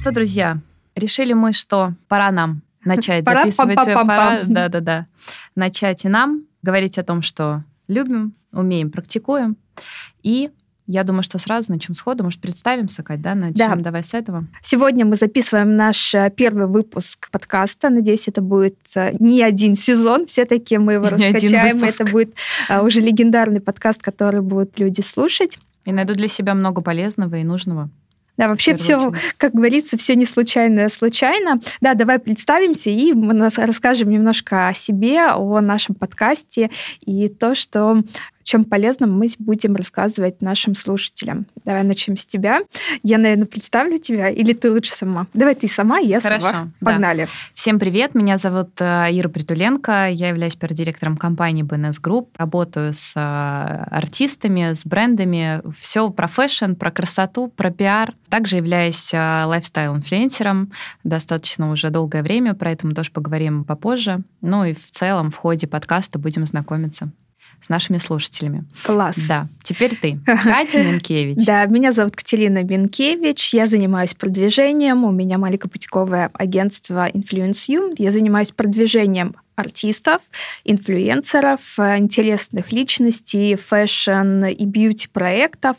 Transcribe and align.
что, 0.00 0.12
друзья, 0.12 0.58
решили 0.94 1.34
мы, 1.34 1.52
что 1.52 1.92
пора 2.08 2.30
нам 2.30 2.62
начать 2.84 3.24
Пора, 3.26 3.42
записывать. 3.42 3.76
пам-пам-пам-пам. 3.76 4.06
Пора, 4.06 4.40
да-да-да. 4.46 5.06
Начать 5.54 6.04
и 6.04 6.08
нам 6.08 6.42
говорить 6.62 6.98
о 6.98 7.02
том, 7.02 7.20
что 7.20 7.64
любим, 7.86 8.32
умеем, 8.52 8.90
практикуем. 8.90 9.56
И 10.22 10.50
я 10.86 11.04
думаю, 11.04 11.22
что 11.22 11.38
сразу 11.38 11.70
начнем 11.70 11.94
сходу. 11.94 12.24
Может, 12.24 12.40
представимся, 12.40 13.02
Кать, 13.02 13.20
да? 13.20 13.34
Начнем 13.34 13.76
Да. 13.76 13.76
давай 13.76 14.02
с 14.02 14.14
этого. 14.14 14.46
Сегодня 14.62 15.04
мы 15.04 15.16
записываем 15.16 15.76
наш 15.76 16.14
э, 16.14 16.32
первый 16.34 16.66
выпуск 16.66 17.30
подкаста. 17.30 17.90
Надеюсь, 17.90 18.26
это 18.26 18.40
будет 18.40 18.78
э, 18.96 19.12
не 19.20 19.42
один 19.42 19.76
сезон. 19.76 20.26
Все-таки 20.26 20.78
мы 20.78 20.94
его 20.94 21.04
Не 21.16 21.30
раскачаем. 21.30 21.84
Это 21.84 22.04
будет 22.06 22.34
э, 22.68 22.80
уже 22.80 23.00
легендарный 23.00 23.60
подкаст, 23.60 24.02
который 24.02 24.40
будут 24.40 24.78
люди 24.80 25.02
слушать. 25.02 25.58
И 25.84 25.92
найду 25.92 26.14
для 26.14 26.28
себя 26.28 26.54
много 26.54 26.80
полезного 26.80 27.36
и 27.36 27.44
нужного. 27.44 27.90
Да, 28.40 28.48
вообще 28.48 28.74
все, 28.74 28.96
очередь. 28.96 29.34
как 29.36 29.52
говорится, 29.52 29.98
все 29.98 30.14
не 30.16 30.24
случайно, 30.24 30.88
случайно. 30.88 31.60
Да, 31.82 31.92
давай 31.92 32.18
представимся 32.18 32.88
и 32.88 33.12
расскажем 33.58 34.08
немножко 34.08 34.68
о 34.68 34.72
себе, 34.72 35.26
о 35.26 35.60
нашем 35.60 35.94
подкасте 35.94 36.70
и 37.02 37.28
то, 37.28 37.54
что 37.54 38.02
чем 38.42 38.64
полезном 38.64 39.12
мы 39.12 39.28
будем 39.38 39.76
рассказывать 39.76 40.42
нашим 40.42 40.74
слушателям. 40.74 41.46
Давай 41.64 41.84
начнем 41.84 42.16
с 42.16 42.26
тебя. 42.26 42.60
Я, 43.02 43.18
наверное, 43.18 43.46
представлю 43.46 43.98
тебя, 43.98 44.28
или 44.28 44.52
ты 44.52 44.70
лучше 44.70 44.92
сама? 44.92 45.26
Давай 45.34 45.54
ты 45.54 45.68
сама, 45.68 45.98
я 45.98 46.20
Хорошо, 46.20 46.46
сама. 46.46 46.70
да. 46.80 46.92
Погнали. 46.92 47.28
Всем 47.54 47.78
привет, 47.78 48.14
меня 48.14 48.38
зовут 48.38 48.70
э, 48.80 49.08
Ира 49.10 49.28
Притуленко, 49.28 50.08
я 50.10 50.28
являюсь 50.28 50.56
пиар-директором 50.56 51.16
компании 51.16 51.64
BNS 51.64 52.00
Group, 52.02 52.28
работаю 52.36 52.92
с 52.94 53.12
э, 53.14 53.20
артистами, 53.20 54.72
с 54.74 54.86
брендами, 54.86 55.62
все 55.78 56.10
про 56.10 56.26
фэшн, 56.26 56.74
про 56.74 56.90
красоту, 56.90 57.48
про 57.48 57.70
пиар. 57.70 58.12
Также 58.28 58.56
являюсь 58.56 59.12
э, 59.12 59.16
лайфстайл-инфлюенсером 59.16 60.72
достаточно 61.04 61.70
уже 61.70 61.90
долгое 61.90 62.22
время, 62.22 62.54
про 62.54 62.72
это 62.72 62.86
мы 62.86 62.94
тоже 62.94 63.10
поговорим 63.10 63.64
попозже. 63.64 64.20
Ну 64.40 64.64
и 64.64 64.72
в 64.72 64.90
целом 64.90 65.30
в 65.30 65.36
ходе 65.36 65.66
подкаста 65.66 66.18
будем 66.18 66.46
знакомиться 66.46 67.10
с 67.62 67.68
нашими 67.68 67.98
слушателями. 67.98 68.64
Класс. 68.84 69.16
Да, 69.28 69.48
теперь 69.62 69.96
ты, 69.96 70.18
Катя 70.26 70.82
Минкевич. 70.82 71.44
Да, 71.44 71.66
меня 71.66 71.92
зовут 71.92 72.16
Катерина 72.16 72.62
Бенкевич, 72.62 73.54
я 73.54 73.66
занимаюсь 73.66 74.14
продвижением, 74.14 75.04
у 75.04 75.10
меня 75.10 75.38
маленькобутиковое 75.38 76.30
агентство 76.32 77.08
Influence 77.08 77.68
You, 77.68 77.94
я 77.98 78.10
занимаюсь 78.10 78.52
продвижением 78.52 79.36
артистов, 79.56 80.22
инфлюенсеров, 80.64 81.78
интересных 81.78 82.72
личностей, 82.72 83.56
фэшн 83.56 84.44
и 84.46 84.64
бьюти-проектов. 84.64 85.76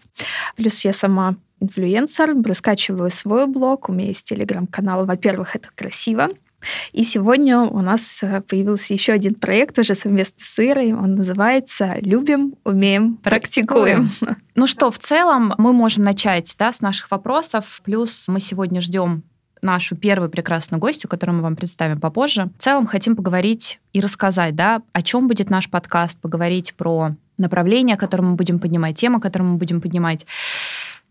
Плюс 0.55 0.85
я 0.85 0.93
сама 0.93 1.35
инфлюенсер, 1.61 2.35
раскачиваю 2.43 3.09
свой 3.11 3.47
блог, 3.47 3.89
у 3.89 3.93
меня 3.93 4.09
есть 4.09 4.25
телеграм-канал. 4.25 5.05
Во-первых, 5.05 5.55
это 5.55 5.69
красиво. 5.75 6.29
И 6.91 7.03
сегодня 7.03 7.59
у 7.59 7.81
нас 7.81 8.23
э, 8.23 8.41
появился 8.41 8.93
еще 8.93 9.13
один 9.13 9.35
проект 9.35 9.77
уже 9.79 9.95
совместно 9.95 10.37
с 10.39 10.59
Ирой. 10.59 10.93
Он 10.93 11.15
называется 11.15 11.95
«Любим, 12.01 12.55
умеем, 12.63 13.17
практикуем». 13.17 14.05
Ну 14.53 14.67
что, 14.67 14.91
в 14.91 14.99
целом 14.99 15.53
мы 15.57 15.71
можем 15.71 16.03
начать 16.03 16.55
да, 16.59 16.73
с 16.73 16.81
наших 16.81 17.09
вопросов. 17.09 17.81
Плюс 17.85 18.27
мы 18.27 18.41
сегодня 18.41 18.81
ждем 18.81 19.23
нашу 19.61 19.95
первую 19.95 20.29
прекрасную 20.29 20.79
гостью, 20.79 21.09
которую 21.09 21.37
мы 21.37 21.43
вам 21.43 21.55
представим 21.55 21.99
попозже. 21.99 22.49
В 22.57 22.61
целом 22.61 22.85
хотим 22.85 23.15
поговорить 23.15 23.79
и 23.93 24.01
рассказать, 24.01 24.55
да, 24.55 24.81
о 24.91 25.01
чем 25.01 25.27
будет 25.27 25.49
наш 25.49 25.69
подкаст, 25.69 26.19
поговорить 26.19 26.73
про 26.75 27.11
направление, 27.37 27.95
которое 27.95 28.23
мы 28.23 28.35
будем 28.35 28.59
поднимать, 28.59 28.97
тему, 28.97 29.19
которую 29.19 29.51
мы 29.51 29.57
будем 29.57 29.81
поднимать. 29.81 30.25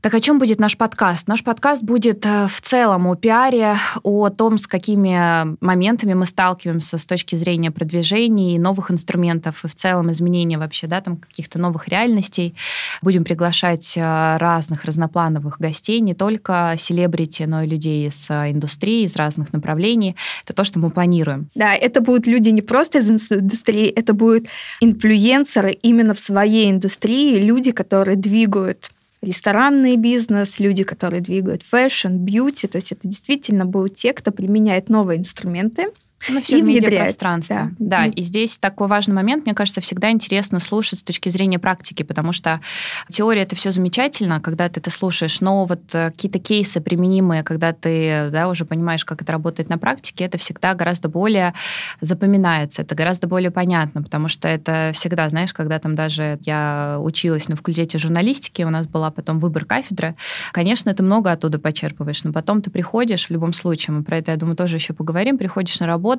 Так 0.03 0.15
о 0.15 0.21
чем 0.21 0.39
будет 0.39 0.61
наш 0.61 0.79
подкаст? 0.79 1.29
Наш 1.29 1.45
подкаст 1.45 1.83
будет 1.83 2.25
э, 2.25 2.47
в 2.49 2.63
целом 2.63 3.07
о 3.07 3.17
пиаре, 3.17 3.77
о 4.03 4.31
том, 4.31 4.57
с 4.57 4.67
какими 4.67 5.59
моментами 5.63 6.15
мы 6.15 6.25
сталкиваемся 6.25 6.97
с 6.97 7.05
точки 7.05 7.37
зрения 7.37 7.71
продвижения 7.71 8.55
и 8.55 8.59
новых 8.59 8.91
инструментов, 8.91 9.63
и 9.63 9.69
в 9.69 9.75
целом 9.75 10.11
изменения 10.11 10.57
вообще, 10.57 10.87
да, 10.87 11.03
там 11.03 11.19
каких-то 11.19 11.59
новых 11.59 11.89
реальностей. 11.89 12.55
Будем 13.03 13.25
приглашать 13.25 13.93
э, 13.95 14.37
разных 14.39 14.87
разноплановых 14.87 15.59
гостей, 15.61 16.01
не 16.01 16.15
только 16.15 16.77
селебрити, 16.79 17.43
но 17.43 17.63
и 17.65 17.69
людей 17.69 18.09
из 18.09 18.31
э, 18.31 18.53
индустрии, 18.53 19.05
из 19.05 19.17
разных 19.17 19.53
направлений. 19.53 20.17
Это 20.45 20.55
то, 20.55 20.65
что 20.65 20.79
мы 20.79 20.89
планируем. 20.89 21.51
Да, 21.55 21.75
это 21.75 22.01
будут 22.01 22.27
люди 22.27 22.49
не 22.49 22.63
просто 22.63 23.01
из 23.01 23.11
индустрии, 23.11 23.89
это 23.89 24.15
будут 24.15 24.47
инфлюенсеры 24.81 25.73
именно 25.73 26.15
в 26.15 26.19
своей 26.19 26.71
индустрии, 26.71 27.39
люди, 27.39 27.73
которые 27.73 28.17
двигают 28.17 28.93
ресторанный 29.23 29.97
бизнес, 29.97 30.59
люди, 30.61 30.83
которые 30.85 31.21
двигают 31.21 31.63
фэшн, 31.63 32.15
бьюти. 32.15 32.67
То 32.67 32.77
есть 32.77 32.93
это 32.93 33.07
действительно 33.07 33.67
будут 33.67 33.95
те, 33.97 34.13
кто 34.13 34.31
применяет 34.31 34.89
новые 34.89 35.19
инструменты. 35.19 35.93
Ну, 36.29 36.41
все 36.43 36.59
И 36.59 36.63
в 36.63 36.67
медиапространстве. 36.67 37.75
да. 37.79 38.05
Да. 38.05 38.07
и 38.07 38.23
здесь 38.23 38.59
такой 38.59 38.89
важный 38.89 39.15
момент, 39.15 39.47
мне 39.47 39.55
кажется, 39.55 39.81
всегда 39.81 40.11
интересно 40.11 40.61
слушать 40.61 40.99
с 40.99 41.03
точки 41.03 41.31
зрения 41.31 41.59
практики, 41.59 42.03
потому 42.03 42.33
что 42.33 42.61
теория 43.09 43.43
это 43.43 43.57
все 43.57 43.73
замечательно, 43.73 44.41
когда 44.41 44.69
ты 44.69 44.81
это 44.81 44.91
слушаешь, 44.91 45.41
но 45.41 45.65
вот 45.65 45.95
э, 45.95 46.11
какие-то 46.11 46.39
кейсы 46.39 46.81
применимые, 46.81 47.43
когда 47.43 47.73
ты 47.73 48.29
да, 48.31 48.49
уже 48.49 48.65
понимаешь, 48.65 49.05
как 49.05 49.23
это 49.23 49.33
работает 49.33 49.71
на 49.71 49.79
практике, 49.79 50.25
это 50.25 50.37
всегда 50.39 50.75
гораздо 50.75 51.09
более 51.09 51.55
запоминается, 52.01 52.83
это 52.83 52.95
гораздо 52.95 53.27
более 53.27 53.51
понятно, 53.51 54.03
потому 54.03 54.29
что 54.29 54.47
это 54.47 54.93
всегда, 54.95 55.29
знаешь, 55.29 55.55
когда 55.55 55.79
там 55.79 55.95
даже 55.95 56.39
я 56.43 56.99
училась 57.01 57.49
на 57.49 57.57
факультете 57.57 57.99
журналистики, 57.99 58.63
у 58.63 58.71
нас 58.71 58.87
была 58.87 59.11
потом 59.11 59.39
выбор 59.39 59.65
кафедры, 59.65 60.15
конечно, 60.53 60.93
ты 60.93 61.03
много 61.03 61.33
оттуда 61.33 61.59
почерпываешь, 61.59 62.25
но 62.25 62.33
потом 62.33 62.61
ты 62.61 62.71
приходишь 62.71 63.27
в 63.27 63.31
любом 63.31 63.53
случае, 63.53 63.97
мы 63.97 64.03
про 64.05 64.19
это, 64.19 64.33
я 64.33 64.37
думаю, 64.37 64.57
тоже 64.57 64.77
еще 64.77 64.93
поговорим, 64.93 65.39
приходишь 65.39 65.81
на 65.81 65.87
работу, 65.87 66.10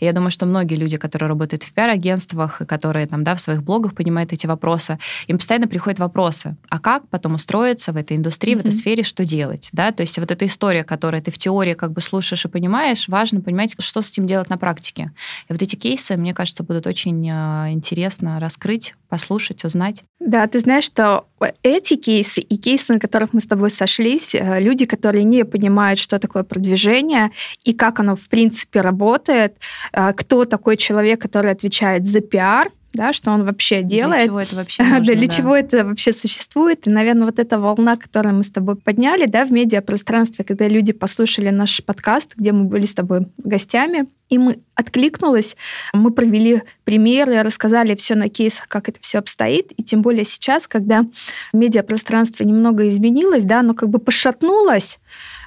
и 0.00 0.04
я 0.04 0.12
думаю, 0.12 0.30
что 0.30 0.46
многие 0.46 0.74
люди, 0.74 0.96
которые 0.96 1.28
работают 1.28 1.64
в 1.64 1.72
пиар-агентствах, 1.72 2.60
и 2.60 2.66
которые 2.66 3.06
там, 3.06 3.24
да, 3.24 3.34
в 3.34 3.40
своих 3.40 3.62
блогах 3.62 3.94
понимают 3.94 4.32
эти 4.32 4.46
вопросы, 4.46 4.98
им 5.26 5.38
постоянно 5.38 5.68
приходят 5.68 5.98
вопросы, 5.98 6.56
а 6.68 6.78
как 6.78 7.08
потом 7.08 7.34
устроиться 7.34 7.92
в 7.92 7.96
этой 7.96 8.16
индустрии, 8.16 8.54
в 8.54 8.60
этой 8.60 8.72
сфере, 8.72 9.02
что 9.02 9.24
делать, 9.24 9.68
да, 9.72 9.92
то 9.92 10.02
есть 10.02 10.18
вот 10.18 10.30
эта 10.30 10.46
история, 10.46 10.84
которую 10.84 11.22
ты 11.22 11.30
в 11.30 11.38
теории 11.38 11.74
как 11.74 11.92
бы 11.92 12.00
слушаешь 12.00 12.44
и 12.44 12.48
понимаешь, 12.48 13.08
важно 13.08 13.40
понимать, 13.40 13.76
что 13.78 14.02
с 14.02 14.10
этим 14.10 14.26
делать 14.26 14.50
на 14.50 14.58
практике. 14.58 15.12
И 15.48 15.52
вот 15.52 15.62
эти 15.62 15.76
кейсы, 15.76 16.16
мне 16.16 16.34
кажется, 16.34 16.62
будут 16.62 16.86
очень 16.86 17.28
э, 17.28 17.72
интересно 17.72 18.40
раскрыть, 18.40 18.94
послушать, 19.08 19.64
узнать. 19.64 20.02
Да, 20.20 20.46
ты 20.46 20.60
знаешь, 20.60 20.84
что 20.84 21.26
эти 21.62 21.96
кейсы 21.96 22.40
и 22.40 22.56
кейсы, 22.56 22.92
на 22.92 23.00
которых 23.00 23.32
мы 23.32 23.40
с 23.40 23.46
тобой 23.46 23.70
сошлись, 23.70 24.34
э, 24.34 24.60
люди, 24.60 24.86
которые 24.86 25.24
не 25.24 25.44
понимают, 25.44 25.98
что 25.98 26.18
такое 26.18 26.42
продвижение 26.42 27.30
и 27.64 27.72
как 27.72 28.00
оно 28.00 28.16
в 28.16 28.28
принципе 28.28 28.80
работает, 28.80 29.56
э, 29.92 30.12
кто 30.12 30.44
такой 30.44 30.76
человек, 30.76 31.20
который 31.20 31.50
отвечает 31.50 32.04
за 32.04 32.20
пиар, 32.20 32.68
да, 32.92 33.12
что 33.12 33.30
он 33.30 33.44
вообще 33.44 33.82
делает. 33.82 34.22
Для 34.22 34.26
чего 34.26 34.40
это 34.40 34.56
вообще 34.56 34.82
нужно, 34.98 35.00
для 35.00 35.26
да. 35.26 35.34
чего 35.34 35.56
это 35.56 35.84
вообще 35.84 36.12
существует. 36.12 36.86
И, 36.86 36.90
наверное, 36.90 37.26
вот 37.26 37.38
эта 37.38 37.58
волна, 37.58 37.96
которую 37.96 38.36
мы 38.36 38.42
с 38.42 38.50
тобой 38.50 38.76
подняли, 38.76 39.26
да, 39.26 39.44
в 39.44 39.52
медиапространстве, 39.52 40.44
когда 40.44 40.68
люди 40.68 40.92
послушали 40.92 41.50
наш 41.50 41.82
подкаст, 41.84 42.34
где 42.36 42.52
мы 42.52 42.64
были 42.64 42.86
с 42.86 42.94
тобой 42.94 43.28
гостями, 43.38 44.06
и 44.28 44.38
мы 44.38 44.58
откликнулось, 44.74 45.56
мы 45.92 46.12
провели 46.12 46.62
примеры, 46.84 47.42
рассказали 47.42 47.94
все 47.96 48.14
на 48.14 48.28
кейсах, 48.28 48.68
как 48.68 48.88
это 48.88 49.00
все 49.00 49.18
обстоит, 49.18 49.72
и 49.76 49.82
тем 49.82 50.02
более 50.02 50.24
сейчас, 50.24 50.68
когда 50.68 51.04
медиапространство 51.52 52.44
немного 52.44 52.88
изменилось, 52.88 53.44
да, 53.44 53.60
оно 53.60 53.74
как 53.74 53.88
бы 53.88 53.98
пошатнулось, 53.98 54.98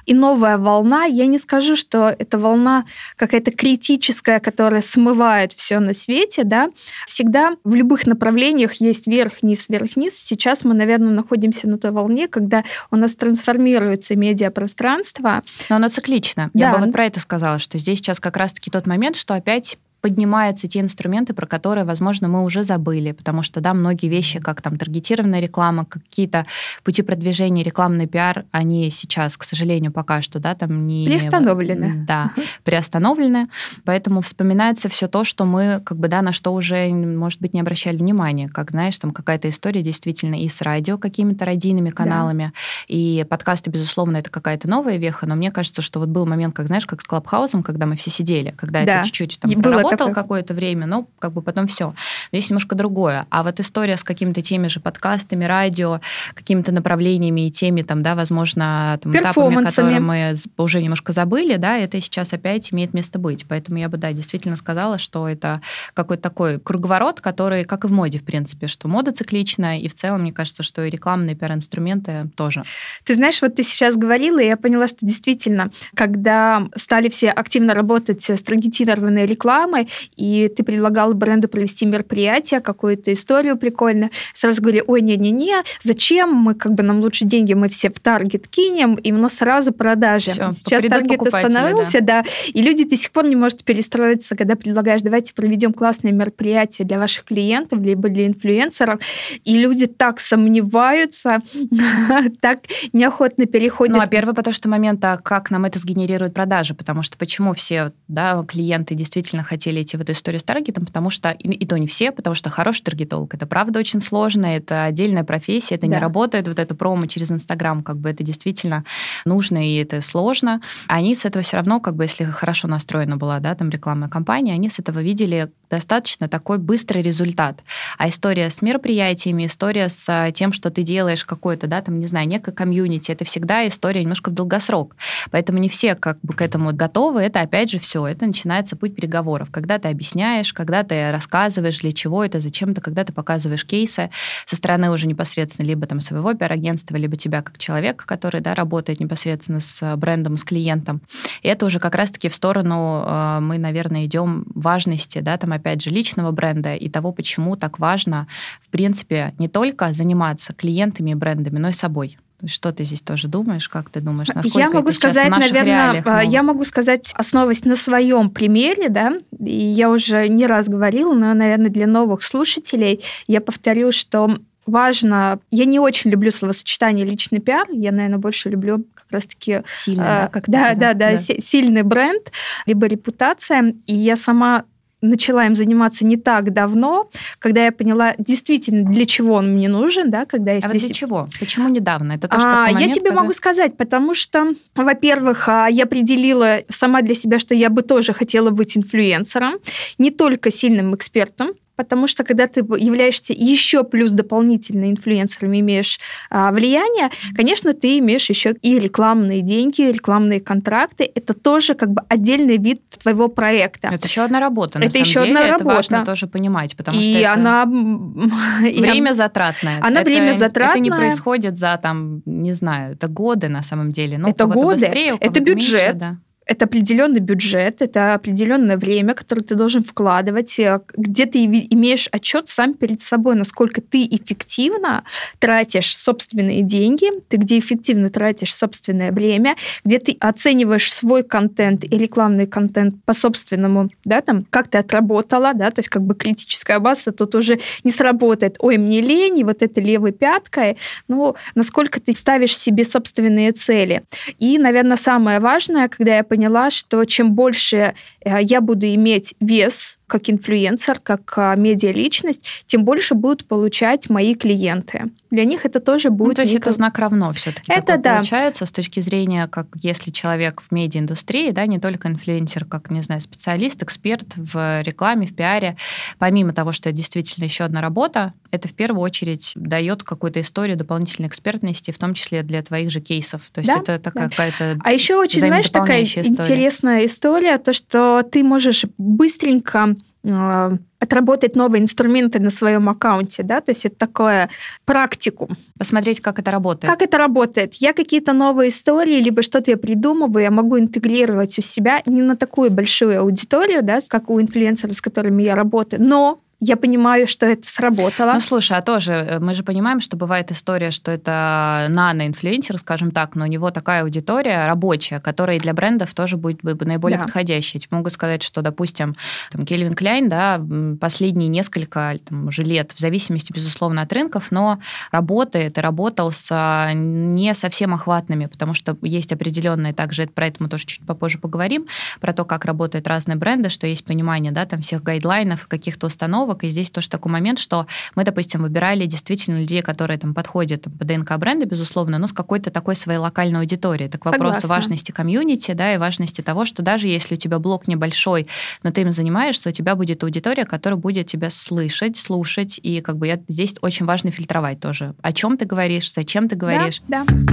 и 0.04 0.14
новая 0.14 0.58
волна, 0.58 1.04
я 1.04 1.26
не 1.26 1.38
скажу, 1.38 1.76
что 1.76 2.14
это 2.18 2.38
волна 2.38 2.84
какая-то 3.16 3.52
критическая, 3.52 4.40
которая 4.40 4.80
смывает 4.80 5.52
все 5.52 5.78
на 5.78 5.94
свете, 5.94 6.44
да, 6.44 6.70
всегда 7.06 7.52
в 7.64 7.74
любых 7.74 8.06
направлениях 8.06 8.74
есть 8.74 9.06
вверх-вниз, 9.06 9.68
вверх-вниз. 9.68 10.14
Сейчас 10.16 10.64
мы, 10.64 10.74
наверное, 10.74 11.12
находимся 11.12 11.68
на 11.68 11.78
той 11.78 11.92
волне, 11.92 12.26
когда 12.26 12.64
у 12.90 12.96
нас 12.96 13.14
трансформируется 13.14 14.16
медиапространство. 14.16 15.42
Но 15.68 15.76
оно 15.76 15.88
циклично. 15.88 16.50
Да. 16.52 16.70
Я 16.70 16.72
бы 16.74 16.84
вот 16.84 16.92
про 16.92 17.04
это 17.04 17.20
сказала, 17.20 17.58
что 17.58 17.78
здесь 17.78 17.98
сейчас 17.98 18.18
как 18.18 18.36
раз-таки 18.36 18.70
тот 18.72 18.86
момент, 18.86 19.16
что 19.16 19.34
опять 19.34 19.78
поднимаются 20.02 20.66
те 20.66 20.80
инструменты, 20.80 21.32
про 21.32 21.46
которые, 21.46 21.84
возможно, 21.84 22.26
мы 22.28 22.42
уже 22.44 22.64
забыли, 22.64 23.12
потому 23.12 23.42
что, 23.42 23.60
да, 23.60 23.72
многие 23.72 24.08
вещи, 24.08 24.40
как 24.40 24.60
там 24.60 24.76
таргетированная 24.76 25.40
реклама, 25.40 25.84
какие-то 25.84 26.44
пути 26.82 27.02
продвижения, 27.02 27.62
рекламный 27.62 28.08
пиар, 28.08 28.44
они 28.50 28.90
сейчас, 28.90 29.36
к 29.36 29.44
сожалению, 29.44 29.92
пока 29.92 30.20
что, 30.20 30.40
да, 30.40 30.56
там 30.56 30.86
не... 30.88 31.06
Приостановлены. 31.06 32.04
Да, 32.06 32.32
приостановлены, 32.64 33.48
поэтому 33.84 34.20
вспоминается 34.22 34.88
все 34.88 35.06
то, 35.06 35.22
что 35.22 35.44
мы, 35.44 35.80
как 35.84 35.98
бы, 35.98 36.08
да, 36.08 36.20
на 36.20 36.32
что 36.32 36.52
уже, 36.52 36.88
может 36.88 37.40
быть, 37.40 37.54
не 37.54 37.60
обращали 37.60 37.96
внимания, 37.96 38.48
как, 38.48 38.72
знаешь, 38.72 38.98
там 38.98 39.12
какая-то 39.12 39.48
история 39.48 39.82
действительно 39.82 40.34
и 40.34 40.48
с 40.48 40.60
радио 40.62 40.98
какими-то 40.98 41.44
радийными 41.44 41.90
каналами, 41.90 42.52
и 42.88 43.24
подкасты, 43.30 43.70
безусловно, 43.70 44.16
это 44.16 44.30
какая-то 44.30 44.68
новая 44.68 44.96
веха, 44.96 45.26
но 45.26 45.36
мне 45.36 45.52
кажется, 45.52 45.80
что 45.80 46.00
вот 46.00 46.08
был 46.08 46.26
момент, 46.26 46.56
как, 46.56 46.66
знаешь, 46.66 46.86
как 46.86 47.00
с 47.00 47.04
Клабхаусом, 47.04 47.62
когда 47.62 47.86
мы 47.86 47.94
все 47.94 48.10
сидели, 48.10 48.52
когда 48.56 48.84
Да. 48.84 48.98
это 48.98 49.06
чуть-чуть 49.06 49.38
там 49.38 49.50
было 49.52 49.91
работал 49.92 50.14
какое-то 50.14 50.54
время, 50.54 50.86
но 50.86 51.06
как 51.18 51.32
бы 51.32 51.42
потом 51.42 51.66
все. 51.66 51.94
Здесь 52.32 52.50
немножко 52.50 52.74
другое. 52.74 53.26
А 53.30 53.42
вот 53.42 53.60
история 53.60 53.96
с 53.96 54.02
какими-то 54.02 54.42
теми 54.42 54.68
же 54.68 54.80
подкастами, 54.80 55.44
радио, 55.44 56.00
какими-то 56.34 56.72
направлениями 56.72 57.46
и 57.46 57.50
теми, 57.50 57.82
там, 57.82 58.02
да, 58.02 58.14
возможно, 58.14 58.98
там, 59.02 59.12
этапами, 59.14 59.64
которые 59.64 60.00
мы 60.00 60.34
уже 60.56 60.82
немножко 60.82 61.12
забыли, 61.12 61.56
да, 61.56 61.76
это 61.76 62.00
сейчас 62.00 62.32
опять 62.32 62.72
имеет 62.72 62.94
место 62.94 63.18
быть. 63.18 63.44
Поэтому 63.48 63.78
я 63.78 63.88
бы, 63.88 63.98
да, 63.98 64.12
действительно 64.12 64.56
сказала, 64.56 64.98
что 64.98 65.28
это 65.28 65.60
какой-то 65.94 66.22
такой 66.22 66.58
круговорот, 66.58 67.20
который, 67.20 67.64
как 67.64 67.84
и 67.84 67.88
в 67.88 67.92
моде, 67.92 68.18
в 68.18 68.24
принципе, 68.24 68.66
что 68.66 68.88
мода 68.88 69.12
цикличная, 69.12 69.78
и 69.78 69.88
в 69.88 69.94
целом, 69.94 70.22
мне 70.22 70.32
кажется, 70.32 70.62
что 70.62 70.84
и 70.84 70.90
рекламные 70.90 71.34
пиар-инструменты 71.34 72.24
тоже. 72.36 72.62
Ты 73.04 73.14
знаешь, 73.14 73.40
вот 73.42 73.54
ты 73.54 73.62
сейчас 73.62 73.96
говорила, 73.96 74.38
и 74.40 74.46
я 74.46 74.56
поняла, 74.56 74.86
что 74.86 74.98
действительно, 75.02 75.70
когда 75.94 76.66
стали 76.76 77.08
все 77.08 77.30
активно 77.30 77.74
работать 77.74 78.28
с 78.28 78.42
таргетированной 78.42 79.26
рекламой, 79.26 79.81
и 80.16 80.52
ты 80.54 80.62
предлагал 80.62 81.14
бренду 81.14 81.48
провести 81.48 81.86
мероприятие, 81.86 82.60
какую-то 82.60 83.12
историю 83.12 83.56
прикольную, 83.56 84.10
сразу 84.34 84.60
говорили, 84.62 84.84
ой, 84.86 85.02
не-не-не, 85.02 85.62
зачем 85.82 86.32
мы, 86.32 86.54
как 86.54 86.72
бы 86.74 86.82
нам 86.82 87.00
лучше 87.00 87.24
деньги, 87.24 87.54
мы 87.54 87.68
все 87.68 87.90
в 87.90 87.98
таргет 88.00 88.48
кинем, 88.48 88.94
и 88.94 89.12
у 89.12 89.16
нас 89.16 89.34
сразу 89.34 89.72
продажи. 89.72 90.30
Все, 90.30 90.52
сейчас 90.52 90.82
таргет 90.82 91.22
остановился, 91.22 92.00
да. 92.00 92.22
да, 92.22 92.28
и 92.52 92.62
люди 92.62 92.84
до 92.84 92.96
сих 92.96 93.10
пор 93.10 93.26
не 93.26 93.36
могут 93.36 93.64
перестроиться, 93.64 94.36
когда 94.36 94.56
предлагаешь, 94.56 95.02
давайте 95.02 95.34
проведем 95.34 95.72
классное 95.72 96.12
мероприятие 96.12 96.86
для 96.86 96.98
ваших 96.98 97.24
клиентов, 97.24 97.80
либо 97.80 98.08
для 98.08 98.26
инфлюенсеров, 98.26 99.00
и 99.44 99.56
люди 99.56 99.86
так 99.86 100.20
сомневаются, 100.20 101.40
так 102.40 102.60
неохотно 102.92 103.46
переходят. 103.46 103.96
Ну, 103.96 104.02
а 104.02 104.06
первый, 104.06 104.34
потому 104.34 104.54
что 104.54 104.68
момент, 104.68 105.04
а 105.04 105.16
как 105.16 105.50
нам 105.50 105.64
это 105.64 105.78
сгенерирует 105.78 106.34
продажи, 106.34 106.74
потому 106.74 107.02
что 107.02 107.16
почему 107.18 107.54
все 107.54 107.92
да, 108.08 108.42
клиенты 108.46 108.94
действительно 108.94 109.42
хотели 109.42 109.71
идти 109.80 109.96
в 109.96 110.00
эту 110.00 110.12
историю 110.12 110.40
с 110.40 110.44
таргетом, 110.44 110.84
потому 110.84 111.08
что, 111.08 111.30
и, 111.30 111.48
и 111.48 111.66
то 111.66 111.78
не 111.78 111.86
все, 111.86 112.12
потому 112.12 112.34
что 112.34 112.50
хороший 112.50 112.82
таргетолог, 112.82 113.32
это 113.32 113.46
правда 113.46 113.78
очень 113.78 114.00
сложно, 114.00 114.46
это 114.46 114.84
отдельная 114.84 115.24
профессия, 115.24 115.76
это 115.76 115.86
да. 115.86 115.94
не 115.94 115.98
работает, 115.98 116.48
вот 116.48 116.58
это 116.58 116.74
промо 116.74 117.06
через 117.06 117.30
Инстаграм, 117.30 117.82
как 117.82 117.96
бы 117.96 118.10
это 118.10 118.22
действительно 118.22 118.84
нужно 119.24 119.66
и 119.66 119.76
это 119.76 120.02
сложно. 120.02 120.60
Они 120.88 121.14
с 121.14 121.24
этого 121.24 121.42
все 121.42 121.56
равно, 121.56 121.80
как 121.80 121.96
бы, 121.96 122.04
если 122.04 122.24
хорошо 122.24 122.68
настроена 122.68 123.16
была, 123.16 123.38
да, 123.40 123.54
там 123.54 123.70
рекламная 123.70 124.08
кампания, 124.08 124.52
они 124.52 124.68
с 124.68 124.78
этого 124.78 125.00
видели 125.00 125.50
достаточно 125.72 126.28
такой 126.28 126.58
быстрый 126.58 127.02
результат. 127.02 127.64
А 127.96 128.10
история 128.10 128.50
с 128.50 128.60
мероприятиями, 128.60 129.46
история 129.46 129.88
с 129.88 130.04
а, 130.06 130.30
тем, 130.30 130.52
что 130.52 130.70
ты 130.70 130.82
делаешь 130.82 131.24
какой-то, 131.24 131.66
да, 131.66 131.80
там, 131.80 131.98
не 131.98 132.06
знаю, 132.06 132.28
некое 132.28 132.52
комьюнити, 132.52 133.10
это 133.10 133.24
всегда 133.24 133.66
история 133.66 134.02
немножко 134.02 134.28
в 134.28 134.34
долгосрок. 134.34 134.96
Поэтому 135.30 135.58
не 135.58 135.70
все 135.70 135.94
как 135.94 136.18
бы 136.22 136.34
к 136.34 136.42
этому 136.42 136.74
готовы. 136.74 137.22
Это, 137.22 137.40
опять 137.40 137.70
же, 137.70 137.78
все. 137.78 138.06
Это 138.06 138.26
начинается 138.26 138.76
путь 138.76 138.94
переговоров. 138.94 139.48
Когда 139.50 139.78
ты 139.78 139.88
объясняешь, 139.88 140.52
когда 140.52 140.82
ты 140.82 141.10
рассказываешь, 141.10 141.80
для 141.80 141.92
чего 141.92 142.22
это, 142.22 142.38
зачем 142.38 142.72
это, 142.72 142.82
когда 142.82 143.04
ты 143.04 143.14
показываешь 143.14 143.64
кейсы 143.64 144.10
со 144.44 144.56
стороны 144.56 144.90
уже 144.90 145.06
непосредственно 145.06 145.66
либо 145.66 145.86
там 145.86 146.00
своего 146.00 146.34
пиар-агентства, 146.34 146.96
либо 146.98 147.16
тебя 147.16 147.40
как 147.40 147.56
человека, 147.56 148.04
который, 148.06 148.42
да, 148.42 148.54
работает 148.54 149.00
непосредственно 149.00 149.60
с 149.60 149.96
брендом, 149.96 150.36
с 150.36 150.44
клиентом. 150.44 151.00
И 151.40 151.48
это 151.48 151.64
уже 151.64 151.78
как 151.78 151.94
раз-таки 151.94 152.28
в 152.28 152.34
сторону 152.34 153.04
а, 153.06 153.40
мы, 153.40 153.56
наверное, 153.56 154.04
идем 154.04 154.44
важности, 154.54 155.20
да, 155.20 155.38
там, 155.38 155.52
опять 155.62 155.82
же, 155.82 155.90
личного 155.90 156.32
бренда 156.32 156.74
и 156.74 156.88
того, 156.88 157.12
почему 157.12 157.56
так 157.56 157.78
важно, 157.78 158.26
в 158.60 158.68
принципе, 158.68 159.32
не 159.38 159.48
только 159.48 159.92
заниматься 159.92 160.52
клиентами 160.52 161.12
и 161.12 161.14
брендами, 161.14 161.58
но 161.58 161.68
и 161.68 161.72
собой. 161.72 162.18
Что 162.44 162.72
ты 162.72 162.82
здесь 162.82 163.00
тоже 163.00 163.28
думаешь? 163.28 163.68
Как 163.68 163.88
ты 163.88 164.00
думаешь? 164.00 164.28
Насколько 164.34 164.58
я 164.58 164.70
могу 164.70 164.90
сказать, 164.90 165.30
наверное, 165.30 166.02
а, 166.04 166.24
я 166.24 166.42
могу 166.42 166.64
сказать, 166.64 167.12
основываясь 167.14 167.64
на 167.64 167.76
своем 167.76 168.30
примере, 168.30 168.88
да, 168.88 169.12
и 169.38 169.54
я 169.54 169.88
уже 169.88 170.26
не 170.26 170.46
раз 170.46 170.68
говорила, 170.68 171.14
но, 171.14 171.32
наверное, 171.34 171.70
для 171.70 171.86
новых 171.86 172.24
слушателей 172.24 173.04
я 173.28 173.40
повторю, 173.40 173.92
что 173.92 174.38
важно. 174.66 175.38
Я 175.50 175.64
не 175.66 175.78
очень 175.78 176.10
люблю 176.10 176.30
словосочетание 176.30 177.06
личный 177.06 177.40
пиар. 177.40 177.66
Я, 177.70 177.92
наверное, 177.92 178.18
больше 178.18 178.48
люблю 178.48 178.84
как 178.94 179.06
раз-таки 179.10 179.62
сильный, 179.72 180.04
да, 180.04 180.28
как 180.32 180.44
да, 180.48 180.74
да, 180.74 180.94
да, 180.94 181.12
да, 181.12 181.18
сильный 181.18 181.82
бренд 181.82 182.32
либо 182.66 182.86
репутация. 182.86 183.74
И 183.86 183.94
я 183.94 184.16
сама 184.16 184.64
начала 185.02 185.44
им 185.46 185.54
заниматься 185.54 186.06
не 186.06 186.16
так 186.16 186.52
давно, 186.52 187.10
когда 187.38 187.64
я 187.66 187.72
поняла 187.72 188.14
действительно, 188.18 188.90
для 188.90 189.04
чего 189.04 189.34
он 189.34 189.54
мне 189.54 189.68
нужен, 189.68 190.10
да, 190.10 190.24
когда 190.24 190.52
есть... 190.52 190.66
А 190.66 190.70
вот 190.70 190.78
для 190.78 190.88
чего? 190.88 191.28
Почему 191.38 191.68
недавно? 191.68 192.12
Это 192.12 192.28
тоже 192.28 192.46
а, 192.46 192.62
момент, 192.62 192.80
Я 192.80 192.88
тебе 192.88 193.06
когда... 193.06 193.20
могу 193.20 193.32
сказать, 193.32 193.76
потому 193.76 194.14
что, 194.14 194.52
во-первых, 194.74 195.48
а, 195.48 195.68
я 195.68 195.84
определила 195.84 196.60
сама 196.68 197.02
для 197.02 197.14
себя, 197.14 197.38
что 197.38 197.54
я 197.54 197.68
бы 197.68 197.82
тоже 197.82 198.12
хотела 198.12 198.50
быть 198.50 198.76
инфлюенсером, 198.76 199.54
не 199.98 200.10
только 200.10 200.50
сильным 200.50 200.94
экспертом, 200.94 201.50
потому 201.76 202.06
что 202.06 202.24
когда 202.24 202.46
ты 202.46 202.60
являешься 202.60 203.32
еще 203.32 203.84
плюс 203.84 204.12
дополнительно 204.12 204.90
инфлюенсером, 204.90 205.58
имеешь 205.58 205.98
а, 206.30 206.52
влияние, 206.52 207.10
конечно, 207.34 207.72
ты 207.72 207.98
имеешь 207.98 208.28
еще 208.28 208.54
и 208.62 208.78
рекламные 208.78 209.42
деньги, 209.42 209.82
рекламные 209.82 210.40
контракты. 210.40 211.10
Это 211.14 211.34
тоже 211.34 211.74
как 211.74 211.90
бы 211.90 212.02
отдельный 212.08 212.58
вид 212.58 212.82
твоего 213.02 213.28
проекта. 213.28 213.88
Это 213.88 214.06
еще 214.06 214.22
одна 214.22 214.40
работа. 214.40 214.78
На 214.78 214.84
это 214.84 214.92
самом 214.92 215.04
еще 215.04 215.20
деле. 215.20 215.36
одна 215.36 215.40
работа. 215.50 215.64
Это 215.64 215.74
важно 215.74 216.04
тоже 216.04 216.26
понимать, 216.26 216.76
потому 216.76 216.98
и 217.00 217.18
что 217.18 217.32
она 217.32 217.66
время 218.60 219.14
затратное. 219.14 219.78
Она 219.80 220.02
это, 220.02 220.10
время 220.10 220.32
затратное. 220.32 220.76
Это 220.76 220.80
не 220.80 220.90
происходит 220.90 221.58
за 221.58 221.78
там, 221.82 222.22
не 222.26 222.52
знаю, 222.52 222.94
это 222.94 223.08
годы 223.08 223.48
на 223.48 223.62
самом 223.62 223.92
деле. 223.92 224.18
Ну, 224.18 224.28
это 224.28 224.46
годы. 224.46 224.86
Быстрее, 224.86 225.16
это 225.20 225.40
бюджет. 225.40 225.94
Меньше, 225.94 225.98
да 225.98 226.18
это 226.46 226.64
определенный 226.64 227.20
бюджет, 227.20 227.82
это 227.82 228.14
определенное 228.14 228.76
время, 228.76 229.14
которое 229.14 229.42
ты 229.42 229.54
должен 229.54 229.84
вкладывать, 229.84 230.58
э, 230.58 230.80
где 230.96 231.26
ты 231.26 231.44
имеешь 231.44 232.08
отчет 232.10 232.48
сам 232.48 232.74
перед 232.74 233.02
собой, 233.02 233.36
насколько 233.36 233.80
ты 233.80 234.04
эффективно 234.04 235.04
тратишь 235.38 235.96
собственные 235.96 236.62
деньги, 236.62 237.06
ты 237.28 237.36
где 237.36 237.58
эффективно 237.58 238.10
тратишь 238.10 238.54
собственное 238.54 239.12
время, 239.12 239.56
где 239.84 239.98
ты 239.98 240.16
оцениваешь 240.20 240.92
свой 240.92 241.22
контент 241.22 241.84
и 241.84 241.96
рекламный 241.96 242.46
контент 242.46 242.96
по 243.04 243.12
собственному, 243.12 243.90
да, 244.04 244.20
там, 244.20 244.44
как 244.50 244.68
ты 244.68 244.78
отработала, 244.78 245.54
да, 245.54 245.70
то 245.70 245.78
есть 245.80 245.88
как 245.88 246.02
бы 246.02 246.14
критическая 246.14 246.78
база 246.80 247.12
тут 247.12 247.34
уже 247.34 247.60
не 247.84 247.92
сработает. 247.92 248.56
Ой, 248.58 248.78
мне 248.78 249.00
лень, 249.00 249.38
и 249.38 249.44
вот 249.44 249.62
это 249.62 249.80
левой 249.80 250.12
пяткой. 250.12 250.76
Ну, 251.08 251.36
насколько 251.54 252.00
ты 252.00 252.12
ставишь 252.12 252.56
себе 252.56 252.84
собственные 252.84 253.52
цели. 253.52 254.02
И, 254.38 254.58
наверное, 254.58 254.96
самое 254.96 255.38
важное, 255.38 255.88
когда 255.88 256.16
я 256.16 256.24
поняла, 256.32 256.70
что 256.70 257.04
чем 257.04 257.34
больше 257.34 257.94
э, 258.24 258.38
я 258.40 258.62
буду 258.62 258.86
иметь 258.86 259.34
вес 259.38 259.98
как 260.12 260.28
инфлюенсер, 260.28 261.00
как 261.00 261.32
а, 261.38 261.56
медиа-личность, 261.56 262.44
тем 262.66 262.84
больше 262.84 263.14
будут 263.14 263.46
получать 263.46 264.10
мои 264.10 264.34
клиенты. 264.34 265.04
Для 265.30 265.46
них 265.46 265.64
это 265.64 265.80
тоже 265.80 266.10
ну, 266.10 266.16
будет... 266.16 266.28
Ну, 266.28 266.34
то 266.34 266.42
есть 266.42 266.52
некий... 266.52 266.64
это 266.64 266.72
знак 266.72 266.98
равно 266.98 267.32
все 267.32 267.52
таки 267.52 267.72
Это 267.72 267.96
да. 267.96 268.16
получается 268.16 268.66
с 268.66 268.70
точки 268.72 269.00
зрения, 269.00 269.46
как 269.46 269.68
если 269.80 270.10
человек 270.10 270.60
в 270.60 270.70
медиаиндустрии, 270.70 271.50
да, 271.52 271.64
не 271.64 271.78
только 271.78 272.08
инфлюенсер, 272.08 272.66
как, 272.66 272.90
не 272.90 273.00
знаю, 273.00 273.22
специалист, 273.22 273.82
эксперт 273.82 274.36
в 274.36 274.82
рекламе, 274.82 275.26
в 275.26 275.34
пиаре, 275.34 275.78
помимо 276.18 276.52
того, 276.52 276.72
что 276.72 276.90
это 276.90 276.98
действительно 276.98 277.44
еще 277.46 277.64
одна 277.64 277.80
работа, 277.80 278.34
это 278.50 278.68
в 278.68 278.74
первую 278.74 279.00
очередь 279.00 279.52
дает 279.54 280.02
какую-то 280.02 280.42
историю 280.42 280.76
дополнительной 280.76 281.28
экспертности, 281.28 281.90
в 281.90 281.96
том 281.96 282.12
числе 282.12 282.42
для 282.42 282.62
твоих 282.62 282.90
же 282.90 283.00
кейсов. 283.00 283.40
То 283.50 283.62
есть 283.62 283.72
да, 283.72 283.80
это 283.80 283.98
такая 283.98 284.28
да. 284.28 284.30
какая-то 284.30 284.78
А 284.84 284.92
еще 284.92 285.16
очень, 285.16 285.40
знаешь, 285.40 285.70
такая 285.70 286.02
история. 286.02 286.28
интересная 286.28 287.06
история, 287.06 287.56
то, 287.56 287.72
что 287.72 288.22
ты 288.30 288.44
можешь 288.44 288.84
быстренько 288.98 289.96
отработать 290.24 291.56
новые 291.56 291.82
инструменты 291.82 292.38
на 292.38 292.50
своем 292.50 292.88
аккаунте, 292.88 293.42
да, 293.42 293.60
то 293.60 293.72
есть 293.72 293.86
это 293.86 293.96
такое 293.96 294.50
практику. 294.84 295.48
Посмотреть, 295.76 296.20
как 296.20 296.38
это 296.38 296.52
работает. 296.52 296.92
Как 296.92 297.02
это 297.02 297.18
работает. 297.18 297.74
Я 297.74 297.92
какие-то 297.92 298.32
новые 298.32 298.68
истории, 298.68 299.20
либо 299.20 299.42
что-то 299.42 299.72
я 299.72 299.76
придумываю, 299.76 300.44
я 300.44 300.50
могу 300.52 300.78
интегрировать 300.78 301.58
у 301.58 301.62
себя 301.62 302.02
не 302.06 302.22
на 302.22 302.36
такую 302.36 302.70
большую 302.70 303.20
аудиторию, 303.20 303.82
да, 303.82 303.98
как 304.06 304.30
у 304.30 304.40
инфлюенсеров, 304.40 304.96
с 304.96 305.00
которыми 305.00 305.42
я 305.42 305.56
работаю, 305.56 306.02
но 306.02 306.38
я 306.64 306.76
понимаю, 306.76 307.26
что 307.26 307.44
это 307.44 307.68
сработало. 307.68 308.34
Ну, 308.34 308.40
слушай, 308.40 308.78
а 308.78 308.82
тоже 308.82 309.12
э, 309.12 309.38
мы 309.40 309.52
же 309.52 309.64
понимаем, 309.64 310.00
что 310.00 310.16
бывает 310.16 310.52
история, 310.52 310.92
что 310.92 311.10
это 311.10 311.88
нано-инфлюенсер, 311.90 312.78
скажем 312.78 313.10
так, 313.10 313.34
но 313.34 313.44
у 313.44 313.48
него 313.48 313.72
такая 313.72 314.02
аудитория 314.02 314.64
рабочая, 314.64 315.18
которая 315.18 315.58
для 315.58 315.74
брендов 315.74 316.14
тоже 316.14 316.36
будет 316.36 316.62
наиболее 316.62 317.18
да. 317.18 317.24
подходящей. 317.24 317.80
Я 317.80 317.96
могу 317.96 318.10
сказать, 318.10 318.44
что, 318.44 318.62
допустим, 318.62 319.16
там, 319.50 319.66
Кельвин 319.66 319.94
Кляйн, 319.94 320.28
да, 320.28 320.60
последние 321.00 321.48
несколько 321.48 322.16
там, 322.28 322.46
уже 322.46 322.62
лет, 322.62 322.92
в 322.92 323.00
зависимости, 323.00 323.52
безусловно, 323.52 324.02
от 324.02 324.12
рынков, 324.12 324.52
но 324.52 324.78
работает 325.10 325.78
и 325.78 325.80
работал 325.80 326.30
с 326.30 326.46
а, 326.50 326.92
не 326.92 327.56
совсем 327.56 327.92
охватными, 327.92 328.46
потому 328.46 328.74
что 328.74 328.96
есть 329.02 329.32
определенные, 329.32 329.94
также 329.94 330.28
про 330.28 330.46
это 330.46 330.62
мы 330.62 330.68
тоже 330.68 330.86
чуть 330.86 331.04
попозже 331.04 331.38
поговорим, 331.38 331.86
про 332.20 332.32
то, 332.32 332.44
как 332.44 332.66
работают 332.66 333.08
разные 333.08 333.34
бренды, 333.34 333.68
что 333.68 333.88
есть 333.88 334.04
понимание, 334.04 334.52
да, 334.52 334.64
там 334.64 334.80
всех 334.80 335.02
гайдлайнов, 335.02 335.66
каких-то 335.66 336.06
установок, 336.06 336.51
формулировок, 336.52 336.64
и 336.64 336.70
здесь 336.70 336.90
тоже 336.90 337.08
такой 337.08 337.32
момент, 337.32 337.58
что 337.58 337.86
мы, 338.14 338.24
допустим, 338.24 338.62
выбирали 338.62 339.06
действительно 339.06 339.60
людей, 339.60 339.82
которые 339.82 340.18
там 340.18 340.34
подходят 340.34 340.84
по 340.98 341.04
ДНК 341.04 341.36
бренда, 341.38 341.66
безусловно, 341.66 342.18
но 342.18 342.26
с 342.26 342.32
какой-то 342.32 342.70
такой 342.70 342.96
своей 342.96 343.18
локальной 343.18 343.60
аудиторией. 343.60 344.08
Это 344.08 344.18
к 344.18 344.24
вопросу 344.24 344.62
Согласна. 344.62 344.68
важности 344.68 345.12
комьюнити, 345.12 345.72
да, 345.72 345.94
и 345.94 345.98
важности 345.98 346.42
того, 346.42 346.64
что 346.64 346.82
даже 346.82 347.08
если 347.08 347.34
у 347.34 347.38
тебя 347.38 347.58
блог 347.58 347.88
небольшой, 347.88 348.46
но 348.82 348.90
ты 348.90 349.02
им 349.02 349.12
занимаешься, 349.12 349.68
у 349.68 349.72
тебя 349.72 349.94
будет 349.94 350.22
аудитория, 350.22 350.64
которая 350.64 350.98
будет 350.98 351.26
тебя 351.26 351.50
слышать, 351.50 352.16
слушать, 352.16 352.80
и 352.82 353.00
как 353.00 353.16
бы 353.16 353.26
я, 353.26 353.40
здесь 353.48 353.74
очень 353.80 354.06
важно 354.06 354.30
фильтровать 354.30 354.80
тоже. 354.80 355.14
О 355.22 355.32
чем 355.32 355.56
ты 355.56 355.64
говоришь, 355.64 356.12
зачем 356.12 356.48
ты 356.48 356.56
говоришь. 356.56 357.00
Да, 357.08 357.24
да. 357.26 357.52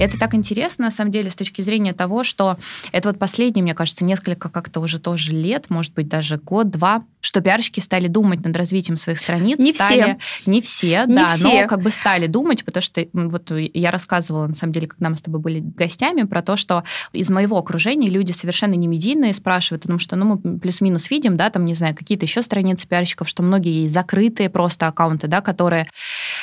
Это 0.00 0.18
так 0.18 0.34
интересно, 0.34 0.86
на 0.86 0.90
самом 0.90 1.12
деле, 1.12 1.30
с 1.30 1.36
точки 1.36 1.62
зрения 1.62 1.92
того, 1.92 2.24
что 2.24 2.58
это 2.92 3.08
вот 3.08 3.18
последние, 3.18 3.62
мне 3.62 3.74
кажется, 3.74 4.04
несколько 4.04 4.48
как-то 4.48 4.80
уже 4.80 4.98
тоже 4.98 5.32
лет, 5.32 5.70
может 5.70 5.94
быть, 5.94 6.08
даже 6.08 6.36
год-два, 6.36 7.04
что 7.24 7.40
пиарщики 7.40 7.80
стали 7.80 8.06
думать 8.06 8.44
над 8.44 8.54
развитием 8.54 8.98
своих 8.98 9.18
страниц. 9.18 9.58
Не 9.58 9.72
стали, 9.72 10.18
все. 10.18 10.50
Не 10.50 10.60
все, 10.60 11.04
не 11.06 11.14
да, 11.14 11.26
все. 11.26 11.62
но 11.62 11.66
как 11.66 11.80
бы 11.80 11.90
стали 11.90 12.26
думать, 12.26 12.64
потому 12.66 12.82
что 12.82 13.06
вот 13.14 13.50
я 13.50 13.90
рассказывала, 13.90 14.46
на 14.46 14.54
самом 14.54 14.74
деле, 14.74 14.88
когда 14.88 15.08
мы 15.08 15.16
с 15.16 15.22
тобой 15.22 15.40
были 15.40 15.60
гостями, 15.60 16.24
про 16.24 16.42
то, 16.42 16.56
что 16.56 16.84
из 17.14 17.30
моего 17.30 17.56
окружения 17.56 18.10
люди 18.10 18.32
совершенно 18.32 18.74
не 18.74 18.86
медийные 18.86 19.32
спрашивают, 19.32 19.82
потому 19.82 19.98
что 19.98 20.16
ну, 20.16 20.38
мы 20.42 20.58
плюс-минус 20.58 21.10
видим, 21.10 21.38
да, 21.38 21.48
там, 21.48 21.64
не 21.64 21.74
знаю, 21.74 21.96
какие-то 21.96 22.26
еще 22.26 22.42
страницы 22.42 22.86
пиарщиков, 22.86 23.26
что 23.26 23.42
многие 23.42 23.82
есть 23.82 23.94
закрытые 23.94 24.50
просто 24.50 24.86
аккаунты, 24.86 25.26
да, 25.26 25.40
которые... 25.40 25.88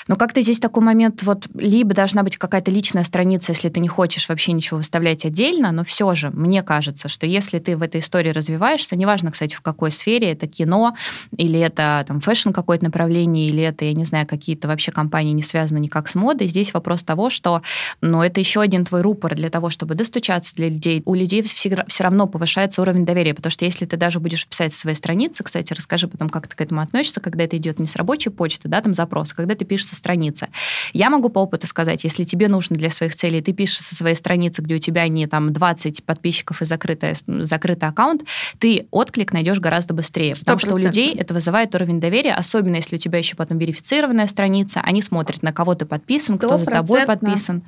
Но 0.07 0.15
как-то 0.15 0.41
здесь 0.41 0.59
такой 0.59 0.81
момент, 0.81 1.21
вот 1.21 1.47
либо 1.53 1.93
должна 1.93 2.23
быть 2.23 2.37
какая-то 2.37 2.71
личная 2.71 3.03
страница, 3.03 3.51
если 3.51 3.69
ты 3.69 3.79
не 3.79 3.87
хочешь 3.87 4.27
вообще 4.29 4.51
ничего 4.51 4.77
выставлять 4.77 5.25
отдельно, 5.25 5.71
но 5.71 5.83
все 5.83 6.15
же, 6.15 6.31
мне 6.31 6.63
кажется, 6.63 7.07
что 7.07 7.27
если 7.27 7.59
ты 7.59 7.77
в 7.77 7.83
этой 7.83 8.01
истории 8.01 8.31
развиваешься, 8.31 8.95
неважно, 8.95 9.31
кстати, 9.31 9.53
в 9.53 9.61
какой 9.61 9.91
сфере, 9.91 10.31
это 10.31 10.47
кино, 10.47 10.70
кино, 10.71 10.95
или 11.37 11.59
это 11.59 12.03
там 12.07 12.21
фэшн 12.21 12.51
какое-то 12.51 12.85
направление, 12.85 13.47
или 13.47 13.63
это, 13.63 13.85
я 13.85 13.93
не 13.93 14.05
знаю, 14.05 14.25
какие-то 14.25 14.67
вообще 14.67 14.91
компании 14.91 15.33
не 15.33 15.43
связаны 15.43 15.79
никак 15.79 16.07
с 16.07 16.15
модой. 16.15 16.47
Здесь 16.47 16.73
вопрос 16.73 17.03
того, 17.03 17.29
что 17.29 17.61
ну, 18.01 18.21
это 18.21 18.39
еще 18.39 18.61
один 18.61 18.85
твой 18.85 19.01
рупор 19.01 19.35
для 19.35 19.49
того, 19.49 19.69
чтобы 19.69 19.95
достучаться 19.95 20.55
для 20.55 20.69
людей. 20.69 21.01
У 21.05 21.15
людей 21.15 21.41
все, 21.41 21.83
все 21.87 22.03
равно 22.03 22.27
повышается 22.27 22.81
уровень 22.81 23.05
доверия, 23.05 23.33
потому 23.33 23.51
что 23.51 23.65
если 23.65 23.85
ты 23.85 23.97
даже 23.97 24.19
будешь 24.19 24.47
писать 24.47 24.73
свои 24.73 24.95
страницы, 24.95 25.43
кстати, 25.43 25.73
расскажи 25.73 26.07
потом, 26.07 26.29
как 26.29 26.47
ты 26.47 26.55
к 26.55 26.61
этому 26.61 26.81
относишься, 26.81 27.19
когда 27.19 27.43
это 27.43 27.57
идет 27.57 27.79
не 27.79 27.87
с 27.87 27.95
рабочей 27.95 28.29
почты, 28.29 28.69
да, 28.69 28.81
там 28.81 28.93
запрос, 28.93 29.31
а 29.31 29.35
когда 29.35 29.55
ты 29.55 29.65
пишешь 29.65 29.87
со 29.87 29.95
страницы. 29.95 30.47
Я 30.93 31.09
могу 31.09 31.29
по 31.29 31.39
опыту 31.39 31.67
сказать, 31.67 32.03
если 32.03 32.23
тебе 32.23 32.47
нужно 32.47 32.75
для 32.75 32.89
своих 32.89 33.15
целей, 33.15 33.41
ты 33.41 33.53
пишешь 33.53 33.81
со 33.81 33.95
своей 33.95 34.15
страницы, 34.15 34.61
где 34.61 34.75
у 34.75 34.79
тебя 34.79 35.07
не 35.07 35.27
там 35.27 35.51
20 35.53 36.03
подписчиков 36.05 36.61
и 36.61 36.65
закрытый, 36.65 37.13
закрытый 37.27 37.89
аккаунт, 37.89 38.23
ты 38.59 38.87
отклик 38.91 39.33
найдешь 39.33 39.59
гораздо 39.59 39.93
быстрее, 39.93 40.35
потому 40.35 40.60
что 40.61 40.75
у 40.75 40.77
людей 40.77 41.15
это 41.15 41.33
вызывает 41.33 41.73
уровень 41.75 41.99
доверия, 41.99 42.33
особенно 42.33 42.75
если 42.75 42.95
у 42.95 42.99
тебя 42.99 43.17
еще 43.17 43.35
потом 43.35 43.57
верифицированная 43.57 44.27
страница, 44.27 44.81
они 44.83 45.01
смотрят, 45.01 45.43
на 45.43 45.51
кого 45.51 45.75
ты 45.75 45.85
подписан, 45.85 46.37
кто 46.37 46.57
за 46.57 46.65
тобой 46.65 47.05
подписан. 47.05 47.63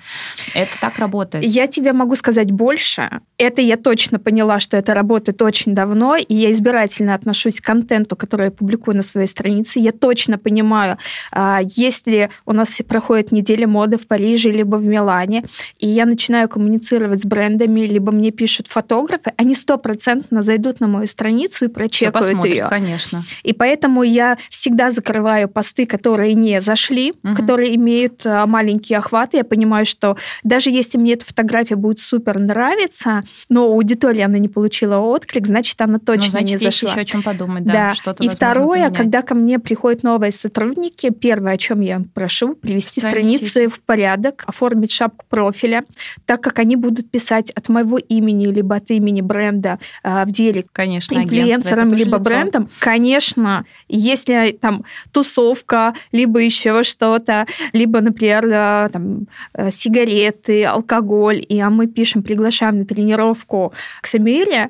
Это 0.53 0.71
так 0.79 0.99
работает. 0.99 1.43
Я 1.45 1.67
тебе 1.67 1.93
могу 1.93 2.15
сказать 2.15 2.51
больше. 2.51 3.21
Это 3.37 3.61
я 3.61 3.77
точно 3.77 4.19
поняла, 4.19 4.59
что 4.59 4.77
это 4.77 4.93
работает 4.93 5.41
очень 5.41 5.75
давно, 5.75 6.15
и 6.15 6.33
я 6.33 6.51
избирательно 6.51 7.13
отношусь 7.15 7.59
к 7.59 7.65
контенту, 7.65 8.15
который 8.15 8.45
я 8.45 8.51
публикую 8.51 8.95
на 8.95 9.03
своей 9.03 9.27
странице. 9.27 9.79
Я 9.79 9.91
точно 9.91 10.37
понимаю, 10.37 10.97
а, 11.31 11.61
если 11.63 12.29
у 12.45 12.53
нас 12.53 12.79
проходит 12.87 13.31
неделя 13.31 13.67
моды 13.67 13.97
в 13.97 14.07
Париже 14.07 14.51
либо 14.51 14.75
в 14.75 14.85
Милане, 14.85 15.43
и 15.79 15.87
я 15.87 16.05
начинаю 16.05 16.47
коммуницировать 16.49 17.21
с 17.21 17.25
брендами, 17.25 17.81
либо 17.81 18.11
мне 18.11 18.31
пишут 18.31 18.67
фотографы, 18.67 19.33
они 19.37 19.55
стопроцентно 19.55 20.41
зайдут 20.41 20.79
на 20.79 20.87
мою 20.87 21.07
страницу 21.07 21.65
и 21.65 21.67
прочекают 21.67 22.43
ее. 22.45 22.67
Конечно 22.69 22.82
конечно. 22.83 23.23
И 23.43 23.53
поэтому 23.53 24.03
я 24.03 24.37
всегда 24.49 24.91
закрываю 24.91 25.47
посты, 25.47 25.85
которые 25.85 26.33
не 26.33 26.61
зашли, 26.61 27.13
угу. 27.23 27.35
которые 27.35 27.75
имеют 27.75 28.25
а, 28.25 28.45
маленькие 28.45 28.99
охваты. 28.99 29.37
Я 29.37 29.43
понимаю, 29.43 29.85
что 29.85 30.17
даже 30.43 30.69
если 30.69 30.97
мне 30.97 31.13
эта 31.13 31.25
фотография 31.25 31.75
будет 31.75 31.99
супер 31.99 32.39
нравиться, 32.39 33.23
но 33.49 33.65
аудитория 33.65 34.25
она 34.25 34.37
не 34.37 34.49
получила 34.49 34.97
отклик, 34.97 35.47
значит, 35.47 35.79
она 35.81 35.99
точно 35.99 36.25
ну, 36.25 36.31
значит, 36.31 36.49
не 36.49 36.57
зашла. 36.57 36.91
еще 36.91 37.01
о 37.01 37.05
чем 37.05 37.23
подумать, 37.23 37.63
да. 37.63 37.73
да. 37.73 37.93
Что-то, 37.93 38.23
и 38.23 38.29
второе, 38.29 38.83
поменять. 38.83 38.97
когда 38.97 39.21
ко 39.21 39.35
мне 39.35 39.59
приходят 39.59 40.03
новые 40.03 40.31
сотрудники, 40.31 41.09
первое, 41.11 41.53
о 41.53 41.57
чем 41.57 41.81
я 41.81 42.01
прошу, 42.13 42.55
привести 42.55 42.99
страницы 42.99 43.45
сети. 43.49 43.67
в 43.67 43.81
порядок, 43.81 44.43
оформить 44.47 44.91
шапку 44.91 45.25
профиля, 45.29 45.83
так 46.25 46.41
как 46.41 46.59
они 46.59 46.75
будут 46.75 47.09
писать 47.09 47.51
от 47.51 47.69
моего 47.69 47.97
имени 47.97 48.47
либо 48.47 48.75
от 48.75 48.91
имени 48.91 49.21
бренда 49.21 49.79
э, 50.03 50.25
в 50.25 50.31
деле 50.31 50.65
Конечно, 50.71 51.15
инфлюенсером 51.15 51.93
либо 51.93 52.17
лицо. 52.17 52.23
брендом, 52.23 52.69
конечно, 52.79 53.65
если 53.87 54.57
там 54.59 54.83
тусовка, 55.11 55.93
либо 56.11 56.39
еще 56.39 56.83
что-то, 56.83 57.45
либо, 57.73 58.01
например, 58.01 58.45
э, 58.45 58.89
там, 58.91 59.27
э, 59.53 59.71
сигареты, 59.71 60.65
алкоголь, 60.65 61.43
и 61.47 61.59
а 61.59 61.69
мы 61.69 61.87
пишем, 61.87 62.23
приглашаем 62.23 62.79
на 62.79 62.85
тренировку 62.85 63.73
к 64.01 64.07
Самире, 64.07 64.69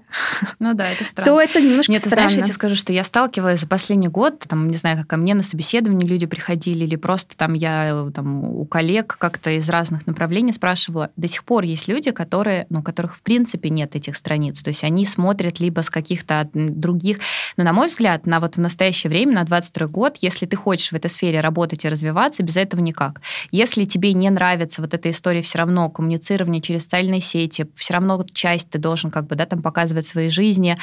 ну 0.60 0.74
да, 0.74 0.90
это 0.90 1.04
странно. 1.08 1.32
то 1.32 1.42
это 1.42 1.62
немножко 1.62 1.92
Нет, 1.92 2.02
странно. 2.02 2.16
ты 2.16 2.22
знаешь, 2.22 2.38
я 2.38 2.44
тебе 2.44 2.54
скажу, 2.54 2.76
что 2.76 2.94
я 2.94 3.04
сталкивалась 3.04 3.62
за 3.62 3.68
последний 3.68 4.08
год, 4.08 4.40
там, 4.48 4.70
не 4.70 4.78
знаю, 4.78 4.98
как 4.98 5.08
ко 5.08 5.18
мне 5.18 5.34
на 5.34 5.44
собеседование 5.44 6.08
люди 6.08 6.26
приходили, 6.26 6.84
или 6.84 6.96
просто 6.96 7.36
там 7.38 7.54
я 7.54 8.08
там, 8.14 8.44
у 8.44 8.66
коллег 8.66 9.16
как-то 9.20 9.52
из 9.52 9.70
разных 9.70 10.08
направлений 10.08 10.54
спрашивала. 10.54 11.12
До 11.16 11.28
сих 11.28 11.44
пор 11.44 11.64
есть 11.64 11.88
люди, 11.88 12.12
которые, 12.12 12.66
ну, 12.70 12.80
у 12.80 12.84
которых 12.84 13.16
в 13.16 13.22
принципе 13.22 13.70
нет 13.70 13.96
этих 13.96 14.16
страниц, 14.16 14.62
то 14.62 14.70
есть 14.70 14.84
они 14.84 15.06
смотрят 15.06 15.60
либо 15.60 15.82
с 15.82 15.90
каких-то 15.90 16.50
других, 16.54 17.20
но, 17.58 17.64
на 17.64 17.74
мой 17.74 17.83
взгляд, 17.88 18.14
взгляд, 18.14 18.26
на 18.26 18.40
вот 18.40 18.58
в 18.58 18.60
настоящее 18.60 19.10
время, 19.10 19.34
на 19.34 19.44
22 19.44 19.88
год, 19.88 20.18
если 20.22 20.46
ты 20.46 20.56
хочешь 20.56 20.92
в 20.92 20.96
этой 20.96 21.10
сфере 21.10 21.40
работать 21.40 21.86
и 21.86 21.90
развиваться, 21.90 22.44
без 22.44 22.58
этого 22.58 22.82
никак. 22.82 23.22
Если 23.52 23.86
тебе 23.86 24.14
не 24.14 24.30
нравится 24.30 24.82
вот 24.82 24.94
эта 24.94 25.10
история 25.10 25.42
все 25.42 25.60
равно, 25.60 25.90
коммуницирование 25.90 26.62
через 26.62 26.84
социальные 26.84 27.22
сети, 27.22 27.66
все 27.76 27.94
равно 27.94 28.26
часть 28.34 28.70
ты 28.70 28.78
должен 28.78 29.12
как 29.12 29.28
бы, 29.28 29.36
да, 29.36 29.46
там 29.46 29.62
показывать 29.62 30.06
своей 30.06 30.30
жизни, 30.30 30.78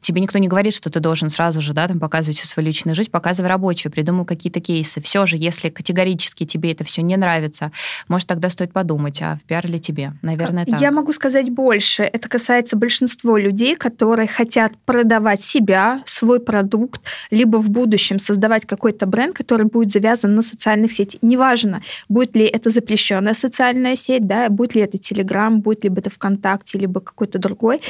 тебе 0.00 0.20
никто 0.20 0.38
не 0.38 0.48
говорит, 0.48 0.74
что 0.74 0.90
ты 0.90 1.00
должен 1.00 1.30
сразу 1.30 1.60
же, 1.60 1.72
да, 1.72 1.88
там 1.88 2.00
показывать 2.00 2.38
всю 2.38 2.46
свою 2.46 2.66
личную 2.66 2.94
жизнь, 2.94 3.10
показывай 3.10 3.48
рабочую, 3.48 3.92
придумай 3.92 4.24
какие-то 4.24 4.60
кейсы. 4.60 5.00
Все 5.00 5.26
же, 5.26 5.36
если 5.36 5.68
категорически 5.68 6.44
тебе 6.44 6.72
это 6.72 6.84
все 6.84 7.02
не 7.02 7.16
нравится, 7.16 7.70
может, 8.08 8.28
тогда 8.28 8.50
стоит 8.50 8.72
подумать, 8.72 9.20
а 9.22 9.36
в 9.36 9.42
пиар 9.46 9.66
ли 9.66 9.80
тебе? 9.80 10.12
Наверное, 10.22 10.64
так. 10.64 10.80
Я 10.80 10.90
могу 10.90 11.12
сказать 11.12 11.50
больше. 11.50 12.02
Это 12.02 12.28
касается 12.28 12.76
большинства 12.76 13.38
людей, 13.38 13.76
которые 13.76 14.28
хотят 14.28 14.72
продавать 14.84 15.42
себя, 15.42 16.02
свой 16.06 16.40
продукт, 16.42 17.00
либо 17.30 17.56
в 17.56 17.70
будущем 17.70 18.18
создавать 18.18 18.66
какой-то 18.66 19.06
бренд, 19.06 19.34
который 19.34 19.66
будет 19.66 19.90
завязан 19.90 20.34
на 20.34 20.42
социальных 20.42 20.92
сетях. 20.92 21.20
Неважно, 21.22 21.82
будет 22.08 22.36
ли 22.36 22.44
это 22.44 22.70
запрещенная 22.70 23.34
социальная 23.34 23.96
сеть, 23.96 24.26
да, 24.26 24.48
будет 24.48 24.74
ли 24.74 24.82
это 24.82 24.98
Телеграм, 24.98 25.60
будет 25.60 25.84
ли 25.84 25.90
это 25.96 26.10
ВКонтакте, 26.10 26.78
либо 26.78 27.00
какой-то 27.00 27.38
другой, 27.38 27.80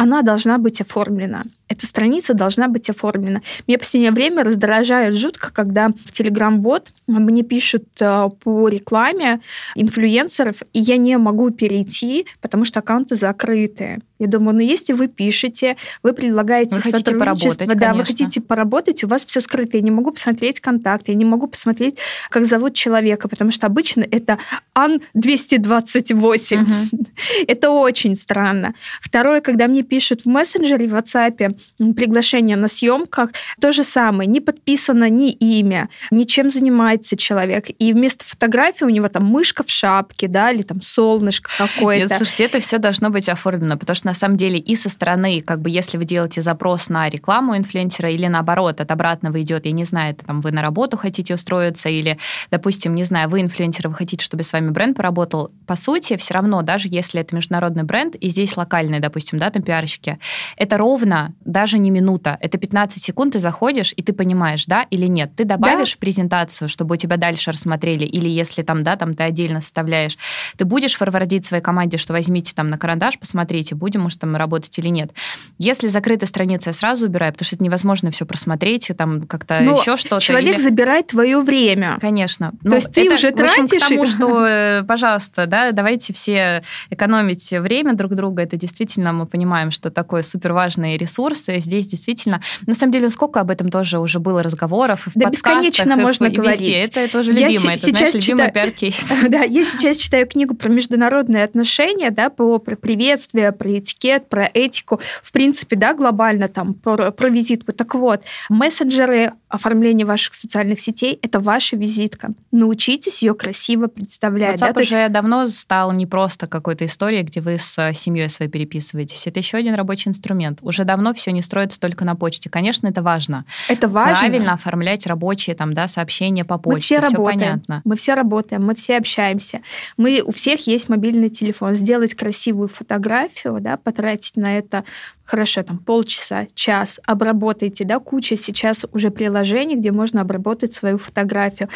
она 0.00 0.22
должна 0.22 0.56
быть 0.56 0.80
оформлена. 0.80 1.44
Эта 1.68 1.84
страница 1.84 2.32
должна 2.32 2.68
быть 2.68 2.88
оформлена. 2.88 3.42
Мне 3.66 3.76
в 3.76 3.80
последнее 3.80 4.12
время 4.12 4.44
раздражает 4.44 5.14
жутко, 5.14 5.52
когда 5.52 5.88
в 5.88 6.10
Telegram-бот 6.10 6.90
мне 7.06 7.42
пишут 7.42 7.84
э, 8.00 8.30
по 8.42 8.68
рекламе 8.68 9.40
инфлюенсеров, 9.74 10.62
и 10.72 10.80
я 10.80 10.96
не 10.96 11.18
могу 11.18 11.50
перейти, 11.50 12.26
потому 12.40 12.64
что 12.64 12.80
аккаунты 12.80 13.14
закрыты. 13.14 13.98
Я 14.20 14.26
думаю, 14.26 14.54
ну 14.54 14.60
если 14.60 14.92
вы 14.92 15.08
пишете, 15.08 15.76
вы 16.02 16.12
предлагаете 16.12 16.76
вы 16.76 16.90
сотрудничество, 16.90 17.66
да, 17.66 17.74
конечно. 17.74 17.94
вы 17.94 18.04
хотите 18.04 18.40
поработать, 18.40 19.02
у 19.02 19.08
вас 19.08 19.24
все 19.24 19.40
скрыто. 19.40 19.78
Я 19.78 19.82
не 19.82 19.90
могу 19.90 20.12
посмотреть 20.12 20.60
контакты, 20.60 21.12
я 21.12 21.16
не 21.16 21.24
могу 21.24 21.46
посмотреть, 21.46 21.96
как 22.28 22.44
зовут 22.46 22.74
человека, 22.74 23.28
потому 23.28 23.50
что 23.50 23.66
обычно 23.66 24.04
это 24.10 24.38
Ан 24.74 25.00
228. 25.14 26.62
Угу. 26.62 27.06
это 27.46 27.70
очень 27.70 28.16
странно. 28.16 28.74
Второе, 29.00 29.40
когда 29.40 29.68
мне 29.68 29.82
пишут 29.90 30.22
в 30.22 30.26
мессенджере 30.26 30.86
в 30.86 30.94
WhatsApp 30.94 31.58
приглашение 31.94 32.56
на 32.56 32.68
съемках, 32.68 33.30
то 33.60 33.72
же 33.72 33.84
самое, 33.84 34.30
не 34.30 34.40
подписано 34.40 35.10
ни 35.10 35.30
имя, 35.30 35.88
ни 36.10 36.24
чем 36.24 36.50
занимается 36.50 37.16
человек. 37.16 37.66
И 37.78 37.92
вместо 37.92 38.24
фотографии 38.24 38.84
у 38.84 38.88
него 38.88 39.08
там 39.08 39.24
мышка 39.24 39.64
в 39.64 39.70
шапке, 39.70 40.28
да, 40.28 40.52
или 40.52 40.62
там 40.62 40.80
солнышко 40.80 41.50
какое-то. 41.58 42.08
Нет, 42.08 42.16
слушайте, 42.16 42.44
это 42.44 42.60
все 42.60 42.78
должно 42.78 43.10
быть 43.10 43.28
оформлено, 43.28 43.76
потому 43.76 43.96
что 43.96 44.06
на 44.06 44.14
самом 44.14 44.36
деле 44.36 44.58
и 44.58 44.76
со 44.76 44.88
стороны, 44.88 45.40
как 45.40 45.60
бы 45.60 45.70
если 45.70 45.98
вы 45.98 46.04
делаете 46.04 46.40
запрос 46.40 46.88
на 46.88 47.08
рекламу 47.08 47.56
инфлюенсера 47.56 48.10
или 48.10 48.28
наоборот, 48.28 48.80
от 48.80 48.90
обратного 48.90 49.42
идет, 49.42 49.66
я 49.66 49.72
не 49.72 49.84
знаю, 49.84 50.14
это 50.14 50.24
там 50.24 50.40
вы 50.40 50.52
на 50.52 50.62
работу 50.62 50.96
хотите 50.96 51.34
устроиться 51.34 51.88
или, 51.88 52.16
допустим, 52.50 52.94
не 52.94 53.04
знаю, 53.04 53.28
вы 53.28 53.40
инфлюенсер, 53.40 53.88
вы 53.88 53.94
хотите, 53.94 54.24
чтобы 54.24 54.44
с 54.44 54.52
вами 54.52 54.70
бренд 54.70 54.96
поработал, 54.96 55.50
по 55.66 55.74
сути, 55.74 56.16
все 56.16 56.34
равно, 56.34 56.62
даже 56.62 56.88
если 56.88 57.20
это 57.20 57.34
международный 57.34 57.82
бренд, 57.82 58.14
и 58.14 58.28
здесь 58.28 58.56
локальный, 58.56 59.00
допустим, 59.00 59.38
да, 59.38 59.50
там 59.50 59.62
пиар 59.62 59.79
пиарщики. 59.80 60.18
Это 60.56 60.76
ровно 60.76 61.34
даже 61.44 61.78
не 61.78 61.90
минута. 61.90 62.36
Это 62.40 62.58
15 62.58 63.02
секунд, 63.02 63.32
ты 63.32 63.40
заходишь, 63.40 63.94
и 63.96 64.02
ты 64.02 64.12
понимаешь, 64.12 64.66
да 64.66 64.86
или 64.90 65.06
нет. 65.06 65.32
Ты 65.36 65.44
добавишь 65.44 65.92
да. 65.92 65.98
презентацию, 66.00 66.68
чтобы 66.68 66.94
у 66.94 66.96
тебя 66.96 67.16
дальше 67.16 67.52
рассмотрели, 67.52 68.04
или 68.04 68.28
если 68.28 68.62
там, 68.62 68.82
да, 68.82 68.96
там 68.96 69.14
ты 69.14 69.24
отдельно 69.24 69.60
составляешь, 69.60 70.18
ты 70.56 70.64
будешь 70.64 70.96
форвардить 70.96 71.46
своей 71.46 71.62
команде, 71.62 71.98
что 71.98 72.12
возьмите 72.12 72.52
там 72.54 72.68
на 72.68 72.78
карандаш, 72.78 73.18
посмотрите, 73.18 73.74
будем, 73.74 74.02
может, 74.02 74.20
там 74.20 74.36
работать 74.36 74.78
или 74.78 74.88
нет. 74.88 75.12
Если 75.58 75.88
закрыта 75.88 76.26
страница, 76.26 76.70
я 76.70 76.74
сразу 76.74 77.06
убираю, 77.06 77.32
потому 77.32 77.46
что 77.46 77.56
это 77.56 77.64
невозможно 77.64 78.10
все 78.10 78.26
просмотреть, 78.26 78.90
там 78.96 79.22
как-то 79.26 79.60
еще 79.62 79.96
что-то. 79.96 80.20
Человек 80.20 80.56
или... 80.56 80.62
забирает 80.62 81.08
твое 81.08 81.40
время. 81.40 81.98
Конечно. 82.00 82.50
То 82.50 82.56
ну, 82.62 82.74
есть 82.74 82.92
ты 82.92 83.06
это, 83.06 83.14
уже 83.14 83.30
тратишь... 83.30 83.64
Общем, 83.64 83.78
к 83.78 83.88
тому, 83.88 84.06
что, 84.06 84.46
э, 84.46 84.84
пожалуйста, 84.84 85.46
да, 85.46 85.72
давайте 85.72 86.12
все 86.12 86.62
экономить 86.90 87.50
время 87.50 87.94
друг 87.94 88.14
друга. 88.14 88.42
Это 88.42 88.56
действительно, 88.56 89.12
мы 89.12 89.26
понимаем, 89.26 89.69
что 89.70 89.90
такое 89.90 90.22
супер 90.22 90.52
важный 90.52 90.96
ресурс. 90.96 91.48
И 91.48 91.58
здесь 91.60 91.86
действительно, 91.86 92.42
на 92.66 92.74
самом 92.74 92.92
деле, 92.92 93.10
сколько 93.10 93.40
об 93.40 93.50
этом 93.50 93.70
тоже 93.70 93.98
уже 93.98 94.18
было 94.18 94.42
разговоров 94.42 95.06
и 95.06 95.10
в 95.10 95.14
да 95.14 95.26
подкастах, 95.26 95.62
бесконечно 95.62 95.92
и, 95.92 96.02
можно 96.02 96.26
и 96.26 96.30
говорить. 96.30 96.60
Везде. 96.60 96.78
Это 96.78 97.12
тоже 97.12 97.32
любимое. 97.32 97.74
это, 97.74 97.86
сейчас 97.86 97.98
знаешь, 97.98 98.14
любимый 98.14 98.52
пиар-кейс. 98.52 99.12
Да, 99.30 99.42
я 99.42 99.64
сейчас 99.64 99.98
читаю 99.98 100.26
книгу 100.26 100.54
про 100.54 100.68
международные 100.68 101.44
отношения, 101.44 102.10
да, 102.10 102.30
про, 102.30 102.58
про 102.58 102.76
приветствие, 102.76 103.52
про 103.52 103.78
этикет, 103.78 104.28
про 104.28 104.50
этику. 104.52 105.00
В 105.22 105.32
принципе, 105.32 105.76
да, 105.76 105.94
глобально 105.94 106.48
там 106.48 106.74
про, 106.74 107.10
про 107.10 107.28
визитку. 107.28 107.72
Так 107.72 107.94
вот, 107.94 108.22
мессенджеры 108.48 109.32
оформления 109.48 110.04
ваших 110.04 110.34
социальных 110.34 110.80
сетей— 110.80 111.18
это 111.22 111.40
ваша 111.40 111.76
визитка. 111.76 112.30
Научитесь 112.52 113.22
ее 113.22 113.34
красиво 113.34 113.88
представлять. 113.88 114.60
WhatsApp 114.60 114.74
да? 114.74 114.80
уже 114.80 114.98
есть... 114.98 115.12
давно 115.12 115.48
стал 115.48 115.92
не 115.92 116.06
просто 116.06 116.46
какой-то 116.46 116.86
историей, 116.86 117.22
где 117.22 117.40
вы 117.40 117.58
с 117.58 117.78
э, 117.78 117.92
семьей 117.94 118.28
своей 118.28 118.50
переписываетесь. 118.50 119.26
Это 119.26 119.40
еще 119.40 119.59
один 119.60 119.74
рабочий 119.74 120.10
инструмент. 120.10 120.58
Уже 120.62 120.84
давно 120.84 121.14
все 121.14 121.32
не 121.32 121.42
строится 121.42 121.78
только 121.78 122.04
на 122.04 122.14
почте. 122.14 122.50
Конечно, 122.50 122.86
это 122.88 123.02
важно. 123.02 123.44
Это 123.68 123.88
важно. 123.88 124.18
Правильно 124.18 124.52
оформлять 124.54 125.06
рабочие 125.06 125.54
там, 125.56 125.74
да, 125.74 125.88
сообщения 125.88 126.44
по 126.44 126.58
почте. 126.58 126.74
Мы 126.74 126.78
все, 126.78 127.08
все 127.08 127.16
работаем. 127.16 127.38
понятно. 127.38 127.82
Мы 127.84 127.96
все 127.96 128.14
работаем, 128.14 128.64
мы 128.64 128.74
все 128.74 128.96
общаемся. 128.96 129.60
Мы, 129.96 130.22
у 130.24 130.32
всех 130.32 130.66
есть 130.66 130.88
мобильный 130.88 131.30
телефон. 131.30 131.74
Сделать 131.74 132.14
красивую 132.14 132.68
фотографию, 132.68 133.58
да, 133.60 133.76
потратить 133.76 134.36
на 134.36 134.58
это 134.58 134.84
хорошо, 135.30 135.62
там 135.62 135.78
полчаса, 135.78 136.46
час, 136.54 137.00
обработайте, 137.06 137.84
да, 137.84 138.00
куча 138.00 138.36
сейчас 138.36 138.84
уже 138.92 139.10
приложений, 139.10 139.76
где 139.76 139.92
можно 139.92 140.22
обработать 140.22 140.72
свою 140.72 140.98
фотографию 140.98 141.68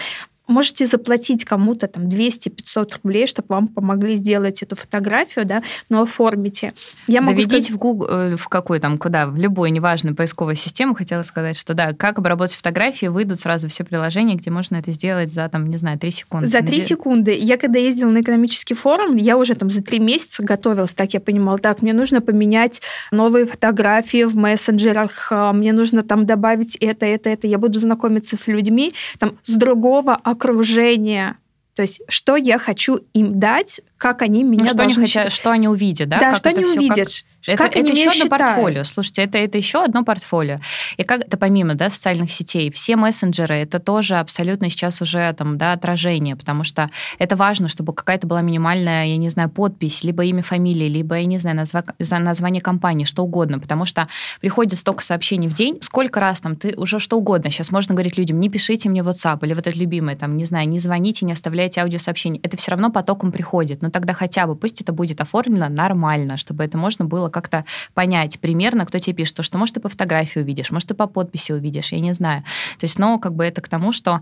можете 0.47 0.87
заплатить 0.87 1.45
кому-то 1.45 1.87
там 1.87 2.05
200-500 2.05 2.93
рублей, 3.03 3.27
чтобы 3.27 3.47
вам 3.49 3.69
помогли 3.69 4.17
сделать 4.17 4.63
эту 4.63 4.77
фотографию, 4.77 5.45
да, 5.45 5.63
но 5.89 6.03
оформите. 6.03 6.75
Я 7.07 7.21
могу 7.21 7.33
Доведите 7.33 7.57
сказать... 7.57 7.71
в 7.71 7.79
Google, 7.79 8.07
э, 8.09 8.37
в 8.37 8.49
какой 8.49 8.81
там, 8.81 8.99
куда, 8.99 9.27
в 9.27 9.37
любой, 9.37 9.71
неважно, 9.71 10.15
поисковую 10.15 10.57
систему, 10.57 10.95
хотела 10.95 11.23
сказать, 11.23 11.57
что 11.57 11.75
да, 11.75 11.93
как 11.93 12.19
обработать 12.19 12.57
фотографии, 12.57 13.07
выйдут 13.07 13.41
сразу 13.41 13.69
все 13.69 13.85
приложения, 13.85 14.35
где 14.35 14.51
можно 14.51 14.77
это 14.77 14.93
сделать 14.93 15.33
за, 15.33 15.49
там, 15.49 15.67
не 15.69 15.77
знаю, 15.77 15.99
3 15.99 16.11
секунды. 16.11 16.49
За 16.49 16.61
3 16.61 16.81
секунды. 16.81 17.37
Я 17.39 17.57
когда 17.57 17.79
ездила 17.79 18.11
на 18.11 18.21
экономический 18.21 18.75
форум, 18.75 19.17
я 19.17 19.37
уже 19.37 19.55
там 19.55 19.71
за 19.71 19.83
3 19.83 19.99
месяца 20.01 20.43
готовилась, 20.43 20.93
так 20.93 21.15
я 21.15 21.21
понимала, 21.21 21.59
так, 21.59 21.83
мне 21.83 21.93
нужно 21.93 22.21
поменять 22.21 22.83
новые 23.11 23.47
фотографии 23.47 24.25
в 24.25 24.37
мессенджерах, 24.37 25.29
а, 25.31 25.53
мне 25.53 25.73
нужно 25.73 26.03
там 26.03 26.27
добавить 26.27 26.77
это, 26.77 27.07
это, 27.07 27.31
это, 27.31 27.47
я 27.47 27.59
буду 27.59 27.79
знакомиться 27.79 28.37
с 28.37 28.47
людьми 28.47 28.95
там 29.19 29.39
с 29.43 29.55
другого 29.55 30.15
окружения. 30.35 31.39
То 31.75 31.83
есть, 31.83 32.03
что 32.09 32.37
я 32.37 32.59
хочу 32.59 33.01
им 33.15 33.41
дать, 33.41 33.81
как 34.05 34.21
они 34.21 34.45
меня 34.45 34.65
ну, 34.65 34.69
что 34.69 34.83
они 34.83 34.95
хотят, 34.95 35.33
что 35.33 35.51
они 35.51 35.67
увидят, 35.67 36.11
да? 36.11 36.19
Да, 36.19 36.29
как 36.29 36.37
что 36.37 36.51
они 36.51 36.67
увидят. 36.67 37.09
Как... 37.09 37.25
Это, 37.47 37.63
как 37.63 37.77
это 37.77 37.91
еще 37.91 38.11
одно 38.11 38.29
портфолио. 38.29 38.85
Слушайте, 38.85 39.23
это, 39.23 39.39
это 39.39 39.57
еще 39.57 39.83
одно 39.83 40.05
портфолио. 40.05 40.61
И 40.99 41.03
как 41.05 41.23
это 41.23 41.39
помимо 41.39 41.75
да, 41.75 41.89
социальных 41.89 42.31
сетей, 42.31 42.71
все 42.71 42.97
мессенджеры, 42.97 43.55
это 43.55 43.79
тоже 43.79 44.17
абсолютно 44.17 44.69
сейчас 44.69 45.01
уже 45.01 45.33
там, 45.33 45.57
да, 45.57 45.73
отражение, 45.73 46.37
потому 46.37 46.65
что 46.65 46.91
это 47.19 47.35
важно, 47.37 47.69
чтобы 47.69 47.95
какая-то 47.95 48.27
была 48.27 48.43
минимальная, 48.43 49.07
я 49.07 49.17
не 49.17 49.31
знаю, 49.31 49.49
подпись, 49.49 50.05
либо 50.05 50.25
имя, 50.25 50.43
фамилия, 50.43 50.89
либо, 50.89 51.17
я 51.17 51.25
не 51.25 51.39
знаю, 51.39 51.57
назва... 51.57 51.85
название 51.99 52.61
компании, 52.61 53.05
что 53.05 53.25
угодно, 53.25 53.59
потому 53.59 53.87
что 53.87 54.07
приходит 54.41 54.79
столько 54.79 55.03
сообщений 55.03 55.49
в 55.49 55.55
день, 55.55 55.79
сколько 55.81 56.21
раз 56.21 56.41
там 56.41 56.57
ты 56.57 56.75
уже 56.77 56.99
что 56.99 57.19
угодно. 57.19 57.51
Сейчас 57.51 57.71
можно 57.71 57.95
говорить 57.95 58.19
людям, 58.19 58.39
не 58.41 58.51
пишите 58.51 58.89
мне 58.89 59.01
WhatsApp, 59.01 59.39
или 59.43 59.55
вот 59.55 59.67
это 59.67 59.79
любимое, 59.79 60.17
там, 60.17 60.37
не 60.37 60.45
знаю, 60.45 60.69
не 60.69 60.79
звоните, 60.79 61.25
не 61.25 61.33
оставляйте 61.33 61.81
аудиосообщения. 61.81 62.41
Это 62.43 62.57
все 62.57 62.71
равно 62.71 62.91
потоком 62.91 63.33
приходит. 63.33 63.83
Но 63.83 63.91
тогда 63.95 64.13
хотя 64.13 64.49
бы 64.49 64.57
пусть 64.57 64.81
это 64.81 64.93
будет 64.93 65.21
оформлено 65.21 65.69
нормально, 65.69 66.37
чтобы 66.37 66.65
это 66.65 66.77
можно 66.77 67.05
было 67.05 67.29
как-то 67.29 67.65
понять 67.95 68.41
примерно, 68.41 68.87
кто 68.87 68.99
тебе 68.99 69.15
пишет. 69.15 69.37
То, 69.37 69.45
что, 69.45 69.57
может, 69.57 69.77
ты 69.77 69.81
по 69.81 69.89
фотографии 69.89 70.41
увидишь, 70.41 70.73
может, 70.73 70.89
ты 70.89 70.95
по 70.95 71.07
подписи 71.07 71.53
увидишь, 71.53 71.93
я 71.93 72.01
не 72.01 72.13
знаю. 72.13 72.43
То 72.81 72.87
есть, 72.87 72.99
ну, 72.99 73.21
как 73.21 73.35
бы 73.35 73.45
это 73.45 73.63
к 73.63 73.69
тому, 73.69 73.93
что 73.93 74.21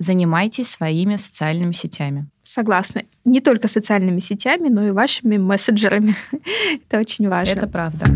занимайтесь 0.00 0.70
своими 0.70 1.16
социальными 1.18 1.72
сетями. 1.72 2.26
Согласна. 2.42 3.02
Не 3.24 3.40
только 3.40 3.68
социальными 3.68 4.18
сетями, 4.18 4.68
но 4.68 4.88
и 4.88 4.90
вашими 4.90 5.36
мессенджерами. 5.36 6.16
это 6.88 6.98
очень 6.98 7.28
важно. 7.28 7.52
Это 7.52 7.68
правда. 7.68 8.06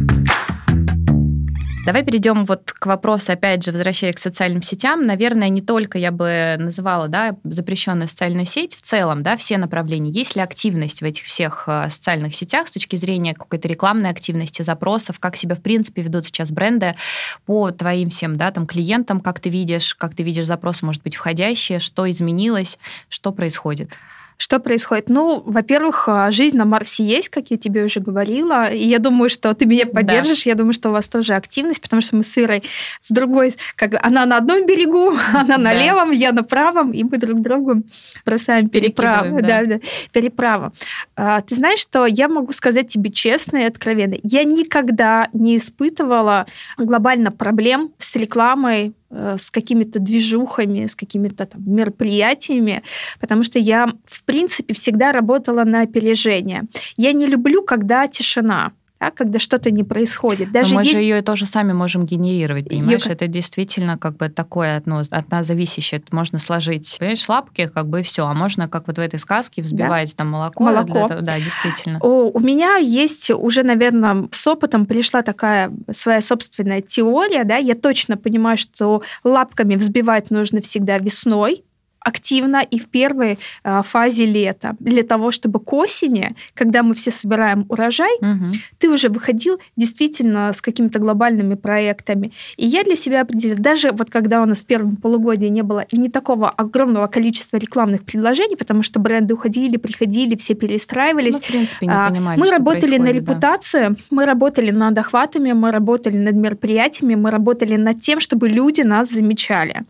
Давай 1.86 2.02
перейдем 2.02 2.46
вот 2.46 2.72
к 2.72 2.84
вопросу, 2.86 3.30
опять 3.30 3.62
же, 3.62 3.70
возвращаясь 3.70 4.16
к 4.16 4.18
социальным 4.18 4.60
сетям. 4.60 5.06
Наверное, 5.06 5.48
не 5.50 5.62
только 5.62 5.98
я 5.98 6.10
бы 6.10 6.56
называла 6.58 7.06
да, 7.06 7.36
запрещенную 7.44 8.08
социальную 8.08 8.44
сеть, 8.44 8.74
в 8.74 8.82
целом, 8.82 9.22
да, 9.22 9.36
все 9.36 9.56
направления. 9.56 10.10
Есть 10.10 10.34
ли 10.34 10.42
активность 10.42 11.00
в 11.00 11.04
этих 11.04 11.22
всех 11.22 11.62
э, 11.68 11.88
социальных 11.88 12.34
сетях 12.34 12.66
с 12.66 12.72
точки 12.72 12.96
зрения 12.96 13.34
какой-то 13.34 13.68
рекламной 13.68 14.10
активности, 14.10 14.62
запросов, 14.62 15.20
как 15.20 15.36
себя, 15.36 15.54
в 15.54 15.62
принципе, 15.62 16.02
ведут 16.02 16.26
сейчас 16.26 16.50
бренды 16.50 16.96
по 17.44 17.70
твоим 17.70 18.08
всем 18.08 18.36
да, 18.36 18.50
там, 18.50 18.66
клиентам, 18.66 19.20
как 19.20 19.38
ты 19.38 19.48
видишь, 19.48 19.94
как 19.94 20.16
ты 20.16 20.24
видишь 20.24 20.46
запросы, 20.46 20.84
может 20.84 21.04
быть, 21.04 21.14
входящие, 21.14 21.78
что 21.78 22.10
изменилось, 22.10 22.80
что 23.08 23.30
происходит? 23.30 23.92
Что 24.38 24.60
происходит? 24.60 25.08
Ну, 25.08 25.42
во-первых, 25.46 26.08
а, 26.08 26.30
жизнь 26.30 26.56
на 26.56 26.64
Марсе 26.64 27.04
есть, 27.04 27.30
как 27.30 27.50
я 27.50 27.56
тебе 27.56 27.84
уже 27.84 28.00
говорила, 28.00 28.70
и 28.70 28.86
я 28.86 28.98
думаю, 28.98 29.30
что 29.30 29.54
ты 29.54 29.66
меня 29.66 29.86
поддержишь, 29.86 30.44
да. 30.44 30.50
я 30.50 30.54
думаю, 30.54 30.74
что 30.74 30.90
у 30.90 30.92
вас 30.92 31.08
тоже 31.08 31.34
активность, 31.34 31.80
потому 31.80 32.02
что 32.02 32.16
мы 32.16 32.22
с 32.22 32.36
Ирой 32.36 32.62
с 33.00 33.10
другой, 33.10 33.54
как 33.76 33.94
она 34.04 34.26
на 34.26 34.36
одном 34.36 34.66
берегу, 34.66 35.14
она 35.32 35.56
на 35.56 35.72
да. 35.72 35.74
левом, 35.74 36.10
я 36.10 36.32
на 36.32 36.42
правом, 36.42 36.92
и 36.92 37.02
мы 37.02 37.18
друг 37.18 37.40
другу 37.40 37.82
бросаем 38.24 38.68
переправу. 38.68 39.40
Да. 39.40 39.46
Да, 39.46 39.66
да, 39.66 39.80
переправу. 40.12 40.72
А, 41.16 41.40
ты 41.40 41.54
знаешь, 41.54 41.80
что 41.80 42.04
я 42.06 42.28
могу 42.28 42.52
сказать 42.52 42.88
тебе 42.88 43.10
честно 43.10 43.58
и 43.58 43.64
откровенно, 43.64 44.16
я 44.22 44.44
никогда 44.44 45.28
не 45.32 45.56
испытывала 45.56 46.46
глобально 46.76 47.32
проблем 47.32 47.92
с 47.98 48.16
рекламой 48.16 48.92
с 49.10 49.50
какими-то 49.50 49.98
движухами, 49.98 50.86
с 50.86 50.94
какими-то 50.94 51.46
там 51.46 51.62
мероприятиями, 51.64 52.82
потому 53.20 53.42
что 53.42 53.58
я, 53.58 53.88
в 54.04 54.24
принципе, 54.24 54.74
всегда 54.74 55.12
работала 55.12 55.64
на 55.64 55.82
опережение. 55.82 56.64
Я 56.96 57.12
не 57.12 57.26
люблю, 57.26 57.62
когда 57.62 58.06
тишина 58.08 58.72
да, 59.00 59.10
когда 59.10 59.38
что-то 59.38 59.70
не 59.70 59.84
происходит. 59.84 60.52
Даже 60.52 60.74
Но 60.74 60.80
мы 60.80 60.84
есть... 60.84 60.96
же 60.96 61.02
ее 61.02 61.20
тоже 61.22 61.46
сами 61.46 61.72
можем 61.72 62.06
генерировать, 62.06 62.68
понимаешь? 62.68 63.04
Ее... 63.04 63.12
Это 63.12 63.26
действительно 63.26 63.98
как 63.98 64.16
бы 64.16 64.28
такое 64.28 64.82
ну, 64.86 65.00
от 65.10 65.30
нас 65.30 65.46
зависящее. 65.46 66.00
Это 66.00 66.14
можно 66.14 66.38
сложить, 66.38 66.96
понимаешь, 66.98 67.28
лапки, 67.28 67.70
как 67.72 67.88
бы 67.88 68.00
и 68.00 68.02
все. 68.02 68.26
А 68.26 68.32
можно, 68.32 68.68
как 68.68 68.86
вот 68.86 68.96
в 68.96 69.00
этой 69.00 69.18
сказке, 69.18 69.60
взбивать 69.62 70.10
да? 70.10 70.16
там 70.16 70.30
молоко. 70.30 70.64
Молоко. 70.64 71.06
Этого, 71.06 71.20
да, 71.20 71.38
действительно. 71.38 71.98
О, 72.00 72.30
у 72.32 72.40
меня 72.40 72.76
есть 72.76 73.30
уже, 73.30 73.62
наверное, 73.62 74.28
с 74.30 74.46
опытом 74.46 74.86
пришла 74.86 75.22
такая 75.22 75.72
своя 75.90 76.20
собственная 76.20 76.80
теория, 76.80 77.44
да, 77.44 77.56
я 77.56 77.74
точно 77.74 78.16
понимаю, 78.16 78.56
что 78.56 79.02
лапками 79.24 79.76
взбивать 79.76 80.30
нужно 80.30 80.62
всегда 80.62 80.98
весной, 80.98 81.64
активно 82.06 82.62
и 82.62 82.78
в 82.78 82.86
первой 82.86 83.38
э, 83.64 83.82
фазе 83.82 84.26
лета, 84.26 84.76
для 84.78 85.02
того, 85.02 85.32
чтобы 85.32 85.58
к 85.58 85.72
осени, 85.72 86.36
когда 86.54 86.82
мы 86.82 86.94
все 86.94 87.10
собираем 87.10 87.66
урожай, 87.68 88.14
угу. 88.20 88.44
ты 88.78 88.88
уже 88.88 89.08
выходил 89.08 89.58
действительно 89.76 90.52
с 90.52 90.60
какими-то 90.60 91.00
глобальными 91.00 91.56
проектами. 91.56 92.32
И 92.56 92.66
я 92.66 92.84
для 92.84 92.94
себя 92.94 93.22
определила, 93.22 93.58
даже 93.58 93.90
вот 93.90 94.10
когда 94.10 94.40
у 94.42 94.46
нас 94.46 94.62
в 94.62 94.66
первом 94.66 94.96
полугодии 94.96 95.48
не 95.48 95.62
было 95.62 95.84
не 95.90 96.08
такого 96.08 96.48
огромного 96.48 97.08
количества 97.08 97.56
рекламных 97.56 98.04
предложений, 98.04 98.56
потому 98.56 98.82
что 98.82 99.00
бренды 99.00 99.34
уходили, 99.34 99.76
приходили, 99.76 100.36
все 100.36 100.54
перестраивались. 100.54 101.32
Ну, 101.32 101.40
в 101.40 101.46
принципе, 101.46 101.86
не 101.86 101.92
а, 101.92 102.10
понимали, 102.10 102.38
мы 102.38 102.50
работали 102.50 102.98
на 102.98 103.10
репутации, 103.12 103.88
да. 103.88 103.94
мы 104.10 104.26
работали 104.26 104.70
над 104.70 104.96
охватами, 104.96 105.52
мы 105.52 105.72
работали 105.72 106.16
над 106.16 106.34
мероприятиями, 106.34 107.16
мы 107.16 107.30
работали 107.30 107.76
над 107.76 108.00
тем, 108.00 108.20
чтобы 108.20 108.48
люди 108.48 108.82
нас 108.82 109.10
замечали. 109.10 109.82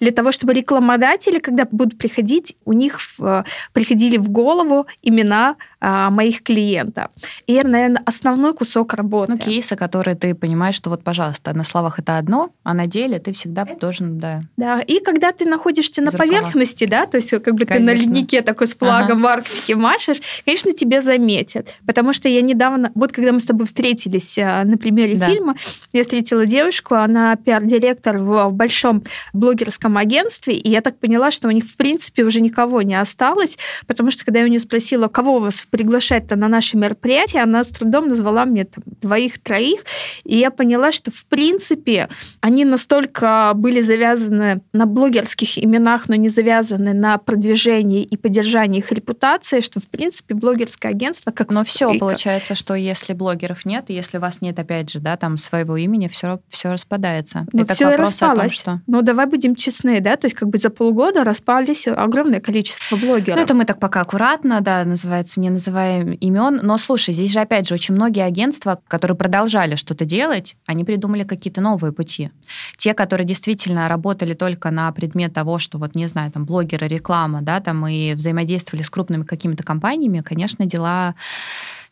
Для 0.00 0.12
того, 0.12 0.30
чтобы 0.30 0.52
рекламодатели, 0.52 1.40
когда 1.40 1.63
когда 1.64 1.76
будут 1.76 1.98
приходить, 1.98 2.56
у 2.64 2.72
них 2.72 3.00
в, 3.18 3.44
приходили 3.72 4.16
в 4.16 4.28
голову 4.28 4.86
имена 5.02 5.56
а, 5.80 6.10
моих 6.10 6.42
клиентов. 6.42 7.06
И 7.46 7.54
это, 7.54 7.68
наверное, 7.68 8.02
основной 8.06 8.54
кусок 8.54 8.94
работы. 8.94 9.32
Ну, 9.32 9.38
кейсы, 9.38 9.76
которые 9.76 10.14
ты 10.14 10.34
понимаешь, 10.34 10.74
что 10.74 10.90
вот, 10.90 11.02
пожалуйста, 11.02 11.52
на 11.54 11.64
словах 11.64 11.98
это 11.98 12.18
одно, 12.18 12.50
а 12.62 12.74
на 12.74 12.86
деле 12.86 13.18
ты 13.18 13.32
всегда 13.32 13.64
должен, 13.64 14.18
да. 14.18 14.42
Да, 14.56 14.80
и 14.80 15.00
когда 15.00 15.32
ты 15.32 15.46
находишься 15.46 16.02
на 16.02 16.10
поверхности, 16.10 16.86
да, 16.86 17.06
то 17.06 17.16
есть 17.16 17.30
как 17.30 17.54
бы 17.54 17.66
конечно. 17.66 17.76
ты 17.76 17.82
на 17.82 17.90
леднике 17.90 18.42
такой 18.42 18.66
с 18.66 18.74
флагом 18.74 19.18
ага. 19.18 19.22
в 19.22 19.26
Арктике 19.26 19.74
машешь, 19.74 20.20
конечно, 20.44 20.72
тебя 20.72 21.00
заметят. 21.00 21.68
Потому 21.86 22.12
что 22.12 22.28
я 22.28 22.42
недавно, 22.42 22.90
вот 22.94 23.12
когда 23.12 23.32
мы 23.32 23.40
с 23.40 23.44
тобой 23.44 23.66
встретились 23.66 24.38
а, 24.38 24.64
на 24.64 24.76
примере 24.76 25.16
да. 25.16 25.28
фильма, 25.28 25.54
я 25.92 26.02
встретила 26.02 26.46
девушку, 26.46 26.94
она 26.94 27.36
пиар-директор 27.36 28.18
в 28.18 28.50
большом 28.50 29.02
блогерском 29.32 29.96
агентстве, 29.96 30.54
и 30.54 30.70
я 30.70 30.80
так 30.80 30.98
поняла, 30.98 31.30
что 31.30 31.48
у 31.48 31.50
них, 31.54 31.64
в 31.64 31.76
принципе, 31.76 32.24
уже 32.24 32.40
никого 32.40 32.82
не 32.82 32.94
осталось, 32.94 33.58
потому 33.86 34.10
что 34.10 34.24
когда 34.24 34.40
я 34.40 34.46
у 34.46 34.48
нее 34.48 34.60
спросила, 34.60 35.08
кого 35.08 35.38
вас 35.38 35.66
приглашать-то 35.70 36.36
на 36.36 36.48
наше 36.48 36.76
мероприятие, 36.76 37.42
она 37.42 37.64
с 37.64 37.70
трудом 37.70 38.08
назвала 38.08 38.44
мне 38.44 38.64
там, 38.64 38.84
двоих-троих, 39.00 39.84
и 40.24 40.36
я 40.36 40.50
поняла, 40.50 40.92
что, 40.92 41.10
в 41.10 41.26
принципе, 41.26 42.08
они 42.40 42.64
настолько 42.64 43.52
были 43.54 43.80
завязаны 43.80 44.62
на 44.72 44.86
блогерских 44.86 45.58
именах, 45.58 46.08
но 46.08 46.14
не 46.14 46.28
завязаны 46.28 46.92
на 46.92 47.18
продвижении 47.18 48.02
и 48.02 48.16
поддержании 48.16 48.78
их 48.78 48.92
репутации, 48.92 49.60
что, 49.60 49.80
в 49.80 49.88
принципе, 49.88 50.34
блогерское 50.34 50.92
агентство 50.92 51.30
как... 51.30 51.50
Но 51.50 51.64
все 51.64 51.98
получается, 51.98 52.54
что 52.54 52.74
если 52.74 53.12
блогеров 53.12 53.64
нет, 53.64 53.86
если 53.88 54.18
у 54.18 54.20
вас 54.20 54.40
нет, 54.40 54.58
опять 54.58 54.90
же, 54.90 55.00
да, 55.00 55.16
там 55.16 55.38
своего 55.38 55.76
имени, 55.76 56.08
все, 56.08 56.40
все 56.48 56.72
распадается. 56.72 57.46
Ну, 57.52 57.64
все 57.66 57.92
и 57.92 57.96
распалось. 57.96 58.62
Том, 58.62 58.76
что... 58.76 58.82
Ну, 58.86 59.02
давай 59.02 59.26
будем 59.26 59.54
честны, 59.54 60.00
да, 60.00 60.16
то 60.16 60.26
есть 60.26 60.36
как 60.36 60.48
бы 60.48 60.58
за 60.58 60.70
полгода 60.70 61.24
распались 61.44 61.86
огромное 61.86 62.40
количество 62.40 62.96
блогеров. 62.96 63.36
Ну, 63.36 63.42
это 63.42 63.54
мы 63.54 63.64
так 63.64 63.78
пока 63.78 64.00
аккуратно, 64.00 64.60
да, 64.60 64.84
называется, 64.84 65.40
не 65.40 65.50
называем 65.50 66.12
имен. 66.12 66.60
Но 66.62 66.78
слушай, 66.78 67.12
здесь 67.12 67.32
же, 67.32 67.40
опять 67.40 67.68
же, 67.68 67.74
очень 67.74 67.94
многие 67.94 68.24
агентства, 68.24 68.80
которые 68.88 69.16
продолжали 69.16 69.76
что-то 69.76 70.04
делать, 70.04 70.56
они 70.66 70.84
придумали 70.84 71.24
какие-то 71.24 71.60
новые 71.60 71.92
пути. 71.92 72.30
Те, 72.78 72.94
которые 72.94 73.26
действительно 73.26 73.88
работали 73.88 74.34
только 74.34 74.70
на 74.70 74.90
предмет 74.92 75.34
того, 75.34 75.58
что 75.58 75.78
вот, 75.78 75.94
не 75.94 76.08
знаю, 76.08 76.30
там, 76.32 76.46
блогеры, 76.46 76.88
реклама, 76.88 77.42
да, 77.42 77.60
там, 77.60 77.86
и 77.86 78.14
взаимодействовали 78.14 78.82
с 78.82 78.90
крупными 78.90 79.24
какими-то 79.24 79.62
компаниями, 79.62 80.20
конечно, 80.20 80.64
дела 80.64 81.14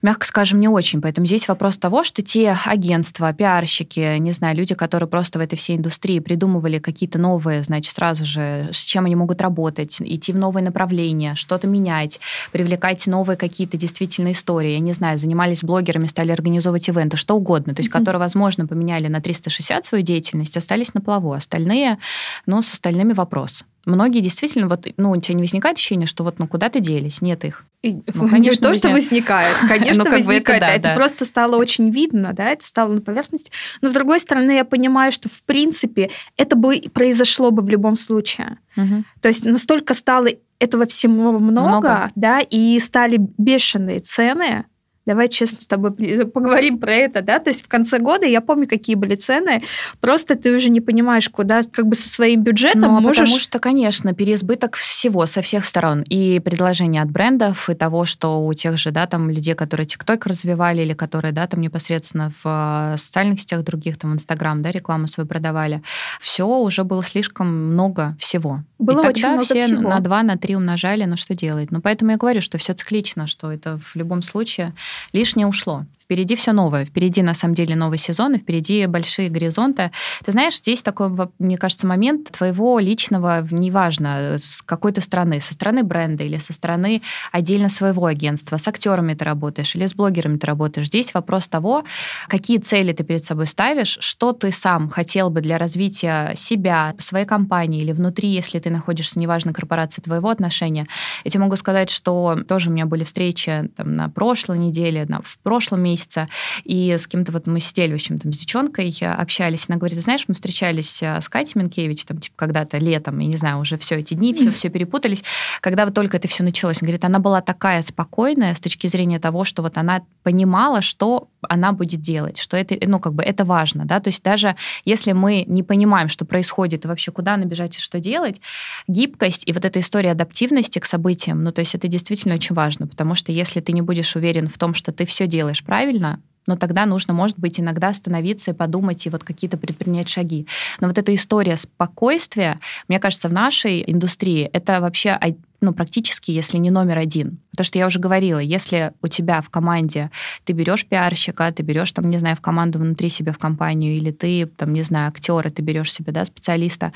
мягко 0.02 0.26
скажем, 0.26 0.60
не 0.60 0.68
очень. 0.68 1.00
Поэтому 1.00 1.26
здесь 1.26 1.48
вопрос 1.48 1.78
того, 1.78 2.04
что 2.04 2.22
те 2.22 2.56
агентства, 2.66 3.32
пиарщики, 3.32 4.18
не 4.18 4.32
знаю, 4.32 4.56
люди, 4.56 4.74
которые 4.74 5.08
просто 5.08 5.38
в 5.38 5.42
этой 5.42 5.56
всей 5.56 5.76
индустрии 5.76 6.18
придумывали 6.18 6.78
какие-то 6.78 7.18
новые, 7.18 7.62
значит, 7.62 7.94
сразу 7.94 8.24
же, 8.24 8.68
с 8.72 8.84
чем 8.84 9.06
они 9.06 9.16
могут 9.16 9.40
работать, 9.40 10.00
идти 10.00 10.32
в 10.32 10.36
новые 10.36 10.64
направления, 10.64 11.34
что-то 11.34 11.66
менять, 11.66 12.20
привлекать 12.50 13.06
новые 13.06 13.36
какие-то 13.36 13.76
действительно 13.76 14.32
истории. 14.32 14.72
Я 14.72 14.80
не 14.80 14.92
знаю, 14.92 15.18
занимались 15.18 15.62
блогерами, 15.62 16.06
стали 16.06 16.32
организовывать 16.32 16.88
ивенты, 16.88 17.16
что 17.16 17.36
угодно, 17.36 17.74
то 17.74 17.80
есть, 17.80 17.90
mm-hmm. 17.90 17.98
которые, 17.98 18.20
возможно, 18.20 18.66
поменяли 18.66 19.08
на 19.08 19.20
360 19.20 19.86
свою 19.86 20.04
деятельность, 20.04 20.56
остались 20.56 20.94
на 20.94 21.00
плаву. 21.00 21.32
Остальные, 21.32 21.98
ну, 22.46 22.60
с 22.60 22.72
остальными 22.72 23.12
вопрос. 23.12 23.64
Многие 23.84 24.20
действительно, 24.20 24.68
вот, 24.68 24.86
ну, 24.96 25.10
у 25.10 25.20
тебя 25.20 25.34
не 25.34 25.42
возникает 25.42 25.76
ощущение, 25.76 26.06
что 26.06 26.22
вот, 26.22 26.38
ну, 26.38 26.46
куда-то 26.46 26.78
делись, 26.78 27.20
нет 27.20 27.44
их. 27.44 27.64
ну, 27.82 28.28
конечно, 28.28 28.68
не 28.68 28.72
то, 28.72 28.74
что 28.74 28.90
возникает, 28.90 29.56
конечно, 29.68 30.04
ну, 30.04 30.10
возникает. 30.10 30.62
Это, 30.62 30.72
это 30.72 30.94
просто 30.94 31.24
стало 31.24 31.56
очень 31.56 31.90
видно, 31.90 32.32
да, 32.32 32.50
это 32.50 32.64
стало 32.64 32.92
на 32.92 33.00
поверхности. 33.00 33.50
Но, 33.80 33.88
с 33.88 33.92
другой 33.92 34.20
стороны, 34.20 34.52
я 34.52 34.64
понимаю, 34.64 35.10
что, 35.10 35.28
в 35.28 35.42
принципе, 35.42 36.10
это 36.36 36.54
бы 36.54 36.80
произошло 36.92 37.50
бы 37.50 37.62
в 37.62 37.68
любом 37.68 37.96
случае. 37.96 38.58
Угу. 38.76 39.04
То 39.20 39.28
есть 39.28 39.44
настолько 39.44 39.94
стало 39.94 40.28
этого 40.60 40.86
всего 40.86 41.32
много, 41.32 41.38
много, 41.40 42.10
да, 42.14 42.40
и 42.40 42.78
стали 42.78 43.16
бешеные 43.36 43.98
цены, 43.98 44.64
Давай 45.04 45.28
честно 45.28 45.60
с 45.60 45.66
тобой 45.66 45.92
поговорим 46.26 46.78
про 46.78 46.92
это, 46.92 47.22
да? 47.22 47.40
То 47.40 47.50
есть 47.50 47.64
в 47.64 47.68
конце 47.68 47.98
года 47.98 48.24
я 48.24 48.40
помню, 48.40 48.68
какие 48.68 48.94
были 48.94 49.16
цены. 49.16 49.62
Просто 50.00 50.36
ты 50.36 50.54
уже 50.54 50.70
не 50.70 50.80
понимаешь, 50.80 51.28
куда 51.28 51.62
как 51.64 51.86
бы 51.86 51.96
со 51.96 52.08
своим 52.08 52.42
бюджетом 52.42 52.82
ну, 52.82 53.00
можешь... 53.00 53.18
потому 53.18 53.38
что, 53.40 53.58
конечно, 53.58 54.14
переизбыток 54.14 54.76
всего 54.76 55.26
со 55.26 55.42
всех 55.42 55.64
сторон. 55.64 56.02
И 56.02 56.38
предложения 56.38 57.02
от 57.02 57.10
брендов, 57.10 57.68
и 57.68 57.74
того, 57.74 58.04
что 58.04 58.46
у 58.46 58.54
тех 58.54 58.78
же, 58.78 58.92
да, 58.92 59.06
там 59.06 59.28
людей, 59.28 59.54
которые 59.54 59.86
ТикТок 59.86 60.26
развивали, 60.26 60.82
или 60.82 60.92
которые, 60.92 61.32
да, 61.32 61.48
там 61.48 61.60
непосредственно 61.60 62.30
в 62.42 62.94
э, 62.94 62.96
социальных 62.96 63.40
сетях 63.40 63.64
других, 63.64 63.98
там, 63.98 64.14
Инстаграм, 64.14 64.62
да, 64.62 64.70
рекламу 64.70 65.08
свою 65.08 65.26
продавали. 65.26 65.82
Все 66.20 66.46
уже 66.46 66.84
было 66.84 67.02
слишком 67.02 67.48
много 67.48 68.16
всего. 68.20 68.62
Было 68.78 69.02
и 69.02 69.08
очень 69.08 69.14
тогда 69.14 69.28
много 69.32 69.44
все 69.44 69.66
всего. 69.66 69.82
на 69.82 69.98
два, 69.98 70.22
на 70.22 70.36
три 70.36 70.54
умножали, 70.54 71.04
ну 71.04 71.16
что 71.16 71.34
делать? 71.34 71.72
Ну, 71.72 71.80
поэтому 71.80 72.12
я 72.12 72.16
говорю, 72.18 72.40
что 72.40 72.58
все 72.58 72.72
циклично, 72.72 73.26
что 73.26 73.50
это 73.50 73.78
в 73.78 73.96
любом 73.96 74.22
случае 74.22 74.74
лишнее 75.12 75.46
ушло. 75.46 75.84
Впереди 76.02 76.34
все 76.34 76.52
новое, 76.52 76.84
впереди 76.84 77.22
на 77.22 77.34
самом 77.34 77.54
деле 77.54 77.76
новый 77.76 77.98
сезон, 77.98 78.34
и 78.34 78.38
впереди 78.38 78.86
большие 78.86 79.28
горизонты. 79.28 79.90
Ты 80.24 80.32
знаешь, 80.32 80.58
здесь 80.58 80.82
такой, 80.82 81.10
мне 81.38 81.56
кажется, 81.56 81.86
момент 81.86 82.32
твоего 82.32 82.78
личного, 82.78 83.46
неважно, 83.50 84.36
с 84.38 84.62
какой 84.62 84.92
то 84.92 85.00
страны, 85.00 85.40
со 85.40 85.54
стороны 85.54 85.82
бренда 85.82 86.24
или 86.24 86.38
со 86.38 86.52
стороны 86.52 87.02
отдельно 87.30 87.68
своего 87.68 88.06
агентства, 88.06 88.56
с 88.56 88.66
актерами 88.66 89.14
ты 89.14 89.24
работаешь 89.24 89.74
или 89.76 89.86
с 89.86 89.94
блогерами 89.94 90.38
ты 90.38 90.46
работаешь. 90.46 90.88
Здесь 90.88 91.14
вопрос 91.14 91.48
того, 91.48 91.84
какие 92.28 92.58
цели 92.58 92.92
ты 92.92 93.04
перед 93.04 93.24
собой 93.24 93.46
ставишь, 93.46 93.98
что 94.00 94.32
ты 94.32 94.50
сам 94.52 94.88
хотел 94.88 95.30
бы 95.30 95.40
для 95.40 95.58
развития 95.58 96.34
себя, 96.36 96.94
своей 96.98 97.26
компании 97.26 97.80
или 97.80 97.92
внутри, 97.92 98.28
если 98.28 98.58
ты 98.58 98.70
находишься, 98.70 99.18
неважно, 99.18 99.52
корпорации 99.52 100.02
твоего 100.02 100.28
отношения. 100.28 100.86
Я 101.24 101.30
тебе 101.30 101.42
могу 101.42 101.56
сказать, 101.56 101.90
что 101.90 102.38
тоже 102.48 102.70
у 102.70 102.72
меня 102.72 102.86
были 102.86 103.04
встречи 103.04 103.70
там, 103.76 103.96
на 103.96 104.08
прошлой 104.08 104.58
неделе, 104.58 105.06
на, 105.08 105.20
в 105.22 105.38
прошлом 105.42 105.82
месяце, 105.82 105.91
месяца, 105.92 106.28
и 106.64 106.96
с 106.98 107.06
кем-то 107.06 107.32
вот 107.32 107.46
мы 107.46 107.60
сидели, 107.60 107.92
в 107.92 107.94
общем, 107.94 108.18
там, 108.18 108.32
с 108.32 108.38
девчонкой, 108.38 108.94
э, 109.00 109.06
общались, 109.06 109.66
она 109.68 109.78
говорит, 109.78 109.98
знаешь, 110.00 110.24
мы 110.28 110.34
встречались 110.34 111.02
э, 111.02 111.20
с 111.20 111.28
Катей 111.28 111.60
Минкевич, 111.60 112.04
там, 112.04 112.18
типа, 112.18 112.34
когда-то 112.36 112.78
летом, 112.78 113.18
я 113.18 113.26
не 113.26 113.36
знаю, 113.36 113.58
уже 113.58 113.76
все 113.78 113.96
эти 113.96 114.14
дни, 114.14 114.34
все, 114.34 114.50
все 114.50 114.68
перепутались, 114.68 115.24
когда 115.60 115.84
вот 115.84 115.94
только 115.94 116.16
это 116.16 116.28
все 116.28 116.42
началось. 116.42 116.78
Она 116.80 116.86
говорит, 116.86 117.04
она 117.04 117.18
была 117.18 117.40
такая 117.40 117.82
спокойная 117.82 118.54
с 118.54 118.60
точки 118.60 118.86
зрения 118.86 119.18
того, 119.18 119.44
что 119.44 119.62
вот 119.62 119.76
она 119.76 120.02
понимала, 120.22 120.82
что 120.82 121.28
она 121.48 121.72
будет 121.72 122.00
делать, 122.00 122.38
что 122.38 122.56
это, 122.56 122.76
ну, 122.86 122.98
как 122.98 123.14
бы 123.14 123.22
это 123.22 123.44
важно, 123.44 123.84
да, 123.84 124.00
то 124.00 124.08
есть 124.08 124.22
даже 124.22 124.56
если 124.84 125.12
мы 125.12 125.44
не 125.46 125.62
понимаем, 125.62 126.08
что 126.08 126.24
происходит, 126.24 126.84
вообще 126.84 127.12
куда 127.12 127.36
набежать 127.36 127.76
и 127.76 127.80
что 127.80 128.00
делать, 128.00 128.40
гибкость 128.88 129.42
и 129.46 129.52
вот 129.52 129.64
эта 129.64 129.80
история 129.80 130.12
адаптивности 130.12 130.78
к 130.78 130.84
событиям, 130.84 131.42
ну, 131.42 131.52
то 131.52 131.60
есть 131.60 131.74
это 131.74 131.88
действительно 131.88 132.34
очень 132.34 132.54
важно, 132.54 132.86
потому 132.86 133.14
что 133.14 133.32
если 133.32 133.60
ты 133.60 133.72
не 133.72 133.82
будешь 133.82 134.16
уверен 134.16 134.48
в 134.48 134.58
том, 134.58 134.74
что 134.74 134.92
ты 134.92 135.04
все 135.04 135.26
делаешь 135.26 135.64
правильно, 135.64 136.20
но 136.46 136.56
тогда 136.56 136.86
нужно, 136.86 137.14
может 137.14 137.38
быть, 137.38 137.60
иногда 137.60 137.88
остановиться 137.88 138.50
и 138.50 138.54
подумать, 138.54 139.06
и 139.06 139.10
вот 139.10 139.24
какие-то 139.24 139.56
предпринять 139.56 140.08
шаги. 140.08 140.46
Но 140.80 140.88
вот 140.88 140.98
эта 140.98 141.14
история 141.14 141.56
спокойствия, 141.56 142.58
мне 142.88 142.98
кажется, 142.98 143.28
в 143.28 143.32
нашей 143.32 143.88
индустрии 143.88 144.50
это 144.52 144.80
вообще 144.80 145.18
ну, 145.62 145.72
практически, 145.72 146.30
если 146.30 146.58
не 146.58 146.70
номер 146.70 146.98
один. 146.98 147.38
Потому 147.52 147.64
что 147.64 147.78
я 147.78 147.86
уже 147.86 147.98
говорила, 147.98 148.38
если 148.38 148.92
у 149.02 149.08
тебя 149.08 149.40
в 149.40 149.50
команде 149.50 150.10
ты 150.44 150.52
берешь 150.52 150.84
пиарщика, 150.86 151.50
ты 151.52 151.62
берешь, 151.62 151.92
там, 151.92 152.10
не 152.10 152.18
знаю, 152.18 152.36
в 152.36 152.40
команду 152.40 152.78
внутри 152.78 153.08
себя 153.08 153.32
в 153.32 153.38
компанию, 153.38 153.96
или 153.96 154.10
ты, 154.10 154.46
там, 154.46 154.72
не 154.74 154.82
знаю, 154.82 155.08
актера, 155.08 155.50
ты 155.50 155.62
берешь 155.62 155.92
себе, 155.92 156.12
да, 156.12 156.24
специалиста, 156.24 156.92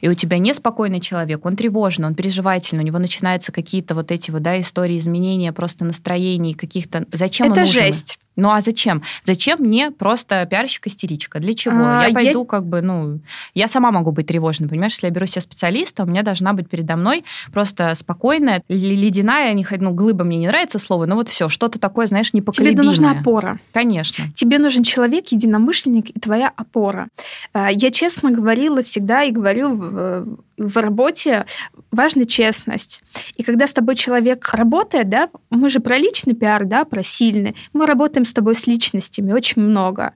и 0.00 0.08
у 0.08 0.14
тебя 0.14 0.38
неспокойный 0.38 1.00
человек, 1.00 1.44
он 1.44 1.56
тревожный, 1.56 2.06
он 2.06 2.14
переживательный, 2.14 2.84
у 2.84 2.86
него 2.86 2.98
начинаются 2.98 3.52
какие-то 3.52 3.94
вот 3.94 4.10
эти 4.10 4.30
вот, 4.30 4.42
да, 4.42 4.60
истории 4.60 4.98
изменения 4.98 5.52
просто 5.52 5.84
настроений, 5.84 6.54
каких-то... 6.54 7.06
Зачем 7.12 7.52
Это 7.52 7.60
он 7.60 7.66
нужен? 7.66 7.84
жесть. 7.84 8.18
Ну 8.36 8.50
а 8.50 8.60
зачем? 8.60 9.02
Зачем 9.22 9.60
мне 9.60 9.90
просто 9.90 10.46
пиарщик-истеричка? 10.50 11.38
Для 11.38 11.54
чего? 11.54 11.84
А, 11.84 12.08
я 12.08 12.14
пойду 12.14 12.40
я... 12.40 12.44
как 12.46 12.66
бы, 12.66 12.82
ну, 12.82 13.20
я 13.54 13.68
сама 13.68 13.90
могу 13.90 14.10
быть 14.12 14.26
тревожной, 14.26 14.68
понимаешь? 14.68 14.92
Если 14.92 15.06
я 15.06 15.12
беру 15.12 15.26
себе 15.26 15.40
специалиста, 15.40 16.02
у 16.02 16.06
меня 16.06 16.22
должна 16.22 16.52
быть 16.52 16.68
передо 16.68 16.96
мной 16.96 17.24
просто 17.52 17.94
спокойная, 17.94 18.62
ледяная, 18.68 19.52
не, 19.52 19.66
ну, 19.78 19.92
глыба 19.92 20.24
мне 20.24 20.38
не 20.38 20.48
нравится 20.48 20.78
слово, 20.78 21.06
но 21.06 21.14
вот 21.14 21.28
все, 21.28 21.48
что-то 21.48 21.78
такое, 21.78 22.06
знаешь, 22.06 22.32
непоколебимое. 22.32 22.76
Тебе 22.76 22.86
нужна 22.86 23.12
опора. 23.12 23.60
Конечно. 23.72 24.24
Тебе 24.34 24.58
нужен 24.58 24.82
человек, 24.82 25.28
единомышленник 25.28 26.10
и 26.10 26.20
твоя 26.20 26.52
опора. 26.54 27.08
А, 27.52 27.70
я 27.70 27.90
честно 27.90 28.30
говорила 28.30 28.82
всегда 28.82 29.22
и 29.22 29.30
говорю 29.30 29.76
в, 29.76 30.38
в 30.58 30.76
работе 30.76 31.46
важна 31.90 32.24
честность. 32.24 33.02
И 33.36 33.42
когда 33.42 33.66
с 33.66 33.72
тобой 33.72 33.96
человек 33.96 34.48
работает, 34.52 35.08
да, 35.08 35.28
мы 35.50 35.70
же 35.70 35.80
про 35.80 35.98
личный 35.98 36.34
пиар, 36.34 36.64
да, 36.64 36.84
про 36.84 37.02
сильный, 37.02 37.54
мы 37.72 37.86
работаем 37.86 38.23
работаем 38.24 38.26
с 38.26 38.34
тобой 38.34 38.54
с 38.54 38.66
личностями 38.66 39.32
очень 39.32 39.62
много. 39.62 40.12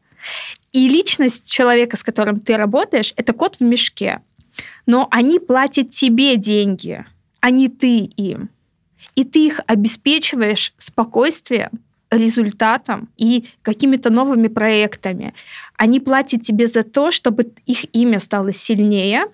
И 0.72 0.88
личность 0.88 1.50
человека, 1.50 1.96
с 1.96 2.02
которым 2.02 2.40
ты 2.40 2.56
работаешь, 2.56 3.12
это 3.16 3.32
кот 3.32 3.60
в 3.60 3.64
мешке. 3.64 4.20
Но 4.86 5.06
они 5.10 5.38
платят 5.38 5.90
тебе 5.90 6.36
деньги, 6.36 7.04
а 7.40 7.50
не 7.50 7.68
ты 7.68 8.10
им. 8.16 8.48
И 9.16 9.24
ты 9.24 9.46
их 9.46 9.60
обеспечиваешь 9.66 10.72
спокойствием, 10.78 11.70
результатом 12.10 13.08
и 13.18 13.44
какими-то 13.62 14.10
новыми 14.10 14.48
проектами. 14.48 15.34
Они 15.76 16.00
платят 16.00 16.42
тебе 16.42 16.66
за 16.66 16.82
то, 16.82 17.10
чтобы 17.10 17.52
их 17.66 17.84
имя 17.96 18.20
стало 18.20 18.52
сильнее, 18.52 19.26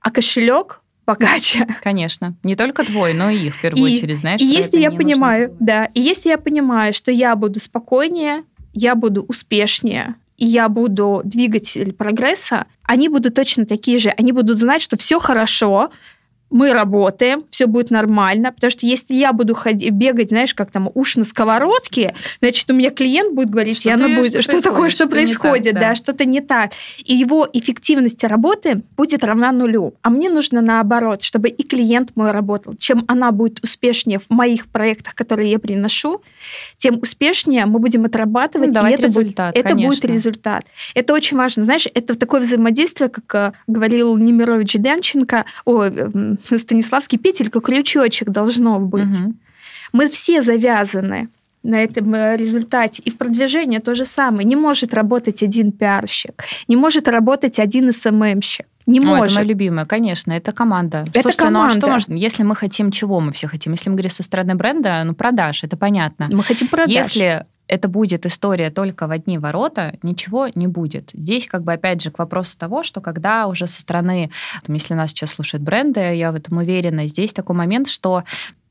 а 0.00 0.10
кошелек 0.10 0.80
богаче. 1.06 1.66
Конечно. 1.82 2.34
Не 2.42 2.56
только 2.56 2.84
твой, 2.84 3.14
но 3.14 3.30
и 3.30 3.46
их 3.46 3.56
в 3.56 3.60
первую 3.60 3.90
и, 3.90 3.96
очередь, 3.96 4.18
знаешь. 4.18 4.40
И 4.40 4.46
если 4.46 4.78
я 4.78 4.90
понимаю, 4.90 5.54
да, 5.60 5.86
и 5.86 6.00
если 6.00 6.28
я 6.28 6.38
понимаю, 6.38 6.94
что 6.94 7.10
я 7.10 7.34
буду 7.36 7.60
спокойнее, 7.60 8.44
я 8.72 8.94
буду 8.94 9.22
успешнее, 9.22 10.14
и 10.36 10.46
я 10.46 10.68
буду 10.68 11.20
двигатель 11.24 11.92
прогресса, 11.92 12.66
они 12.82 13.08
будут 13.08 13.34
точно 13.34 13.66
такие 13.66 13.98
же. 13.98 14.10
Они 14.10 14.32
будут 14.32 14.58
знать, 14.58 14.80
что 14.82 14.96
все 14.96 15.20
хорошо, 15.20 15.90
мы 16.50 16.72
работаем, 16.72 17.44
все 17.50 17.66
будет 17.66 17.90
нормально, 17.90 18.52
потому 18.52 18.70
что 18.70 18.86
если 18.86 19.14
я 19.14 19.32
буду 19.32 19.54
ходить, 19.54 19.92
бегать, 19.92 20.30
знаешь, 20.30 20.54
как 20.54 20.70
там 20.70 20.90
уж 20.94 21.16
на 21.16 21.24
сковородке, 21.24 22.14
значит, 22.40 22.70
у 22.70 22.74
меня 22.74 22.90
клиент 22.90 23.34
будет 23.34 23.50
говорить, 23.50 23.78
что, 23.78 23.94
она 23.94 24.08
будет, 24.08 24.32
что, 24.32 24.42
что 24.42 24.62
такое, 24.62 24.88
что, 24.88 25.04
что 25.04 25.12
происходит, 25.12 25.74
так, 25.74 25.74
да, 25.74 25.88
да 25.90 25.94
что-то 25.94 26.24
не 26.24 26.40
так. 26.40 26.72
И 27.04 27.14
его 27.14 27.48
эффективность 27.52 28.22
работы 28.24 28.82
будет 28.96 29.24
равна 29.24 29.52
нулю. 29.52 29.94
А 30.02 30.10
мне 30.10 30.28
нужно 30.28 30.60
наоборот, 30.60 31.22
чтобы 31.22 31.48
и 31.48 31.62
клиент 31.62 32.10
мой 32.16 32.32
работал. 32.32 32.74
Чем 32.74 33.04
она 33.06 33.30
будет 33.30 33.62
успешнее 33.62 34.18
в 34.18 34.30
моих 34.30 34.66
проектах, 34.68 35.14
которые 35.14 35.50
я 35.50 35.58
приношу, 35.58 36.22
тем 36.76 36.98
успешнее 37.00 37.66
мы 37.66 37.78
будем 37.78 38.04
отрабатывать, 38.04 38.74
ну, 38.74 38.86
и 38.86 38.92
это, 38.92 39.06
результат, 39.06 39.54
будет, 39.54 39.66
это 39.66 39.74
будет 39.74 40.04
результат. 40.04 40.64
Это 40.94 41.14
очень 41.14 41.36
важно. 41.36 41.64
Знаешь, 41.64 41.86
это 41.94 42.14
такое 42.14 42.40
взаимодействие, 42.40 43.08
как 43.08 43.34
э, 43.34 43.52
говорил 43.66 44.16
Немирович 44.16 44.74
Денченко, 44.74 45.44
о, 45.64 45.90
Станиславский 46.44 47.18
петелька, 47.18 47.60
крючочек 47.60 48.30
должно 48.30 48.78
быть. 48.78 49.20
Угу. 49.20 49.34
Мы 49.92 50.08
все 50.08 50.42
завязаны 50.42 51.28
на 51.62 51.82
этом 51.82 52.14
э, 52.14 52.36
результате. 52.36 53.02
И 53.04 53.10
в 53.10 53.18
продвижении 53.18 53.78
то 53.78 53.94
же 53.94 54.04
самое. 54.04 54.44
Не 54.44 54.56
может 54.56 54.94
работать 54.94 55.42
один 55.42 55.72
пиарщик, 55.72 56.44
не 56.68 56.76
может 56.76 57.08
работать 57.08 57.58
один 57.58 57.92
СММщик. 57.92 58.66
Не 58.86 58.98
О, 59.00 59.02
может. 59.04 59.26
Это 59.26 59.34
моя 59.34 59.48
любимая, 59.48 59.84
конечно, 59.84 60.32
это 60.32 60.52
команда. 60.52 61.04
Это 61.06 61.22
Слушайте, 61.22 61.44
команда. 61.44 61.58
ну 61.58 61.66
а 61.66 61.80
что 61.80 61.88
можно, 61.88 62.14
если 62.14 62.42
мы 62.42 62.56
хотим 62.56 62.90
чего 62.90 63.20
мы 63.20 63.32
все 63.32 63.46
хотим? 63.46 63.72
Если 63.72 63.90
мы 63.90 63.96
говорим 63.96 64.10
со 64.10 64.22
стороны 64.22 64.54
бренда, 64.54 65.02
ну 65.04 65.14
продаж, 65.14 65.62
это 65.62 65.76
понятно. 65.76 66.28
Мы 66.32 66.42
хотим 66.42 66.66
продаж. 66.66 66.90
Если 66.90 67.46
это 67.70 67.88
будет 67.88 68.26
история 68.26 68.70
только 68.70 69.06
в 69.06 69.12
одни 69.12 69.38
ворота, 69.38 69.94
ничего 70.02 70.48
не 70.54 70.66
будет. 70.66 71.10
Здесь 71.12 71.46
как 71.46 71.62
бы 71.62 71.72
опять 71.72 72.02
же 72.02 72.10
к 72.10 72.18
вопросу 72.18 72.58
того, 72.58 72.82
что 72.82 73.00
когда 73.00 73.46
уже 73.46 73.68
со 73.68 73.80
стороны, 73.80 74.30
там, 74.66 74.74
если 74.74 74.94
нас 74.94 75.10
сейчас 75.10 75.30
слушают 75.30 75.62
бренды, 75.62 76.00
я 76.00 76.32
в 76.32 76.34
этом 76.34 76.58
уверена, 76.58 77.06
здесь 77.06 77.32
такой 77.32 77.54
момент, 77.54 77.88
что 77.88 78.24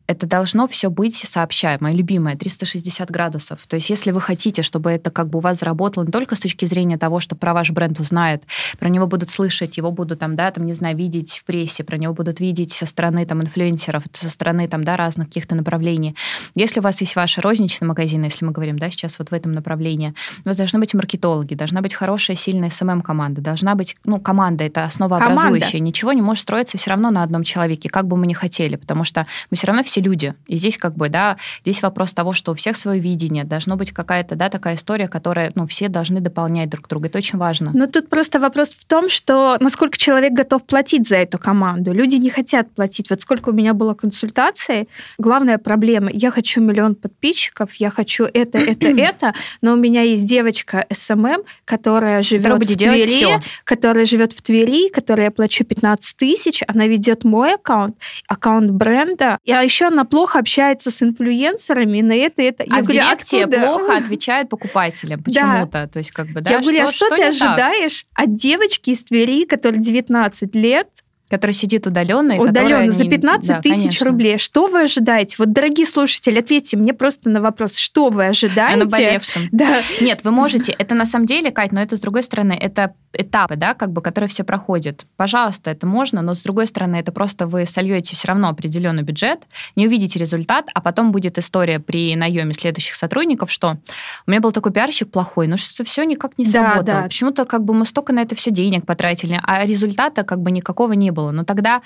это 0.10 0.26
должно 0.26 0.68
все 0.68 0.90
быть 0.90 1.16
сообща. 1.16 1.78
Моя 1.80 1.96
любимая, 1.96 2.36
360 2.36 3.12
градусов. 3.12 3.60
То 3.68 3.76
есть 3.76 3.92
если 3.92 4.10
вы 4.10 4.20
хотите, 4.20 4.64
чтобы 4.64 4.90
это 4.90 5.12
как 5.12 5.30
бы 5.30 5.38
у 5.38 5.40
вас 5.40 5.60
заработало 5.60 6.04
не 6.04 6.12
только 6.12 6.34
с 6.34 6.40
точки 6.40 6.66
зрения 6.66 6.98
того, 6.98 7.20
что 7.20 7.36
про 7.36 7.54
ваш 7.54 7.70
бренд 7.70 8.00
узнают, 8.00 8.42
про 8.80 8.90
него 8.90 9.06
будут 9.06 9.30
слышать, 9.30 9.78
его 9.78 9.92
будут 9.92 10.18
там, 10.18 10.36
да, 10.36 10.50
там, 10.50 10.66
не 10.66 10.74
знаю, 10.74 10.98
видеть 10.98 11.38
в 11.38 11.44
прессе, 11.44 11.84
про 11.84 11.98
него 11.98 12.16
будут 12.16 12.40
видеть 12.40 12.72
со 12.72 12.88
стороны 12.88 13.24
там 13.28 13.44
инфлюенсеров, 13.44 14.06
со 14.14 14.32
стороны 14.32 14.68
там, 14.68 14.84
да, 14.84 14.98
разных 14.98 15.28
каких-то 15.28 15.54
направлений. 15.54 16.16
Если 16.56 16.80
у 16.80 16.84
вас 16.84 17.00
есть 17.02 17.16
ваши 17.16 17.40
розничные 17.40 17.88
магазины, 17.88 18.26
если 18.26 18.44
мы 18.46 18.52
говорим, 18.52 18.80
да, 18.80 18.90
сейчас 18.90 19.20
вот 19.20 19.30
в 19.30 19.34
этом 19.34 19.52
направлении, 19.52 20.16
у 20.44 20.50
вас 20.50 20.58
должны 20.58 20.80
быть 20.80 20.96
маркетологи, 20.96 21.54
должна 21.54 21.82
быть 21.82 21.94
хорошая, 21.94 22.36
сильная 22.36 22.72
СММ-команда, 22.72 23.42
должна 23.42 23.76
быть, 23.76 23.96
ну, 24.06 24.20
команда, 24.20 24.64
это 24.64 24.86
основообразующая. 24.86 25.74
Команда. 25.74 25.80
Ничего 25.80 26.14
не 26.14 26.24
может 26.24 26.42
строиться 26.42 26.80
все 26.80 26.90
равно 26.90 27.12
на 27.12 27.22
одном 27.22 27.44
человеке, 27.44 27.90
как 27.90 28.08
бы 28.08 28.18
мы 28.18 28.26
ни 28.26 28.34
хотели, 28.34 28.76
потому 28.76 29.04
что 29.04 29.28
мы 29.52 29.58
все 29.58 29.68
равно 29.68 29.84
все 29.84 29.99
все 30.00 30.10
люди. 30.10 30.34
И 30.48 30.58
здесь 30.58 30.78
как 30.78 30.96
бы, 30.96 31.10
да, 31.10 31.38
здесь 31.62 31.82
вопрос 31.82 32.14
того, 32.14 32.34
что 32.34 32.52
у 32.52 32.56
всех 32.56 32.78
свое 32.78 33.00
видение, 33.00 33.44
должно 33.44 33.76
быть 33.76 33.92
какая-то, 33.92 34.36
да, 34.36 34.50
такая 34.50 34.76
история, 34.76 35.08
которая, 35.08 35.52
ну, 35.56 35.66
все 35.68 35.90
должны 35.90 36.22
дополнять 36.22 36.70
друг 36.70 36.88
друга. 36.88 37.08
Это 37.08 37.18
очень 37.18 37.38
важно. 37.38 37.72
Но 37.74 37.88
тут 37.88 38.10
просто 38.10 38.40
вопрос 38.40 38.70
в 38.70 38.86
том, 38.86 39.10
что 39.10 39.58
насколько 39.60 39.98
человек 39.98 40.34
готов 40.34 40.64
платить 40.64 41.08
за 41.08 41.18
эту 41.18 41.38
команду. 41.38 41.94
Люди 41.94 42.16
не 42.16 42.30
хотят 42.30 42.72
платить. 42.72 43.10
Вот 43.10 43.22
сколько 43.22 43.50
у 43.50 43.54
меня 43.54 43.74
было 43.74 43.94
консультаций, 43.94 44.88
главная 45.18 45.58
проблема, 45.58 46.10
я 46.12 46.32
хочу 46.32 46.62
миллион 46.62 46.96
подписчиков, 46.96 47.76
я 47.76 47.90
хочу 47.90 48.26
это, 48.26 48.58
это, 48.58 48.88
это, 48.88 49.34
но 49.62 49.74
у 49.74 49.78
меня 49.78 50.02
есть 50.04 50.26
девочка 50.26 50.86
SMM, 50.92 51.44
которая 51.66 52.22
живет 52.22 52.64
в 52.64 52.78
Твери, 52.78 53.08
все. 53.08 53.42
которая 53.64 54.06
живет 54.06 54.34
в 54.34 54.42
Твери, 54.42 54.90
которой 54.90 55.26
я 55.26 55.32
плачу 55.32 55.64
15 55.64 56.18
тысяч, 56.18 56.64
она 56.68 56.88
ведет 56.88 57.24
мой 57.24 57.56
аккаунт, 57.56 57.96
аккаунт 58.28 58.72
бренда. 58.72 59.38
Я 59.46 59.62
еще 59.62 59.89
она 59.90 60.06
плохо 60.06 60.40
общается 60.40 60.92
с 60.92 61.04
инфлюенсерами, 61.04 62.02
на 62.02 62.14
это 62.14 62.42
это. 62.42 62.64
Я 62.64 62.78
а 62.78 62.82
говорю, 62.82 63.02
в 63.02 63.06
директе 63.06 63.44
откуда? 63.44 63.66
плохо 63.66 63.98
отвечает 63.98 64.50
покупателям 64.50 65.22
почему-то. 65.24 65.72
Да. 65.72 65.88
То 65.88 66.00
есть 66.00 66.12
как 66.12 66.28
бы, 66.28 66.42
да, 66.42 66.52
Я 66.52 66.62
говорю, 66.62 66.84
а 66.84 66.88
что, 66.88 67.08
что 67.08 67.16
ты 67.16 67.24
ожидаешь 67.24 68.06
так? 68.16 68.26
от 68.26 68.36
девочки 68.36 68.92
из 68.92 69.04
Твери, 69.04 69.46
которой 69.46 69.80
19 69.80 70.56
лет, 70.56 70.88
который 71.30 71.52
сидит 71.52 71.86
удаленно. 71.88 72.42
Удаленно, 72.42 72.92
за 72.92 73.06
15 73.06 73.48
да, 73.48 73.62
тысяч 73.62 73.76
конечно. 73.76 74.06
рублей. 74.08 74.38
Что 74.38 74.68
вы 74.68 74.82
ожидаете? 74.84 75.36
Вот, 75.40 75.52
дорогие 75.52 75.86
слушатели, 75.86 76.40
ответьте 76.40 76.76
мне 76.76 76.94
просто 76.94 77.30
на 77.30 77.42
вопрос, 77.42 77.78
что 77.78 78.10
вы 78.10 78.26
ожидаете? 78.26 78.74
О 78.74 78.78
наболевшем. 78.78 79.44
Да. 79.52 79.82
Нет, 80.00 80.22
вы 80.24 80.32
можете, 80.32 80.72
это 80.72 80.96
на 80.96 81.06
самом 81.06 81.26
деле, 81.26 81.52
Кать, 81.52 81.72
но 81.72 81.82
это 81.82 81.98
с 81.98 82.00
другой 82.00 82.24
стороны, 82.24 82.54
это 82.54 82.94
этапы, 83.14 83.56
да, 83.56 83.74
как 83.74 83.92
бы, 83.92 84.02
которые 84.02 84.30
все 84.30 84.44
проходят. 84.44 85.06
Пожалуйста, 85.18 85.72
это 85.72 85.86
можно, 85.86 86.22
но 86.22 86.34
с 86.34 86.42
другой 86.42 86.68
стороны, 86.68 86.98
это 86.98 87.12
просто 87.12 87.48
вы 87.48 87.66
сольете 87.66 88.16
все 88.16 88.28
равно 88.28 88.50
определенный 88.50 89.04
бюджет, 89.04 89.40
не 89.76 89.88
увидите 89.88 90.20
результат, 90.20 90.70
а 90.74 90.82
потом 90.82 91.12
будет 91.12 91.38
история 91.38 91.80
при 91.80 92.16
наеме 92.16 92.54
следующих 92.54 92.96
сотрудников, 92.96 93.52
что 93.52 93.78
у 94.26 94.32
меня 94.32 94.40
был 94.40 94.52
такой 94.52 94.72
пиарщик 94.72 95.12
плохой, 95.12 95.48
но 95.48 95.58
что 95.58 95.84
все 95.84 96.04
никак 96.04 96.38
не 96.38 96.46
сработало. 96.46 96.84
Да, 96.84 97.02
да. 97.02 97.04
Почему-то 97.04 97.46
как 97.46 97.64
бы 97.64 97.74
мы 97.74 97.86
столько 97.86 98.14
на 98.14 98.22
это 98.22 98.36
все 98.36 98.52
денег 98.52 98.86
потратили, 98.86 99.40
а 99.44 99.66
результата 99.66 100.24
как 100.24 100.42
бы 100.42 100.52
никакого 100.52 100.94
не 100.94 101.12
было 101.12 101.19
было. 101.20 101.32
Но 101.32 101.44
тогда 101.44 101.82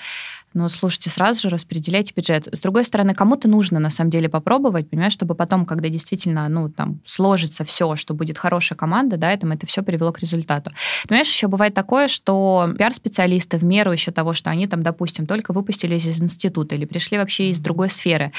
ну, 0.54 0.68
слушайте, 0.68 1.10
сразу 1.10 1.42
же 1.42 1.48
распределяйте 1.48 2.12
бюджет. 2.14 2.48
С 2.52 2.60
другой 2.60 2.84
стороны, 2.84 3.12
кому-то 3.12 3.48
нужно, 3.48 3.80
на 3.80 3.90
самом 3.90 4.10
деле, 4.10 4.28
попробовать, 4.28 4.88
понимаешь, 4.88 5.12
чтобы 5.12 5.34
потом, 5.34 5.66
когда 5.66 5.88
действительно, 5.88 6.48
ну, 6.48 6.68
там, 6.68 7.00
сложится 7.04 7.64
все, 7.64 7.96
что 7.96 8.14
будет 8.14 8.38
хорошая 8.38 8.76
команда, 8.76 9.16
да, 9.16 9.32
это, 9.32 9.48
это 9.48 9.66
все 9.66 9.82
привело 9.82 10.12
к 10.12 10.20
результату. 10.20 10.70
Понимаешь, 11.08 11.28
еще 11.28 11.48
бывает 11.48 11.74
такое, 11.74 12.06
что 12.06 12.72
пиар-специалисты 12.78 13.58
в 13.58 13.64
меру 13.64 13.92
еще 13.92 14.12
того, 14.12 14.32
что 14.32 14.50
они 14.50 14.68
там, 14.68 14.84
допустим, 14.84 15.26
только 15.26 15.52
выпустились 15.52 16.06
из 16.06 16.22
института 16.22 16.76
или 16.76 16.84
пришли 16.84 17.18
вообще 17.18 17.50
из 17.50 17.58
другой 17.58 17.90
сферы, 17.90 18.32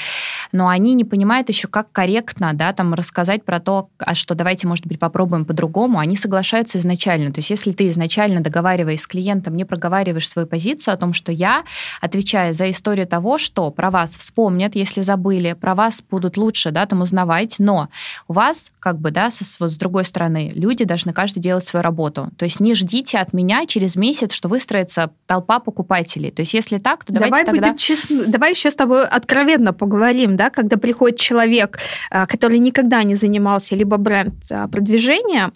но 0.52 0.68
они 0.68 0.94
не 0.94 1.04
понимают 1.04 1.50
еще, 1.50 1.68
как 1.68 1.92
корректно, 1.92 2.54
да, 2.54 2.72
там, 2.72 2.94
рассказать 2.94 3.44
про 3.44 3.60
то, 3.60 3.90
а 3.98 4.14
что 4.14 4.34
давайте, 4.34 4.66
может 4.66 4.86
быть, 4.86 4.98
попробуем 4.98 5.44
по-другому, 5.44 5.98
они 5.98 6.16
соглашаются 6.16 6.78
изначально. 6.78 7.30
То 7.30 7.40
есть, 7.40 7.50
если 7.50 7.72
ты 7.72 7.88
изначально 7.88 8.40
договариваясь 8.40 9.02
с 9.02 9.06
клиентом, 9.06 9.54
не 9.54 9.66
проговариваешь 9.66 10.28
свою 10.28 10.48
позицию 10.48 10.94
о 10.94 10.96
том, 10.96 11.12
что 11.12 11.30
я 11.30 11.64
отвечая 12.06 12.52
за 12.52 12.70
историю 12.70 13.06
того, 13.06 13.38
что 13.38 13.70
про 13.70 13.90
вас 13.90 14.10
вспомнят, 14.10 14.74
если 14.74 15.02
забыли, 15.02 15.52
про 15.52 15.74
вас 15.74 16.02
будут 16.02 16.36
лучше, 16.36 16.70
да, 16.70 16.86
там 16.86 17.02
узнавать, 17.02 17.56
но 17.58 17.88
у 18.28 18.32
вас, 18.32 18.72
как 18.78 18.98
бы, 18.98 19.10
да, 19.10 19.30
с, 19.30 19.60
вот 19.60 19.70
с 19.70 19.76
другой 19.76 20.04
стороны, 20.04 20.50
люди 20.54 20.84
должны 20.84 21.12
каждый 21.12 21.40
делать 21.40 21.66
свою 21.66 21.82
работу. 21.82 22.30
То 22.38 22.44
есть 22.44 22.60
не 22.60 22.74
ждите 22.74 23.18
от 23.18 23.32
меня 23.32 23.66
через 23.66 23.96
месяц, 23.96 24.32
что 24.32 24.48
выстроится 24.48 25.10
толпа 25.26 25.58
покупателей. 25.58 26.30
То 26.30 26.40
есть 26.40 26.54
если 26.54 26.78
так, 26.78 27.04
то 27.04 27.12
давайте 27.12 27.30
давай 27.30 27.44
тогда... 27.44 27.68
будем 27.68 27.76
честны, 27.76 28.24
давай 28.26 28.52
еще 28.52 28.70
с 28.70 28.74
тобой 28.74 29.06
откровенно 29.06 29.72
поговорим, 29.72 30.36
да, 30.36 30.50
когда 30.50 30.76
приходит 30.76 31.18
человек, 31.18 31.78
а, 32.10 32.26
который 32.26 32.58
никогда 32.58 33.02
не 33.02 33.14
занимался 33.14 33.74
либо 33.76 33.96
бренд 33.96 34.34
а, 34.50 34.68
продвижения, 34.68 35.52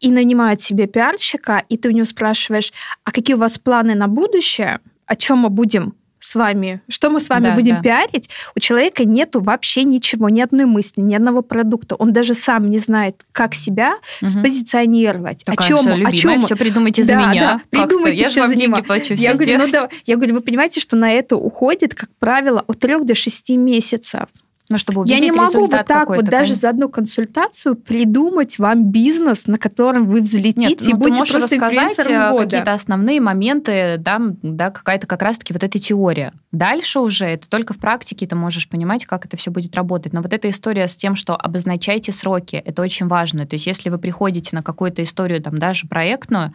и 0.00 0.10
нанимает 0.10 0.60
себе 0.60 0.86
пиарщика, 0.86 1.62
и 1.68 1.78
ты 1.78 1.88
у 1.88 1.92
него 1.92 2.04
спрашиваешь, 2.04 2.72
а 3.04 3.10
какие 3.10 3.36
у 3.36 3.38
вас 3.38 3.58
планы 3.58 3.94
на 3.94 4.06
будущее, 4.06 4.80
о 5.06 5.16
чем 5.16 5.38
мы 5.38 5.50
будем 5.50 5.94
с 6.24 6.34
вами, 6.34 6.80
что 6.88 7.10
мы 7.10 7.20
с 7.20 7.28
вами 7.28 7.44
да, 7.44 7.54
будем 7.54 7.76
да. 7.76 7.82
пиарить, 7.82 8.30
у 8.56 8.60
человека 8.60 9.04
нету 9.04 9.40
вообще 9.40 9.84
ничего, 9.84 10.30
ни 10.30 10.40
одной 10.40 10.64
мысли, 10.64 11.02
ни 11.02 11.14
одного 11.14 11.42
продукта. 11.42 11.96
Он 11.96 12.12
даже 12.12 12.34
сам 12.34 12.70
не 12.70 12.78
знает, 12.78 13.22
как 13.32 13.54
себя 13.54 13.96
угу. 14.22 14.30
спозиционировать. 14.30 15.44
Такая 15.44 15.66
о 15.66 15.68
чем, 15.68 16.06
о 16.06 16.12
чем 16.12 16.42
все 16.42 16.56
придумайте 16.56 17.04
за 17.04 17.12
да, 17.12 17.30
меня. 17.30 17.60
Да, 17.70 17.80
придумайте 17.82 18.22
Я 18.22 18.28
же 18.28 18.40
вам 18.40 18.54
деньги 18.54 18.80
плачу. 18.80 19.14
Я 19.14 19.34
говорю, 19.34 19.58
ну, 19.58 19.70
да, 19.70 19.88
я 20.06 20.16
говорю, 20.16 20.34
вы 20.36 20.40
понимаете, 20.40 20.80
что 20.80 20.96
на 20.96 21.12
это 21.12 21.36
уходит, 21.36 21.94
как 21.94 22.08
правило, 22.18 22.64
от 22.66 22.78
трех 22.78 23.04
до 23.04 23.14
шести 23.14 23.56
месяцев. 23.56 24.28
Ну, 24.74 24.78
чтобы 24.78 25.02
увидеть 25.02 25.20
Я 25.20 25.24
не 25.24 25.30
могу 25.30 25.68
вот 25.68 25.86
так 25.86 26.08
вот 26.08 26.24
даже 26.24 26.56
за 26.56 26.70
одну 26.70 26.88
консультацию 26.88 27.76
придумать 27.76 28.58
вам 28.58 28.90
бизнес, 28.90 29.46
на 29.46 29.56
котором 29.56 30.08
вы 30.08 30.20
взлетите 30.20 30.68
Нет, 30.68 30.80
ну, 30.80 30.90
и 30.90 30.92
будете 30.94 31.30
просто 31.30 31.54
рассказать 31.54 31.96
э, 32.00 32.36
какие-то 32.36 32.72
основные 32.72 33.20
моменты, 33.20 33.98
да, 34.00 34.20
да 34.42 34.70
какая-то 34.70 35.06
как 35.06 35.22
раз-таки 35.22 35.52
вот 35.52 35.62
эта 35.62 35.78
теория. 35.78 36.32
Дальше 36.50 36.98
уже 36.98 37.26
это 37.26 37.48
только 37.48 37.72
в 37.72 37.78
практике 37.78 38.26
ты 38.26 38.34
можешь 38.34 38.68
понимать, 38.68 39.06
как 39.06 39.26
это 39.26 39.36
все 39.36 39.52
будет 39.52 39.76
работать. 39.76 40.12
Но 40.12 40.22
вот 40.22 40.32
эта 40.32 40.50
история 40.50 40.88
с 40.88 40.96
тем, 40.96 41.14
что 41.14 41.36
обозначайте 41.36 42.10
сроки, 42.10 42.56
это 42.56 42.82
очень 42.82 43.06
важно. 43.06 43.46
То 43.46 43.54
есть 43.54 43.68
если 43.68 43.90
вы 43.90 43.98
приходите 43.98 44.50
на 44.56 44.64
какую-то 44.64 45.04
историю, 45.04 45.40
там, 45.40 45.56
даже 45.58 45.86
проектную, 45.86 46.52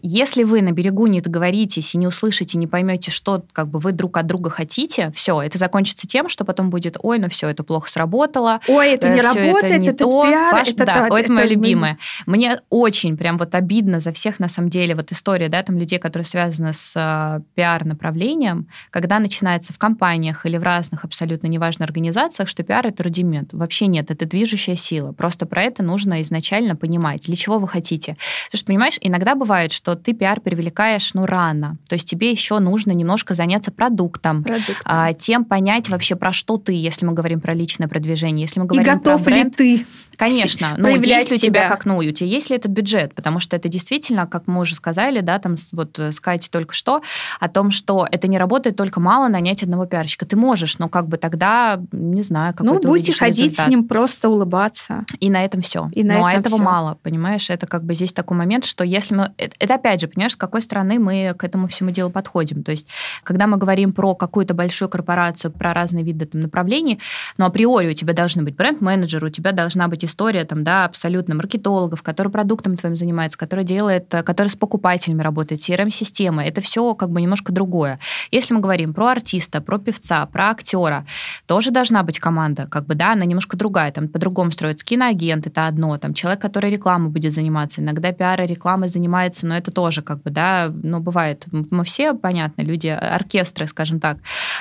Если 0.00 0.44
вы 0.44 0.62
на 0.62 0.72
берегу 0.72 1.08
не 1.08 1.20
договоритесь 1.20 1.94
и 1.94 1.98
не 1.98 2.06
услышите, 2.06 2.56
не 2.56 2.66
поймете, 2.66 3.10
что 3.10 3.44
как 3.52 3.68
бы 3.68 3.80
вы 3.80 3.92
друг 3.92 4.16
от 4.16 4.26
друга 4.26 4.48
хотите, 4.48 5.12
все, 5.14 5.42
это 5.42 5.58
закончится 5.58 6.06
тем, 6.06 6.30
что 6.30 6.46
потом 6.46 6.70
будет, 6.70 6.96
ой, 7.02 7.18
ну 7.18 7.28
все, 7.28 7.49
это 7.50 7.64
плохо 7.64 7.90
сработало. 7.90 8.60
Ой, 8.68 8.92
это 8.92 9.08
не 9.08 9.20
работает, 9.20 9.64
это, 9.64 9.78
не 9.78 9.88
это 9.88 10.04
то. 10.04 10.26
пиар, 10.26 10.54
Ваш, 10.54 10.68
это 10.68 10.84
да, 10.84 11.08
то, 11.08 11.16
это, 11.16 11.26
это 11.26 11.32
мое 11.32 11.44
любимое. 11.46 11.98
Мне 12.26 12.60
очень 12.70 13.16
прям 13.16 13.38
вот 13.38 13.54
обидно 13.54 14.00
за 14.00 14.12
всех, 14.12 14.38
на 14.38 14.48
самом 14.48 14.70
деле, 14.70 14.94
вот 14.94 15.12
история, 15.12 15.48
да, 15.48 15.62
там 15.62 15.78
людей, 15.78 15.98
которые 15.98 16.26
связаны 16.26 16.72
с 16.72 16.94
э, 16.96 17.40
пиар-направлением, 17.54 18.68
когда 18.90 19.18
начинается 19.18 19.72
в 19.72 19.78
компаниях 19.78 20.46
или 20.46 20.56
в 20.56 20.62
разных 20.62 21.04
абсолютно 21.04 21.46
неважно 21.46 21.84
организациях, 21.84 22.48
что 22.48 22.62
пиар 22.62 22.86
это 22.86 23.02
рудимент. 23.02 23.52
Вообще 23.52 23.86
нет, 23.86 24.10
это 24.10 24.26
движущая 24.26 24.76
сила. 24.76 25.12
Просто 25.12 25.46
про 25.46 25.62
это 25.62 25.82
нужно 25.82 26.22
изначально 26.22 26.76
понимать, 26.76 27.22
для 27.22 27.36
чего 27.36 27.58
вы 27.58 27.68
хотите. 27.68 28.16
Потому 28.46 28.58
что, 28.58 28.66
понимаешь, 28.66 28.98
иногда 29.00 29.34
бывает, 29.34 29.72
что 29.72 29.94
ты 29.94 30.12
пиар 30.12 30.40
привлекаешь, 30.40 31.14
ну, 31.14 31.26
рано. 31.26 31.78
То 31.88 31.94
есть 31.94 32.08
тебе 32.08 32.30
еще 32.30 32.58
нужно 32.58 32.92
немножко 32.92 33.34
заняться 33.34 33.70
продуктом, 33.70 34.42
продуктом. 34.42 34.76
А, 34.84 35.12
тем 35.12 35.44
понять 35.44 35.88
вообще, 35.88 36.16
про 36.16 36.32
что 36.32 36.56
ты, 36.56 36.72
если 36.72 37.06
мы 37.06 37.12
говорим 37.12 37.29
про 37.38 37.54
личное 37.54 37.88
продвижение, 37.88 38.44
если 38.44 38.60
мы 38.60 38.66
говорим 38.66 38.90
И 38.90 38.94
готов 38.96 39.22
про 39.22 39.30
бренд, 39.30 39.58
ли 39.60 39.78
ты 39.78 39.86
Конечно, 40.20 40.74
но 40.76 40.88
есть 40.88 41.30
ли 41.30 41.36
у 41.36 41.38
тебя 41.38 41.68
как, 41.68 41.86
ну, 41.86 41.96
у 41.96 42.02
тебя 42.02 42.28
есть 42.28 42.50
ли 42.50 42.56
этот 42.56 42.70
бюджет, 42.72 43.14
потому 43.14 43.40
что 43.40 43.56
это 43.56 43.68
действительно, 43.70 44.26
как 44.26 44.46
мы 44.46 44.60
уже 44.60 44.74
сказали, 44.74 45.20
да, 45.20 45.38
там 45.38 45.56
вот 45.72 45.98
э, 45.98 46.12
с 46.12 46.20
только 46.50 46.74
что, 46.74 47.00
о 47.40 47.48
том, 47.48 47.70
что 47.70 48.06
это 48.10 48.28
не 48.28 48.36
работает 48.36 48.76
только 48.76 49.00
мало 49.00 49.28
нанять 49.28 49.62
одного 49.62 49.86
пиарщика. 49.86 50.26
Ты 50.26 50.36
можешь, 50.36 50.78
но 50.78 50.88
как 50.88 51.08
бы 51.08 51.16
тогда, 51.16 51.80
не 51.90 52.22
знаю, 52.22 52.52
какой 52.54 52.74
Ну, 52.74 52.80
будете 52.80 53.14
ходить 53.14 53.52
результат. 53.52 53.66
с 53.66 53.68
ним, 53.68 53.88
просто 53.88 54.28
улыбаться. 54.28 55.04
И 55.20 55.30
на 55.30 55.42
этом 55.42 55.62
все. 55.62 55.88
И 55.92 56.04
на 56.04 56.18
но 56.18 56.28
этом 56.28 56.40
этого 56.40 56.56
все. 56.56 56.64
мало, 56.64 56.98
понимаешь? 57.02 57.48
Это 57.48 57.66
как 57.66 57.84
бы 57.84 57.94
здесь 57.94 58.12
такой 58.12 58.36
момент, 58.36 58.66
что 58.66 58.84
если 58.84 59.14
мы... 59.14 59.32
Э, 59.38 59.48
это 59.58 59.76
опять 59.76 60.02
же, 60.02 60.08
понимаешь, 60.08 60.32
с 60.32 60.36
какой 60.36 60.60
стороны 60.60 60.98
мы 60.98 61.32
к 61.36 61.44
этому 61.44 61.66
всему 61.66 61.90
делу 61.90 62.10
подходим. 62.10 62.62
То 62.62 62.72
есть, 62.72 62.86
когда 63.22 63.46
мы 63.46 63.56
говорим 63.56 63.92
про 63.92 64.14
какую-то 64.14 64.52
большую 64.52 64.90
корпорацию, 64.90 65.50
про 65.50 65.72
разные 65.72 66.04
виды 66.04 66.26
там, 66.26 66.42
направлений, 66.42 67.00
но 67.38 67.46
априори 67.46 67.90
у 67.90 67.94
тебя 67.94 68.12
должны 68.12 68.42
быть 68.42 68.56
бренд-менеджер, 68.56 69.24
у 69.24 69.28
тебя 69.28 69.52
должна 69.52 69.88
быть 69.88 70.04
история 70.04 70.44
там, 70.44 70.64
да, 70.64 70.84
абсолютно 70.84 71.34
маркетологов, 71.34 72.02
который 72.02 72.30
продуктом 72.30 72.76
твоим 72.76 72.96
занимается, 72.96 73.38
который 73.38 73.64
делает, 73.64 74.08
который 74.24 74.48
с 74.48 74.56
покупателями 74.56 75.22
работает, 75.22 75.60
CRM-система. 75.60 76.44
Это 76.44 76.60
все 76.60 76.94
как 76.94 77.10
бы 77.10 77.20
немножко 77.20 77.52
другое. 77.52 77.98
Если 78.30 78.54
мы 78.54 78.60
говорим 78.60 78.94
про 78.94 79.10
артиста, 79.10 79.60
про 79.60 79.78
певца, 79.78 80.24
про 80.26 80.50
актера, 80.50 81.06
тоже 81.46 81.70
должна 81.70 82.02
быть 82.02 82.18
команда, 82.18 82.66
как 82.66 82.86
бы, 82.86 82.94
да, 82.94 83.12
она 83.12 83.24
немножко 83.24 83.56
другая, 83.56 83.92
там 83.92 84.08
по-другому 84.08 84.50
строится. 84.52 84.84
Киноагент 84.84 85.46
это 85.46 85.66
одно, 85.66 85.96
там 85.98 86.14
человек, 86.14 86.40
который 86.40 86.70
рекламой 86.70 87.10
будет 87.10 87.32
заниматься, 87.32 87.80
иногда 87.80 88.12
пиар 88.12 88.40
и 88.42 88.46
рекламой 88.46 88.88
занимается, 88.88 89.46
но 89.46 89.56
это 89.56 89.70
тоже 89.70 90.02
как 90.02 90.22
бы, 90.22 90.30
да, 90.30 90.70
ну, 90.82 91.00
бывает. 91.00 91.46
Мы 91.50 91.84
все, 91.84 92.14
понятно, 92.14 92.62
люди, 92.62 92.88
оркестры, 92.88 93.66
скажем 93.66 94.00
так. 94.00 94.18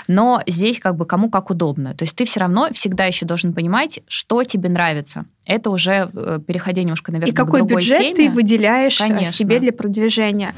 Но 0.08 0.42
здесь 0.48 0.80
как 0.80 0.96
бы 0.96 1.06
кому 1.06 1.30
как 1.30 1.50
удобно. 1.50 1.94
То 1.94 2.04
есть 2.04 2.16
ты 2.16 2.26
все 2.26 2.40
равно 2.40 2.49
всегда 2.74 3.06
еще 3.06 3.26
должен 3.26 3.54
понимать, 3.54 4.02
что 4.08 4.44
тебе 4.44 4.70
нравится 4.70 5.26
это 5.50 5.72
уже 5.72 6.12
э, 6.14 6.40
переходя 6.46 6.84
немножко, 6.84 7.12
наверное, 7.12 7.32
И 7.32 7.36
какой 7.36 7.62
к 7.62 7.64
другой 7.64 7.82
бюджет 7.82 8.00
теме. 8.00 8.16
ты 8.16 8.30
выделяешь 8.30 9.02
э, 9.02 9.08
Конечно. 9.08 9.34
себе 9.34 9.60
для 9.60 9.74
продвижения? 9.74 10.54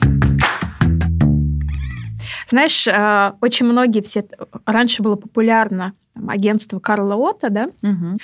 Знаешь, 2.47 2.85
э, 2.87 3.31
очень 3.39 3.65
многие 3.65 4.01
все... 4.01 4.25
Раньше 4.65 5.01
было 5.01 5.15
популярно 5.15 5.93
агентство 6.27 6.79
Карла 6.79 7.15
Ота, 7.15 7.49
да? 7.49 7.69
Угу. 7.81 8.17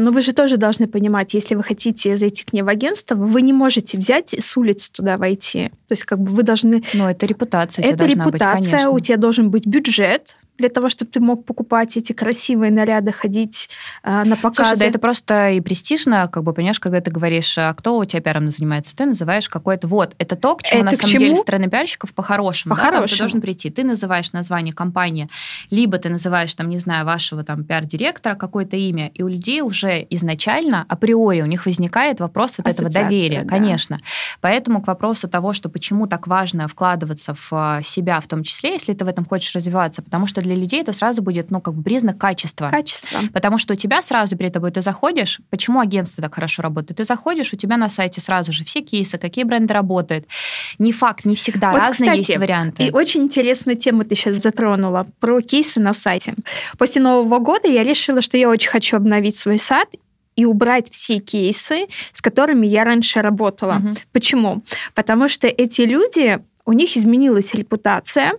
Но 0.00 0.10
вы 0.10 0.22
же 0.22 0.32
тоже 0.32 0.56
должны 0.56 0.88
понимать, 0.88 1.34
если 1.34 1.54
вы 1.54 1.62
хотите 1.62 2.16
зайти 2.16 2.42
к 2.42 2.54
ней 2.54 2.62
в 2.62 2.68
агентство, 2.68 3.14
вы 3.14 3.42
не 3.42 3.52
можете 3.52 3.98
взять 3.98 4.32
с 4.32 4.56
улицы 4.56 4.90
туда 4.90 5.18
войти. 5.18 5.68
То 5.88 5.92
есть 5.92 6.04
как 6.04 6.20
бы 6.20 6.30
вы 6.30 6.42
должны... 6.42 6.82
Но 6.94 7.10
это 7.10 7.26
репутация 7.26 7.82
у 7.82 7.86
тебя 7.86 7.94
Это 7.94 8.06
репутация, 8.06 8.86
быть, 8.86 8.94
у 8.94 8.98
тебя 9.00 9.18
должен 9.18 9.50
быть 9.50 9.66
бюджет, 9.66 10.38
для 10.58 10.68
того, 10.68 10.88
чтобы 10.88 11.10
ты 11.10 11.20
мог 11.20 11.44
покупать 11.44 11.96
эти 11.96 12.12
красивые 12.12 12.70
наряды, 12.70 13.12
ходить 13.12 13.70
э, 14.02 14.24
на 14.24 14.36
показы. 14.36 14.70
Слушай, 14.70 14.78
да 14.80 14.86
это 14.86 14.98
просто 14.98 15.50
и 15.50 15.60
престижно, 15.60 16.28
как 16.28 16.42
бы, 16.42 16.52
понимаешь, 16.52 16.80
когда 16.80 17.00
ты 17.00 17.10
говоришь, 17.10 17.56
а 17.56 17.72
кто 17.74 17.96
у 17.96 18.04
тебя 18.04 18.20
пиаром 18.20 18.50
занимается, 18.50 18.94
ты 18.94 19.06
называешь 19.06 19.48
какой-то 19.48 19.86
вот, 19.86 20.14
это 20.18 20.36
то, 20.36 20.56
к 20.56 20.62
чему 20.64 20.82
это 20.82 20.90
на 20.90 20.96
самом 20.96 21.12
чему? 21.12 21.24
деле 21.24 21.36
стороны 21.36 21.68
пиарщиков 21.68 22.12
по-хорошему. 22.12 22.74
По-хорошему. 22.74 23.02
Да, 23.02 23.08
ты 23.08 23.18
должен 23.18 23.40
прийти. 23.40 23.70
Ты 23.70 23.84
называешь 23.84 24.32
название 24.32 24.74
компании, 24.74 25.28
либо 25.70 25.98
ты 25.98 26.08
называешь, 26.08 26.52
там, 26.54 26.68
не 26.68 26.78
знаю, 26.78 27.06
вашего 27.06 27.44
там 27.44 27.64
пиар-директора 27.64 28.34
какое-то 28.34 28.76
имя, 28.76 29.08
и 29.08 29.22
у 29.22 29.28
людей 29.28 29.60
уже 29.60 30.06
изначально, 30.10 30.84
априори, 30.88 31.42
у 31.42 31.46
них 31.46 31.66
возникает 31.66 32.20
вопрос 32.20 32.58
вот 32.58 32.66
Ассоциация, 32.66 32.88
этого 32.88 33.08
доверия, 33.08 33.42
да. 33.42 33.48
конечно. 33.48 34.00
Поэтому 34.40 34.82
к 34.82 34.88
вопросу 34.88 35.28
того, 35.28 35.52
что 35.52 35.68
почему 35.68 36.06
так 36.08 36.26
важно 36.26 36.66
вкладываться 36.66 37.34
в 37.34 37.48
а, 37.52 37.82
себя 37.82 38.20
в 38.20 38.26
том 38.26 38.42
числе, 38.42 38.72
если 38.72 38.92
ты 38.92 39.04
в 39.04 39.08
этом 39.08 39.24
хочешь 39.24 39.54
развиваться, 39.54 40.02
потому 40.02 40.26
что 40.26 40.40
для 40.48 40.56
людей 40.56 40.80
это 40.80 40.92
сразу 40.92 41.22
будет, 41.22 41.50
ну, 41.50 41.60
как 41.60 41.74
бы 41.74 41.82
признак 41.82 42.18
качества. 42.18 42.68
Качество. 42.68 43.20
Потому 43.32 43.58
что 43.58 43.74
у 43.74 43.76
тебя 43.76 44.02
сразу 44.02 44.36
перед 44.36 44.52
тобой 44.52 44.70
ты 44.70 44.82
заходишь, 44.82 45.40
почему 45.50 45.80
агентство 45.80 46.22
так 46.22 46.34
хорошо 46.34 46.62
работает? 46.62 46.98
Ты 46.98 47.04
заходишь, 47.04 47.52
у 47.52 47.56
тебя 47.56 47.76
на 47.76 47.90
сайте 47.90 48.20
сразу 48.20 48.52
же 48.52 48.64
все 48.64 48.80
кейсы, 48.80 49.18
какие 49.18 49.44
бренды 49.44 49.74
работают. 49.74 50.26
Не 50.78 50.92
факт, 50.92 51.24
не 51.24 51.36
всегда, 51.36 51.70
вот, 51.70 51.78
разные 51.78 52.10
кстати, 52.10 52.18
есть 52.18 52.36
варианты. 52.36 52.86
И 52.86 52.90
очень 52.90 53.22
интересную 53.22 53.76
тему 53.76 54.04
ты 54.04 54.14
сейчас 54.14 54.36
затронула 54.36 55.06
про 55.20 55.40
кейсы 55.40 55.80
на 55.80 55.92
сайте. 55.94 56.34
После 56.78 57.02
Нового 57.02 57.38
года 57.38 57.68
я 57.68 57.82
решила, 57.82 58.22
что 58.22 58.36
я 58.36 58.48
очень 58.48 58.70
хочу 58.70 58.96
обновить 58.96 59.36
свой 59.36 59.58
сайт 59.58 59.88
и 60.36 60.44
убрать 60.44 60.90
все 60.90 61.18
кейсы, 61.18 61.86
с 62.12 62.22
которыми 62.22 62.66
я 62.66 62.84
раньше 62.84 63.20
работала. 63.20 63.82
Угу. 63.84 63.96
Почему? 64.12 64.62
Потому 64.94 65.28
что 65.28 65.48
эти 65.48 65.82
люди, 65.82 66.38
у 66.64 66.72
них 66.72 66.96
изменилась 66.96 67.54
репутация, 67.54 68.34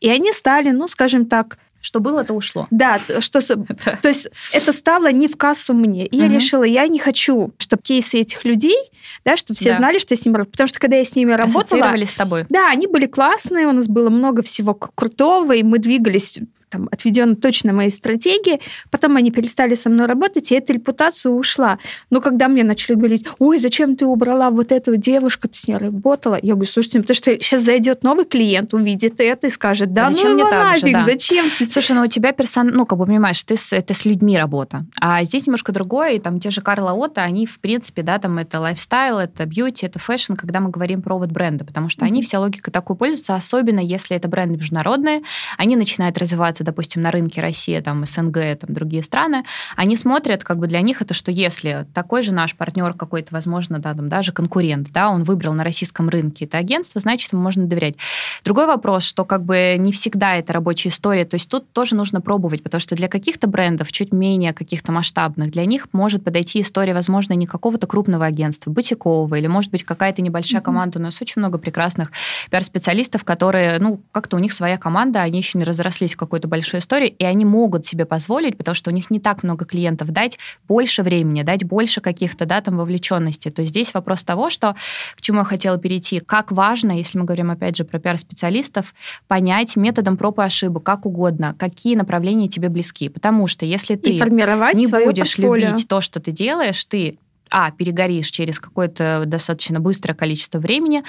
и 0.00 0.08
они 0.08 0.32
стали, 0.32 0.70
ну, 0.70 0.88
скажем 0.88 1.26
так, 1.26 1.58
что 1.82 2.00
было, 2.00 2.24
то 2.24 2.32
ушло. 2.34 2.68
Да, 2.70 3.00
что, 3.18 3.40
то 4.02 4.08
есть 4.08 4.30
это 4.52 4.72
стало 4.72 5.10
не 5.12 5.28
в 5.28 5.36
кассу 5.36 5.74
мне. 5.74 6.06
И 6.06 6.16
угу. 6.16 6.24
я 6.24 6.28
решила, 6.28 6.62
я 6.62 6.86
не 6.86 6.98
хочу, 6.98 7.52
чтобы 7.58 7.82
кейсы 7.82 8.20
этих 8.20 8.44
людей, 8.44 8.76
да, 9.24 9.36
чтобы 9.36 9.58
все 9.58 9.70
да. 9.70 9.76
знали, 9.78 9.98
что 9.98 10.14
я 10.14 10.20
с 10.20 10.24
ними 10.24 10.36
работаю. 10.36 10.52
Потому 10.52 10.68
что 10.68 10.78
когда 10.78 10.96
я 10.96 11.04
с 11.04 11.14
ними 11.16 11.32
работала... 11.32 11.96
с 12.06 12.14
тобой. 12.14 12.46
Да, 12.48 12.70
они 12.70 12.86
были 12.86 13.06
классные, 13.06 13.66
у 13.66 13.72
нас 13.72 13.88
было 13.88 14.10
много 14.10 14.42
всего 14.42 14.74
крутого, 14.74 15.52
и 15.52 15.62
мы 15.62 15.78
двигались 15.78 16.40
там, 16.72 16.88
отведен 16.90 17.36
точно 17.36 17.72
моей 17.72 17.90
стратегии. 17.90 18.60
Потом 18.90 19.16
они 19.16 19.30
перестали 19.30 19.74
со 19.74 19.90
мной 19.90 20.06
работать, 20.06 20.50
и 20.50 20.54
эта 20.54 20.72
репутация 20.72 21.30
ушла. 21.30 21.78
Но 22.10 22.20
когда 22.20 22.48
мне 22.48 22.64
начали 22.64 22.94
говорить, 22.94 23.26
ой, 23.38 23.58
зачем 23.58 23.96
ты 23.96 24.06
убрала 24.06 24.50
вот 24.50 24.72
эту 24.72 24.96
девушку, 24.96 25.48
ты 25.48 25.58
с 25.58 25.68
ней 25.68 25.76
работала? 25.76 26.38
Я 26.42 26.54
говорю, 26.54 26.70
слушайте, 26.70 26.98
ну, 26.98 27.04
потому 27.04 27.16
что 27.16 27.30
сейчас 27.32 27.62
зайдет 27.62 28.02
новый 28.02 28.24
клиент, 28.24 28.74
увидит 28.74 29.20
это 29.20 29.48
и 29.48 29.50
скажет, 29.50 29.92
да, 29.92 30.06
а 30.06 30.10
ну 30.10 30.16
его 30.16 30.48
нафиг, 30.48 30.86
же, 30.86 30.92
да. 30.92 31.04
зачем? 31.04 31.44
Слушай, 31.70 31.96
ну 31.96 32.02
у 32.02 32.06
тебя 32.06 32.32
персон... 32.32 32.68
ну 32.68 32.86
как 32.86 32.98
бы 32.98 33.06
понимаешь, 33.06 33.42
ты 33.44 33.56
с... 33.56 33.72
это 33.72 33.92
с 33.94 34.04
людьми 34.04 34.36
работа. 34.38 34.86
А 34.98 35.22
здесь 35.24 35.46
немножко 35.46 35.72
другое, 35.72 36.12
и 36.12 36.18
там 36.18 36.40
те 36.40 36.50
же 36.50 36.60
Karla 36.62 36.92
Otto, 36.92 37.22
они 37.22 37.46
в 37.46 37.58
принципе, 37.60 38.02
да, 38.02 38.18
там 38.18 38.38
это 38.38 38.60
лайфстайл, 38.60 39.18
это 39.18 39.44
бьюти, 39.44 39.86
это 39.86 39.98
фэшн, 39.98 40.34
когда 40.34 40.60
мы 40.60 40.70
говорим 40.70 41.02
про 41.02 41.18
вот 41.18 41.30
бренды, 41.30 41.64
потому 41.64 41.88
что 41.88 42.04
mm-hmm. 42.04 42.08
они 42.08 42.22
вся 42.22 42.40
логика 42.40 42.70
такой 42.70 42.96
пользуются, 42.96 43.34
особенно 43.34 43.80
если 43.80 44.16
это 44.16 44.28
бренды 44.28 44.56
международные, 44.56 45.22
они 45.58 45.76
начинают 45.76 46.16
развиваться 46.18 46.61
находятся, 46.62 46.72
допустим, 46.72 47.02
на 47.02 47.10
рынке 47.10 47.40
Россия, 47.40 47.82
там, 47.82 48.06
СНГ, 48.06 48.58
там, 48.60 48.74
другие 48.74 49.02
страны, 49.02 49.44
они 49.76 49.96
смотрят, 49.96 50.44
как 50.44 50.58
бы 50.58 50.66
для 50.66 50.80
них 50.80 51.02
это, 51.02 51.14
что 51.14 51.30
если 51.30 51.86
такой 51.94 52.22
же 52.22 52.32
наш 52.32 52.54
партнер 52.54 52.94
какой-то, 52.94 53.28
возможно, 53.32 53.78
да, 53.78 53.94
там, 53.94 54.08
даже 54.08 54.32
конкурент, 54.32 54.88
да, 54.92 55.10
он 55.10 55.24
выбрал 55.24 55.54
на 55.54 55.64
российском 55.64 56.08
рынке 56.08 56.44
это 56.44 56.58
агентство, 56.58 57.00
значит, 57.00 57.32
ему 57.32 57.42
можно 57.42 57.66
доверять. 57.66 57.96
Другой 58.44 58.66
вопрос, 58.66 59.04
что 59.04 59.24
как 59.24 59.44
бы 59.44 59.76
не 59.78 59.92
всегда 59.92 60.36
это 60.36 60.52
рабочая 60.52 60.90
история, 60.90 61.24
то 61.24 61.36
есть 61.36 61.48
тут 61.48 61.72
тоже 61.72 61.94
нужно 61.94 62.20
пробовать, 62.20 62.62
потому 62.62 62.80
что 62.80 62.94
для 62.94 63.08
каких-то 63.08 63.46
брендов, 63.46 63.92
чуть 63.92 64.12
менее 64.12 64.52
каких-то 64.52 64.92
масштабных, 64.92 65.50
для 65.50 65.66
них 65.66 65.88
может 65.92 66.24
подойти 66.24 66.60
история, 66.60 66.94
возможно, 66.94 67.34
не 67.34 67.46
какого-то 67.46 67.86
крупного 67.86 68.26
агентства, 68.26 68.70
бутикового, 68.70 69.34
или, 69.36 69.46
может 69.46 69.70
быть, 69.70 69.84
какая-то 69.84 70.22
небольшая 70.22 70.60
mm-hmm. 70.60 70.64
команда. 70.64 70.98
У 70.98 71.02
нас 71.02 71.20
очень 71.20 71.40
много 71.40 71.58
прекрасных 71.58 72.12
пиар-специалистов, 72.50 73.24
которые, 73.24 73.78
ну, 73.78 74.00
как-то 74.12 74.36
у 74.36 74.40
них 74.40 74.52
своя 74.52 74.76
команда, 74.76 75.20
они 75.20 75.38
еще 75.38 75.58
не 75.58 75.64
разрослись 75.64 76.14
в 76.14 76.16
какой-то 76.16 76.48
большой 76.52 76.80
истории, 76.80 77.08
и 77.08 77.24
они 77.24 77.46
могут 77.46 77.86
себе 77.86 78.04
позволить, 78.04 78.58
потому 78.58 78.74
что 78.74 78.90
у 78.90 78.92
них 78.92 79.10
не 79.10 79.18
так 79.18 79.42
много 79.42 79.64
клиентов, 79.64 80.10
дать 80.10 80.38
больше 80.68 81.02
времени, 81.02 81.42
дать 81.42 81.64
больше 81.64 82.02
каких-то, 82.02 82.44
да, 82.44 82.60
там, 82.60 82.76
вовлеченности. 82.76 83.50
То 83.50 83.62
есть 83.62 83.70
здесь 83.70 83.94
вопрос 83.94 84.22
того, 84.22 84.50
что, 84.50 84.76
к 85.16 85.22
чему 85.22 85.38
я 85.38 85.44
хотела 85.44 85.78
перейти, 85.78 86.20
как 86.20 86.52
важно, 86.52 86.92
если 86.92 87.18
мы 87.18 87.24
говорим, 87.24 87.50
опять 87.50 87.76
же, 87.76 87.84
про 87.84 87.98
пиар-специалистов, 87.98 88.94
понять 89.28 89.76
методом 89.76 90.18
проб 90.18 90.40
и 90.40 90.42
ошибок, 90.42 90.82
как 90.82 91.06
угодно, 91.06 91.56
какие 91.58 91.96
направления 91.96 92.48
тебе 92.48 92.68
близки. 92.68 93.08
Потому 93.08 93.46
что 93.46 93.64
если 93.64 93.96
ты 93.96 94.12
не 94.12 94.86
будешь 94.86 95.36
портфолио. 95.36 95.70
любить 95.70 95.88
то, 95.88 96.02
что 96.02 96.20
ты 96.20 96.32
делаешь, 96.32 96.84
ты 96.84 97.16
а, 97.52 97.70
перегоришь 97.70 98.28
через 98.30 98.58
какое-то 98.58 99.24
достаточно 99.26 99.78
быстрое 99.78 100.16
количество 100.16 100.58
времени, 100.58 101.04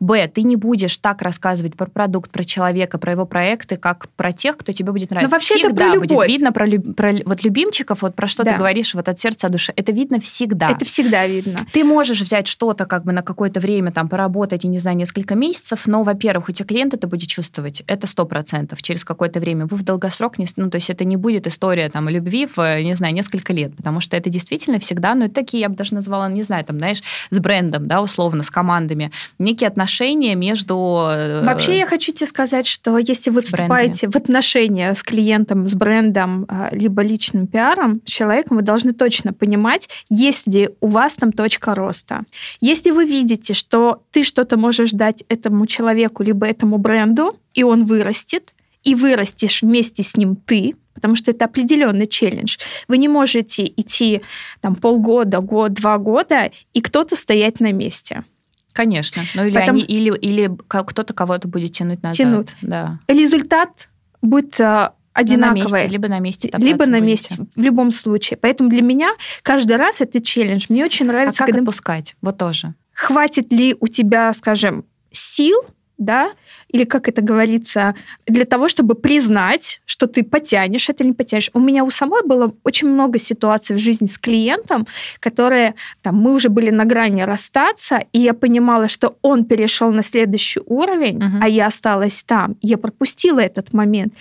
б, 0.00 0.26
ты 0.28 0.42
не 0.42 0.56
будешь 0.56 0.98
так 0.98 1.22
рассказывать 1.22 1.76
про 1.76 1.86
продукт, 1.86 2.30
про 2.30 2.44
человека, 2.44 2.98
про 2.98 3.12
его 3.12 3.26
проекты, 3.26 3.76
как 3.76 4.08
про 4.10 4.32
тех, 4.32 4.56
кто 4.56 4.72
тебе 4.72 4.92
будет 4.92 5.10
нравиться. 5.10 5.30
Но 5.30 5.36
вообще 5.36 5.54
всегда 5.54 5.68
это 5.68 5.76
про 5.92 6.00
будет 6.00 6.10
любовь. 6.10 6.28
видно 6.28 6.52
про, 6.52 6.66
про 6.94 7.14
вот 7.24 7.44
любимчиков, 7.44 8.02
вот 8.02 8.14
про 8.14 8.26
что 8.26 8.42
Да. 8.44 8.52
ты 8.52 8.58
говоришь 8.58 8.94
вот 8.94 9.08
от 9.08 9.18
сердца 9.18 9.48
души. 9.48 9.72
Это 9.76 9.92
видно 9.92 10.20
всегда. 10.20 10.70
Это 10.70 10.84
всегда 10.84 11.26
видно. 11.26 11.66
Ты 11.72 11.84
можешь 11.84 12.20
взять 12.20 12.48
что-то 12.48 12.86
как 12.86 13.04
бы 13.04 13.12
на 13.12 13.22
какое-то 13.22 13.60
время, 13.60 13.92
там, 13.92 14.08
поработать, 14.08 14.64
я 14.64 14.70
не 14.70 14.80
знаю, 14.80 14.96
несколько 14.96 15.34
месяцев, 15.36 15.86
но, 15.86 16.02
во-первых, 16.02 16.48
у 16.48 16.52
тебя 16.52 16.66
клиент 16.66 16.94
это 16.94 17.06
будет 17.06 17.28
чувствовать, 17.28 17.82
это 17.86 18.06
сто 18.06 18.24
процентов 18.24 18.82
через 18.82 19.04
какое-то 19.04 19.38
время. 19.38 19.66
Вы 19.66 19.76
в 19.76 19.82
долгосрок, 19.84 20.38
не, 20.38 20.46
ну, 20.56 20.70
то 20.70 20.76
есть 20.76 20.90
это 20.90 21.04
не 21.04 21.16
будет 21.16 21.46
история 21.46 21.88
там 21.88 22.08
любви 22.08 22.48
в, 22.54 22.82
не 22.82 22.94
знаю, 22.94 23.14
несколько 23.14 23.52
лет, 23.52 23.76
потому 23.76 24.00
что 24.00 24.16
это 24.16 24.30
действительно 24.30 24.78
всегда, 24.80 25.14
ну, 25.14 25.26
это 25.26 25.34
такие, 25.34 25.60
я 25.60 25.68
бы 25.68 25.76
даже 25.84 25.94
назвала, 25.94 26.28
не 26.28 26.42
знаю, 26.42 26.64
там, 26.64 26.78
знаешь, 26.78 27.02
с 27.30 27.38
брендом, 27.38 27.86
да, 27.86 28.00
условно, 28.00 28.42
с 28.42 28.50
командами, 28.50 29.10
некие 29.38 29.68
отношения 29.68 30.34
между... 30.34 30.74
э, 31.10 31.44
Вообще 31.44 31.78
я 31.78 31.86
хочу 31.86 32.12
тебе 32.12 32.26
сказать, 32.26 32.66
что 32.66 32.98
если 32.98 33.30
вы 33.30 33.42
с 33.42 33.50
брендами. 33.50 33.86
вступаете 33.86 34.08
в 34.08 34.16
отношения 34.16 34.94
с 34.94 35.02
клиентом, 35.02 35.66
с 35.66 35.74
брендом, 35.74 36.46
а, 36.48 36.68
либо 36.72 37.02
личным 37.02 37.46
пиаром, 37.46 38.00
с 38.06 38.10
человеком, 38.10 38.56
вы 38.56 38.62
должны 38.62 38.92
точно 38.92 39.32
понимать, 39.32 39.88
есть 40.08 40.46
ли 40.46 40.70
у 40.80 40.88
вас 40.88 41.14
там 41.14 41.32
точка 41.32 41.74
роста. 41.74 42.22
Если 42.60 42.90
вы 42.90 43.04
видите, 43.04 43.54
что 43.54 44.02
ты 44.10 44.22
что-то 44.24 44.56
можешь 44.56 44.92
дать 44.92 45.24
этому 45.28 45.66
человеку, 45.66 46.22
либо 46.22 46.46
этому 46.46 46.78
бренду, 46.78 47.36
и 47.52 47.62
он 47.62 47.84
вырастет, 47.84 48.54
и 48.84 48.94
вырастешь 48.94 49.62
вместе 49.62 50.02
с 50.02 50.16
ним 50.16 50.36
ты, 50.36 50.74
потому 50.94 51.16
что 51.16 51.30
это 51.30 51.46
определенный 51.46 52.06
челлендж. 52.06 52.58
Вы 52.88 52.98
не 52.98 53.08
можете 53.08 53.64
идти 53.64 54.20
там 54.60 54.76
полгода, 54.76 55.40
год, 55.40 55.72
два 55.72 55.98
года, 55.98 56.50
и 56.72 56.80
кто-то 56.80 57.16
стоять 57.16 57.60
на 57.60 57.72
месте. 57.72 58.24
Конечно. 58.72 59.22
Ну, 59.34 59.44
или, 59.44 59.54
Поэтому- 59.54 59.78
они, 59.78 59.86
или, 59.86 60.16
или 60.18 60.50
кто-то 60.66 61.14
кого-то 61.14 61.48
будет 61.48 61.72
тянуть 61.72 62.02
назад. 62.02 62.16
Тянуть. 62.16 62.48
Да. 62.60 62.98
Результат 63.08 63.88
будет 64.20 64.60
а, 64.60 64.94
Ну, 65.16 65.20
на 65.20 65.20
одинаковый. 65.20 65.62
месте, 65.72 65.88
либо 65.88 66.08
на 66.08 66.18
месте 66.18 66.50
либо 66.58 66.86
на 66.86 66.98
будете. 66.98 67.06
месте, 67.06 67.36
в 67.54 67.60
любом 67.60 67.92
случае. 67.92 68.36
Поэтому 68.36 68.68
для 68.70 68.82
меня 68.82 69.14
каждый 69.42 69.76
раз 69.76 70.00
это 70.00 70.20
челлендж. 70.20 70.66
Мне 70.68 70.84
очень 70.84 71.06
А 71.06 71.12
нравится, 71.12 71.38
как 71.38 71.46
когда 71.48 71.60
отпускать? 71.60 72.16
Вот 72.20 72.36
тоже. 72.36 72.74
хватит 72.92 73.52
ли 73.52 73.76
у 73.78 73.86
тебя, 73.86 74.32
скажем, 74.32 74.84
сил, 75.12 75.56
да, 75.98 76.32
или 76.68 76.84
как 76.84 77.08
это 77.08 77.22
говорится, 77.22 77.94
для 78.26 78.44
того, 78.44 78.68
чтобы 78.68 78.94
признать, 78.94 79.80
что 79.84 80.06
ты 80.06 80.22
потянешь 80.24 80.88
это 80.88 81.04
не 81.04 81.12
потянешь. 81.12 81.50
У 81.54 81.60
меня 81.60 81.84
у 81.84 81.90
самой 81.90 82.26
было 82.26 82.52
очень 82.64 82.88
много 82.88 83.18
ситуаций 83.18 83.76
в 83.76 83.78
жизни 83.78 84.06
с 84.06 84.18
клиентом, 84.18 84.86
которые, 85.20 85.74
там, 86.02 86.16
мы 86.16 86.32
уже 86.32 86.48
были 86.48 86.70
на 86.70 86.84
грани 86.84 87.22
расстаться, 87.22 88.00
и 88.12 88.18
я 88.18 88.34
понимала, 88.34 88.88
что 88.88 89.16
он 89.22 89.44
перешел 89.44 89.92
на 89.92 90.02
следующий 90.02 90.60
уровень, 90.66 91.16
Мгм. 91.16 91.40
а 91.42 91.48
я 91.48 91.66
осталась 91.66 92.24
там. 92.24 92.56
Я 92.62 92.76
пропустила 92.78 93.40
этот 93.40 93.72
момент. 93.72 94.12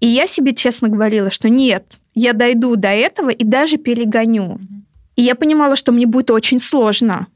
И 0.00 0.06
я 0.06 0.26
себе 0.26 0.52
честно 0.54 0.88
говорила, 0.88 1.30
что 1.30 1.48
нет, 1.48 1.98
я 2.14 2.32
дойду 2.32 2.76
до 2.76 2.88
этого 2.88 3.30
и 3.30 3.44
даже 3.44 3.76
перегоню. 3.78 4.58
И 5.16 5.22
я 5.22 5.34
понимала, 5.34 5.76
что 5.76 5.92
мне 5.92 6.06
будет 6.06 6.30
очень 6.30 6.60
сложно. 6.60 7.26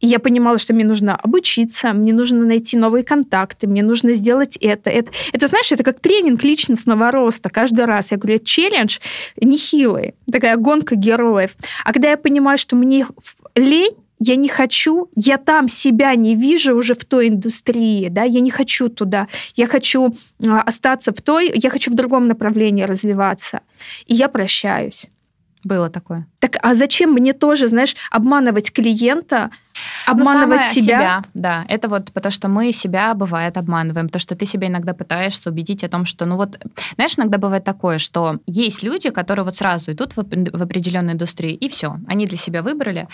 И 0.00 0.06
я 0.06 0.18
понимала, 0.18 0.58
что 0.58 0.72
мне 0.74 0.84
нужно 0.84 1.14
обучиться, 1.14 1.92
мне 1.92 2.12
нужно 2.12 2.44
найти 2.44 2.76
новые 2.76 3.04
контакты, 3.04 3.66
мне 3.66 3.82
нужно 3.82 4.14
сделать 4.14 4.56
это. 4.56 4.90
Это, 4.90 5.12
это 5.32 5.46
знаешь, 5.46 5.70
это 5.72 5.84
как 5.84 6.00
тренинг 6.00 6.42
личностного 6.42 7.10
роста 7.10 7.50
каждый 7.50 7.84
раз. 7.84 8.10
Я 8.10 8.16
говорю, 8.16 8.36
это 8.36 8.46
челлендж 8.46 8.98
нехилый, 9.40 10.14
такая 10.30 10.56
гонка 10.56 10.96
героев. 10.96 11.56
А 11.84 11.92
когда 11.92 12.10
я 12.10 12.16
понимаю, 12.16 12.58
что 12.58 12.76
мне 12.76 13.06
лень, 13.54 13.94
я 14.20 14.36
не 14.36 14.48
хочу, 14.48 15.08
я 15.16 15.38
там 15.38 15.66
себя 15.66 16.14
не 16.14 16.36
вижу 16.36 16.76
уже 16.76 16.94
в 16.94 17.04
той 17.04 17.28
индустрии, 17.28 18.08
да, 18.08 18.22
я 18.22 18.40
не 18.40 18.50
хочу 18.50 18.88
туда, 18.90 19.28
я 19.56 19.66
хочу 19.66 20.14
а, 20.46 20.60
остаться 20.60 21.12
в 21.12 21.22
той, 21.22 21.50
я 21.54 21.70
хочу 21.70 21.90
в 21.90 21.94
другом 21.94 22.26
направлении 22.26 22.84
развиваться, 22.84 23.60
и 24.06 24.14
я 24.14 24.28
прощаюсь. 24.28 25.08
Было 25.64 25.90
такое. 25.90 26.26
Так, 26.38 26.56
а 26.62 26.74
зачем 26.74 27.12
мне 27.12 27.32
тоже, 27.32 27.68
знаешь, 27.68 27.96
обманывать 28.10 28.72
клиента, 28.72 29.50
обманывать 30.06 30.66
самое 30.66 30.72
себя? 30.72 31.24
Да, 31.34 31.64
это 31.68 31.88
вот 31.88 32.12
потому 32.12 32.32
что 32.32 32.48
мы 32.48 32.72
себя, 32.72 33.14
бывает, 33.14 33.56
обманываем. 33.56 34.08
То, 34.08 34.18
что 34.18 34.34
ты 34.34 34.46
себя 34.46 34.68
иногда 34.68 34.94
пытаешься 34.94 35.50
убедить 35.50 35.84
о 35.84 35.88
том, 35.88 36.04
что, 36.04 36.26
ну 36.26 36.36
вот, 36.36 36.58
знаешь, 36.94 37.18
иногда 37.18 37.38
бывает 37.38 37.64
такое, 37.64 37.98
что 37.98 38.38
есть 38.46 38.82
люди, 38.82 39.10
которые 39.10 39.44
вот 39.44 39.56
сразу 39.56 39.92
идут 39.92 40.16
в, 40.16 40.22
в 40.22 40.62
определенную 40.62 41.14
индустрию, 41.14 41.58
и 41.58 41.68
все, 41.68 41.98
они 42.06 42.26
для 42.26 42.38
себя 42.38 42.62
выбрали. 42.62 43.08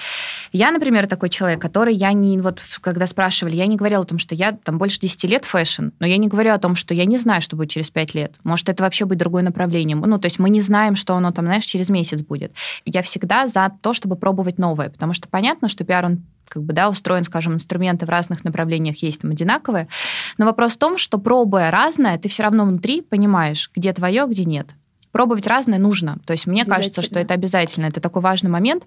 Я, 0.53 0.71
например, 0.71 1.07
такой 1.07 1.29
человек, 1.29 1.61
который 1.61 1.95
я 1.95 2.13
не, 2.13 2.39
вот, 2.39 2.61
когда 2.81 3.07
спрашивали, 3.07 3.57
я 3.57 3.67
не 3.67 3.77
говорила 3.77 4.03
о 4.03 4.07
том, 4.07 4.19
что 4.19 4.35
я 4.35 4.53
там 4.53 4.79
больше 4.79 5.01
10 5.01 5.25
лет 5.25 5.45
фэшн, 5.45 5.89
но 5.99 6.07
я 6.07 6.17
не 6.17 6.29
говорю 6.29 6.53
о 6.53 6.59
том, 6.59 6.75
что 6.75 6.95
я 6.95 7.05
не 7.05 7.19
знаю, 7.19 7.43
что 7.43 7.57
будет 7.57 7.71
через 7.71 7.91
5 7.91 8.15
лет. 8.15 8.37
Может, 8.45 8.69
это 8.69 8.83
вообще 8.83 9.05
будет 9.05 9.19
другое 9.19 9.43
направление. 9.43 9.97
Ну, 9.97 10.19
то 10.19 10.27
есть 10.27 10.39
мы 10.39 10.51
не 10.51 10.61
знаем, 10.61 10.97
что 10.97 11.15
оно 11.17 11.31
там, 11.33 11.47
знаешь, 11.47 11.65
через 11.65 11.89
месяц 11.89 12.23
будет. 12.23 12.53
Я 12.85 13.03
всегда 13.03 13.49
за 13.49 13.73
то, 13.81 13.93
чтобы 13.93 14.17
пробовать 14.17 14.59
новое, 14.59 14.91
потому 14.91 15.13
что 15.13 15.29
понятно, 15.29 15.69
что 15.69 15.85
пиар, 15.85 16.05
он 16.05 16.23
как 16.49 16.63
бы, 16.63 16.73
да, 16.73 16.89
устроен, 16.89 17.25
скажем, 17.25 17.55
инструменты 17.55 18.07
в 18.07 18.09
разных 18.09 18.45
направлениях 18.45 19.03
есть 19.03 19.21
там 19.21 19.31
одинаковые, 19.31 19.89
но 20.39 20.47
вопрос 20.47 20.75
в 20.75 20.79
том, 20.79 20.99
что 20.99 21.19
пробуя 21.19 21.71
разное, 21.71 22.19
ты 22.19 22.29
все 22.29 22.43
равно 22.43 22.65
внутри 22.65 23.03
понимаешь, 23.03 23.71
где 23.75 23.93
твое, 23.93 24.27
где 24.27 24.45
нет. 24.45 24.69
Пробовать 25.17 25.47
разное 25.47 25.79
нужно. 25.79 26.19
То 26.27 26.35
есть 26.35 26.47
мне 26.47 26.67
кажется, 26.67 27.01
что 27.01 27.19
это 27.19 27.33
обязательно. 27.33 27.87
Это 27.87 28.03
такой 28.03 28.21
важный 28.21 28.51
момент. 28.51 28.85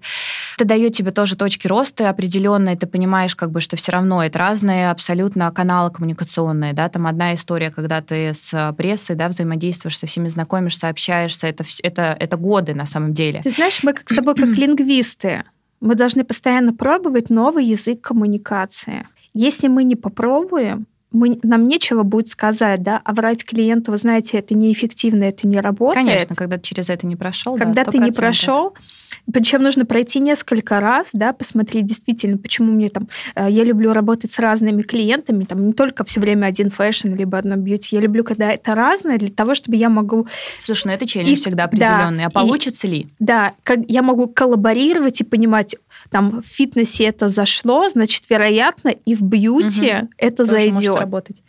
Это 0.56 0.64
дает 0.64 0.94
тебе 0.94 1.10
тоже 1.10 1.34
точки 1.34 1.66
роста 1.66 2.08
определенные. 2.08 2.76
Ты 2.76 2.86
понимаешь, 2.86 3.34
как 3.34 3.50
бы, 3.50 3.60
что 3.60 3.74
все 3.74 3.90
равно 3.90 4.22
это 4.22 4.38
разные 4.38 4.92
абсолютно 4.92 5.50
каналы 5.50 5.90
коммуникационные. 5.90 6.72
Да? 6.72 6.88
Там 6.88 7.08
одна 7.08 7.34
история, 7.34 7.72
когда 7.72 8.00
ты 8.00 8.32
с 8.32 8.74
прессой 8.78 9.16
да, 9.16 9.26
взаимодействуешь, 9.26 9.98
со 9.98 10.06
всеми 10.06 10.28
знакомишься, 10.28 10.88
общаешься. 10.88 11.48
Это, 11.48 11.64
это, 11.82 12.16
это 12.20 12.36
годы 12.36 12.74
на 12.74 12.86
самом 12.86 13.12
деле. 13.12 13.40
Ты 13.42 13.50
знаешь, 13.50 13.82
мы 13.82 13.92
как 13.92 14.08
с 14.08 14.14
тобой 14.14 14.36
как 14.36 14.48
лингвисты, 14.56 15.42
мы 15.80 15.94
должны 15.94 16.24
постоянно 16.24 16.74
пробовать 16.74 17.30
новый 17.30 17.64
язык 17.64 18.00
коммуникации. 18.00 19.06
Если 19.32 19.68
мы 19.68 19.84
не 19.84 19.96
попробуем, 19.96 20.86
мы, 21.12 21.38
нам 21.42 21.66
нечего 21.68 22.02
будет 22.02 22.28
сказать, 22.28 22.82
да, 22.82 23.00
а 23.04 23.12
врать 23.14 23.44
клиенту, 23.44 23.90
вы 23.90 23.96
знаете, 23.96 24.38
это 24.38 24.54
неэффективно, 24.54 25.24
это 25.24 25.46
не 25.48 25.60
работает. 25.60 26.06
Конечно, 26.06 26.34
когда 26.36 26.56
ты 26.56 26.62
через 26.62 26.88
это 26.88 27.06
не 27.06 27.16
прошел. 27.16 27.56
да, 27.56 27.64
Когда 27.64 27.84
ты 27.84 27.98
не 27.98 28.10
100%. 28.10 28.16
прошел, 28.16 28.74
причем 29.32 29.62
нужно 29.62 29.84
пройти 29.86 30.20
несколько 30.20 30.78
раз, 30.80 31.10
да, 31.12 31.32
посмотреть 31.32 31.86
действительно, 31.86 32.38
почему 32.38 32.72
мне 32.72 32.88
там, 32.88 33.08
э, 33.34 33.48
я 33.50 33.64
люблю 33.64 33.92
работать 33.92 34.30
с 34.30 34.38
разными 34.38 34.82
клиентами, 34.82 35.44
там 35.44 35.66
не 35.66 35.72
только 35.72 36.04
все 36.04 36.20
время 36.20 36.46
один 36.46 36.70
фэшн, 36.70 37.08
либо 37.14 37.38
одно 37.38 37.56
бьюти, 37.56 37.96
я 37.96 38.02
люблю, 38.02 38.22
когда 38.24 38.52
это 38.52 38.74
разное, 38.74 39.18
для 39.18 39.30
того, 39.30 39.54
чтобы 39.54 39.76
я 39.76 39.88
могу, 39.88 40.26
Слушай, 40.64 40.86
ну 40.88 40.92
это 40.92 41.06
челлендж 41.06 41.30
И- 41.32 41.36
всегда 41.36 41.56
да, 41.56 41.64
определенный. 41.64 42.24
а 42.24 42.28
и- 42.28 42.32
получится 42.32 42.86
ли? 42.86 43.08
да, 43.18 43.54
как 43.64 43.80
я 43.88 44.02
могу 44.02 44.28
коллаборировать 44.28 45.20
и 45.20 45.24
понимать, 45.24 45.76
там 46.10 46.40
в 46.42 46.46
фитнесе 46.46 47.04
это 47.04 47.28
зашло, 47.28 47.88
значит, 47.88 48.28
вероятно, 48.30 48.88
и 48.90 49.14
в 49.14 49.22
бьюти 49.22 49.92
Мгм. 49.92 50.08
это 50.18 50.44
Тоже 50.44 50.70
может 50.70 50.99
зайдет. 51.00 51.14
работать. 51.14 51.42